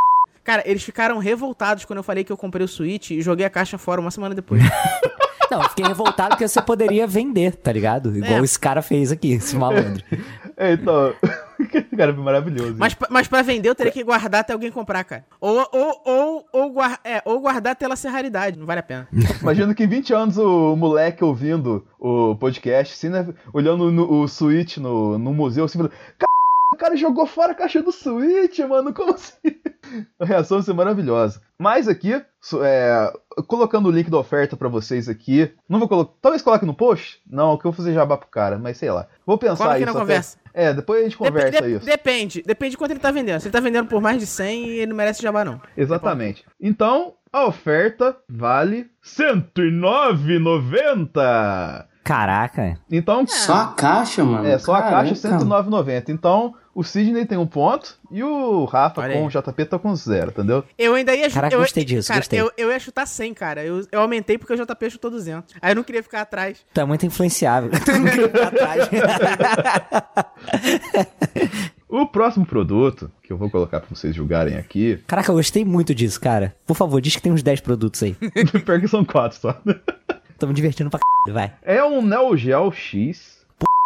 Cara, 0.44 0.62
eles 0.66 0.82
ficaram 0.82 1.18
revoltados 1.18 1.84
quando 1.84 1.98
eu 1.98 2.02
falei 2.02 2.24
que 2.24 2.32
eu 2.32 2.36
comprei 2.36 2.64
o 2.64 2.68
Switch 2.68 3.10
e 3.10 3.22
joguei 3.22 3.44
a 3.46 3.50
caixa 3.50 3.76
fora 3.78 4.00
uma 4.00 4.10
semana 4.10 4.34
depois. 4.34 4.62
Não, 5.50 5.62
eu 5.62 5.68
fiquei 5.68 5.84
revoltado 5.84 6.30
porque 6.30 6.46
você 6.46 6.62
poderia 6.62 7.08
vender, 7.08 7.56
tá 7.56 7.72
ligado? 7.72 8.16
Igual 8.16 8.38
É. 8.40 8.44
esse 8.44 8.56
cara 8.58 8.80
fez 8.82 9.10
aqui, 9.10 9.32
esse 9.32 9.56
malandro. 9.56 10.00
É, 10.56 10.74
Então, 10.74 11.12
cara, 11.96 12.14
foi 12.14 12.22
maravilhoso. 12.22 12.76
mas, 12.78 12.94
pra- 12.94 13.08
mas 13.10 13.26
pra 13.26 13.42
vender 13.42 13.68
eu 13.68 13.74
teria 13.74 13.90
que 13.90 14.04
guardar 14.04 14.42
até 14.42 14.52
alguém 14.52 14.70
comprar, 14.70 15.02
cara. 15.02 15.24
Ou, 15.40 15.66
ou, 15.72 16.02
ou, 16.04 16.44
ou, 16.52 16.74
é, 17.04 17.20
ou 17.24 17.40
guardar 17.40 17.72
até 17.72 17.84
ela 17.84 17.96
ser 17.96 18.08
raridade, 18.10 18.56
não 18.56 18.64
vale 18.64 18.78
a 18.78 18.82
pena. 18.84 19.08
Imagina 19.42 19.74
que 19.74 19.82
em 19.82 19.88
20 19.88 20.14
anos 20.14 20.38
o 20.38 20.76
moleque 20.76 21.24
ouvindo 21.24 21.84
o 21.98 22.36
podcast, 22.36 22.94
assim, 22.94 23.08
né, 23.08 23.26
olhando 23.52 23.90
no- 23.90 24.08
o 24.22 24.28
Switch 24.28 24.76
no, 24.76 25.18
no 25.18 25.34
museu, 25.34 25.64
assim, 25.64 25.78
falando: 25.78 25.92
"Cara, 26.16 26.30
o 26.72 26.76
cara 26.76 26.96
jogou 26.96 27.26
fora 27.26 27.52
a 27.52 27.54
caixa 27.54 27.82
do 27.82 27.92
Switch, 27.92 28.58
mano, 28.60 28.92
como 28.94 29.14
assim? 29.14 29.36
A 30.18 30.24
reação 30.26 30.58
vai 30.58 30.64
ser 30.64 30.72
maravilhosa. 30.72 31.40
Mas 31.58 31.88
aqui, 31.88 32.12
é, 32.62 33.12
colocando 33.46 33.88
o 33.88 33.90
link 33.90 34.08
da 34.10 34.18
oferta 34.18 34.56
pra 34.56 34.68
vocês 34.68 35.08
aqui, 35.08 35.52
não 35.68 35.78
vou 35.80 35.88
colocar, 35.88 36.12
talvez 36.22 36.42
coloque 36.42 36.64
no 36.64 36.74
post? 36.74 37.20
Não, 37.28 37.56
que 37.58 37.66
eu 37.66 37.72
vou 37.72 37.76
fazer 37.76 37.92
jabá 37.92 38.16
pro 38.16 38.28
cara, 38.28 38.56
mas 38.58 38.76
sei 38.76 38.90
lá. 38.90 39.06
Vou 39.26 39.36
pensar 39.36 39.72
aqui 39.72 39.78
isso 39.82 39.86
na 39.86 39.90
até- 39.92 40.00
conversa. 40.00 40.38
É, 40.54 40.72
depois 40.72 41.00
a 41.00 41.04
gente 41.04 41.16
conversa 41.16 41.60
de- 41.62 41.76
isso. 41.76 41.84
Depende, 41.86 42.42
depende 42.46 42.70
de 42.72 42.76
quanto 42.76 42.92
ele 42.92 43.00
tá 43.00 43.10
vendendo. 43.10 43.40
Se 43.40 43.48
ele 43.48 43.52
tá 43.52 43.60
vendendo 43.60 43.88
por 43.88 44.00
mais 44.00 44.18
de 44.18 44.26
100, 44.26 44.68
ele 44.68 44.86
não 44.86 44.96
merece 44.96 45.22
jabá, 45.22 45.44
não. 45.44 45.60
Exatamente. 45.76 46.44
Então, 46.60 47.14
a 47.32 47.46
oferta 47.46 48.16
vale 48.28 48.76
R$ 48.78 48.90
109,90. 49.02 51.86
Caraca. 52.02 52.78
Então, 52.90 53.26
Só 53.26 53.54
a 53.54 53.66
caixa, 53.74 54.24
mano? 54.24 54.46
É, 54.46 54.58
só 54.58 54.74
a 54.74 54.82
caixa 54.82 55.14
Caraca. 55.28 55.44
R$ 55.44 55.50
109,90. 55.68 56.08
Então, 56.08 56.54
o 56.74 56.84
Sidney 56.84 57.26
tem 57.26 57.36
um 57.36 57.46
ponto 57.46 57.98
e 58.10 58.22
o 58.22 58.64
Rafa 58.64 59.00
Olha 59.00 59.14
com 59.14 59.20
aí. 59.20 59.26
o 59.26 59.28
JP 59.28 59.64
tá 59.64 59.78
com 59.78 59.94
zero, 59.94 60.30
entendeu? 60.30 60.64
Eu 60.78 60.94
ainda 60.94 61.14
ia 61.14 61.30
Caraca, 61.30 61.54
eu, 61.54 61.60
gostei 61.60 61.84
disso, 61.84 62.08
cara, 62.08 62.20
gostei. 62.20 62.40
Eu, 62.40 62.50
eu 62.56 62.70
ia 62.70 62.78
chutar 62.78 63.06
100, 63.06 63.34
cara. 63.34 63.64
Eu, 63.64 63.84
eu 63.90 64.00
aumentei 64.00 64.38
porque 64.38 64.52
o 64.52 64.56
JP 64.56 64.90
chutou 64.90 65.10
200. 65.10 65.56
Aí 65.60 65.72
eu 65.72 65.76
não 65.76 65.82
queria 65.82 66.02
ficar 66.02 66.22
atrás. 66.22 66.58
Tu 66.72 66.80
é 66.80 66.84
muito 66.84 67.04
influenciável. 67.04 67.70
Tu 67.84 67.92
não 67.92 68.04
quer 68.04 68.28
ficar 68.28 68.48
atrás. 68.48 68.88
O 71.90 72.06
próximo 72.06 72.46
produto 72.46 73.10
que 73.20 73.32
eu 73.32 73.36
vou 73.36 73.50
colocar 73.50 73.80
pra 73.80 73.88
vocês 73.92 74.14
julgarem 74.14 74.56
aqui, 74.56 75.02
Caraca, 75.08 75.32
eu 75.32 75.34
gostei 75.34 75.64
muito 75.64 75.92
disso, 75.92 76.20
cara. 76.20 76.54
Por 76.64 76.76
favor, 76.76 77.00
diz 77.00 77.16
que 77.16 77.22
tem 77.22 77.32
uns 77.32 77.42
10 77.42 77.62
produtos 77.62 78.00
aí. 78.00 78.14
pior 78.64 78.80
que 78.80 78.86
são 78.86 79.04
quatro 79.04 79.36
só. 79.36 79.60
Tô 80.38 80.46
me 80.46 80.54
divertindo 80.54 80.88
pra 80.88 81.00
c... 81.26 81.32
vai. 81.32 81.52
É 81.62 81.82
um 81.82 82.00
Neo 82.00 82.36
Geo 82.36 82.70
X, 82.70 83.39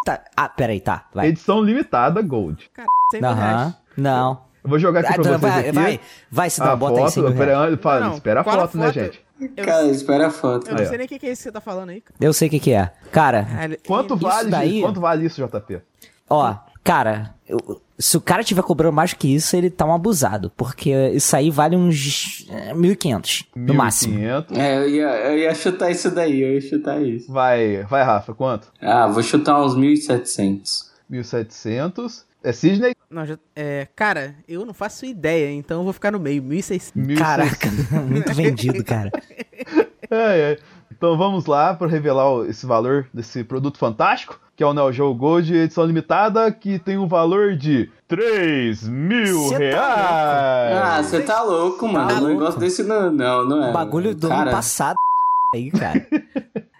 Tá. 0.04 0.20
Ah, 0.36 0.48
peraí, 0.48 0.80
tá. 0.80 1.06
Vai. 1.14 1.28
edição 1.28 1.60
limitada 1.62 2.20
Gold. 2.22 2.70
Cara, 2.74 2.88
100 3.10 3.20
mil 3.22 3.32
reais. 3.32 3.74
Não. 3.96 4.42
Eu 4.62 4.70
vou 4.70 4.78
jogar 4.78 5.00
aqui 5.00 5.08
Ah, 5.10 5.14
pra 5.14 5.22
tá, 5.24 5.28
vocês 5.30 5.40
vai, 5.40 5.60
aqui. 5.60 5.72
vai, 5.72 6.00
vai, 6.30 6.50
se 6.50 6.60
não, 6.60 6.68
a 6.70 6.76
bota 6.76 7.00
aí 7.00 7.10
100 7.10 7.22
foto, 7.22 7.34
reais. 7.34 7.38
pera, 7.38 7.76
fala, 7.78 8.00
Não, 8.00 8.14
espera 8.14 8.40
a 8.40 8.44
qual 8.44 8.56
a 8.56 8.60
foto, 8.60 8.78
né, 8.78 8.86
foto? 8.86 8.94
gente? 8.94 9.24
Eu, 9.56 9.64
Cara, 9.64 9.86
espera 9.88 10.26
a 10.26 10.30
foto. 10.30 10.66
eu 10.68 10.72
não 10.74 10.78
Aí, 10.80 10.86
ó. 10.86 10.88
sei 10.88 10.98
nem 10.98 11.06
o 11.06 11.08
que, 11.08 11.18
que 11.18 11.26
é 11.26 11.32
isso 11.32 11.40
que 11.40 11.48
você 11.48 11.52
tá 11.52 11.60
falando 11.60 11.90
aí, 11.90 12.00
cara. 12.00 12.14
Eu 12.20 12.32
sei 12.32 12.48
o 12.48 12.50
que 12.50 12.60
que 12.60 12.72
é. 12.72 12.90
Cara, 13.10 13.46
Quanto 13.86 14.16
vale, 14.16 14.50
daí- 14.50 14.80
quanto 14.80 15.00
vale 15.00 15.26
isso, 15.26 15.44
JP? 15.44 15.80
ó, 16.30 16.54
cara, 16.84 17.34
eu- 17.48 17.80
se 17.98 18.16
o 18.16 18.20
cara 18.20 18.44
tiver 18.44 18.62
cobrando 18.62 18.92
mais 18.92 19.12
que 19.14 19.32
isso, 19.34 19.56
ele 19.56 19.70
tá 19.70 19.84
um 19.86 19.92
abusado. 19.94 20.50
Porque 20.56 20.90
isso 21.14 21.34
aí 21.34 21.50
vale 21.50 21.74
uns 21.76 22.46
é, 22.50 22.74
1.500, 22.74 23.46
no 23.56 23.72
máximo. 23.74 24.18
1.500. 24.18 24.56
É, 24.58 24.76
eu 24.76 24.88
ia, 24.90 25.06
eu 25.30 25.38
ia 25.38 25.54
chutar 25.54 25.90
isso 25.90 26.10
daí, 26.10 26.40
eu 26.42 26.54
ia 26.54 26.60
chutar 26.60 27.00
isso. 27.02 27.32
Vai, 27.32 27.82
vai, 27.84 28.02
Rafa, 28.04 28.34
quanto? 28.34 28.70
Ah, 28.80 29.06
vou 29.06 29.22
chutar 29.22 29.60
uns 29.64 29.74
1.700. 29.74 30.92
1.700. 31.10 32.24
É 32.42 32.52
Sidney? 32.52 32.94
Não, 33.08 33.24
já, 33.24 33.38
é, 33.56 33.88
cara, 33.96 34.34
eu 34.46 34.66
não 34.66 34.74
faço 34.74 35.06
ideia, 35.06 35.50
então 35.52 35.78
eu 35.78 35.84
vou 35.84 35.92
ficar 35.94 36.10
no 36.10 36.20
meio. 36.20 36.42
1.600. 36.42 36.92
1.600. 36.94 37.16
Caraca, 37.16 37.70
muito 38.06 38.34
vendido, 38.34 38.84
cara. 38.84 39.10
Ai, 40.10 40.42
ai. 40.44 40.58
Então 41.04 41.18
vamos 41.18 41.44
lá 41.44 41.74
para 41.74 41.86
revelar 41.86 42.46
esse 42.48 42.64
valor 42.64 43.06
desse 43.12 43.44
produto 43.44 43.76
fantástico, 43.76 44.40
que 44.56 44.62
é 44.62 44.66
o 44.66 44.72
Neo 44.72 44.90
Geo 44.90 45.14
Gold 45.14 45.54
edição 45.54 45.84
limitada, 45.84 46.50
que 46.50 46.78
tem 46.78 46.96
um 46.96 47.06
valor 47.06 47.54
de 47.56 47.90
3 48.08 48.88
mil 48.88 49.48
Cê 49.50 49.52
tá 49.52 49.58
reais. 49.58 50.76
Ah, 50.82 51.02
você 51.02 51.20
tá 51.20 51.42
louco, 51.42 51.86
mano. 51.86 52.08
Tá 52.08 52.14
um 52.14 52.20
louco. 52.20 52.32
negócio 52.32 52.58
desse 52.58 52.82
não, 52.84 53.12
não, 53.12 53.46
não 53.46 53.64
é. 53.64 53.68
O 53.68 53.72
bagulho 53.74 54.14
do 54.14 54.28
cara, 54.28 54.42
ano 54.44 54.50
passado 54.52 54.96
aí, 55.54 55.70
cara. 55.70 56.06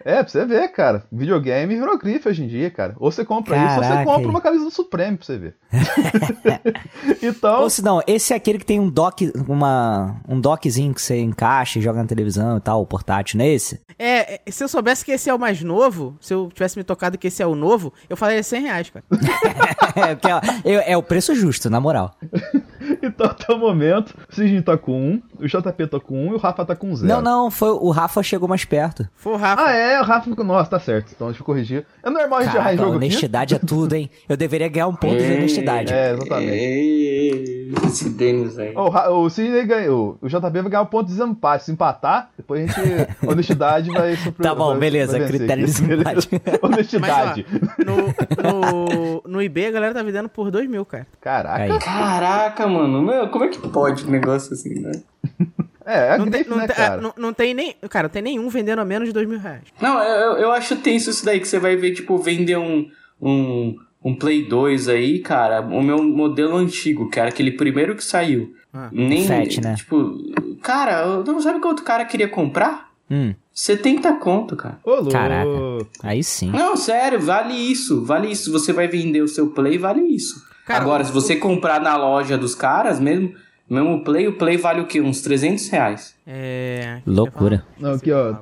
É, 0.05 0.21
pra 0.21 0.27
você 0.27 0.45
ver, 0.45 0.67
cara. 0.67 1.03
Videogame 1.11 1.75
virou 1.75 1.97
grife 1.97 2.29
hoje 2.29 2.43
em 2.43 2.47
dia, 2.47 2.69
cara. 2.69 2.95
Ou 2.99 3.11
você 3.11 3.25
compra 3.25 3.57
isso, 3.57 3.77
ou 3.77 3.83
você 3.83 3.89
Caraca, 3.89 4.05
compra 4.05 4.29
uma 4.29 4.39
camisa 4.39 4.63
do 4.63 4.69
Supremo 4.69 5.17
pra 5.17 5.25
você 5.25 5.37
ver. 5.39 5.55
então, 7.23 7.61
Ou 7.63 7.69
se 7.71 7.83
não, 7.83 7.99
esse 8.05 8.31
é 8.31 8.35
aquele 8.35 8.59
que 8.59 8.65
tem 8.67 8.79
um 8.79 8.87
dock, 8.87 9.33
uma, 9.47 10.21
um 10.29 10.39
dockzinho 10.39 10.93
que 10.93 11.01
você 11.01 11.19
encaixa 11.19 11.79
e 11.79 11.81
joga 11.81 12.03
na 12.03 12.07
televisão 12.07 12.57
e 12.57 12.61
tal, 12.61 12.83
o 12.83 12.85
portátil, 12.85 13.39
não 13.39 13.45
é 13.45 13.49
esse? 13.49 13.81
É, 13.97 14.35
é, 14.35 14.41
se 14.51 14.63
eu 14.63 14.67
soubesse 14.67 15.03
que 15.03 15.11
esse 15.11 15.27
é 15.27 15.33
o 15.33 15.39
mais 15.39 15.63
novo, 15.63 16.15
se 16.21 16.35
eu 16.35 16.51
tivesse 16.53 16.77
me 16.77 16.83
tocado 16.83 17.17
que 17.17 17.25
esse 17.25 17.41
é 17.41 17.47
o 17.47 17.55
novo, 17.55 17.91
eu 18.07 18.15
falaria 18.15 18.43
100 18.43 18.61
reais, 18.61 18.91
cara. 18.91 19.05
é, 19.95 20.15
porque, 20.15 20.31
ó, 20.31 20.41
é, 20.63 20.91
é 20.91 20.97
o 20.97 21.01
preço 21.01 21.33
justo, 21.33 21.67
na 21.67 21.79
moral. 21.79 22.15
então 23.07 23.27
até 23.27 23.53
o 23.53 23.57
momento, 23.57 24.13
o 24.29 24.35
Sidney 24.35 24.61
tá 24.61 24.77
com 24.77 24.91
1, 24.93 25.21
o 25.41 25.47
JP 25.47 25.87
tá 25.87 25.99
com 25.99 26.27
1 26.27 26.31
e 26.31 26.35
o 26.35 26.37
Rafa 26.37 26.65
tá 26.65 26.75
com 26.75 26.95
0. 26.95 27.07
Não, 27.07 27.21
não, 27.21 27.51
foi, 27.51 27.69
o 27.69 27.89
Rafa 27.91 28.21
chegou 28.23 28.47
mais 28.47 28.65
perto. 28.65 29.07
Foi 29.15 29.33
o 29.33 29.37
Rafa. 29.37 29.63
Ah, 29.65 29.71
é, 29.73 29.99
o 29.99 30.03
Rafa 30.03 30.29
ficou. 30.29 30.45
Nossa, 30.45 30.69
tá 30.69 30.79
certo. 30.79 31.11
Então 31.15 31.27
deixa 31.27 31.41
eu 31.41 31.45
corrigir. 31.45 31.85
É 32.03 32.09
normal 32.09 32.39
a 32.39 32.43
gente 32.43 32.55
errar 32.55 32.73
em 32.73 32.77
jogo 32.77 32.89
aqui. 32.89 32.97
honestidade 32.97 33.55
é 33.55 33.59
tudo, 33.59 33.93
hein? 33.95 34.09
Eu 34.27 34.37
deveria 34.37 34.67
ganhar 34.67 34.87
um 34.87 34.95
ponto 34.95 35.17
de 35.17 35.33
honestidade. 35.33 35.93
É, 35.93 36.13
exatamente. 36.13 36.51
Ei, 36.53 37.73
Esse 37.85 38.09
Denis 38.09 38.57
aí. 38.59 38.73
O, 38.75 39.29
Sidney 39.29 39.65
ganhou. 39.65 40.17
O 40.21 40.27
JP 40.27 40.39
vai 40.41 40.63
ganhar 40.69 40.81
um 40.81 40.85
ponto 40.85 41.05
de 41.07 41.13
desempate. 41.13 41.63
Se 41.65 41.71
empatar, 41.71 42.29
depois 42.37 42.69
a 42.69 42.81
gente. 42.83 43.07
Honestidade 43.27 43.89
vai 43.91 44.15
suprir. 44.15 44.47
Tá 44.47 44.53
bom, 44.55 44.69
vai- 44.69 44.79
beleza, 44.79 45.17
vai 45.17 45.27
critério 45.27 45.63
aqui. 45.65 45.73
de 45.73 45.81
desempate. 45.81 46.29
Honestidade. 46.61 47.45
Mas, 47.49 47.85
No, 47.85 47.95
no, 48.43 49.23
no 49.25 49.41
eBay 49.41 49.67
a 49.67 49.71
galera 49.71 49.93
tá 49.93 50.03
vendendo 50.03 50.29
por 50.29 50.51
2 50.51 50.69
mil, 50.69 50.85
cara. 50.85 51.07
Caraca. 51.21 51.63
Aí. 51.63 51.79
Caraca, 51.79 52.67
mano. 52.67 52.94
Meu, 53.01 53.27
como 53.29 53.45
é 53.45 53.47
que 53.49 53.59
pode 53.69 54.05
um 54.05 54.11
negócio 54.11 54.53
assim, 54.53 54.79
né? 54.79 54.91
É, 55.87 56.15
é 56.15 56.17
Não 56.17 56.25
tem, 56.25 56.31
grife, 56.41 56.49
não, 56.49 56.57
né, 56.57 56.65
tem- 56.65 56.75
cara? 56.75 56.99
não, 56.99 57.13
não 57.15 57.31
tem 57.31 57.53
nem. 57.53 57.75
Cara, 57.91 58.07
não 58.07 58.11
tem 58.11 58.21
nenhum 58.23 58.49
vendendo 58.49 58.79
a 58.79 58.85
menos 58.85 59.07
de 59.07 59.13
2 59.13 59.27
mil 59.29 59.37
reais. 59.37 59.61
Não, 59.79 60.01
eu, 60.01 60.37
eu 60.37 60.51
acho 60.51 60.75
tenso 60.77 61.11
isso 61.11 61.23
daí, 61.23 61.39
que 61.39 61.47
você 61.47 61.59
vai 61.59 61.75
ver, 61.75 61.93
tipo, 61.93 62.17
vender 62.17 62.57
um, 62.57 62.89
um, 63.21 63.75
um 64.03 64.15
Play 64.15 64.47
2 64.49 64.87
aí, 64.89 65.19
cara, 65.19 65.61
o 65.61 65.83
meu 65.83 66.01
modelo 66.01 66.55
antigo, 66.57 67.07
que 67.07 67.19
era 67.19 67.29
aquele 67.29 67.51
primeiro 67.51 67.95
que 67.95 68.03
saiu. 68.03 68.55
Ah. 68.73 68.89
Nem, 68.91 69.27
Fat, 69.27 69.57
né? 69.61 69.75
Tipo, 69.75 70.17
cara, 70.63 71.03
eu- 71.05 71.23
não 71.23 71.39
sabe 71.39 71.59
quanto 71.59 71.83
cara 71.83 72.03
queria 72.03 72.27
comprar? 72.27 72.89
Hum, 73.07 73.35
70 73.53 74.11
conto, 74.13 74.55
cara. 74.55 74.79
Ô, 74.83 74.89
louco. 74.95 75.11
Caraca. 75.11 75.47
aí 76.01 76.23
sim. 76.23 76.49
Não, 76.49 76.75
sério, 76.75 77.19
vale 77.21 77.53
isso, 77.53 78.03
vale 78.03 78.31
isso. 78.31 78.51
Você 78.51 78.73
vai 78.73 78.87
vender 78.87 79.21
o 79.21 79.27
seu 79.27 79.51
Play, 79.51 79.77
vale 79.77 80.01
isso. 80.01 80.43
Cara, 80.65 80.81
Agora, 80.81 81.03
se 81.03 81.11
você 81.11 81.35
comprar 81.35 81.79
na 81.79 81.95
loja 81.95 82.37
dos 82.37 82.55
caras, 82.55 82.99
mesmo, 82.99 83.33
mesmo 83.69 83.95
o 83.97 84.03
Play, 84.03 84.27
o 84.27 84.33
Play 84.37 84.57
vale 84.57 84.81
o 84.81 84.87
quê? 84.87 84.99
Uns 84.99 85.21
300 85.21 85.69
reais. 85.69 86.15
É. 86.25 87.01
Loucura. 87.05 87.63
Não, 87.79 87.91
aqui, 87.91 88.11
ó. 88.11 88.35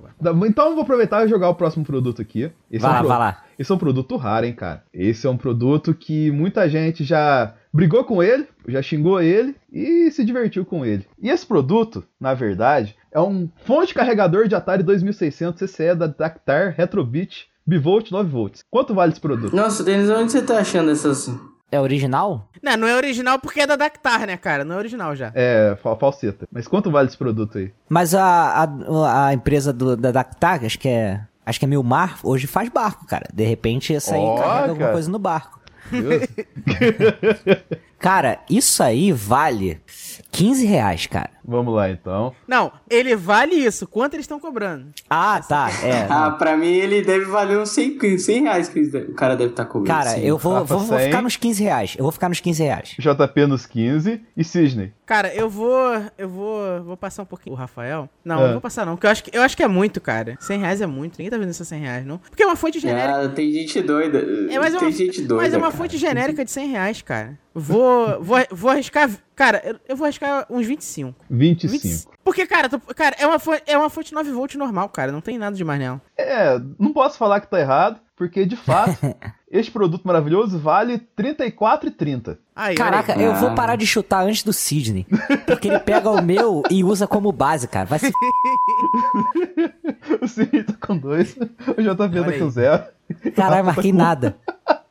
Então 0.47 0.67
eu 0.69 0.74
vou 0.76 0.84
aproveitar 0.84 1.26
e 1.26 1.30
jogar 1.30 1.49
o 1.49 1.55
próximo 1.55 1.84
produto 1.84 2.21
aqui. 2.21 2.49
Esse 2.71 2.82
Vai 2.82 2.91
é 2.91 2.93
um 2.93 2.95
lá, 2.95 2.99
pro- 2.99 3.07
vai 3.09 3.17
lá. 3.19 3.43
Esse 3.59 3.71
é 3.71 3.76
um 3.76 3.78
produto 3.78 4.15
raro, 4.15 4.45
hein, 4.45 4.53
cara. 4.53 4.84
Esse 4.93 5.28
é 5.28 5.30
um 5.30 5.38
produto 5.38 5.93
que 5.93 6.32
muita 6.32 6.67
gente 6.69 7.03
já 7.03 7.53
brigou 7.71 8.03
com 8.03 8.21
ele, 8.24 8.47
já 8.67 8.82
xingou 8.82 9.21
ele 9.21 9.55
e 9.71 10.09
se 10.11 10.24
divertiu 10.26 10.65
com 10.65 10.86
ele. 10.86 11.05
E 11.21 11.30
esse 11.30 11.45
produto, 11.45 12.03
na 12.19 12.34
verdade, 12.34 12.95
é 13.11 13.19
um 13.19 13.49
fonte 13.65 13.93
carregador 13.93 14.47
de 14.47 14.55
Atari 14.55 14.82
2600 14.82 15.59
CCE 15.69 15.93
da 15.95 16.07
Dactar 16.07 16.74
Retrobit 16.78 17.47
Bivolt 17.65 18.11
9 18.11 18.30
volts. 18.30 18.63
Quanto 18.71 18.93
vale 18.93 19.11
esse 19.11 19.21
produto? 19.21 19.55
Nossa, 19.55 19.84
Denis, 19.84 20.09
onde 20.09 20.32
você 20.32 20.41
tá 20.41 20.57
achando 20.59 20.89
essas... 20.91 21.30
É 21.74 21.80
original? 21.80 22.47
Não, 22.61 22.78
não 22.78 22.88
é 22.88 22.95
original 22.95 23.39
porque 23.39 23.61
é 23.61 23.67
da 23.67 23.76
Dactar, 23.76 24.28
né, 24.28 24.38
cara? 24.38 24.63
Não 24.63 24.76
é 24.76 24.78
original 24.78 25.15
já. 25.15 25.32
É, 25.34 25.76
fa- 25.82 25.95
falseta. 25.95 26.47
Mas 26.51 26.67
quanto 26.67 26.91
vale 26.91 27.07
esse 27.07 27.17
produto 27.17 27.57
aí? 27.57 27.71
Mas 27.89 28.13
a, 28.13 28.63
a, 28.63 29.28
a 29.28 29.34
empresa 29.34 29.74
do, 29.74 29.97
da 29.97 30.11
Dactar, 30.11 30.63
acho 30.63 30.78
que 30.78 30.88
é. 30.88 31.21
Acho 31.45 31.59
que 31.59 31.65
é 31.65 31.67
Milmar, 31.67 32.19
hoje 32.24 32.45
faz 32.47 32.69
barco, 32.69 33.05
cara. 33.07 33.26
De 33.34 33.43
repente 33.43 33.93
essa 33.93 34.15
aí 34.15 34.21
Ó, 34.21 34.38
carrega 34.38 34.59
alguma 34.61 34.78
cara. 34.80 34.91
coisa 34.93 35.11
no 35.11 35.19
barco. 35.19 35.59
Viu? 35.91 36.09
Cara, 37.99 38.39
isso 38.49 38.82
aí 38.84 39.11
vale 39.11 39.80
15 40.34 40.66
reais, 40.66 41.06
cara. 41.06 41.30
Vamos 41.46 41.76
lá, 41.76 41.92
então. 41.92 42.34
Não, 42.48 42.72
ele 42.90 43.16
vale 43.16 43.54
isso. 43.54 43.86
Quanto 43.86 44.16
eles 44.16 44.24
estão 44.24 44.40
cobrando? 44.40 44.88
Ah, 45.08 45.40
tá. 45.48 45.70
É. 45.84 46.08
Ah, 46.10 46.32
pra 46.32 46.58
mim 46.58 46.72
ele 46.74 47.04
deve 47.04 47.26
valer 47.26 47.60
uns 47.60 47.70
100, 47.70 48.18
100 48.18 48.42
reais 48.42 48.68
que 48.68 48.80
o 48.80 49.14
cara 49.14 49.36
deve 49.36 49.52
estar 49.52 49.66
cobrando. 49.66 49.96
Cara, 49.96 50.16
sim. 50.16 50.22
eu 50.26 50.38
vou, 50.38 50.54
Rafa, 50.54 50.66
vou, 50.76 50.86
vou 50.86 50.98
100. 50.98 51.06
ficar 51.08 51.22
nos 51.22 51.36
15 51.36 51.64
reais. 51.64 51.96
Eu 51.98 52.04
vou 52.04 52.12
ficar 52.12 52.30
nos 52.30 52.40
15 52.40 52.64
reais. 52.64 52.96
JP 52.98 53.46
nos 53.46 53.66
15 53.68 54.22
e 54.36 54.44
Cisney. 54.44 54.92
Cara, 55.06 55.34
eu 55.36 55.50
vou. 55.50 56.02
Eu 56.18 56.30
vou. 56.30 56.84
Vou 56.84 56.98
passar 56.98 57.22
um 57.24 57.26
pouquinho. 57.26 57.56
O 57.56 57.60
Rafael? 57.60 58.10
Não, 58.26 58.40
É. 58.40 58.46
não 58.46 58.52
vou 58.54 58.62
passar, 58.62 58.86
não. 58.86 58.96
Porque 58.96 59.06
eu 59.06 59.12
acho, 59.12 59.24
que, 59.24 59.38
eu 59.38 59.42
acho 59.44 59.56
que 59.56 59.62
é 59.64 59.68
muito, 59.68 60.02
cara. 60.02 60.36
100 60.40 60.60
reais 60.60 60.82
é 60.82 60.88
muito. 60.88 61.18
Ninguém 61.20 61.30
tá 61.30 61.38
vendendo 61.38 61.52
esses 61.52 61.68
100 61.68 61.80
reais, 61.80 62.06
não. 62.06 62.18
Porque 62.18 62.42
é 62.42 62.46
uma 62.48 62.56
fonte 62.56 62.80
genérica. 62.80 63.26
Ah, 63.26 63.30
tem 63.30 63.52
gente 63.52 63.82
doida. 63.82 64.20
É, 64.50 64.58
mas 64.58 64.74
é 64.74 64.78
tem 64.80 64.88
uma, 64.88 64.92
gente 64.92 65.22
doida. 65.22 65.44
mas 65.44 65.54
é 65.54 65.58
uma 65.58 65.68
cara. 65.68 65.78
fonte 65.78 65.98
genérica 65.98 66.44
de 66.44 66.50
100 66.52 66.68
reais, 66.70 67.02
cara. 67.04 67.38
Vou, 67.56 68.22
vou, 68.24 68.38
vou 68.51 68.72
arriscar. 68.72 69.10
Cara, 69.36 69.62
eu, 69.64 69.80
eu 69.89 69.95
vou 69.95 70.06
arriscar 70.06 70.45
uns 70.49 70.66
25. 70.66 71.14
25. 71.30 71.72
25. 71.84 72.14
Porque, 72.24 72.45
cara, 72.47 72.68
tô- 72.70 72.80
cara 72.80 73.16
é, 73.20 73.28
uma 73.28 73.38
fonte, 73.39 73.64
é 73.68 73.78
uma 73.78 73.89
fonte 73.89 74.14
9 74.14 74.32
volt 74.32 74.56
normal, 74.56 74.89
cara. 74.89 75.12
Não 75.12 75.22
tem 75.22 75.38
nada 75.38 75.56
demais 75.56 75.80
nela. 75.80 76.01
É, 76.18 76.60
não 76.80 76.91
posso 76.93 77.18
falar 77.18 77.41
que 77.41 77.47
tá 77.49 77.60
errado, 77.60 77.99
porque 78.16 78.45
de 78.45 78.56
fato, 78.56 78.97
este 79.51 79.72
produto 79.72 80.04
maravilhoso 80.06 80.58
vale 80.58 80.93
R$ 81.18 81.34
34,30. 81.36 82.38
Aí, 82.56 82.76
Caraca, 82.76 83.14
eu 83.20 83.36
vou 83.36 83.54
parar 83.54 83.76
de 83.76 83.86
chutar 83.86 84.24
antes 84.26 84.43
do 84.43 84.54
Sidney. 84.54 85.06
Porque 85.45 85.68
ele 85.68 85.80
pega 85.80 86.10
o 86.10 86.22
meu 86.22 86.64
e 86.72 86.84
usa 86.84 87.06
como 87.08 87.32
base, 87.32 87.68
cara. 87.68 87.86
Vai 87.86 87.99
se... 87.99 88.12
O 90.22 90.28
Cid 90.28 90.64
tá 90.64 90.74
com 90.88 90.97
dois, 90.97 91.36
o 91.36 91.82
JP 91.82 92.24
tá 92.24 92.39
com 92.39 92.49
zero. 92.49 92.84
Caralho, 93.36 93.66
marquei 93.66 93.91
nada. 93.93 94.36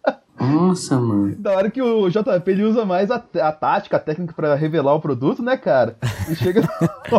Nossa, 0.47 0.99
mano. 1.01 1.35
Da 1.37 1.53
hora 1.53 1.71
que 1.71 1.81
o 1.81 2.09
JP 2.09 2.51
ele 2.51 2.65
usa 2.65 2.85
mais 2.85 3.11
a, 3.11 3.17
a 3.17 3.53
tática, 3.53 3.97
a 3.97 4.01
técnica 4.01 4.33
pra 4.35 4.55
revelar 4.55 4.95
o 4.95 5.01
produto, 5.01 5.43
né, 5.43 5.57
cara? 5.57 5.97
E 6.29 6.35
chega 6.35 6.63
na 6.63 6.69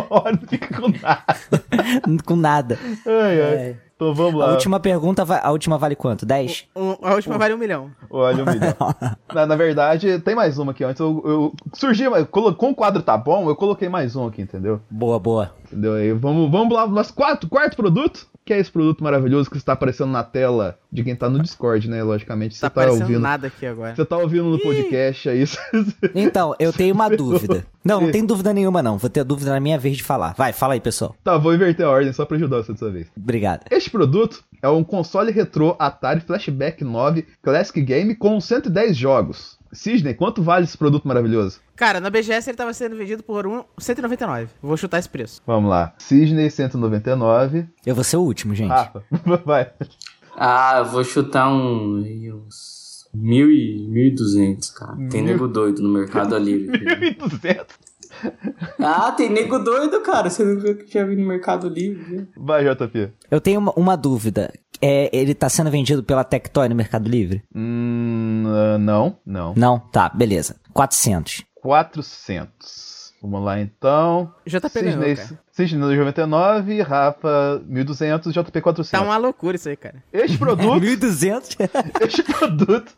hora 0.10 0.38
e 0.42 0.46
fica 0.46 0.80
com 0.80 0.88
nada. 0.88 2.22
Com 2.24 2.36
nada. 2.36 2.78
Ai, 3.06 3.40
ai. 3.40 3.54
É. 3.54 3.76
Então 3.96 4.12
vamos 4.14 4.40
A 4.42 4.46
lá. 4.46 4.52
última 4.52 4.80
pergunta, 4.80 5.24
va- 5.24 5.40
a 5.42 5.50
última 5.52 5.78
vale 5.78 5.94
quanto? 5.94 6.26
10? 6.26 6.66
Um- 6.74 6.96
a 7.02 7.14
última 7.14 7.38
vale 7.38 7.54
um 7.54 7.58
milhão. 7.58 7.90
Olha 8.10 8.42
o 8.42 8.46
milhão. 8.50 8.74
na, 9.32 9.46
na 9.46 9.56
verdade, 9.56 10.18
tem 10.18 10.34
mais 10.34 10.58
uma 10.58 10.72
aqui. 10.72 10.82
Antes 10.84 11.00
eu, 11.00 11.22
eu 11.24 11.52
surgi, 11.72 12.08
mas 12.08 12.26
colo- 12.28 12.54
com 12.54 12.70
o 12.70 12.74
quadro 12.74 13.02
tá 13.02 13.16
bom, 13.16 13.48
eu 13.48 13.54
coloquei 13.56 13.88
mais 13.88 14.16
um 14.16 14.26
aqui, 14.26 14.42
entendeu? 14.42 14.80
Boa, 14.90 15.18
boa. 15.18 15.52
Entendeu? 15.66 15.94
Aí 15.94 16.12
vamos, 16.12 16.50
vamos 16.50 16.74
lá 16.74 16.84
pro 16.84 16.94
nosso 16.94 17.14
quarto, 17.14 17.48
quarto 17.48 17.76
produto. 17.76 18.26
que 18.44 18.52
é 18.52 18.58
esse 18.58 18.70
produto 18.70 19.02
maravilhoso 19.02 19.50
que 19.50 19.56
está 19.56 19.72
aparecendo 19.72 20.10
na 20.12 20.22
tela 20.22 20.78
de 20.92 21.02
quem 21.02 21.16
tá 21.16 21.30
no 21.30 21.40
Discord, 21.40 21.88
né? 21.88 22.02
Logicamente, 22.02 22.54
você 22.54 22.60
Tá 22.60 22.68
tá, 22.68 22.80
aparecendo 22.82 23.02
ouvindo. 23.04 23.20
nada 23.20 23.46
aqui 23.46 23.64
agora. 23.64 23.96
Você 23.96 24.04
tá 24.04 24.18
ouvindo 24.18 24.44
no 24.44 24.58
podcast, 24.58 25.28
é 25.30 25.34
isso. 25.36 25.56
Então, 26.14 26.54
eu 26.58 26.70
tenho 26.72 26.94
uma 26.94 27.08
dúvida. 27.08 27.64
Não, 27.84 28.00
não 28.00 28.10
tem 28.10 28.24
dúvida 28.24 28.52
nenhuma, 28.52 28.82
não. 28.82 28.96
Vou 28.98 29.08
ter 29.10 29.24
dúvida 29.24 29.50
na 29.50 29.60
minha 29.60 29.78
vez 29.78 29.96
de 29.96 30.02
falar. 30.02 30.34
Vai, 30.36 30.52
fala 30.52 30.74
aí, 30.74 30.80
pessoal. 30.80 31.14
tá, 31.24 31.36
vou 31.38 31.54
inverter 31.54 31.84
a 31.86 31.90
ordem 31.90 32.12
só 32.12 32.24
pra 32.26 32.36
ajudar 32.36 32.58
você 32.58 32.72
dessa 32.72 32.90
vez. 32.90 33.06
Obrigado. 33.16 33.60
Este 33.70 33.83
produto 33.90 34.42
é 34.62 34.68
um 34.68 34.82
console 34.84 35.30
retrô 35.30 35.76
Atari 35.78 36.20
Flashback 36.20 36.82
9 36.82 37.26
Classic 37.42 37.80
Game 37.82 38.14
com 38.14 38.40
110 38.40 38.96
jogos. 38.96 39.58
Sidney, 39.72 40.14
quanto 40.14 40.42
vale 40.42 40.64
esse 40.64 40.78
produto 40.78 41.06
maravilhoso? 41.06 41.60
Cara, 41.76 42.00
na 42.00 42.08
BGS 42.08 42.48
ele 42.48 42.56
tava 42.56 42.72
sendo 42.72 42.96
vendido 42.96 43.22
por 43.22 43.46
um 43.46 43.64
199. 43.76 44.48
Vou 44.62 44.76
chutar 44.76 44.98
esse 44.98 45.08
preço. 45.08 45.42
Vamos 45.46 45.68
lá. 45.68 45.92
Sidney, 45.98 46.48
199. 46.48 47.66
Eu 47.84 47.94
vou 47.94 48.04
ser 48.04 48.16
o 48.16 48.22
último, 48.22 48.54
gente. 48.54 48.70
Rafa, 48.70 49.02
vai. 49.44 49.70
Ah, 50.36 50.76
eu 50.78 50.84
vou 50.86 51.04
chutar 51.04 51.48
um. 51.52 51.98
uns. 52.00 52.84
Mil 53.12 53.48
e, 53.50 53.86
mil 53.88 54.06
e 54.06 54.10
duzentos, 54.10 54.70
cara. 54.70 54.96
Tem 55.08 55.22
nego 55.22 55.46
doido 55.46 55.80
no 55.80 55.88
Mercado 55.88 56.36
Livre. 56.36 56.76
filho. 56.76 57.16
1.200. 57.16 57.66
ah, 58.78 59.12
tem 59.12 59.30
nego 59.30 59.58
doido, 59.58 60.00
cara. 60.00 60.30
Você 60.30 60.44
não 60.44 60.60
viu 60.60 60.76
que 60.76 60.84
tinha 60.84 61.06
vindo 61.06 61.20
no 61.20 61.26
Mercado 61.28 61.68
Livre? 61.68 62.28
Vai, 62.36 62.64
JP. 62.64 63.10
Eu 63.30 63.40
tenho 63.40 63.60
uma, 63.60 63.72
uma 63.72 63.96
dúvida. 63.96 64.52
É, 64.80 65.08
ele 65.16 65.34
tá 65.34 65.48
sendo 65.48 65.70
vendido 65.70 66.02
pela 66.02 66.24
Tectoy 66.24 66.68
no 66.68 66.74
Mercado 66.74 67.08
Livre? 67.08 67.42
Hum, 67.54 68.44
ah, 68.46 68.78
não, 68.78 69.16
não. 69.24 69.54
Não? 69.56 69.78
Tá, 69.78 70.08
beleza. 70.08 70.56
400. 70.72 71.44
400. 71.62 72.94
Vamos 73.24 73.42
lá 73.42 73.58
então. 73.58 74.30
JP 74.46 74.68
ganhou, 74.74 74.92
Sidney, 74.92 75.16
cara. 75.16 75.40
Sidney 75.50 75.96
99, 75.96 76.82
Rafa 76.82 77.62
1200, 77.66 78.30
JP 78.34 78.60
400. 78.60 78.90
Tá 78.90 79.00
uma 79.00 79.16
loucura 79.16 79.56
isso 79.56 79.66
aí, 79.66 79.76
cara. 79.78 80.04
Este 80.12 80.36
produto, 80.36 80.68
1.200? 80.84 81.56
este 82.06 82.22
produto 82.22 82.92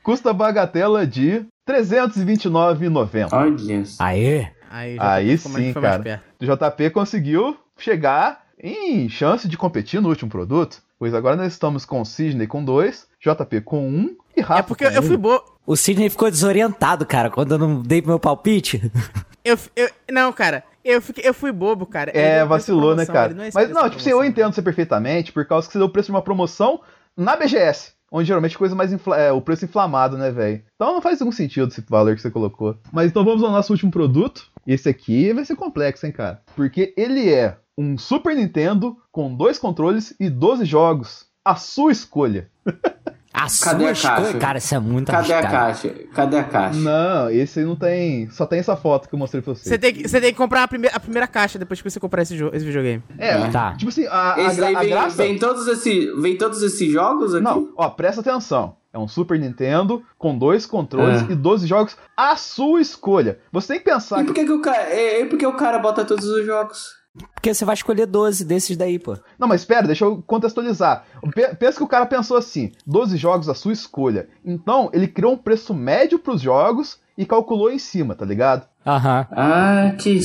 custa 0.00 0.32
bagatela 0.32 1.04
de 1.04 1.44
329,90. 1.68 3.28
Olha. 3.32 3.82
Aê! 3.98 4.46
Aí, 4.74 4.96
Aí 4.98 5.38
sim, 5.38 5.72
cara. 5.72 6.20
JP 6.40 6.90
conseguiu 6.90 7.56
chegar 7.78 8.42
em 8.60 9.08
chance 9.08 9.46
de 9.46 9.56
competir 9.56 10.00
no 10.00 10.08
último 10.08 10.28
produto, 10.28 10.78
pois 10.98 11.14
agora 11.14 11.36
nós 11.36 11.52
estamos 11.52 11.84
com 11.84 12.00
o 12.00 12.04
Sidney 12.04 12.48
com 12.48 12.64
2, 12.64 13.06
JP 13.20 13.60
com 13.60 13.88
1 13.88 13.88
um, 13.88 14.16
e 14.36 14.40
Rafa 14.40 14.60
É 14.60 14.62
porque 14.64 14.84
com 14.84 14.90
eu 14.90 15.00
um. 15.00 15.06
fui 15.06 15.16
bo... 15.16 15.40
O 15.64 15.76
Sidney 15.76 16.10
ficou 16.10 16.28
desorientado, 16.28 17.06
cara, 17.06 17.30
quando 17.30 17.52
eu 17.52 17.58
não 17.58 17.82
dei 17.82 18.02
meu 18.02 18.18
palpite. 18.18 18.90
Eu, 19.46 19.58
eu, 19.76 19.90
não, 20.10 20.32
cara. 20.32 20.64
Eu, 20.82 21.02
fiquei, 21.02 21.28
eu 21.28 21.34
fui 21.34 21.52
bobo, 21.52 21.84
cara. 21.84 22.10
É, 22.14 22.40
de 22.40 22.48
vacilou, 22.48 22.96
né, 22.96 23.04
cara? 23.04 23.34
não 23.34 23.44
é 23.44 23.50
Mas 23.52 23.68
não, 23.68 23.82
tipo 23.90 23.96
assim, 23.96 24.08
eu 24.08 24.24
entendo 24.24 24.54
você 24.54 24.62
perfeitamente, 24.62 25.32
por 25.32 25.44
causa 25.46 25.66
que 25.66 25.72
você 25.74 25.78
deu 25.78 25.86
o 25.86 25.90
preço 25.90 26.06
de 26.06 26.12
uma 26.12 26.22
promoção 26.22 26.80
na 27.14 27.36
BGS. 27.36 27.92
Onde 28.10 28.28
geralmente 28.28 28.56
coisa 28.56 28.74
mais 28.74 28.90
infla- 28.90 29.18
é, 29.18 29.32
o 29.32 29.42
preço 29.42 29.66
inflamado, 29.66 30.16
né, 30.16 30.30
velho? 30.30 30.62
Então 30.76 30.94
não 30.94 31.02
faz 31.02 31.20
algum 31.20 31.32
sentido 31.32 31.68
esse 31.68 31.84
valor 31.86 32.14
que 32.14 32.22
você 32.22 32.30
colocou. 32.30 32.78
Mas 32.90 33.10
então 33.10 33.24
vamos 33.24 33.42
ao 33.42 33.50
nosso 33.50 33.72
último 33.72 33.90
produto. 33.90 34.46
Esse 34.66 34.88
aqui 34.88 35.32
vai 35.32 35.44
ser 35.44 35.56
complexo, 35.56 36.06
hein, 36.06 36.12
cara? 36.12 36.42
Porque 36.56 36.94
ele 36.96 37.32
é 37.32 37.58
um 37.76 37.98
Super 37.98 38.34
Nintendo 38.36 38.96
com 39.10 39.34
dois 39.34 39.58
controles 39.58 40.14
e 40.18 40.30
12 40.30 40.64
jogos. 40.64 41.26
A 41.44 41.56
sua 41.56 41.92
escolha. 41.92 42.50
A 43.34 43.40
Cadê 43.40 43.94
sua 43.96 44.12
a 44.12 44.16
caixa? 44.16 44.38
cara, 44.38 44.58
isso 44.58 44.74
é 44.74 44.78
muito 44.78 45.10
Cadê 45.10 45.32
a 45.32 45.38
arriscado. 45.38 45.64
caixa? 45.66 45.94
Cadê 46.14 46.38
a 46.38 46.44
caixa? 46.44 46.78
Não, 46.78 47.28
esse 47.30 47.58
aí 47.58 47.64
não 47.66 47.74
tem. 47.74 48.30
Só 48.30 48.46
tem 48.46 48.60
essa 48.60 48.76
foto 48.76 49.08
que 49.08 49.14
eu 49.16 49.18
mostrei 49.18 49.42
pra 49.42 49.54
você. 49.54 49.68
Você 49.68 49.76
tem, 49.76 49.92
que, 49.92 50.08
você 50.08 50.20
tem 50.20 50.30
que 50.30 50.38
comprar 50.38 50.62
a 50.62 50.68
primeira, 50.68 50.96
a 50.96 51.00
primeira 51.00 51.26
caixa 51.26 51.58
depois 51.58 51.82
que 51.82 51.90
você 51.90 51.98
comprar 51.98 52.22
esse, 52.22 52.36
jo- 52.36 52.50
esse 52.54 52.64
videogame. 52.64 53.02
É, 53.18 53.36
Tá. 53.50 53.74
tipo 53.76 53.88
assim, 53.88 54.06
a, 54.06 54.34
a, 54.34 54.40
Esse 54.46 54.62
a 54.62 54.78
vem, 54.78 54.88
graça. 54.88 55.16
vem, 55.16 55.36
todos 55.36 55.66
esse, 55.66 56.12
vem 56.20 56.38
todos 56.38 56.62
esses 56.62 56.92
jogos 56.92 57.34
aqui? 57.34 57.42
Não, 57.42 57.70
ó, 57.76 57.90
presta 57.90 58.20
atenção. 58.20 58.76
É 58.92 58.98
um 58.98 59.08
Super 59.08 59.36
Nintendo 59.40 60.00
com 60.16 60.38
dois 60.38 60.64
controles 60.64 61.28
É. 61.28 61.32
e 61.32 61.34
12 61.34 61.66
jogos 61.66 61.96
à 62.16 62.36
sua 62.36 62.80
escolha. 62.80 63.40
Você 63.50 63.72
tem 63.72 63.78
que 63.80 63.84
pensar 63.90 64.18
E 64.18 64.20
que. 64.20 64.26
por 64.28 64.34
que, 64.34 64.44
que 64.44 64.52
o 64.52 64.60
cara. 64.62 64.82
É, 64.84 65.22
é 65.22 65.26
porque 65.26 65.44
o 65.44 65.54
cara 65.54 65.80
bota 65.80 66.04
todos 66.04 66.24
os 66.24 66.46
jogos? 66.46 67.02
Porque 67.34 67.54
você 67.54 67.64
vai 67.64 67.74
escolher 67.74 68.06
12 68.06 68.44
desses 68.44 68.76
daí, 68.76 68.98
pô. 68.98 69.16
Não, 69.38 69.46
mas 69.46 69.60
espera, 69.60 69.86
deixa 69.86 70.04
eu 70.04 70.22
contextualizar. 70.26 71.04
Pe- 71.34 71.54
Pensa 71.54 71.78
que 71.78 71.84
o 71.84 71.88
cara 71.88 72.06
pensou 72.06 72.36
assim: 72.36 72.72
12 72.86 73.16
jogos 73.16 73.48
à 73.48 73.54
sua 73.54 73.72
escolha. 73.72 74.28
Então, 74.44 74.90
ele 74.92 75.06
criou 75.06 75.32
um 75.34 75.36
preço 75.38 75.72
médio 75.72 76.18
pros 76.18 76.40
jogos 76.40 76.98
e 77.16 77.24
calculou 77.24 77.70
em 77.70 77.78
cima, 77.78 78.16
tá 78.16 78.24
ligado? 78.24 78.66
Aham. 78.84 79.26
Ah, 79.30 79.94
que. 79.96 80.18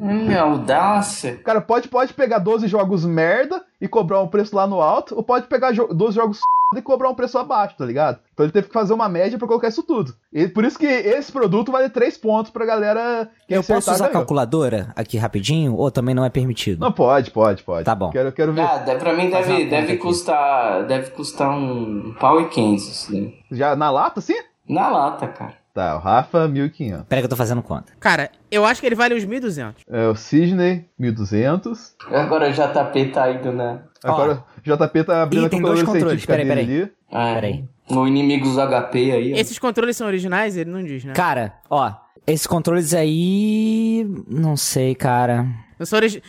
Hum, 0.00 0.38
audácia. 0.38 1.34
O 1.34 1.42
cara 1.42 1.60
pode, 1.60 1.88
pode 1.88 2.14
pegar 2.14 2.38
12 2.38 2.68
jogos 2.68 3.04
merda 3.04 3.62
e 3.80 3.88
cobrar 3.88 4.20
um 4.22 4.28
preço 4.28 4.54
lá 4.54 4.66
no 4.66 4.80
alto, 4.80 5.16
ou 5.16 5.22
pode 5.22 5.46
pegar 5.48 5.72
jo 5.72 5.88
12 5.88 6.14
jogos 6.14 6.40
e 6.78 6.82
cobrar 6.82 7.08
um 7.10 7.14
preço 7.14 7.36
abaixo, 7.36 7.74
tá 7.76 7.84
ligado? 7.84 8.20
Então 8.32 8.46
ele 8.46 8.52
teve 8.52 8.68
que 8.68 8.72
fazer 8.72 8.92
uma 8.92 9.08
média 9.08 9.36
pra 9.36 9.48
colocar 9.48 9.66
isso 9.68 9.82
tudo. 9.82 10.14
E 10.32 10.46
por 10.46 10.64
isso 10.64 10.78
que 10.78 10.86
esse 10.86 11.32
produto 11.32 11.72
vale 11.72 11.88
3 11.88 12.16
pontos 12.16 12.52
pra 12.52 12.64
galera 12.64 13.28
que 13.48 13.54
Eu 13.54 13.62
posso 13.64 13.90
usar 13.90 13.94
a 13.94 13.98
ganhou. 13.98 14.12
calculadora 14.12 14.92
aqui 14.94 15.18
rapidinho? 15.18 15.74
Ou 15.74 15.90
também 15.90 16.14
não 16.14 16.24
é 16.24 16.30
permitido? 16.30 16.78
Não, 16.80 16.92
pode, 16.92 17.32
pode, 17.32 17.64
pode. 17.64 17.84
Tá 17.84 17.94
bom. 17.94 18.10
Quero, 18.10 18.30
quero 18.30 18.52
ver. 18.52 18.60
Ah, 18.60 18.78
deve- 18.78 19.00
pra 19.00 19.12
mim 19.14 19.28
deve, 19.28 19.66
deve 19.66 19.92
aqui. 19.94 19.96
custar. 19.96 20.84
Deve 20.86 21.10
custar 21.10 21.50
um 21.50 22.14
pau 22.20 22.40
e 22.40 22.48
500 22.48 22.86
isso 22.86 23.12
daí. 23.12 23.34
Já 23.50 23.74
na 23.74 23.90
lata, 23.90 24.20
sim? 24.20 24.36
Na 24.68 24.88
lata, 24.88 25.26
cara. 25.26 25.54
Tá, 25.72 25.96
o 25.96 26.00
Rafa, 26.00 26.48
1.500. 26.48 27.04
Pera 27.04 27.20
que 27.22 27.24
eu 27.26 27.28
tô 27.30 27.36
fazendo 27.36 27.62
conta. 27.62 27.92
Cara, 28.00 28.30
eu 28.50 28.64
acho 28.64 28.80
que 28.80 28.86
ele 28.86 28.96
vale 28.96 29.14
uns 29.14 29.24
1.200. 29.24 29.74
É, 29.88 30.08
o 30.08 30.16
Sidney, 30.16 30.86
1.200. 31.00 31.94
Agora 32.10 32.48
o 32.48 32.52
JP 32.52 33.12
tá 33.12 33.30
indo, 33.30 33.52
né? 33.52 33.80
Agora 34.02 34.42
o 34.58 34.60
JP 34.62 35.04
tá 35.04 35.22
abrindo 35.22 35.46
Ih, 35.46 35.48
tem 35.50 35.62
dois 35.62 35.82
controles, 35.82 36.26
peraí, 36.26 36.46
dele 36.46 36.60
ali. 36.60 36.92
Ah, 37.10 37.34
Peraí. 37.34 37.64
O 37.88 38.06
Inimigos 38.06 38.56
HP 38.56 39.12
aí. 39.12 39.32
ó. 39.32 39.36
Esses 39.36 39.58
controles 39.58 39.96
são 39.96 40.06
originais? 40.06 40.56
Ele 40.56 40.70
não 40.70 40.82
diz, 40.82 41.04
né? 41.04 41.12
Cara, 41.12 41.54
ó, 41.68 41.92
esses 42.26 42.46
controles 42.46 42.94
aí. 42.94 44.06
Não 44.28 44.56
sei, 44.56 44.94
cara. 44.94 45.42
Não 45.78 45.86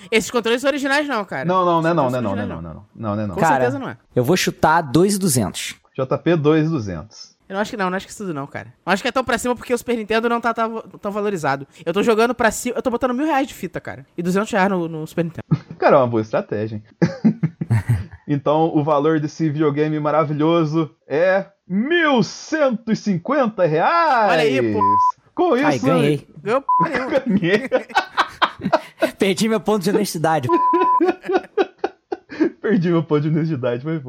Esses 0.10 0.32
controles 0.32 0.62
são 0.62 0.70
originais 0.70 1.08
não, 1.08 1.26
cara. 1.26 1.46
Não, 1.46 1.66
não, 1.66 1.82
não 1.82 1.90
é 1.90 1.94
não, 1.94 2.10
Não 2.10 2.10
não 2.10 2.18
é 2.18 2.22
são 2.22 2.22
não, 2.22 2.36
não 2.36 2.42
é 2.42 2.46
não, 2.46 2.62
não 2.62 2.72
é 2.72 2.74
não. 2.74 2.86
Não, 2.96 3.16
não 3.16 3.24
é 3.24 3.28
não. 3.28 3.36
Com 3.36 3.42
Cara, 3.42 3.56
certeza 3.56 3.80
não 3.80 3.90
é. 3.90 3.98
Eu 4.16 4.24
vou 4.24 4.38
chutar 4.38 4.82
2,200. 4.82 5.76
JP 5.94 6.32
2.200. 6.38 7.31
Eu 7.52 7.56
não 7.56 7.62
acho 7.62 7.72
que 7.72 7.76
não, 7.76 7.90
não 7.90 7.98
acho 7.98 8.06
que 8.06 8.14
isso 8.14 8.24
tudo 8.24 8.34
não, 8.34 8.48
cara. 8.48 8.74
Eu 8.86 8.94
acho 8.94 9.04
que 9.04 9.10
é 9.10 9.12
tão 9.12 9.26
pra 9.26 9.38
cima 9.38 9.54
porque 9.54 9.74
o 9.74 9.78
Super 9.78 9.98
Nintendo 9.98 10.30
não 10.30 10.40
tá, 10.40 10.54
tá 10.54 10.70
tão 11.02 11.12
valorizado. 11.12 11.68
Eu 11.86 11.92
tô 11.92 12.02
jogando 12.02 12.34
pra 12.34 12.50
cima, 12.50 12.78
eu 12.78 12.82
tô 12.82 12.90
botando 12.90 13.14
mil 13.14 13.26
reais 13.26 13.46
de 13.46 13.54
fita, 13.54 13.82
cara. 13.82 14.06
E 14.18 14.24
200 14.24 14.50
reais 14.50 14.70
no, 14.70 14.88
no 14.88 15.06
Super 15.06 15.26
Nintendo. 15.26 15.44
Cara, 15.78 15.98
é 15.98 16.00
uma 16.00 16.08
boa 16.08 16.22
estratégia, 16.22 16.78
hein? 16.78 16.84
então, 18.26 18.72
o 18.74 18.82
valor 18.86 19.20
desse 19.20 19.50
videogame 19.50 20.00
maravilhoso 20.00 20.96
é 21.06 21.48
1.150 21.70 23.68
reais. 23.68 24.32
Olha 24.32 24.44
aí, 24.44 24.74
pô. 24.74 24.80
Com 25.36 25.58
isso, 25.58 25.66
Ai, 25.66 25.80
ganhei. 25.80 26.26
Ganhou 26.42 26.64
ganhei. 27.28 27.70
Perdi 29.20 29.50
meu 29.50 29.60
ponto 29.60 29.84
de 29.84 29.90
honestidade. 29.90 30.48
Perdi 32.62 32.92
meu 32.92 33.04
ponto 33.04 33.20
de 33.20 33.28
honestidade, 33.28 33.86
mas. 33.86 34.02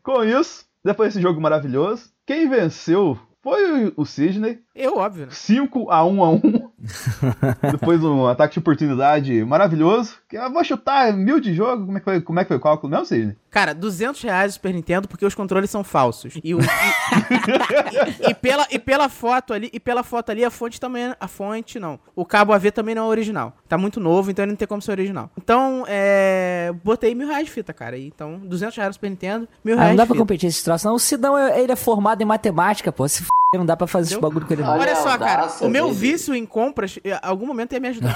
Com 0.00 0.22
isso, 0.22 0.64
depois 0.84 1.08
desse 1.14 1.22
jogo 1.22 1.40
maravilhoso, 1.40 2.10
quem 2.26 2.48
venceu 2.48 3.18
foi 3.42 3.92
o- 3.96 4.04
Sidney. 4.06 4.58
Eu, 4.74 4.96
óbvio, 4.96 5.26
né? 5.26 5.32
5 5.32 5.90
a 5.90 6.04
1 6.04 6.24
a 6.24 6.30
1 6.30 6.40
Depois 7.70 8.02
um 8.02 8.26
ataque 8.26 8.54
de 8.54 8.58
oportunidade 8.60 9.44
maravilhoso. 9.44 10.14
Que 10.28 10.36
eu 10.36 10.52
vou 10.52 10.62
chutar 10.64 11.12
mil 11.12 11.40
de 11.40 11.54
jogo. 11.54 11.86
Como 11.86 11.96
é 11.96 12.00
que 12.00 12.04
foi, 12.04 12.20
como 12.20 12.40
é 12.40 12.44
que 12.44 12.48
foi 12.48 12.56
o 12.56 12.60
cálculo 12.60 12.90
mesmo, 12.90 13.06
Sidney? 13.06 13.36
Cara, 13.50 13.72
200 13.74 14.20
reais 14.22 14.52
o 14.52 14.54
Super 14.54 14.74
Nintendo 14.74 15.06
porque 15.08 15.24
os 15.24 15.34
controles 15.34 15.70
são 15.70 15.84
falsos. 15.84 16.34
E, 16.42 16.54
o, 16.54 16.60
e, 16.60 18.30
e 18.30 18.34
pela, 18.34 18.66
e 18.70 18.78
pela 18.78 19.08
foto 19.08 19.52
ali, 19.52 19.70
e 19.72 19.78
pela 19.80 20.02
foto 20.02 20.30
ali, 20.30 20.44
a 20.44 20.50
fonte 20.50 20.80
também, 20.80 21.14
a 21.18 21.28
fonte 21.28 21.78
não. 21.78 21.98
O 22.16 22.24
cabo 22.24 22.52
AV 22.52 22.70
também 22.72 22.94
não 22.94 23.04
é 23.04 23.08
original. 23.08 23.56
Tá 23.68 23.78
muito 23.78 24.00
novo, 24.00 24.30
então 24.30 24.44
ele 24.44 24.52
não 24.52 24.56
tem 24.56 24.66
como 24.66 24.82
ser 24.82 24.90
original. 24.92 25.30
Então, 25.38 25.84
é, 25.86 26.72
botei 26.82 27.14
mil 27.14 27.28
reais 27.28 27.46
de 27.46 27.50
fita, 27.52 27.72
cara. 27.72 27.96
Então, 27.98 28.38
200 28.44 28.76
reais 28.76 28.88
no 28.90 28.94
Super 28.94 29.10
Nintendo, 29.10 29.48
mil 29.64 29.74
Ah, 29.74 29.78
reais 29.78 29.90
não 29.90 29.96
dá 29.96 30.02
de 30.02 30.08
pra 30.08 30.14
fita. 30.14 30.22
competir 30.22 30.48
esse 30.48 30.64
troço, 30.64 30.86
não. 30.86 30.94
O 30.94 30.98
Sidão, 30.98 31.38
ele 31.38 31.72
é 31.72 31.76
formado 31.76 32.20
em 32.22 32.24
matemática, 32.26 32.90
pô. 32.92 33.06
Se 33.08 33.22
f... 33.22 33.28
não 33.58 33.66
dá 33.66 33.76
pra 33.76 33.86
fazer 33.86 34.12
esse 34.12 34.20
bagulho 34.20 34.46
com 34.46 34.52
ele. 34.52 34.62
Olha 34.62 34.80
Olha 34.80 34.96
só, 34.96 35.16
cara, 35.18 35.48
o 35.60 35.68
meu 35.68 35.86
dele. 35.86 35.96
vício 35.96 36.34
em 36.34 36.44
compras, 36.46 36.98
em 37.04 37.12
algum 37.22 37.46
momento 37.46 37.72
ia 37.72 37.80
me 37.80 37.88
ajudar. 37.88 38.14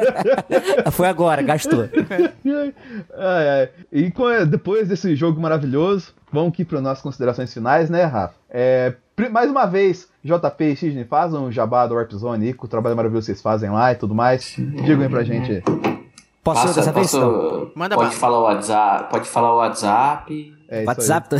Foi 0.92 1.08
agora, 1.08 1.42
gastou. 1.42 1.88
Ai, 3.16 3.48
ai. 3.48 3.68
E 3.90 4.10
com- 4.10 4.44
depois 4.46 4.88
desse 4.88 5.14
jogo 5.16 5.40
maravilhoso, 5.40 6.12
vamos 6.32 6.52
aqui 6.52 6.64
para 6.64 6.80
nossas 6.80 7.02
considerações 7.02 7.52
finais, 7.52 7.88
né, 7.90 8.04
Rafa? 8.04 8.34
É, 8.50 8.94
mais 9.30 9.50
uma 9.50 9.66
vez, 9.66 10.08
JP 10.24 10.64
e 10.64 10.76
Sidney 10.76 11.04
fazem 11.04 11.38
um 11.38 11.50
jabá 11.50 11.86
do 11.86 11.94
Warp 11.94 12.12
Zone 12.12 12.46
aí, 12.48 12.52
com 12.54 12.66
o 12.66 12.68
trabalho 12.68 12.96
maravilhoso 12.96 13.26
que 13.26 13.32
vocês 13.32 13.42
fazem 13.42 13.70
lá 13.70 13.92
e 13.92 13.94
tudo 13.96 14.14
mais. 14.14 14.54
Digam 14.56 15.02
aí 15.02 15.08
pra 15.08 15.22
gente. 15.24 15.62
Posso 16.42 16.62
Passa- 16.62 16.80
dessa 16.80 16.92
vez, 16.92 17.10
Sidão? 17.10 17.30
posso- 17.32 17.72
Manda 17.76 17.94
pode 17.94 18.14
falar 18.16 18.38
o 18.40 18.42
WhatsApp, 18.42 19.10
pode 19.10 19.28
falar 19.28 19.52
o 19.54 19.56
WhatsApp. 19.58 20.54
É 20.72 20.84
WhatsApp. 20.84 21.36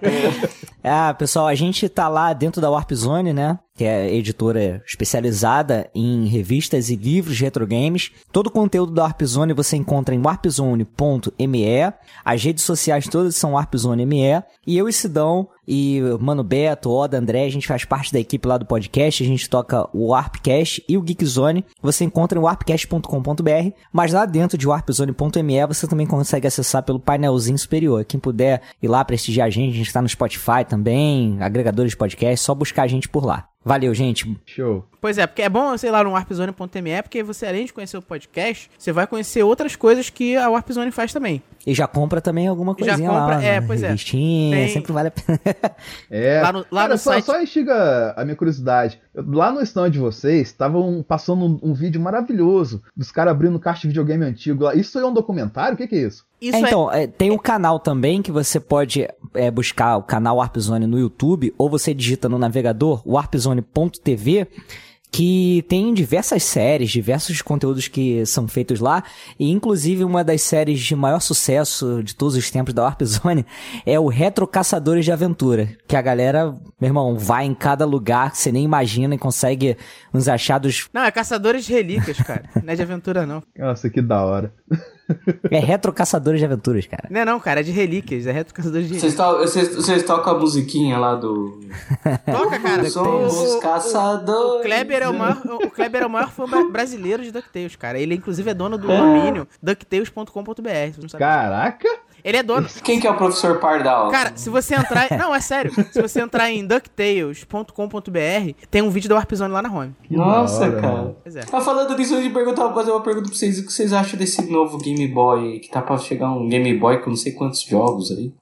ah, 0.82 1.12
pessoal, 1.12 1.46
a 1.46 1.54
gente 1.54 1.86
tá 1.90 2.08
lá 2.08 2.32
dentro 2.32 2.58
da 2.58 2.70
Warp 2.70 2.90
Zone, 2.92 3.34
né? 3.34 3.58
Que 3.76 3.84
é 3.84 4.12
editora 4.12 4.82
especializada 4.86 5.90
em 5.94 6.26
revistas 6.26 6.88
e 6.88 6.96
livros 6.96 7.36
de 7.36 7.44
retro 7.44 7.66
games. 7.66 8.10
Todo 8.32 8.46
o 8.46 8.50
conteúdo 8.50 8.92
da 8.92 9.02
Warp 9.02 9.22
Zone 9.22 9.52
você 9.52 9.76
encontra 9.76 10.14
em 10.14 10.22
warpzone.me. 10.22 11.66
As 12.24 12.42
redes 12.42 12.64
sociais 12.64 13.06
todas 13.06 13.36
são 13.36 13.52
warpzone.me. 13.52 14.42
E 14.66 14.76
eu 14.78 14.88
e 14.88 14.92
Sidão 14.92 15.48
e 15.66 16.00
Mano 16.20 16.44
Beto, 16.44 16.90
Oda, 16.90 17.18
André, 17.18 17.44
a 17.44 17.50
gente 17.50 17.66
faz 17.66 17.84
parte 17.84 18.12
da 18.12 18.20
equipe 18.20 18.46
lá 18.46 18.56
do 18.56 18.64
podcast, 18.64 19.22
a 19.22 19.26
gente 19.26 19.50
toca 19.50 19.88
o 19.92 20.08
Warpcast 20.08 20.84
e 20.88 20.96
o 20.96 21.02
Geekzone. 21.02 21.64
Você 21.82 22.04
encontra 22.04 22.38
em 22.38 22.42
warpcast.com.br, 22.42 23.70
mas 23.92 24.12
lá 24.12 24.24
dentro 24.24 24.56
de 24.56 24.66
warpzone.me 24.66 25.66
você 25.66 25.86
também 25.86 26.06
consegue 26.06 26.46
acessar 26.46 26.82
pelo 26.82 27.00
painelzinho 27.00 27.58
superior. 27.58 28.04
Quem 28.04 28.20
puder 28.20 28.62
ir 28.80 28.88
lá 28.88 29.04
prestigiar 29.04 29.48
a 29.48 29.50
gente, 29.50 29.72
a 29.72 29.76
gente 29.76 29.86
está 29.88 30.00
no 30.00 30.08
Spotify 30.08 30.64
também, 30.68 31.36
agregadores 31.40 31.90
de 31.90 31.96
podcast, 31.96 32.44
só 32.44 32.54
buscar 32.54 32.84
a 32.84 32.88
gente 32.88 33.08
por 33.08 33.24
lá. 33.24 33.48
Valeu, 33.66 33.92
gente. 33.92 34.32
Show. 34.46 34.84
Pois 35.00 35.18
é, 35.18 35.26
porque 35.26 35.42
é 35.42 35.48
bom, 35.48 35.76
sei 35.76 35.90
lá, 35.90 36.04
no 36.04 36.12
warpzone.me, 36.12 37.02
porque 37.02 37.20
você, 37.20 37.46
além 37.46 37.66
de 37.66 37.72
conhecer 37.72 37.96
o 37.96 38.02
podcast, 38.02 38.70
você 38.78 38.92
vai 38.92 39.08
conhecer 39.08 39.42
outras 39.42 39.74
coisas 39.74 40.08
que 40.08 40.36
a 40.36 40.48
Warpzone 40.48 40.92
faz 40.92 41.12
também. 41.12 41.42
E 41.66 41.74
já 41.74 41.86
compra 41.88 42.20
também 42.20 42.46
alguma 42.46 42.72
Já 42.78 42.86
coisinha 42.86 43.10
compra- 43.10 43.36
lá. 43.38 43.42
é, 43.42 43.60
né? 43.60 43.66
pois 43.66 43.82
é. 43.82 43.94
Tem- 43.96 44.68
sempre 44.68 44.92
vale 44.92 45.08
a 45.08 45.10
pena. 45.10 45.40
É. 46.08 46.40
Lá 46.40 46.52
no- 46.52 46.58
lá 46.70 46.82
Cara, 46.82 46.92
no 46.94 46.98
só, 46.98 47.10
site- 47.10 47.24
só 47.24 47.42
instiga 47.42 48.14
a 48.16 48.24
minha 48.24 48.36
curiosidade. 48.36 49.00
Lá 49.14 49.50
no 49.50 49.60
stand 49.62 49.90
de 49.90 49.98
vocês, 49.98 50.48
estavam 50.48 51.04
passando 51.06 51.44
um, 51.44 51.70
um 51.70 51.74
vídeo 51.74 52.00
maravilhoso 52.00 52.82
dos 52.96 53.10
caras 53.10 53.32
abrindo 53.32 53.58
caixa 53.58 53.80
de 53.82 53.88
videogame 53.88 54.24
antigo. 54.24 54.64
lá. 54.64 54.74
Isso 54.76 54.98
é 54.98 55.04
um 55.06 55.12
documentário? 55.12 55.74
O 55.74 55.76
que, 55.76 55.88
que 55.88 55.96
é 55.96 56.02
isso? 56.06 56.24
Isso 56.40 56.56
É, 56.56 56.60
é, 56.60 56.62
então, 56.62 56.92
é, 56.92 57.06
tem 57.06 57.30
um 57.32 57.38
canal 57.38 57.80
também 57.80 58.22
que 58.22 58.30
você 58.30 58.60
pode 58.60 59.08
é, 59.34 59.50
buscar 59.50 59.96
o 59.96 60.02
canal 60.02 60.36
Warp 60.36 60.56
Zone 60.58 60.86
no 60.86 60.98
YouTube, 60.98 61.52
ou 61.58 61.68
você 61.68 61.92
digita 61.92 62.28
no 62.28 62.38
navegador 62.38 63.02
warpzone.tv, 63.08 64.46
que 65.10 65.64
tem 65.68 65.94
diversas 65.94 66.42
séries, 66.42 66.90
diversos 66.90 67.40
conteúdos 67.40 67.88
que 67.88 68.24
são 68.26 68.46
feitos 68.46 68.80
lá, 68.80 69.02
e 69.38 69.50
inclusive 69.50 70.04
uma 70.04 70.22
das 70.22 70.42
séries 70.42 70.80
de 70.80 70.94
maior 70.94 71.20
sucesso 71.20 72.02
de 72.02 72.14
todos 72.14 72.36
os 72.36 72.50
tempos 72.50 72.74
da 72.74 72.82
Warp 72.82 73.02
Zone 73.02 73.46
é 73.86 73.98
o 73.98 74.08
Retro 74.08 74.46
Caçadores 74.46 75.04
de 75.04 75.12
Aventura, 75.12 75.68
que 75.86 75.96
a 75.96 76.02
galera, 76.02 76.54
meu 76.80 76.88
irmão, 76.88 77.16
vai 77.16 77.44
em 77.46 77.54
cada 77.54 77.84
lugar 77.84 78.30
que 78.30 78.38
você 78.38 78.52
nem 78.52 78.64
imagina 78.64 79.14
e 79.14 79.18
consegue 79.18 79.76
uns 80.12 80.28
achados. 80.28 80.88
Não, 80.92 81.02
é 81.02 81.10
Caçadores 81.10 81.64
de 81.64 81.72
Relíquias, 81.72 82.18
cara. 82.18 82.44
não 82.62 82.72
é 82.72 82.76
de 82.76 82.82
aventura, 82.82 83.24
não. 83.26 83.42
Nossa, 83.56 83.88
que 83.88 84.02
da 84.02 84.24
hora. 84.24 84.52
É 85.50 85.58
Retro 85.58 85.92
Caçadores 85.92 86.40
de 86.40 86.44
Aventuras, 86.46 86.86
cara. 86.86 87.08
Não 87.10 87.20
é 87.20 87.24
não, 87.24 87.38
cara, 87.38 87.60
é 87.60 87.62
de 87.62 87.70
relíquias. 87.70 88.26
É 88.26 88.32
Retro 88.32 88.52
Caçadores 88.54 88.88
de 88.88 88.98
Vocês, 88.98 89.14
Relíquias. 89.16 89.74
vocês, 89.76 90.02
tocam 90.02 90.34
a 90.34 90.38
musiquinha 90.38 90.98
lá 90.98 91.14
do. 91.14 91.60
Toca, 92.26 92.58
cara. 92.58 92.88
Somos 92.90 93.34
O- 93.54 93.60
caçadores. 93.60 94.60
O 94.60 94.62
Kleber 94.62 95.02
é 95.02 95.08
o 95.08 95.14
maior, 95.14 95.40
o 95.64 95.70
Kleber 95.70 96.02
é 96.02 96.06
o 96.06 96.10
maior 96.10 96.30
fã 96.30 96.44
bra- 96.46 96.64
brasileiro 96.64 97.22
de 97.22 97.30
DuckTales, 97.30 97.76
cara. 97.76 97.98
Ele, 97.98 98.14
inclusive, 98.14 98.50
é 98.50 98.54
dono 98.54 98.76
do 98.76 98.86
domínio 98.86 99.46
ducktails.com.br. 99.62 100.32
Você 100.94 101.00
não 101.00 101.08
sabe? 101.08 101.18
Caraca! 101.20 101.88
Ele 102.26 102.38
é 102.38 102.42
dono. 102.42 102.68
Quem 102.82 102.98
que 102.98 103.06
é 103.06 103.10
o 103.10 103.16
professor 103.16 103.60
Pardal? 103.60 104.10
Cara, 104.10 104.32
se 104.34 104.50
você 104.50 104.74
entrar. 104.74 105.06
Não, 105.16 105.32
é 105.32 105.40
sério. 105.40 105.72
Se 105.92 106.02
você 106.02 106.20
entrar 106.20 106.50
em 106.50 106.66
ducktails.com.br, 106.66 107.70
tem 108.68 108.82
um 108.82 108.90
vídeo 108.90 109.08
da 109.08 109.14
Warp 109.14 109.32
Zone 109.32 109.52
lá 109.52 109.62
na 109.62 109.72
home. 109.72 109.94
Nossa, 110.10 110.64
hora, 110.64 110.80
cara. 110.80 111.16
Pois 111.22 111.36
é. 111.36 111.42
Tá 111.42 111.60
falando 111.60 111.94
disso, 111.94 112.14
eu 112.14 112.22
ia 112.22 112.32
perguntar, 112.32 112.64
vou 112.64 112.74
fazer 112.74 112.90
uma 112.90 113.00
pergunta 113.00 113.28
pra 113.28 113.36
vocês. 113.36 113.60
O 113.60 113.64
que 113.64 113.72
vocês 113.72 113.92
acham 113.92 114.18
desse 114.18 114.42
novo 114.50 114.76
Game 114.78 115.06
Boy? 115.06 115.60
Que 115.60 115.70
tá 115.70 115.80
pra 115.80 115.96
chegar 115.98 116.32
um 116.32 116.48
Game 116.48 116.76
Boy 116.76 116.98
com 116.98 117.10
não 117.10 117.16
sei 117.16 117.30
quantos 117.30 117.62
jogos 117.62 118.10
aí. 118.10 118.32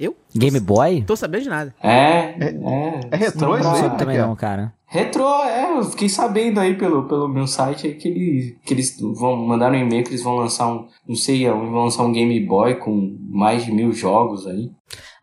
Eu? 0.00 0.16
Game 0.34 0.58
Boy? 0.58 1.02
Tô 1.02 1.14
sabendo 1.14 1.42
de 1.42 1.50
nada. 1.50 1.74
É, 1.82 2.34
é. 2.40 3.00
é 3.10 3.16
retrô 3.16 3.58
estão 3.58 3.58
isso 3.58 3.84
aí? 3.84 3.90
Não 3.90 3.96
também 3.98 4.16
é? 4.16 4.22
não, 4.22 4.34
cara. 4.34 4.72
Retro, 4.94 5.24
é, 5.24 5.76
eu 5.76 5.82
fiquei 5.82 6.08
sabendo 6.08 6.60
aí 6.60 6.76
pelo, 6.76 7.08
pelo 7.08 7.26
meu 7.26 7.48
site 7.48 7.88
aí 7.88 7.94
que, 7.94 8.06
ele, 8.06 8.56
que 8.64 8.72
eles 8.72 8.96
vão 9.00 9.36
mandar 9.36 9.72
um 9.72 9.74
e-mail 9.74 10.04
que 10.04 10.10
eles 10.10 10.22
vão 10.22 10.36
lançar 10.36 10.68
um, 10.68 10.86
não 11.08 11.16
sei, 11.16 11.50
vão 11.50 11.82
lançar 11.82 12.04
um 12.04 12.12
Game 12.12 12.38
Boy 12.46 12.76
com 12.76 13.18
mais 13.28 13.64
de 13.64 13.72
mil 13.72 13.92
jogos 13.92 14.46
aí. 14.46 14.70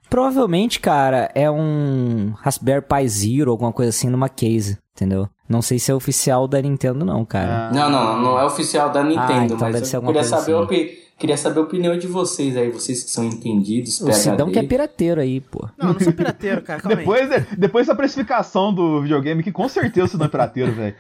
Provavelmente, 0.10 0.78
cara, 0.82 1.32
é 1.34 1.50
um 1.50 2.34
Raspberry 2.42 2.82
Pi 2.86 3.08
Zero, 3.08 3.50
alguma 3.50 3.72
coisa 3.72 3.92
assim, 3.92 4.10
numa 4.10 4.28
case, 4.28 4.78
entendeu? 4.94 5.30
Não 5.48 5.62
sei 5.62 5.80
se 5.80 5.90
é 5.90 5.96
oficial 5.96 6.50
da 6.50 6.62
Nintendo, 6.62 7.06
não, 7.06 7.24
cara. 7.24 7.70
Ah, 7.70 7.74
Não, 7.74 7.90
não, 7.90 8.22
não 8.22 8.38
é 8.40 8.44
oficial 8.44 8.90
da 8.90 9.02
Nintendo, 9.02 9.46
então 9.54 9.58
mas 9.58 9.74
deve 9.74 9.86
ser 9.86 9.96
eu 9.96 10.00
alguma 10.00 10.14
queria 10.14 10.30
coisa 10.30 10.46
saber, 10.46 10.58
assim. 10.58 11.01
Queria 11.22 11.38
saber 11.38 11.60
a 11.60 11.64
opinião 11.64 11.96
de 11.96 12.08
vocês 12.08 12.58
aí, 12.58 12.72
vocês 12.72 13.04
que 13.04 13.12
são 13.12 13.24
entendidos, 13.24 14.02
o 14.02 14.12
Sidão 14.12 14.52
que 14.52 14.58
é 14.58 14.64
pirateiro 14.64 15.22
aí, 15.22 15.40
pô. 15.40 15.70
Não, 15.78 15.90
eu 15.90 15.94
não 15.94 16.00
sou 16.00 16.12
pirateiro, 16.12 16.64
cara. 16.64 16.82
Calma 16.82 16.98
aí. 16.98 17.06
Depois, 17.06 17.46
depois 17.56 17.88
da 17.88 17.96
precificação 17.96 18.74
do 18.74 19.02
videogame, 19.02 19.44
que 19.44 19.52
com 19.52 19.70
certeza 19.70 20.08
você 20.08 20.18
não 20.18 20.26
é 20.26 20.30
pirateiro, 20.30 20.72
velho. 20.72 20.96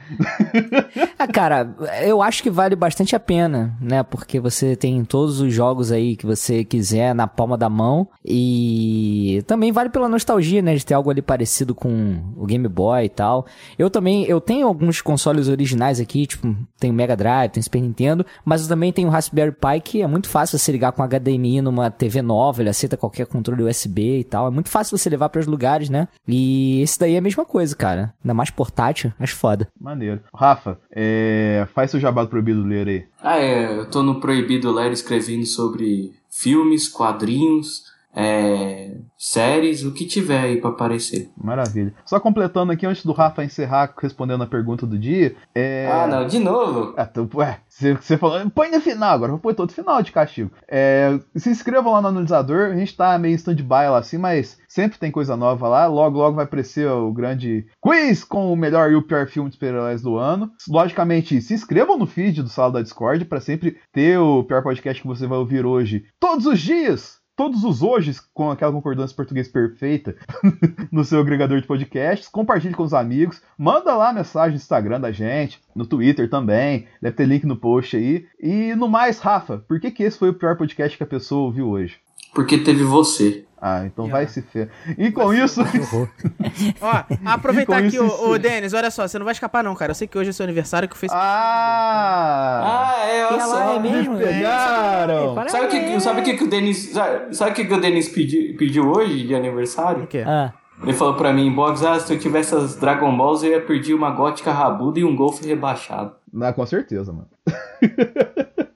Ah, 1.17 1.27
cara, 1.27 1.75
eu 2.03 2.21
acho 2.21 2.43
que 2.43 2.49
vale 2.49 2.75
bastante 2.75 3.15
a 3.15 3.19
pena, 3.19 3.75
né? 3.81 4.03
Porque 4.03 4.39
você 4.39 4.75
tem 4.75 5.03
todos 5.03 5.41
os 5.41 5.51
jogos 5.51 5.91
aí 5.91 6.15
que 6.15 6.25
você 6.25 6.63
quiser 6.63 7.15
na 7.15 7.27
palma 7.27 7.57
da 7.57 7.69
mão. 7.69 8.07
E 8.23 9.43
também 9.47 9.71
vale 9.71 9.89
pela 9.89 10.07
nostalgia, 10.07 10.61
né? 10.61 10.75
De 10.75 10.85
ter 10.85 10.93
algo 10.93 11.09
ali 11.09 11.21
parecido 11.21 11.73
com 11.73 12.21
o 12.37 12.45
Game 12.45 12.67
Boy 12.67 13.05
e 13.05 13.09
tal. 13.09 13.47
Eu 13.77 13.89
também, 13.89 14.25
eu 14.25 14.39
tenho 14.39 14.67
alguns 14.67 15.01
consoles 15.01 15.47
originais 15.47 15.99
aqui, 15.99 16.27
tipo, 16.27 16.55
tem 16.79 16.91
o 16.91 16.93
Mega 16.93 17.15
Drive, 17.15 17.51
tem 17.51 17.61
o 17.61 17.63
Super 17.63 17.81
Nintendo. 17.81 18.25
Mas 18.45 18.61
eu 18.63 18.67
também 18.67 18.93
tenho 18.93 19.07
o 19.07 19.11
Raspberry 19.11 19.51
Pi, 19.51 19.81
que 19.83 20.01
é 20.01 20.07
muito 20.11 20.29
fácil 20.29 20.59
você 20.59 20.71
ligar 20.71 20.91
com 20.91 21.03
HDMI 21.03 21.61
numa 21.61 21.89
TV 21.89 22.21
nova, 22.21 22.61
ele 22.61 22.69
aceita 22.69 22.97
qualquer 22.97 23.25
controle 23.25 23.63
USB 23.63 24.19
e 24.19 24.23
tal. 24.23 24.47
É 24.47 24.51
muito 24.51 24.69
fácil 24.69 24.97
você 24.97 25.09
levar 25.09 25.29
para 25.29 25.39
os 25.39 25.47
lugares, 25.47 25.89
né? 25.89 26.07
E 26.27 26.81
esse 26.81 26.99
daí 26.99 27.15
é 27.15 27.17
a 27.17 27.21
mesma 27.21 27.45
coisa, 27.45 27.75
cara. 27.75 28.13
Ainda 28.23 28.33
mais 28.33 28.49
portátil, 28.49 29.11
acho 29.19 29.35
foda. 29.35 29.67
Maneiro. 29.79 30.21
Rafa, 30.33 30.77
é, 30.91 31.67
faz 31.73 31.91
seu 31.91 31.99
jabá 31.99 32.23
do 32.23 32.29
proibido 32.29 32.63
ler 32.63 32.87
aí. 32.87 33.05
Ah, 33.21 33.37
é, 33.37 33.79
eu 33.79 33.85
tô 33.85 34.01
no 34.01 34.19
Proibido 34.19 34.71
Ler 34.71 34.91
escrevendo 34.91 35.45
sobre 35.45 36.13
filmes, 36.29 36.89
quadrinhos, 36.89 37.83
é, 38.15 38.97
séries, 39.17 39.83
o 39.83 39.93
que 39.93 40.05
tiver 40.05 40.39
aí 40.39 40.57
pra 40.59 40.69
aparecer. 40.71 41.29
Maravilha. 41.37 41.93
Só 42.05 42.19
completando 42.19 42.71
aqui, 42.71 42.85
antes 42.85 43.05
do 43.05 43.11
Rafa 43.13 43.43
encerrar 43.43 43.93
respondendo 44.01 44.43
a 44.43 44.47
pergunta 44.47 44.85
do 44.85 44.97
dia. 44.97 45.35
É... 45.55 45.89
Ah, 45.91 46.07
não, 46.07 46.27
de 46.27 46.39
novo? 46.39 46.93
Ah, 46.97 47.05
tu- 47.05 47.29
ué, 47.35 47.59
você, 47.67 47.93
você 47.93 48.17
falou, 48.17 48.39
põe 48.49 48.69
no 48.71 48.81
final, 48.81 49.13
agora 49.13 49.31
vou 49.31 49.39
pôr 49.39 49.53
todo 49.53 49.71
final 49.71 50.01
de 50.01 50.11
castigo. 50.11 50.51
É, 50.67 51.19
se 51.35 51.49
inscrevam 51.49 51.93
lá 51.93 52.01
no 52.01 52.07
analisador, 52.09 52.71
a 52.71 52.75
gente 52.75 52.95
tá 52.95 53.17
meio 53.17 53.35
stand-by 53.35 53.89
lá 53.89 53.99
assim, 53.99 54.17
mas 54.17 54.57
sempre 54.67 54.97
tem 54.97 55.11
coisa 55.11 55.37
nova 55.37 55.67
lá. 55.67 55.85
Logo, 55.87 56.17
logo 56.17 56.35
vai 56.35 56.45
aparecer 56.45 56.87
o 56.89 57.11
grande 57.13 57.65
quiz 57.81 58.23
com 58.23 58.51
o 58.51 58.55
melhor 58.55 58.91
e 58.91 58.95
o 58.95 59.03
pior 59.03 59.27
filme 59.27 59.49
de 59.49 59.55
super-heróis 59.55 60.01
do 60.01 60.17
ano. 60.17 60.51
Logicamente, 60.67 61.41
se 61.41 61.53
inscrevam 61.53 61.97
no 61.97 62.05
feed 62.07 62.41
do 62.41 62.49
Sala 62.49 62.73
da 62.73 62.81
Discord 62.81 63.23
para 63.25 63.39
sempre 63.39 63.77
ter 63.93 64.17
o 64.17 64.43
pior 64.43 64.63
podcast 64.63 65.01
que 65.01 65.07
você 65.07 65.27
vai 65.27 65.37
ouvir 65.37 65.65
hoje 65.65 66.03
todos 66.19 66.45
os 66.45 66.59
dias. 66.59 67.20
Todos 67.41 67.63
os 67.63 67.81
hoje, 67.81 68.15
com 68.35 68.51
aquela 68.51 68.71
concordância 68.71 69.15
português 69.15 69.47
perfeita, 69.47 70.15
no 70.91 71.03
seu 71.03 71.19
agregador 71.19 71.59
de 71.59 71.65
podcasts. 71.65 72.27
Compartilhe 72.27 72.75
com 72.75 72.83
os 72.83 72.93
amigos. 72.93 73.41
Manda 73.57 73.95
lá 73.95 74.13
mensagem 74.13 74.51
no 74.51 74.57
Instagram 74.57 75.01
da 75.01 75.11
gente, 75.11 75.59
no 75.75 75.87
Twitter 75.87 76.29
também. 76.29 76.85
Deve 77.01 77.15
ter 77.15 77.25
link 77.25 77.43
no 77.43 77.55
post 77.55 77.97
aí. 77.97 78.27
E 78.39 78.75
no 78.75 78.87
mais, 78.87 79.17
Rafa, 79.17 79.57
por 79.57 79.79
que, 79.79 79.89
que 79.89 80.03
esse 80.03 80.19
foi 80.19 80.29
o 80.29 80.35
pior 80.35 80.55
podcast 80.55 80.95
que 80.95 81.03
a 81.03 81.07
pessoa 81.07 81.45
ouviu 81.45 81.67
hoje? 81.67 81.97
Porque 82.33 82.57
teve 82.57 82.83
você. 82.83 83.45
Ah, 83.63 83.83
então 83.85 84.07
E 84.07 84.09
vai 84.09 84.23
ó. 84.25 84.27
se 84.27 84.41
fer. 84.41 84.71
E 84.97 85.11
com 85.11 85.31
isso. 85.31 85.61
Ó, 86.81 87.03
aproveitar 87.25 87.77
aqui, 87.77 87.99
ô. 87.99 88.35
Denis, 88.39 88.73
olha 88.73 88.89
só, 88.89 89.07
você 89.07 89.19
não 89.19 89.23
vai 89.25 89.33
escapar 89.33 89.63
não, 89.63 89.75
cara. 89.75 89.91
Eu 89.91 89.95
sei 89.95 90.07
que 90.07 90.17
hoje 90.17 90.31
é 90.31 90.33
seu 90.33 90.43
aniversário, 90.45 90.89
que 90.89 90.95
o 90.95 90.97
Facebook... 90.97 91.23
ah! 91.23 92.93
Ah, 92.97 93.05
é, 93.07 93.25
olha 93.27 93.39
só. 93.41 93.75
é 93.75 93.79
mesmo? 93.79 94.17
Pegaram! 94.17 95.39
É, 95.39 95.49
Sabe 95.49 95.65
o 95.65 95.69
que, 95.69 95.99
sabe 95.99 96.21
o 96.21 96.23
que, 96.23 96.33
que 96.37 96.43
o 96.43 96.49
Denis. 96.49 96.89
Sabe, 96.91 97.35
sabe 97.35 97.51
o 97.51 97.53
que, 97.53 97.65
que 97.65 97.73
o 97.73 97.79
Denis 97.79 98.09
pediu, 98.09 98.57
pediu 98.57 98.89
hoje 98.91 99.27
de 99.27 99.35
aniversário? 99.35 100.05
O 100.05 100.07
quê? 100.07 100.23
Ah, 100.25 100.51
Ele 100.81 100.93
falou 100.93 101.13
pra 101.13 101.31
mim, 101.31 101.51
Box, 101.53 101.85
ah, 101.85 101.99
se 101.99 102.11
eu 102.11 102.17
tivesse 102.17 102.55
as 102.55 102.75
Dragon 102.77 103.15
Balls, 103.15 103.43
eu 103.43 103.51
ia 103.51 103.61
perder 103.61 103.93
uma 103.93 104.09
gótica 104.09 104.51
rabuda 104.51 104.99
e 104.99 105.03
um 105.03 105.15
golfe 105.15 105.45
rebaixado. 105.45 106.13
Não, 106.33 106.51
com 106.53 106.65
certeza, 106.65 107.13
mano. 107.13 107.27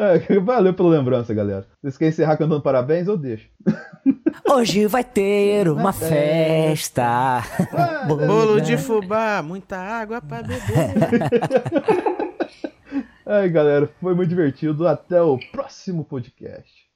É, 0.00 0.18
Valeu 0.40 0.72
pela 0.72 0.88
lembrança, 0.88 1.34
galera. 1.34 1.66
Vocês 1.82 1.98
querem 1.98 2.10
encerrar 2.10 2.38
cantando 2.38 2.62
parabéns? 2.62 3.06
Eu 3.06 3.18
deixo. 3.18 3.46
hoje 4.50 4.86
vai 4.86 5.04
ter 5.04 5.68
uma 5.68 5.92
festa. 5.92 7.42
Bolo 8.08 8.62
de 8.62 8.78
fubá, 8.78 9.42
muita 9.42 9.76
água 9.76 10.22
pra 10.22 10.42
beber. 10.42 10.94
Ai, 13.26 13.48
galera, 13.50 13.90
foi 14.00 14.14
muito 14.14 14.30
divertido. 14.30 14.88
Até 14.88 15.20
o 15.20 15.38
próximo 15.52 16.02
podcast. 16.02 16.88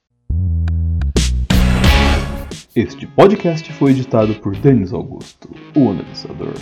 Este 2.75 3.07
podcast 3.07 3.71
foi 3.75 3.91
editado 3.93 4.35
por 4.37 4.57
Denis 4.57 4.93
Augusto, 4.93 5.49
o 5.77 5.91
analisador. 5.91 6.55